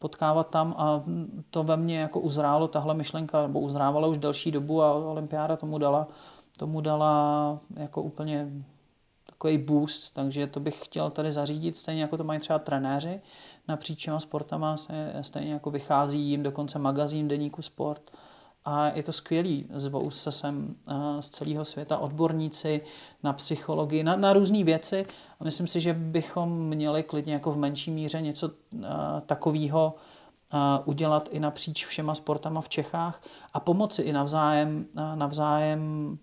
potkávat 0.00 0.50
tam 0.50 0.74
a 0.78 1.02
to 1.50 1.62
ve 1.62 1.76
mně 1.76 2.00
jako 2.00 2.20
uzrálo 2.20 2.68
tahle 2.68 2.94
myšlenka, 2.94 3.42
nebo 3.42 3.60
uzrávala 3.60 4.08
už 4.08 4.18
delší 4.18 4.50
dobu 4.50 4.82
a 4.82 4.94
olympiáda 4.94 5.56
tomu 5.56 5.78
dala, 5.78 6.08
tomu 6.56 6.80
dala 6.80 7.58
jako 7.76 8.02
úplně 8.02 8.48
takový 9.26 9.58
boost, 9.58 10.14
takže 10.14 10.46
to 10.46 10.60
bych 10.60 10.84
chtěl 10.84 11.10
tady 11.10 11.32
zařídit, 11.32 11.76
stejně 11.76 12.02
jako 12.02 12.16
to 12.16 12.24
mají 12.24 12.40
třeba 12.40 12.58
trenéři 12.58 13.20
napříč 13.68 14.04
těma 14.04 14.20
sportama, 14.20 14.76
stejně 15.22 15.52
jako 15.52 15.70
vychází 15.70 16.20
jim 16.20 16.42
dokonce 16.42 16.78
magazín 16.78 17.28
Deníku 17.28 17.62
Sport, 17.62 18.10
a 18.64 18.88
je 18.88 19.02
to 19.02 19.12
skvělý. 19.12 19.66
Zvou 19.74 20.10
se 20.10 20.32
sem 20.32 20.76
z 21.20 21.30
celého 21.30 21.64
světa 21.64 21.98
odborníci 21.98 22.80
na 23.22 23.32
psychologii, 23.32 24.02
na, 24.02 24.16
na 24.16 24.32
různé 24.32 24.64
věci. 24.64 25.06
A 25.40 25.44
myslím 25.44 25.66
si, 25.66 25.80
že 25.80 25.92
bychom 25.92 26.68
měli 26.68 27.02
klidně 27.02 27.32
jako 27.32 27.52
v 27.52 27.56
menší 27.56 27.90
míře 27.90 28.20
něco 28.20 28.50
takového 29.26 29.94
udělat 30.84 31.28
i 31.32 31.40
napříč 31.40 31.86
všema 31.86 32.14
sportama 32.14 32.60
v 32.60 32.68
Čechách 32.68 33.22
a 33.52 33.60
pomoci 33.60 34.02
i 34.02 34.12
navzájem, 34.12 34.86
navzájem 35.14 36.18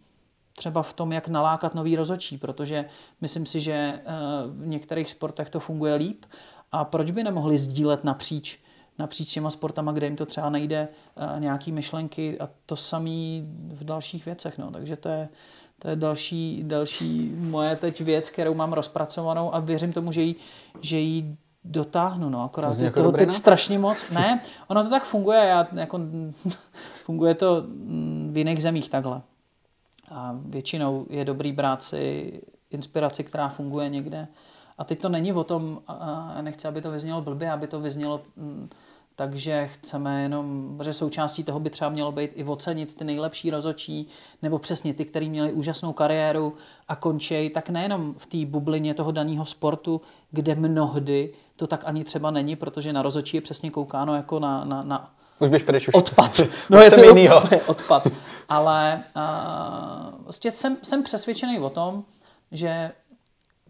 třeba 0.57 0.83
v 0.83 0.93
tom, 0.93 1.11
jak 1.11 1.27
nalákat 1.27 1.75
nový 1.75 1.95
rozočí, 1.95 2.37
protože 2.37 2.85
myslím 3.21 3.45
si, 3.45 3.61
že 3.61 4.01
v 4.47 4.67
některých 4.67 5.11
sportech 5.11 5.49
to 5.49 5.59
funguje 5.59 5.95
líp 5.95 6.25
a 6.71 6.85
proč 6.85 7.11
by 7.11 7.23
nemohli 7.23 7.57
sdílet 7.57 8.03
napříč 8.03 8.59
napříč 8.99 9.33
těma 9.33 9.49
sportama, 9.49 9.91
kde 9.91 10.07
jim 10.07 10.15
to 10.15 10.25
třeba 10.25 10.49
nejde, 10.49 10.87
eh, 11.17 11.39
nějaký 11.39 11.71
myšlenky 11.71 12.39
a 12.39 12.49
to 12.65 12.75
samý 12.75 13.43
v 13.73 13.83
dalších 13.83 14.25
věcech. 14.25 14.57
No. 14.57 14.71
Takže 14.71 14.95
to 14.95 15.09
je, 15.09 15.29
to 15.79 15.89
je 15.89 15.95
další, 15.95 16.63
další 16.63 17.31
moje 17.35 17.75
teď 17.75 18.01
věc, 18.01 18.29
kterou 18.29 18.53
mám 18.53 18.73
rozpracovanou 18.73 19.55
a 19.55 19.59
věřím 19.59 19.93
tomu, 19.93 20.11
že 20.11 20.21
ji, 20.21 20.35
že 20.81 20.99
ji 20.99 21.37
dotáhnu. 21.63 22.29
No. 22.29 22.43
Akorát 22.43 22.77
je 22.77 22.85
jako 22.85 22.99
toho 22.99 23.11
teď 23.11 23.31
strašně 23.31 23.79
moc. 23.79 24.05
Ne, 24.11 24.41
ono 24.67 24.83
to 24.83 24.89
tak 24.89 25.03
funguje. 25.03 25.39
Já, 25.39 25.67
jako, 25.75 25.99
funguje 27.05 27.35
to 27.35 27.63
mm, 27.67 28.29
v 28.33 28.37
jiných 28.37 28.61
zemích 28.61 28.89
takhle. 28.89 29.21
A 30.11 30.35
většinou 30.45 31.05
je 31.09 31.25
dobrý 31.25 31.51
brát 31.51 31.83
si 31.83 32.33
inspiraci, 32.71 33.23
která 33.23 33.49
funguje 33.49 33.89
někde. 33.89 34.27
A 34.77 34.83
teď 34.83 34.99
to 34.99 35.09
není 35.09 35.33
o 35.33 35.43
tom, 35.43 35.81
nechci, 36.41 36.67
aby 36.67 36.81
to 36.81 36.91
vyznělo 36.91 37.21
blbě, 37.21 37.51
aby 37.51 37.67
to 37.67 37.79
vyznělo 37.79 38.21
mm, 38.35 38.69
takže 39.19 39.67
chceme 39.73 40.21
jenom, 40.21 40.77
že 40.83 40.93
součástí 40.93 41.43
toho 41.43 41.59
by 41.59 41.69
třeba 41.69 41.89
mělo 41.89 42.11
být 42.11 42.31
i 42.35 42.43
ocenit 42.43 42.95
ty 42.95 43.03
nejlepší 43.03 43.49
rozočí, 43.49 44.07
nebo 44.41 44.59
přesně 44.59 44.93
ty, 44.93 45.05
kteří 45.05 45.29
měli 45.29 45.51
úžasnou 45.51 45.93
kariéru 45.93 46.53
a 46.87 46.95
končí, 46.95 47.49
tak 47.49 47.69
nejenom 47.69 48.13
v 48.17 48.25
té 48.25 48.45
bublině 48.45 48.93
toho 48.93 49.11
daného 49.11 49.45
sportu, 49.45 50.01
kde 50.31 50.55
mnohdy 50.55 51.33
to 51.55 51.67
tak 51.67 51.83
ani 51.85 52.03
třeba 52.03 52.31
není, 52.31 52.55
protože 52.55 52.93
na 52.93 53.01
rozočí 53.01 53.37
je 53.37 53.41
přesně 53.41 53.71
koukáno 53.71 54.15
jako 54.15 54.39
na, 54.39 54.65
na, 54.65 54.83
na 54.83 55.13
už 55.39 55.49
běž 55.49 55.63
pryč, 55.63 55.87
už 55.87 55.93
odpad. 55.93 56.41
No 56.69 56.81
je 56.81 56.91
to 56.91 57.03
jinýho. 57.03 57.43
odpad. 57.67 58.07
Ale 58.49 59.03
uh, 59.15 60.23
vlastně 60.23 60.51
jsem, 60.51 60.77
jsem 60.83 61.03
přesvědčený 61.03 61.59
o 61.59 61.69
tom, 61.69 62.03
že 62.51 62.91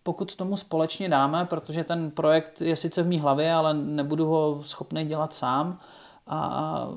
pokud 0.07 0.35
tomu 0.35 0.57
společně 0.57 1.09
dáme, 1.09 1.45
protože 1.45 1.83
ten 1.83 2.11
projekt 2.11 2.61
je 2.61 2.75
sice 2.75 3.03
v 3.03 3.07
mý 3.07 3.19
hlavě, 3.19 3.53
ale 3.53 3.73
nebudu 3.73 4.25
ho 4.25 4.59
schopný 4.63 5.05
dělat 5.05 5.33
sám. 5.33 5.79
A 6.27 6.87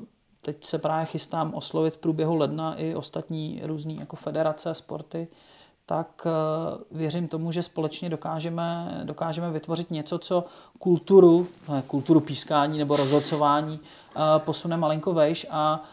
teď 0.41 0.63
se 0.63 0.79
právě 0.79 1.05
chystám 1.05 1.53
oslovit 1.53 1.93
v 1.93 1.97
průběhu 1.97 2.35
ledna 2.35 2.75
i 2.75 2.95
ostatní 2.95 3.61
různé 3.63 3.93
jako 3.93 4.15
federace, 4.15 4.73
sporty, 4.75 5.27
tak 5.85 6.27
eh, 6.27 6.97
věřím 6.97 7.27
tomu, 7.27 7.51
že 7.51 7.63
společně 7.63 8.09
dokážeme, 8.09 9.01
dokážeme 9.03 9.51
vytvořit 9.51 9.91
něco, 9.91 10.19
co 10.19 10.43
kulturu, 10.79 11.47
kulturu 11.87 12.19
pískání 12.19 12.79
nebo 12.79 12.95
rozhodcování 12.95 13.79
eh, 13.79 14.19
posune 14.37 14.77
malinko 14.77 15.13
vejš 15.13 15.47
a 15.49 15.83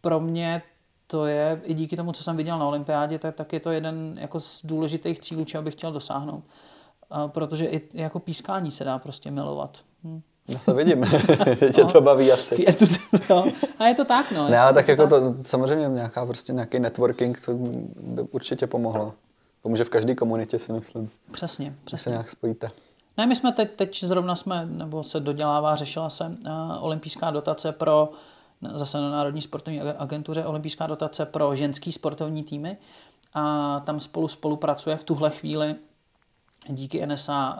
pro 0.00 0.20
mě 0.20 0.62
to 1.06 1.26
je 1.26 1.60
i 1.64 1.74
díky 1.74 1.96
tomu, 1.96 2.12
co 2.12 2.22
jsem 2.22 2.36
viděl 2.36 2.58
na 2.58 2.66
olympiádě, 2.66 3.18
tak, 3.18 3.34
tak 3.34 3.52
je 3.52 3.60
to 3.60 3.70
jeden 3.70 4.18
jako 4.20 4.40
z 4.40 4.60
důležitých 4.64 5.20
cílů, 5.20 5.44
čeho 5.44 5.62
bych 5.62 5.74
chtěl 5.74 5.92
dosáhnout. 5.92 6.44
A 7.10 7.28
protože 7.28 7.66
i 7.66 7.82
jako 7.94 8.18
pískání 8.18 8.70
se 8.70 8.84
dá 8.84 8.98
prostě 8.98 9.30
milovat. 9.30 9.78
Hm. 10.04 10.20
No 10.48 10.58
to 10.64 10.74
vidím, 10.74 11.04
že 11.60 11.72
tě 11.72 11.84
no. 11.84 11.92
to 11.92 12.00
baví 12.00 12.32
asi. 12.32 12.64
no. 13.30 13.44
A 13.78 13.86
je 13.86 13.94
to 13.94 14.04
tak, 14.04 14.32
no. 14.32 14.48
Ne, 14.48 14.58
ale 14.58 14.72
tak 14.72 14.88
jako 14.88 15.06
tak. 15.06 15.10
to 15.10 15.34
samozřejmě 15.42 15.88
nějaká 15.88 16.26
prostě 16.26 16.52
nějaký 16.52 16.78
networking, 16.78 17.40
to 17.44 17.52
by 17.96 18.22
určitě 18.22 18.66
pomohlo. 18.66 19.14
Pomůže 19.62 19.84
v 19.84 19.88
každé 19.88 20.14
komunitě, 20.14 20.58
si 20.58 20.72
myslím. 20.72 21.10
Přesně, 21.32 21.74
přesně. 21.84 22.02
Se 22.02 22.10
nějak 22.10 22.30
spojíte. 22.30 22.68
Ne, 23.16 23.26
my 23.26 23.36
jsme 23.36 23.52
teď, 23.52 23.70
teď 23.76 24.04
zrovna 24.04 24.36
jsme, 24.36 24.66
nebo 24.66 25.02
se 25.02 25.20
dodělává, 25.20 25.76
řešila 25.76 26.10
se 26.10 26.24
uh, 26.24 26.50
olympijská 26.80 27.30
dotace 27.30 27.72
pro 27.72 28.08
uh, 28.10 28.16
zase 28.74 29.00
na 29.00 29.10
Národní 29.10 29.42
sportovní 29.42 29.80
agentuře 29.80 30.44
olympijská 30.44 30.86
dotace 30.86 31.26
pro 31.26 31.54
ženský 31.54 31.92
sportovní 31.92 32.42
týmy 32.42 32.76
a 33.34 33.80
tam 33.86 34.00
spolu 34.00 34.28
spolupracuje 34.28 34.96
v 34.96 35.04
tuhle 35.04 35.30
chvíli 35.30 35.74
díky 36.68 37.06
NSA 37.06 37.58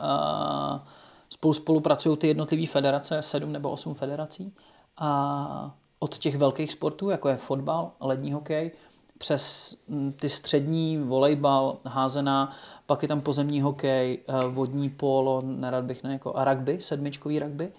spolu 1.29 1.53
spolupracují 1.53 2.17
ty 2.17 2.27
jednotlivé 2.27 2.65
federace, 2.65 3.21
sedm 3.21 3.51
nebo 3.51 3.71
osm 3.71 3.93
federací 3.93 4.53
a 4.97 5.71
od 5.99 6.17
těch 6.17 6.37
velkých 6.37 6.71
sportů, 6.71 7.09
jako 7.09 7.29
je 7.29 7.37
fotbal, 7.37 7.91
lední 7.99 8.33
hokej, 8.33 8.71
přes 9.17 9.75
ty 10.15 10.29
střední, 10.29 10.97
volejbal, 10.97 11.77
házená, 11.85 12.51
pak 12.85 13.01
je 13.01 13.07
tam 13.07 13.21
pozemní 13.21 13.61
hokej, 13.61 14.19
vodní 14.49 14.89
polo, 14.89 15.41
nerad 15.45 15.83
bych 15.83 16.03
ne, 16.03 16.13
jako 16.13 16.33
a 16.33 16.43
rugby, 16.43 16.81
sedmičkový 16.81 17.39
rugby. 17.39 17.71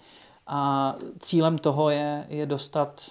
A 0.47 0.95
cílem 1.19 1.57
toho 1.57 1.89
je, 1.89 2.25
je 2.29 2.45
dostat 2.45 3.05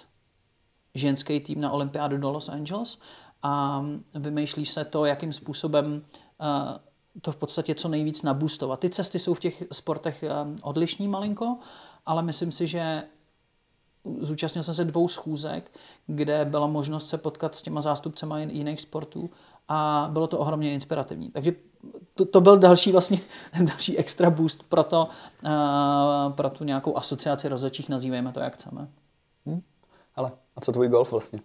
ženský 0.97 1.39
tým 1.39 1.61
na 1.61 1.71
olympiádu 1.71 2.17
do 2.17 2.31
Los 2.31 2.49
Angeles 2.49 2.99
a 3.43 3.85
vymýšlí 4.13 4.65
se 4.65 4.85
to, 4.85 5.05
jakým 5.05 5.33
způsobem 5.33 6.05
eh, 6.41 6.79
to 7.21 7.31
v 7.31 7.35
podstatě 7.35 7.75
co 7.75 7.87
nejvíc 7.87 8.23
nabůstovat. 8.23 8.79
Ty 8.79 8.89
cesty 8.89 9.19
jsou 9.19 9.33
v 9.33 9.39
těch 9.39 9.63
sportech 9.71 10.23
eh, 10.23 10.29
odlišní 10.61 11.07
malinko, 11.07 11.57
ale 12.05 12.23
myslím 12.23 12.51
si, 12.51 12.67
že 12.67 13.03
zúčastnil 14.19 14.63
jsem 14.63 14.73
se 14.73 14.85
dvou 14.85 15.07
schůzek, 15.07 15.71
kde 16.07 16.45
byla 16.45 16.67
možnost 16.67 17.09
se 17.09 17.17
potkat 17.17 17.55
s 17.55 17.61
těma 17.61 17.81
zástupcema 17.81 18.39
jiných 18.39 18.81
sportů 18.81 19.29
a 19.67 20.09
bylo 20.11 20.27
to 20.27 20.39
ohromně 20.39 20.73
inspirativní. 20.73 21.31
Takže 21.31 21.53
to, 22.15 22.25
to 22.25 22.41
byl 22.41 22.57
další 22.57 22.91
vlastně 22.91 23.19
další 23.63 23.97
extra 23.97 24.29
boost 24.29 24.63
pro, 24.63 24.83
to, 24.83 25.07
uh, 25.45 26.33
pro 26.33 26.49
tu 26.49 26.63
nějakou 26.63 26.97
asociaci 26.97 27.47
rozhodčích, 27.47 27.89
nazývejme 27.89 28.31
to 28.31 28.39
jak 28.39 28.53
chceme. 28.53 28.87
Ale 30.17 30.31
a 30.57 30.61
co 30.61 30.71
tvůj 30.71 30.87
golf 30.87 31.11
vlastně? 31.11 31.39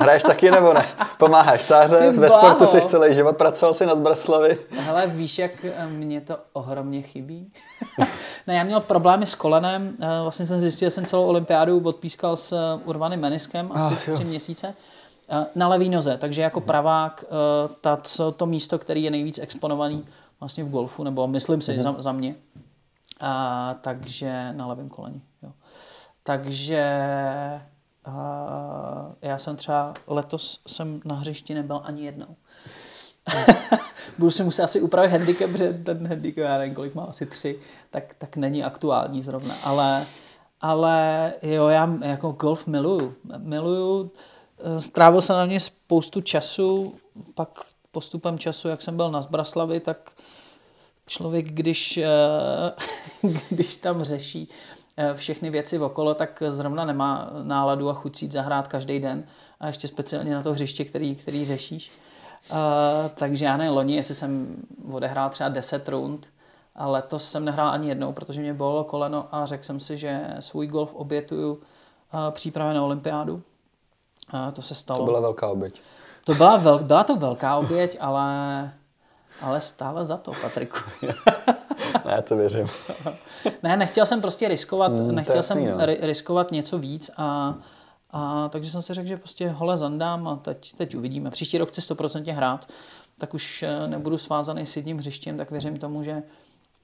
Hraješ 0.00 0.22
taky 0.22 0.50
nebo 0.50 0.72
ne? 0.72 0.86
Pomáháš 1.18 1.62
Sáře, 1.62 2.10
ve 2.10 2.30
sportu 2.30 2.66
jsi 2.66 2.80
celý 2.80 3.14
život, 3.14 3.36
pracoval 3.36 3.74
jsi 3.74 3.86
na 3.86 3.94
Zbraslavi. 3.94 4.58
Hele, 4.70 5.06
víš, 5.06 5.38
jak 5.38 5.64
eh, 5.64 5.86
mě 5.86 6.20
to 6.20 6.38
ohromně 6.52 7.02
chybí? 7.02 7.52
ne, 8.46 8.54
já 8.54 8.64
měl 8.64 8.80
problémy 8.80 9.26
s 9.26 9.34
kolenem, 9.34 9.96
eh, 10.00 10.06
vlastně 10.22 10.46
jsem 10.46 10.60
zjistil, 10.60 10.86
že 10.86 10.90
jsem 10.90 11.04
celou 11.04 11.26
olympiádu 11.26 11.80
odpískal 11.80 12.36
s 12.36 12.52
eh, 12.52 12.82
urvaným 12.84 13.20
meniskem, 13.20 13.72
asi 13.72 14.12
tři 14.12 14.24
měsíce, 14.24 14.74
na 15.54 15.68
levý 15.68 15.88
noze, 15.88 16.18
takže 16.18 16.42
jako 16.42 16.60
pravák 16.60 17.24
ta, 17.80 17.96
co, 17.96 18.32
to 18.32 18.46
místo, 18.46 18.78
který 18.78 19.02
je 19.02 19.10
nejvíc 19.10 19.38
exponovaný 19.38 20.06
vlastně 20.40 20.64
v 20.64 20.70
golfu, 20.70 21.04
nebo 21.04 21.26
myslím 21.26 21.60
si 21.60 21.72
mm-hmm. 21.72 21.82
za, 21.82 21.94
za 21.98 22.12
mě, 22.12 22.34
a, 23.20 23.74
takže 23.80 24.52
na 24.52 24.66
levém 24.66 24.88
koleni. 24.88 25.20
Jo. 25.42 25.52
Takže 26.22 27.00
a 28.04 29.12
já 29.22 29.38
jsem 29.38 29.56
třeba 29.56 29.94
letos 30.06 30.60
jsem 30.66 31.00
na 31.04 31.14
hřišti 31.14 31.54
nebyl 31.54 31.80
ani 31.84 32.04
jednou. 32.04 32.36
Budu 34.18 34.30
si 34.30 34.44
muset 34.44 34.62
asi 34.62 34.80
upravit 34.80 35.10
handicap, 35.10 35.50
protože 35.50 35.72
ten 35.72 36.08
handicap, 36.08 36.38
já 36.38 36.58
nevím, 36.58 36.74
kolik 36.74 36.94
má, 36.94 37.04
asi 37.04 37.26
tři, 37.26 37.58
tak, 37.90 38.14
tak 38.18 38.36
není 38.36 38.64
aktuální 38.64 39.22
zrovna. 39.22 39.54
Ale, 39.64 40.06
ale 40.60 41.32
jo, 41.42 41.68
já 41.68 41.98
jako 42.02 42.32
golf 42.32 42.66
miluju. 42.66 43.14
Miluju, 43.38 44.10
strávil 44.78 45.20
jsem 45.20 45.36
na 45.36 45.46
mě 45.46 45.60
spoustu 45.60 46.20
času, 46.20 46.94
pak 47.34 47.48
postupem 47.90 48.38
času, 48.38 48.68
jak 48.68 48.82
jsem 48.82 48.96
byl 48.96 49.10
na 49.10 49.22
Zbraslavi, 49.22 49.80
tak 49.80 50.12
člověk, 51.06 51.52
když, 51.52 51.96
eh, 51.96 52.08
když 53.50 53.76
tam 53.76 54.04
řeší 54.04 54.48
všechny 55.14 55.50
věci 55.50 55.78
okolo, 55.78 56.14
tak 56.14 56.42
zrovna 56.48 56.84
nemá 56.84 57.30
náladu 57.42 57.90
a 57.90 57.94
chuť 57.94 58.22
jít 58.22 58.32
zahrát 58.32 58.68
každý 58.68 59.00
den 59.00 59.24
a 59.60 59.66
ještě 59.66 59.88
speciálně 59.88 60.34
na 60.34 60.42
to 60.42 60.52
hřiště, 60.52 60.84
který, 60.84 61.14
který 61.14 61.44
řešíš. 61.44 61.90
Uh, 62.50 62.56
takže 63.14 63.44
já 63.44 63.56
ne, 63.56 63.70
loni, 63.70 63.96
jestli 63.96 64.14
jsem 64.14 64.56
odehrál 64.92 65.30
třeba 65.30 65.48
10 65.48 65.88
rund, 65.88 66.26
a 66.74 66.86
letos 66.86 67.30
jsem 67.30 67.44
nehrál 67.44 67.68
ani 67.68 67.88
jednou, 67.88 68.12
protože 68.12 68.40
mě 68.40 68.54
bolelo 68.54 68.84
koleno 68.84 69.28
a 69.32 69.46
řekl 69.46 69.64
jsem 69.64 69.80
si, 69.80 69.96
že 69.96 70.26
svůj 70.40 70.66
golf 70.66 70.94
obětuju 70.94 71.52
uh, 71.52 71.60
přípravě 72.30 72.74
na 72.74 72.82
olympiádu. 72.82 73.42
Uh, 74.34 74.50
to 74.52 74.62
se 74.62 74.74
stalo. 74.74 74.98
To 74.98 75.04
byla 75.04 75.20
velká 75.20 75.48
oběť. 75.48 75.80
To 76.24 76.34
byla, 76.34 76.56
vel, 76.56 76.78
byla 76.78 77.04
to 77.04 77.16
velká 77.16 77.56
oběť, 77.56 77.96
ale, 78.00 78.72
ale 79.42 79.60
stále 79.60 80.04
za 80.04 80.16
to, 80.16 80.32
Patriku. 80.42 80.78
ne, 82.04 82.22
to 82.22 82.36
věřím. 82.36 82.66
ne, 83.62 83.76
nechtěl 83.76 84.06
jsem 84.06 84.20
prostě 84.20 84.48
riskovat, 84.48 85.00
Hmm, 85.00 85.14
nechtěl 85.14 85.36
jasný, 85.36 85.64
jsem 85.64 85.78
no. 85.78 85.86
ri, 85.86 85.98
riskovat 86.00 86.50
něco 86.50 86.78
víc 86.78 87.10
a, 87.16 87.54
a 88.10 88.48
takže 88.48 88.70
jsem 88.70 88.82
si 88.82 88.94
řekl, 88.94 89.08
že 89.08 89.16
prostě 89.16 89.48
hole 89.48 89.76
zandám 89.76 90.28
a 90.28 90.36
teď, 90.36 90.72
teď 90.76 90.94
uvidíme. 90.96 91.30
Příští 91.30 91.58
rok 91.58 91.68
chci 91.68 91.80
100% 91.80 92.34
hrát, 92.34 92.68
tak 93.18 93.34
už 93.34 93.62
eh, 93.62 93.88
nebudu 93.88 94.18
svázaný 94.18 94.66
s 94.66 94.76
jedním 94.76 94.98
hřištěm, 94.98 95.36
tak 95.36 95.50
věřím 95.50 95.76
tomu, 95.76 96.02
že 96.02 96.22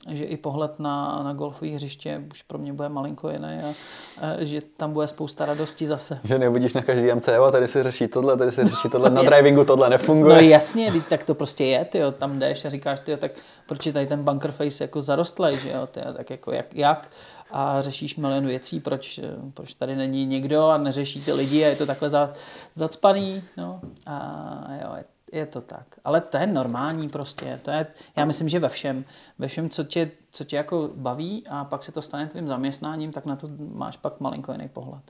že 0.06 0.24
i 0.24 0.36
pohled 0.36 0.78
na, 0.78 1.22
na 1.22 1.32
golfové 1.32 1.70
hřiště 1.70 2.22
už 2.30 2.42
pro 2.42 2.58
mě 2.58 2.72
bude 2.72 2.88
malinko 2.88 3.30
jiný 3.30 3.60
a, 3.64 3.74
a 4.20 4.44
že 4.44 4.60
tam 4.76 4.92
bude 4.92 5.06
spousta 5.06 5.46
radosti 5.46 5.86
zase. 5.86 6.20
Že 6.24 6.38
neuvidíš 6.38 6.74
na 6.74 6.82
každý 6.82 7.14
MC, 7.14 7.28
jo, 7.28 7.50
tady 7.50 7.68
se 7.68 7.82
řeší 7.82 8.08
tohle, 8.08 8.36
tady 8.36 8.50
se 8.50 8.64
řeší 8.64 8.88
tohle, 8.88 9.10
na 9.10 9.22
Jasně. 9.22 9.30
drivingu 9.30 9.64
tohle 9.64 9.90
nefunguje. 9.90 10.34
No 10.34 10.40
jasně, 10.40 10.92
tak 11.08 11.24
to 11.24 11.34
prostě 11.34 11.64
je, 11.64 11.84
tyjo, 11.84 12.12
tam 12.12 12.38
jdeš 12.38 12.64
a 12.64 12.68
říkáš, 12.68 13.00
tyjo, 13.00 13.16
tak 13.16 13.32
proč 13.66 13.86
je 13.86 13.92
tady 13.92 14.06
ten 14.06 14.24
bunker 14.24 14.52
face 14.52 14.84
jako 14.84 15.02
zarostlej, 15.02 15.58
že 15.58 15.70
jo, 15.70 15.86
tyjo, 15.86 16.12
tak 16.12 16.30
jako 16.30 16.52
jak, 16.52 16.74
jak? 16.74 17.10
A 17.50 17.82
řešíš 17.82 18.16
milion 18.16 18.46
věcí, 18.46 18.80
proč, 18.80 19.20
proč 19.54 19.74
tady 19.74 19.96
není 19.96 20.26
někdo 20.26 20.66
a 20.66 20.78
neřeší 20.78 21.24
ty 21.24 21.32
lidi 21.32 21.64
a 21.64 21.68
je 21.68 21.76
to 21.76 21.86
takhle 21.86 22.10
za, 22.10 22.32
zacpaný, 22.74 23.42
no 23.56 23.80
a 24.06 24.68
jo, 24.82 24.94
je, 24.96 25.04
je 25.32 25.46
to 25.46 25.60
tak. 25.60 25.86
Ale 26.04 26.20
to 26.20 26.36
je 26.36 26.46
normální 26.46 27.08
prostě, 27.08 27.60
to 27.62 27.70
je, 27.70 27.86
já 28.16 28.24
myslím, 28.24 28.48
že 28.48 28.58
ve 28.58 28.68
všem, 28.68 29.04
ve 29.38 29.48
všem, 29.48 29.70
co 29.70 29.84
tě, 29.84 30.10
co 30.30 30.44
tě 30.44 30.56
jako 30.56 30.90
baví 30.94 31.44
a 31.50 31.64
pak 31.64 31.82
se 31.82 31.92
to 31.92 32.02
stane 32.02 32.26
tvým 32.26 32.48
zaměstnáním, 32.48 33.12
tak 33.12 33.26
na 33.26 33.36
to 33.36 33.48
máš 33.74 33.96
pak 33.96 34.20
malinko 34.20 34.52
jiný 34.52 34.68
pohled. 34.68 35.02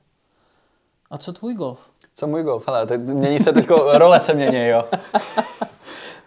A 1.10 1.18
co 1.18 1.32
tvůj 1.32 1.54
golf? 1.54 1.90
Co 2.14 2.26
můj 2.26 2.42
golf? 2.42 2.68
Hele, 2.68 2.86
teď 2.86 3.00
mění 3.00 3.40
se 3.40 3.52
teďko, 3.52 3.84
role 3.98 4.20
se 4.20 4.34
mění, 4.34 4.68
jo. 4.68 4.84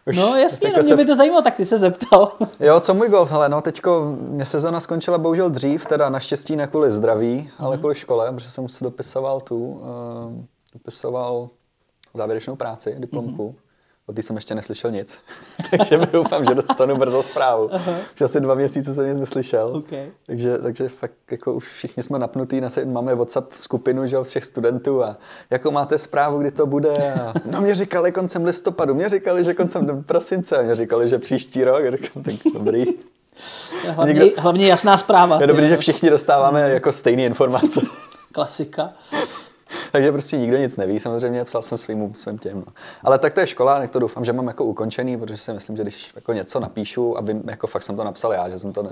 Už 0.05 0.17
No 0.17 0.35
jasně, 0.35 0.59
teďko 0.59 0.77
no, 0.77 0.83
mě 0.83 0.89
se- 0.89 0.95
by 0.95 1.05
to 1.05 1.15
zajímalo, 1.15 1.41
tak 1.41 1.55
ty 1.55 1.65
se 1.65 1.77
zeptal. 1.77 2.31
Jo, 2.59 2.79
co 2.79 2.93
můj 2.93 3.09
golf? 3.09 3.31
Hele, 3.31 3.49
no 3.49 3.61
teďko 3.61 4.15
mě 4.19 4.45
sezona 4.45 4.79
skončila 4.79 5.17
bohužel 5.17 5.49
dřív, 5.49 5.85
teda 5.85 6.09
naštěstí 6.09 6.55
ne 6.55 6.67
kvůli 6.67 6.91
zdraví, 6.91 7.49
ale 7.59 7.77
kvůli 7.77 7.95
škole, 7.95 8.31
protože 8.33 8.49
jsem 8.49 8.69
si 8.69 8.83
dopisoval 8.83 9.41
tu, 9.41 9.57
uh, 9.65 9.81
dopisoval 10.73 11.49
závěrečnou 12.13 12.55
práci, 12.55 12.95
diplomku. 12.99 13.55
O 14.12 14.14
té 14.14 14.24
jsem 14.24 14.36
ještě 14.36 14.55
neslyšel 14.55 14.91
nic, 14.91 15.18
takže 15.78 15.97
doufám, 15.97 16.45
že 16.45 16.55
dostanu 16.55 16.95
brzo 16.95 17.24
zprávu. 17.24 17.70
Už 18.16 18.22
asi 18.22 18.39
dva 18.39 18.55
měsíce 18.55 18.93
jsem 18.93 19.09
nic 19.09 19.20
neslyšel. 19.20 19.68
Okay. 19.68 20.07
Takže, 20.26 20.57
takže 20.57 20.89
fakt 20.89 21.14
jako 21.32 21.53
už 21.53 21.68
všichni 21.68 22.03
jsme 22.03 22.20
napnutí, 22.20 22.62
na 22.62 22.70
se, 22.70 22.86
máme 22.86 23.16
WhatsApp 23.16 23.53
skupinu 23.55 24.05
že, 24.07 24.18
z 24.24 24.30
všech 24.30 24.45
studentů 24.45 25.03
a 25.03 25.18
jako 25.49 25.72
máte 25.72 25.97
zprávu, 25.97 26.39
kdy 26.39 26.51
to 26.51 26.66
bude. 26.66 27.14
A, 27.14 27.34
no 27.51 27.62
mě 27.62 27.76
říkali 27.76 28.12
koncem 28.12 28.45
listopadu, 28.45 28.93
mě 28.93 29.09
říkali, 29.09 29.43
že 29.43 29.53
koncem 29.53 30.03
prosince, 30.03 30.64
mě 30.64 30.76
říkali, 30.76 31.07
že 31.07 31.20
příští 31.20 31.64
rok. 31.64 31.82
Říkám, 31.91 32.24
tak 32.24 32.34
dobrý. 32.53 32.86
Hlavně, 33.89 34.14
Někdo- 34.14 34.41
hlavně 34.41 34.68
jasná 34.68 34.97
zpráva. 34.97 35.41
Je 35.41 35.47
dobrý, 35.47 35.64
ty 35.64 35.70
že 35.70 35.78
všichni 35.78 36.09
dostáváme 36.09 36.70
jako 36.70 36.91
stejné 36.91 37.24
informace. 37.24 37.82
Klasika. 38.32 38.93
Takže 39.91 40.11
prostě 40.11 40.37
nikdo 40.37 40.57
nic 40.57 40.77
neví, 40.77 40.99
samozřejmě 40.99 41.45
psal 41.45 41.61
jsem 41.61 41.77
svým, 41.77 42.15
svým 42.15 42.37
těm. 42.37 42.57
No. 42.57 42.73
Ale 43.03 43.19
tak 43.19 43.33
to 43.33 43.39
je 43.39 43.47
škola, 43.47 43.79
tak 43.79 43.91
to 43.91 43.99
doufám, 43.99 44.25
že 44.25 44.33
mám 44.33 44.47
jako 44.47 44.65
ukončený, 44.65 45.17
protože 45.17 45.37
si 45.37 45.53
myslím, 45.53 45.77
že 45.77 45.83
když 45.83 46.11
jako 46.15 46.33
něco 46.33 46.59
napíšu 46.59 47.17
a 47.17 47.21
vím, 47.21 47.43
jako 47.49 47.67
fakt 47.67 47.83
jsem 47.83 47.95
to 47.95 48.03
napsal 48.03 48.33
já, 48.33 48.49
že 48.49 48.59
jsem 48.59 48.73
to 48.73 48.83
ne, 48.83 48.91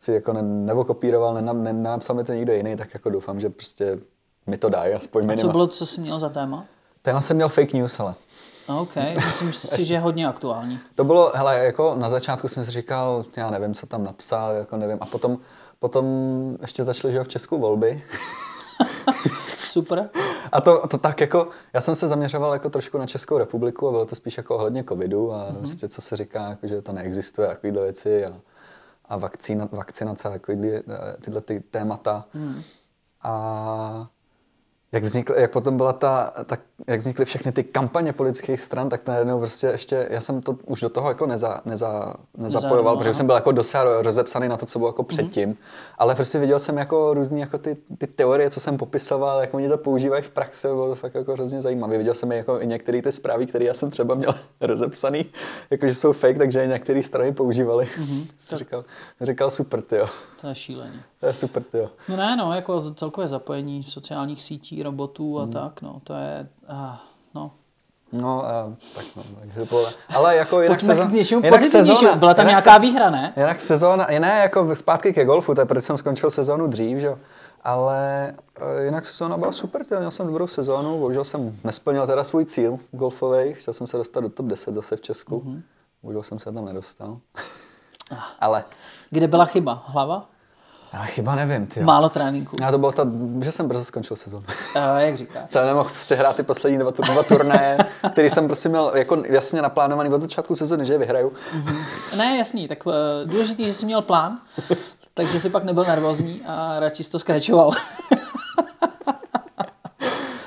si 0.00 0.12
jako 0.12 0.32
ne, 0.32 0.42
nevokopíroval, 0.42 1.34
ne, 1.34 1.42
ne, 1.42 1.72
nenapsal 1.72 2.16
mi 2.16 2.24
to 2.24 2.32
nikdo 2.32 2.52
jiný, 2.52 2.76
tak 2.76 2.94
jako 2.94 3.10
doufám, 3.10 3.40
že 3.40 3.50
prostě 3.50 3.98
mi 4.46 4.58
to 4.58 4.68
dají, 4.68 4.94
aspoň 4.94 5.30
A 5.30 5.36
co 5.36 5.48
bylo, 5.48 5.66
co 5.66 5.86
jsi 5.86 6.00
měl 6.00 6.18
za 6.18 6.28
téma? 6.28 6.64
Téma 7.02 7.20
jsem 7.20 7.36
měl 7.36 7.48
fake 7.48 7.72
news, 7.72 8.00
ale 8.00 8.14
No, 8.68 8.82
OK, 8.82 8.96
myslím 9.26 9.52
si, 9.52 9.84
že 9.84 9.94
je 9.94 10.00
hodně 10.00 10.26
aktuální. 10.28 10.78
to 10.94 11.04
bylo, 11.04 11.32
hele, 11.34 11.58
jako 11.58 11.94
na 11.98 12.08
začátku 12.08 12.48
jsem 12.48 12.64
si 12.64 12.70
říkal, 12.70 13.24
já 13.36 13.50
nevím, 13.50 13.74
co 13.74 13.86
tam 13.86 14.04
napsal, 14.04 14.52
jako 14.52 14.76
nevím, 14.76 14.98
a 15.00 15.06
potom, 15.06 15.38
potom 15.78 16.06
ještě 16.60 16.84
začaly, 16.84 17.12
že 17.12 17.24
v 17.24 17.28
Česku 17.28 17.58
volby. 17.58 18.02
Super. 19.58 20.08
A 20.52 20.60
to, 20.60 20.86
to 20.88 20.98
tak 20.98 21.20
jako, 21.20 21.48
já 21.72 21.80
jsem 21.80 21.94
se 21.94 22.08
zaměřoval 22.08 22.52
jako 22.52 22.70
trošku 22.70 22.98
na 22.98 23.06
Českou 23.06 23.38
republiku 23.38 23.88
a 23.88 23.90
bylo 23.90 24.06
to 24.06 24.14
spíš 24.14 24.36
jako 24.36 24.54
ohledně 24.54 24.84
covidu 24.84 25.32
a 25.32 25.36
Mhm. 25.44 25.54
mm-hmm. 25.56 25.58
prostě 25.58 25.88
co 25.88 26.02
se 26.02 26.16
říká, 26.16 26.48
jako, 26.48 26.66
že 26.66 26.82
to 26.82 26.92
neexistuje, 26.92 27.48
takovýhle 27.48 27.82
věci 27.82 28.26
a, 28.26 28.40
a 29.04 29.16
vakcína, 29.16 29.68
vakcinace 29.72 30.28
a 30.28 30.30
takovýhle, 30.30 30.68
eh, 30.68 30.82
tyhle 31.20 31.40
ty 31.40 31.60
témata. 31.60 32.24
Mm. 32.34 32.62
A 33.22 34.06
jak, 34.92 35.02
vznikl, 35.04 35.32
jak 35.34 35.50
potom 35.52 35.76
byla 35.76 35.92
ta, 35.92 36.32
tak 36.44 36.60
jak 36.86 37.00
vznikly 37.00 37.24
všechny 37.24 37.52
ty 37.52 37.64
kampaně 37.64 38.12
politických 38.12 38.60
stran, 38.60 38.88
tak 38.88 39.06
najednou 39.06 39.38
prostě 39.38 39.66
ještě, 39.66 40.06
já 40.10 40.20
jsem 40.20 40.42
to 40.42 40.56
už 40.66 40.80
do 40.80 40.88
toho 40.88 41.08
jako 41.08 41.26
neza, 41.26 41.60
neza, 41.64 42.14
nezapojoval, 42.36 42.96
protože 42.96 43.14
jsem 43.14 43.26
byl 43.26 43.34
jako 43.34 43.52
dosa 43.52 44.02
rozepsaný 44.02 44.48
na 44.48 44.56
to, 44.56 44.66
co 44.66 44.78
bylo 44.78 44.88
jako 44.88 45.02
předtím, 45.02 45.56
ale 45.98 46.14
prostě 46.14 46.38
viděl 46.38 46.58
jsem 46.58 46.78
jako 46.78 47.14
různý 47.14 47.40
jako 47.40 47.58
ty, 47.58 47.76
ty 47.98 48.06
teorie, 48.06 48.50
co 48.50 48.60
jsem 48.60 48.78
popisoval, 48.78 49.40
jak 49.40 49.54
oni 49.54 49.68
to 49.68 49.78
používají 49.78 50.22
v 50.22 50.30
praxi, 50.30 50.68
bylo 50.68 50.88
to 50.88 50.94
fakt 50.94 51.14
jako 51.14 51.32
hrozně 51.32 51.60
zajímavé. 51.60 51.98
Viděl 51.98 52.14
jsem 52.14 52.32
jako 52.32 52.60
i 52.60 52.66
některé 52.66 53.02
ty 53.02 53.12
zprávy, 53.12 53.46
které 53.46 53.64
já 53.64 53.74
jsem 53.74 53.90
třeba 53.90 54.14
měl 54.14 54.34
rozepsaný, 54.60 55.26
jakože 55.70 55.94
jsou 55.94 56.12
fake, 56.12 56.38
takže 56.38 56.66
některé 56.66 57.02
strany 57.02 57.32
používali. 57.32 57.88
Mm-hmm. 58.00 58.56
říkal, 58.56 58.84
říkal 59.20 59.50
super, 59.50 59.82
tyjo. 59.82 60.08
To 60.40 60.46
je 60.46 60.54
šíleně. 60.54 61.02
To 61.20 61.26
je 61.26 61.34
super, 61.34 61.62
tyjo. 61.62 61.90
No 62.08 62.16
ne, 62.16 62.36
no, 62.36 62.54
jako 62.54 62.80
celkové 62.94 63.28
zapojení 63.28 63.84
sociálních 63.84 64.42
sítí, 64.42 64.82
robotů 64.82 65.40
a 65.40 65.46
tak, 65.46 65.82
no, 65.82 66.00
to 66.04 66.14
je, 66.14 66.48
ah, 66.70 67.00
no. 67.34 67.50
No, 68.12 68.44
a, 68.46 68.72
tak 68.94 69.04
no, 69.16 69.22
takže 69.40 69.64
bylo, 69.64 69.86
ale 70.14 70.36
jako 70.36 70.62
jinak 70.62 70.78
Pojďme 70.78 70.94
sezon- 70.94 71.08
k 71.08 71.12
něčemu 71.12 71.40
jinak 71.44 71.60
pozitivnějšímu. 71.60 71.96
sezóna- 72.10 72.18
Byla 72.18 72.34
tam 72.34 72.46
nějaká 72.46 72.74
se- 72.74 72.78
výhra, 72.80 73.10
ne? 73.10 73.32
Jinak 73.36 73.60
sezóna, 73.60 74.06
ne, 74.18 74.38
jako 74.42 74.76
zpátky 74.76 75.12
ke 75.12 75.24
golfu, 75.24 75.54
to 75.54 75.60
je 75.60 75.64
proč 75.66 75.84
jsem 75.84 75.96
skončil 75.98 76.30
sezónu 76.30 76.66
dřív, 76.66 76.98
že 76.98 77.06
jo. 77.06 77.18
Ale 77.64 78.34
eh, 78.56 78.84
jinak 78.84 79.06
sezóna 79.06 79.36
byla 79.36 79.52
super, 79.52 79.84
tyjo, 79.84 80.00
měl 80.00 80.10
jsem 80.10 80.26
dobrou 80.26 80.46
sezónu, 80.46 80.98
bohužel 80.98 81.24
jsem 81.24 81.58
nesplnil 81.64 82.06
teda 82.06 82.24
svůj 82.24 82.44
cíl 82.44 82.78
golfový, 82.92 83.52
chtěl 83.54 83.74
jsem 83.74 83.86
se 83.86 83.96
dostat 83.96 84.20
do 84.20 84.28
top 84.28 84.46
10 84.46 84.74
zase 84.74 84.96
v 84.96 85.00
Česku, 85.00 85.42
Mhm. 85.44 85.54
mm-hmm. 85.56 85.62
bohužel 86.02 86.22
jsem 86.22 86.38
se 86.38 86.52
tam 86.52 86.64
nedostal. 86.64 87.18
Ah. 88.10 88.16
ale, 88.40 88.64
Kde 89.10 89.26
byla 89.26 89.44
chyba? 89.44 89.82
Hlava? 89.86 90.28
Ale 90.92 91.06
chyba 91.06 91.34
nevím, 91.34 91.66
ty. 91.66 91.80
Málo 91.80 92.08
tréninku. 92.08 92.56
Já 92.60 92.70
to 92.70 92.78
bylo 92.78 92.92
ta, 92.92 93.06
že 93.42 93.52
jsem 93.52 93.68
brzo 93.68 93.84
skončil 93.84 94.16
sezónu. 94.16 94.44
Uh, 94.76 94.82
jak 94.98 95.16
říkáš? 95.16 95.50
Jsem 95.50 95.66
nemohl 95.66 95.90
prostě 95.90 96.14
hrát 96.14 96.36
ty 96.36 96.42
poslední 96.42 96.78
dva, 96.78 96.90
dva 96.90 97.22
turnaje, 97.22 97.78
který 98.12 98.30
jsem 98.30 98.46
prostě 98.46 98.68
měl 98.68 98.92
jako 98.94 99.22
jasně 99.26 99.62
naplánovaný 99.62 100.10
od 100.10 100.20
začátku 100.20 100.54
sezóny, 100.54 100.86
že 100.86 100.92
je 100.92 100.98
vyhraju. 100.98 101.32
Ne, 102.16 102.36
jasný, 102.38 102.68
tak 102.68 102.86
uh, 102.86 102.92
důležitý, 103.24 103.64
že 103.64 103.72
jsi 103.72 103.86
měl 103.86 104.02
plán, 104.02 104.38
takže 105.14 105.40
si 105.40 105.50
pak 105.50 105.64
nebyl 105.64 105.84
nervózní 105.84 106.42
a 106.46 106.80
radši 106.80 107.04
jsi 107.04 107.10
to 107.10 107.18
skračoval. 107.18 107.70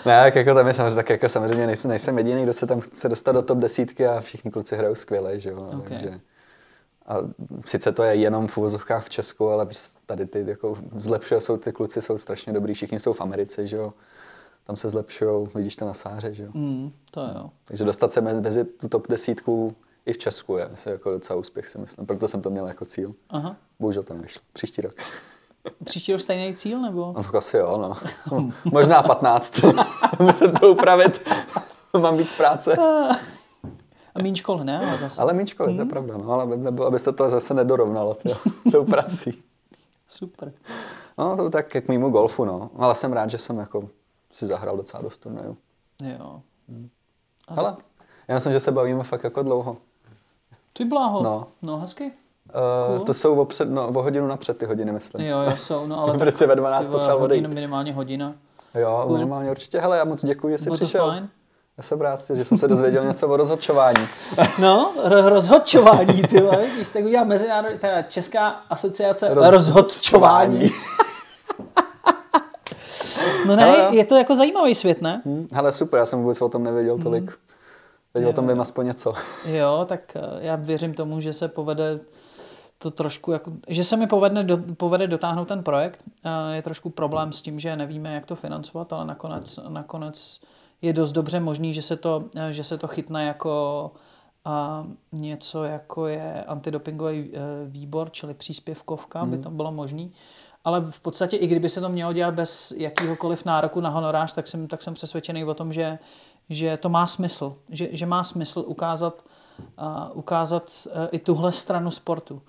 Ne, 0.06 0.24
tak 0.24 0.36
jako 0.36 0.53
tam 0.53 0.68
je 0.68 0.74
samozřejmě, 0.74 0.95
tak 0.95 1.10
jako 1.10 1.30
samozřejmě 1.30 1.68
nejsem, 1.68 1.90
nejsem 1.90 2.18
jediný, 2.18 2.44
kdo 2.44 2.53
se 2.53 2.68
tam 2.68 2.82
chce 2.82 3.10
dostat 3.10 3.32
do 3.32 3.41
top 3.41 3.57
desítky 3.57 4.07
a 4.07 4.22
všichni 4.22 4.52
kluci 4.52 4.76
hrajou 4.76 4.95
skvěle, 4.95 5.40
že 5.40 5.49
jo. 5.49 5.57
Ok. 5.57 5.90
Takže, 5.90 6.20
a 7.08 7.16
sice 7.66 7.92
to 7.92 8.04
je 8.04 8.16
jenom 8.16 8.48
v 8.48 8.58
uvozovkách 8.58 9.06
v 9.06 9.10
Česku, 9.10 9.50
ale 9.50 9.66
prostě 9.66 10.00
tady 10.06 10.26
ty 10.26 10.44
jako 10.48 10.78
zlepšuje, 10.98 11.42
jsou 11.42 11.58
ty 11.58 11.72
kluci 11.72 12.02
jsou 12.02 12.18
strašně 12.18 12.54
dobrý, 12.54 12.74
všichni 12.74 13.00
jsou 13.00 13.14
v 13.14 13.22
Americe, 13.22 13.68
že 13.68 13.76
jo. 13.78 13.94
Tam 14.68 14.76
se 14.76 14.90
zlepšují, 14.90 15.48
vidíš 15.56 15.76
to 15.76 15.86
na 15.86 15.94
sáře, 15.94 16.34
že 16.34 16.44
jo. 16.44 16.50
mm, 16.54 16.92
to 17.12 17.22
jo. 17.22 17.50
Takže 17.66 17.84
dostat 17.84 18.12
se 18.12 18.22
mezi- 18.22 18.66
tu 18.66 18.88
top 18.90 19.08
desítku 19.08 19.76
i 20.06 20.14
v 20.14 20.18
Česku 20.18 20.58
je 20.58 20.68
myslím, 20.72 20.94
jako 20.94 21.12
docela 21.12 21.40
úspěch, 21.40 21.68
si 21.70 21.78
myslím. 21.78 22.06
Proto 22.06 22.28
jsem 22.28 22.42
to 22.42 22.50
měl 22.50 22.68
jako 22.68 22.86
cíl. 22.86 23.14
Aha. 23.30 23.56
Bohužel 23.80 24.04
to 24.04 24.14
nešlo. 24.14 24.42
Příští 24.54 24.82
rok. 24.82 24.94
Příští 25.84 26.12
rok 26.12 26.22
stejný 26.22 26.56
cíl, 26.56 26.82
nebo? 26.82 27.14
No, 27.18 27.38
asi 27.38 27.58
jo, 27.58 27.78
no. 27.78 27.98
Možná 28.72 29.04
15. 29.04 29.60
Musím 30.20 30.52
to 30.52 30.72
upravit. 30.72 31.22
Mám 32.00 32.18
víc 32.18 32.34
práce. 32.34 32.76
A 34.15 34.22
míň 34.22 34.35
školy, 34.35 34.64
ne? 34.65 34.77
Ale, 34.88 34.98
zase. 34.98 35.22
ale 35.22 35.34
míň 35.34 35.48
školy, 35.48 35.69
hmm. 35.69 35.77
to 35.77 35.84
je 35.84 35.90
pravda, 35.90 36.18
no, 36.18 36.31
ale 36.31 36.57
nebylo, 36.57 36.88
abyste 36.88 37.11
to 37.11 37.30
zase 37.30 37.53
nedorovnalo 37.53 38.14
tyjo, 38.14 38.35
tou 38.72 38.85
prací. 38.85 39.44
Super. 40.07 40.53
No, 41.18 41.38
to 41.38 41.49
tak 41.49 41.68
k 41.68 41.88
mýmu 41.88 42.10
golfu, 42.10 42.45
no. 42.45 42.69
Ale 42.77 42.95
jsem 42.95 43.14
rád, 43.14 43.30
že 43.30 43.38
jsem 43.38 43.57
jako 43.57 43.90
si 44.31 44.45
zahrál 44.48 44.77
docela 44.77 45.03
dost 45.03 45.18
turnajů. 45.18 45.57
Jo. 46.19 46.41
Hmm. 46.69 46.90
Hele, 47.49 47.76
já 48.27 48.35
myslím, 48.35 48.53
že 48.53 48.60
se 48.60 48.72
bavíme 48.72 49.03
fakt 49.03 49.23
jako 49.23 49.44
dlouho. 49.44 49.77
Ty 50.73 50.85
bláho. 50.85 51.23
No. 51.23 51.48
No, 51.61 51.77
hezky. 51.80 52.03
Uh, 52.06 52.95
Cool. 52.95 53.06
To 53.06 53.14
jsou 53.14 53.35
o, 53.41 53.45
před, 53.45 53.69
no, 53.69 53.88
o 53.88 54.02
hodinu 54.02 54.27
napřed 54.27 54.57
ty 54.57 54.65
hodiny, 54.65 54.91
myslím. 54.91 55.26
Jo, 55.27 55.41
jo, 55.41 55.57
jsou, 55.57 55.88
no 55.88 55.99
ale... 55.99 56.14
Prostě 56.18 56.48
ve 56.48 56.56
12 56.56 56.81
ty 56.81 56.88
vole, 56.88 56.98
potřeboval 56.99 57.19
hodina, 57.22 57.40
odejít. 57.48 57.56
minimálně 57.56 57.94
hodina. 57.94 58.34
Jo, 58.76 59.02
Cool. 59.03 59.14
minimálně 59.14 59.52
určitě. 59.52 59.80
Hele, 59.80 59.98
já 59.98 60.03
moc 60.03 60.26
děkuji, 60.26 60.49
že 60.52 60.57
jsi 60.57 60.64
Bylo 60.65 60.77
to 60.77 60.85
přišel. 60.85 61.07
fajn. 61.10 61.30
Já 61.78 61.84
jsem 61.84 62.02
rád, 62.02 62.20
že 62.34 62.45
jsem 62.45 62.58
se 62.58 62.68
dozvěděl 62.68 63.06
něco 63.06 63.28
o 63.28 63.38
rozhodčování. 63.38 64.08
No, 64.60 64.94
ro- 65.06 65.28
rozhodčování, 65.28 66.22
ty 66.22 66.41
když 66.76 66.88
tak 66.88 67.06
udělá 67.06 67.24
mezinárodní, 67.24 67.80
ta 67.80 68.02
Česká 68.02 68.50
asociace 68.50 69.30
Roz- 69.36 69.50
rozhodčování. 69.50 70.72
No 73.48 73.56
ne, 73.56 73.64
Hele, 73.72 73.95
je 73.95 74.06
to 74.06 74.16
jako 74.16 74.36
zajímavý 74.36 74.76
svět, 74.76 75.02
ne? 75.02 75.22
Hm, 75.26 75.48
Hele, 75.52 75.72
super, 75.72 76.00
já 76.00 76.06
jsem 76.06 76.20
vůbec 76.22 76.41
o 76.41 76.50
tom 76.50 76.64
nevěděl 76.64 76.98
tolik. 76.98 77.32
Teď 78.14 78.26
o 78.26 78.34
tom 78.34 78.48
vím 78.48 78.62
aspoň 78.62 78.86
něco. 78.86 79.14
Jo, 79.45 79.86
tak 79.90 80.00
eh, 80.16 80.22
já 80.40 80.56
věřím 80.56 80.94
tomu, 80.94 81.20
že 81.22 81.34
se 81.34 81.48
povede 81.48 82.00
to 82.78 82.91
trošku, 82.91 83.32
jako, 83.32 83.52
že 83.68 83.84
se 83.84 83.98
mi 83.98 84.08
povede, 84.08 84.44
do, 84.44 84.58
povede 84.78 85.08
dotáhnout 85.08 85.48
ten 85.48 85.64
projekt. 85.64 86.00
Eh, 86.26 86.56
Je 86.56 86.62
trošku 86.62 86.90
problém 86.90 87.32
s 87.32 87.41
tím, 87.41 87.60
že 87.60 87.76
nevíme, 87.76 88.14
jak 88.14 88.26
to 88.26 88.36
financovat, 88.36 88.94
ale 88.94 89.06
nakonec, 89.06 89.60
nakonec 89.70 90.40
je 90.84 90.94
dost 90.94 91.12
dobře 91.12 91.40
možný, 91.40 91.74
že 91.74 91.82
se 91.82 91.96
to, 91.96 92.24
že 92.50 92.64
se 92.64 92.78
to 92.78 92.88
chytne 92.88 93.26
jako 93.26 93.92
a 94.46 94.84
něco 95.12 95.64
jako 95.64 96.08
je 96.08 96.44
antidopingový 96.44 97.32
eh, 97.34 97.40
výbor, 97.66 98.12
čili 98.12 98.34
příspěvkovka, 98.34 99.22
hmm. 99.22 99.32
by 99.32 99.38
to 99.38 99.50
bylo 99.50 99.72
možný. 99.72 100.14
Ale 100.64 100.82
v 100.92 101.00
podstatě, 101.00 101.38
i 101.38 101.48
kdyby 101.48 101.70
se 101.70 101.82
to 101.82 101.90
mělo 101.90 102.14
dělat 102.14 102.34
bez 102.34 102.74
jakýhokoliv 102.78 103.46
nároku 103.46 103.80
na 103.80 103.90
honorář, 103.90 104.34
tak 104.34 104.48
jsem, 104.48 104.68
tak 104.68 104.82
jsem 104.82 104.94
přesvědčený 104.94 105.46
o 105.46 105.54
tom, 105.54 105.74
že, 105.74 106.00
že 106.50 106.78
to 106.78 106.90
má 106.90 107.08
smysl. 107.08 107.56
Že, 107.70 107.90
že 107.92 108.06
má 108.06 108.24
smysl 108.24 108.64
ukázat, 108.68 109.26
uh, 109.60 110.18
ukázat 110.18 110.72
uh, 110.86 110.92
i 111.12 111.20
tuhle 111.20 111.52
stranu 111.52 111.92
sportu. 111.92 112.42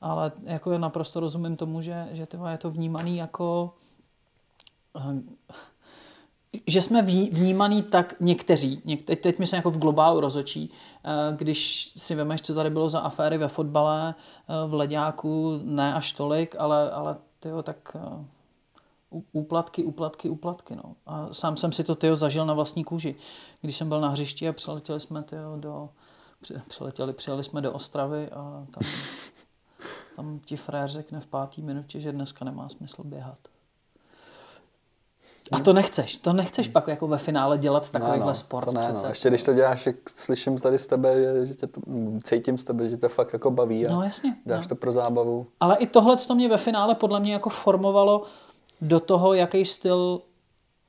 Ale 0.00 0.32
jako 0.42 0.72
já 0.72 0.78
naprosto 0.78 1.20
rozumím 1.20 1.56
tomu, 1.56 1.80
že, 1.80 2.08
že 2.12 2.26
je 2.50 2.58
to 2.58 2.70
vnímaný 2.70 3.16
jako... 3.16 3.74
Uh, 4.96 5.18
že 6.66 6.82
jsme 6.82 7.02
vnímaný 7.32 7.82
tak 7.82 8.14
někteří, 8.20 8.82
něk, 8.84 9.02
teď, 9.02 9.38
myslím 9.38 9.56
jako 9.56 9.70
v 9.70 9.78
globálu 9.78 10.20
rozočí, 10.20 10.70
eh, 11.04 11.36
když 11.36 11.92
si 11.96 12.14
vemeš, 12.14 12.42
co 12.42 12.54
tady 12.54 12.70
bylo 12.70 12.88
za 12.88 13.00
aféry 13.00 13.38
ve 13.38 13.48
fotbale, 13.48 14.14
eh, 14.14 14.68
v 14.68 14.74
leďáku, 14.74 15.60
ne 15.64 15.94
až 15.94 16.12
tolik, 16.12 16.56
ale, 16.58 16.90
ale 16.90 17.16
tyjo, 17.40 17.62
tak 17.62 17.96
eh, 17.96 18.24
úplatky, 19.32 19.84
úplatky, 19.84 20.28
úplatky. 20.28 20.76
No. 20.76 20.96
A 21.06 21.28
sám 21.32 21.56
jsem 21.56 21.72
si 21.72 21.84
to 21.84 21.94
tyjo, 21.94 22.16
zažil 22.16 22.46
na 22.46 22.54
vlastní 22.54 22.84
kůži. 22.84 23.16
Když 23.60 23.76
jsem 23.76 23.88
byl 23.88 24.00
na 24.00 24.08
hřišti 24.08 24.48
a 24.48 24.52
přiletěli 24.52 25.00
jsme 25.00 25.22
tyjo, 25.22 25.56
do, 25.56 25.88
při- 26.40 26.60
přiletěli, 26.68 27.12
přijeli 27.12 27.44
jsme 27.44 27.60
do 27.60 27.72
Ostravy 27.72 28.30
a 28.30 28.66
tam, 28.70 28.82
tam 30.16 30.38
ti 30.44 30.56
frér 30.56 30.88
řekne 30.88 31.20
v 31.20 31.26
páté 31.26 31.62
minutě, 31.62 32.00
že 32.00 32.12
dneska 32.12 32.44
nemá 32.44 32.68
smysl 32.68 33.04
běhat. 33.04 33.38
A 35.52 35.58
to 35.58 35.72
nechceš, 35.72 36.18
to 36.18 36.32
nechceš 36.32 36.68
pak 36.68 36.88
jako 36.88 37.06
ve 37.06 37.18
finále 37.18 37.58
dělat 37.58 37.90
takovýhle 37.90 38.34
sport 38.34 38.64
to 38.64 38.72
ne, 38.72 38.80
přece. 38.80 39.02
no. 39.04 39.08
Ještě 39.08 39.28
když 39.28 39.42
to 39.42 39.52
děláš, 39.54 39.86
jak 39.86 39.96
slyším 40.14 40.58
tady 40.58 40.78
z 40.78 40.86
tebe, 40.86 41.14
že, 41.22 41.46
že 41.46 41.54
tě 41.54 41.66
to, 41.66 41.80
mm, 41.86 42.20
cítím 42.24 42.58
z 42.58 42.64
tebe, 42.64 42.88
že 42.88 42.96
to 42.96 43.08
fakt 43.08 43.32
jako 43.32 43.50
baví 43.50 43.86
a 43.86 43.92
No 43.92 44.02
jasně. 44.02 44.36
dáš 44.46 44.64
No. 44.64 44.68
to 44.68 44.74
pro 44.74 44.92
zábavu. 44.92 45.46
Ale 45.60 45.76
i 45.76 45.86
tohle 45.86 46.16
to 46.16 46.34
mě 46.34 46.48
ve 46.48 46.58
finále 46.58 46.94
podle 46.94 47.20
mě 47.20 47.32
jako 47.32 47.50
formovalo 47.50 48.22
do 48.80 49.00
toho, 49.00 49.34
jaký 49.34 49.64
styl, 49.64 50.20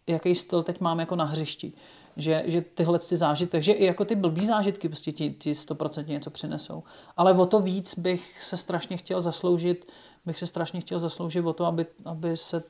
jaký 0.07 0.35
styl 0.35 0.63
teď 0.63 0.81
mám 0.81 0.99
jako 0.99 1.15
na 1.15 1.25
hřišti. 1.25 1.73
Že, 2.17 2.43
že 2.45 2.61
tyhle 2.61 2.99
ty 2.99 3.17
zážitky, 3.17 3.61
že 3.61 3.71
i 3.71 3.85
jako 3.85 4.05
ty 4.05 4.15
blbý 4.15 4.45
zážitky 4.45 4.87
prostě 4.89 5.11
ti, 5.11 5.29
ti 5.29 5.51
100% 5.51 6.07
něco 6.07 6.29
přinesou. 6.29 6.83
Ale 7.17 7.33
o 7.33 7.45
to 7.45 7.59
víc 7.59 7.99
bych 7.99 8.41
se 8.43 8.57
strašně 8.57 8.97
chtěl 8.97 9.21
zasloužit, 9.21 9.87
bych 10.25 10.39
se 10.39 10.47
strašně 10.47 10.81
chtěl 10.81 10.99
zasloužit 10.99 11.45
o 11.45 11.53
to, 11.53 11.65
aby, 11.65 11.85
aby 12.05 12.37
se 12.37 12.63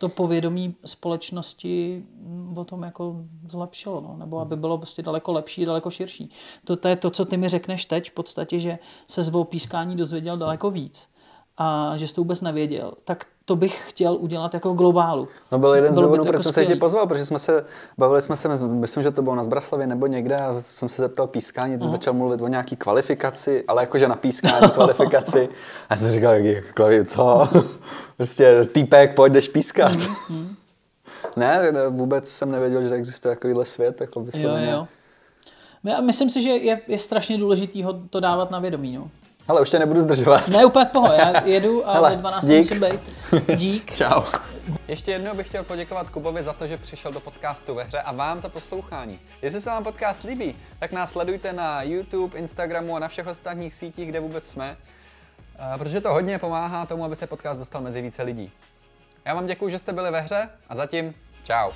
to 0.00 0.08
povědomí 0.08 0.74
společnosti 0.84 2.04
mm, 2.20 2.58
o 2.58 2.64
tom 2.64 2.82
jako 2.82 3.16
zlepšilo, 3.48 4.00
no? 4.00 4.16
nebo 4.18 4.40
aby 4.40 4.56
bylo 4.56 4.78
prostě 4.78 5.02
daleko 5.02 5.32
lepší, 5.32 5.64
daleko 5.64 5.90
širší. 5.90 6.30
To, 6.64 6.76
to 6.76 6.88
je 6.88 6.96
to, 6.96 7.10
co 7.10 7.24
ty 7.24 7.36
mi 7.36 7.48
řekneš 7.48 7.84
teď, 7.84 8.10
v 8.10 8.14
podstatě, 8.14 8.58
že 8.58 8.78
se 9.06 9.22
zvou 9.22 9.44
pískání 9.44 9.96
dozvěděl 9.96 10.36
daleko 10.36 10.70
víc 10.70 11.08
a 11.56 11.96
že 11.96 12.08
jsi 12.08 12.14
to 12.14 12.20
vůbec 12.20 12.40
nevěděl, 12.40 12.92
tak 13.04 13.26
to 13.50 13.56
bych 13.56 13.82
chtěl 13.88 14.14
udělat 14.14 14.54
jako 14.54 14.74
v 14.74 14.76
globálu. 14.76 15.28
No 15.52 15.58
byl 15.58 15.74
jeden 15.74 15.92
z 15.92 15.96
Bylo 15.96 16.08
by 16.08 16.16
důvodů, 16.16 16.22
proč 16.22 16.32
jako 16.32 16.42
jsem 16.42 16.52
se 16.52 16.66
tě 16.66 16.76
pozval, 16.76 17.06
protože 17.06 17.24
jsme 17.24 17.38
se, 17.38 17.64
bavili 17.98 18.20
jsme 18.22 18.36
se, 18.36 18.48
myslím, 18.66 19.02
že 19.02 19.10
to 19.10 19.22
bylo 19.22 19.34
na 19.34 19.42
Zbraslavě 19.42 19.86
nebo 19.86 20.06
někde 20.06 20.36
a 20.36 20.54
jsem 20.60 20.88
se 20.88 21.02
zeptal 21.02 21.26
pískání, 21.26 21.78
ty 21.78 21.88
začal 21.88 22.14
mluvit 22.14 22.40
o 22.40 22.48
nějaký 22.48 22.76
kvalifikaci, 22.76 23.64
ale 23.68 23.82
jakože 23.82 24.08
na 24.08 24.16
pískání 24.16 24.70
kvalifikaci. 24.74 25.48
A 25.88 25.94
já 25.94 25.96
jsem 25.96 26.10
říkal, 26.10 26.34
jak, 26.34 26.64
klavi- 26.74 27.04
co? 27.04 27.48
prostě 28.16 28.64
týpek, 28.72 29.14
pojď, 29.14 29.32
jdeš 29.32 29.48
pískat. 29.48 29.92
Mm, 30.28 30.54
ne, 31.36 31.72
ne, 31.72 31.88
vůbec 31.88 32.28
jsem 32.30 32.50
nevěděl, 32.50 32.88
že 32.88 32.94
existuje 32.94 33.34
takovýhle 33.34 33.66
svět. 33.66 34.00
Jako 34.00 34.20
Jo, 34.20 34.24
vysloveně. 34.24 34.70
jo. 34.70 34.88
Já 35.84 36.00
myslím 36.00 36.30
si, 36.30 36.42
že 36.42 36.48
je, 36.48 36.80
je 36.88 36.98
strašně 36.98 37.38
důležitý 37.38 37.82
ho 37.82 37.92
to 38.10 38.20
dávat 38.20 38.50
na 38.50 38.58
vědomí. 38.58 38.96
No. 38.96 39.08
Hele, 39.48 39.60
už 39.60 39.70
tě 39.70 39.78
nebudu 39.78 40.00
zdržovat. 40.00 40.48
Ne 40.48 40.64
úplně 40.64 40.84
v 40.84 40.88
pohodě, 40.88 41.14
já 41.18 41.44
jedu 41.44 41.88
a 41.88 41.92
Hele, 41.92 42.10
ve 42.10 42.16
12 42.16 42.44
dík. 42.46 42.56
musím 42.56 42.80
být. 42.80 43.00
Dík. 43.56 43.94
Čau. 43.96 44.22
Ještě 44.88 45.12
jednou 45.12 45.34
bych 45.34 45.48
chtěl 45.48 45.64
poděkovat 45.64 46.10
Kubovi 46.10 46.42
za 46.42 46.52
to, 46.52 46.66
že 46.66 46.76
přišel 46.76 47.12
do 47.12 47.20
podcastu 47.20 47.74
ve 47.74 47.84
hře 47.84 48.00
a 48.00 48.12
vám 48.12 48.40
za 48.40 48.48
poslouchání. 48.48 49.18
Jestli 49.42 49.60
se 49.60 49.70
vám 49.70 49.84
podcast 49.84 50.24
líbí, 50.24 50.54
tak 50.78 50.92
nás 50.92 51.10
sledujte 51.10 51.52
na 51.52 51.82
YouTube, 51.82 52.38
Instagramu 52.38 52.96
a 52.96 52.98
na 52.98 53.08
všech 53.08 53.26
ostatních 53.26 53.74
sítích, 53.74 54.08
kde 54.08 54.20
vůbec 54.20 54.46
jsme, 54.48 54.76
eh, 55.74 55.78
protože 55.78 56.00
to 56.00 56.12
hodně 56.12 56.38
pomáhá 56.38 56.86
tomu, 56.86 57.04
aby 57.04 57.16
se 57.16 57.26
podcast 57.26 57.58
dostal 57.58 57.80
mezi 57.82 58.02
více 58.02 58.22
lidí. 58.22 58.52
Já 59.24 59.34
vám 59.34 59.46
děkuji, 59.46 59.68
že 59.70 59.78
jste 59.78 59.92
byli 59.92 60.10
ve 60.10 60.20
hře 60.20 60.48
a 60.68 60.74
zatím 60.74 61.14
čau. 61.44 61.70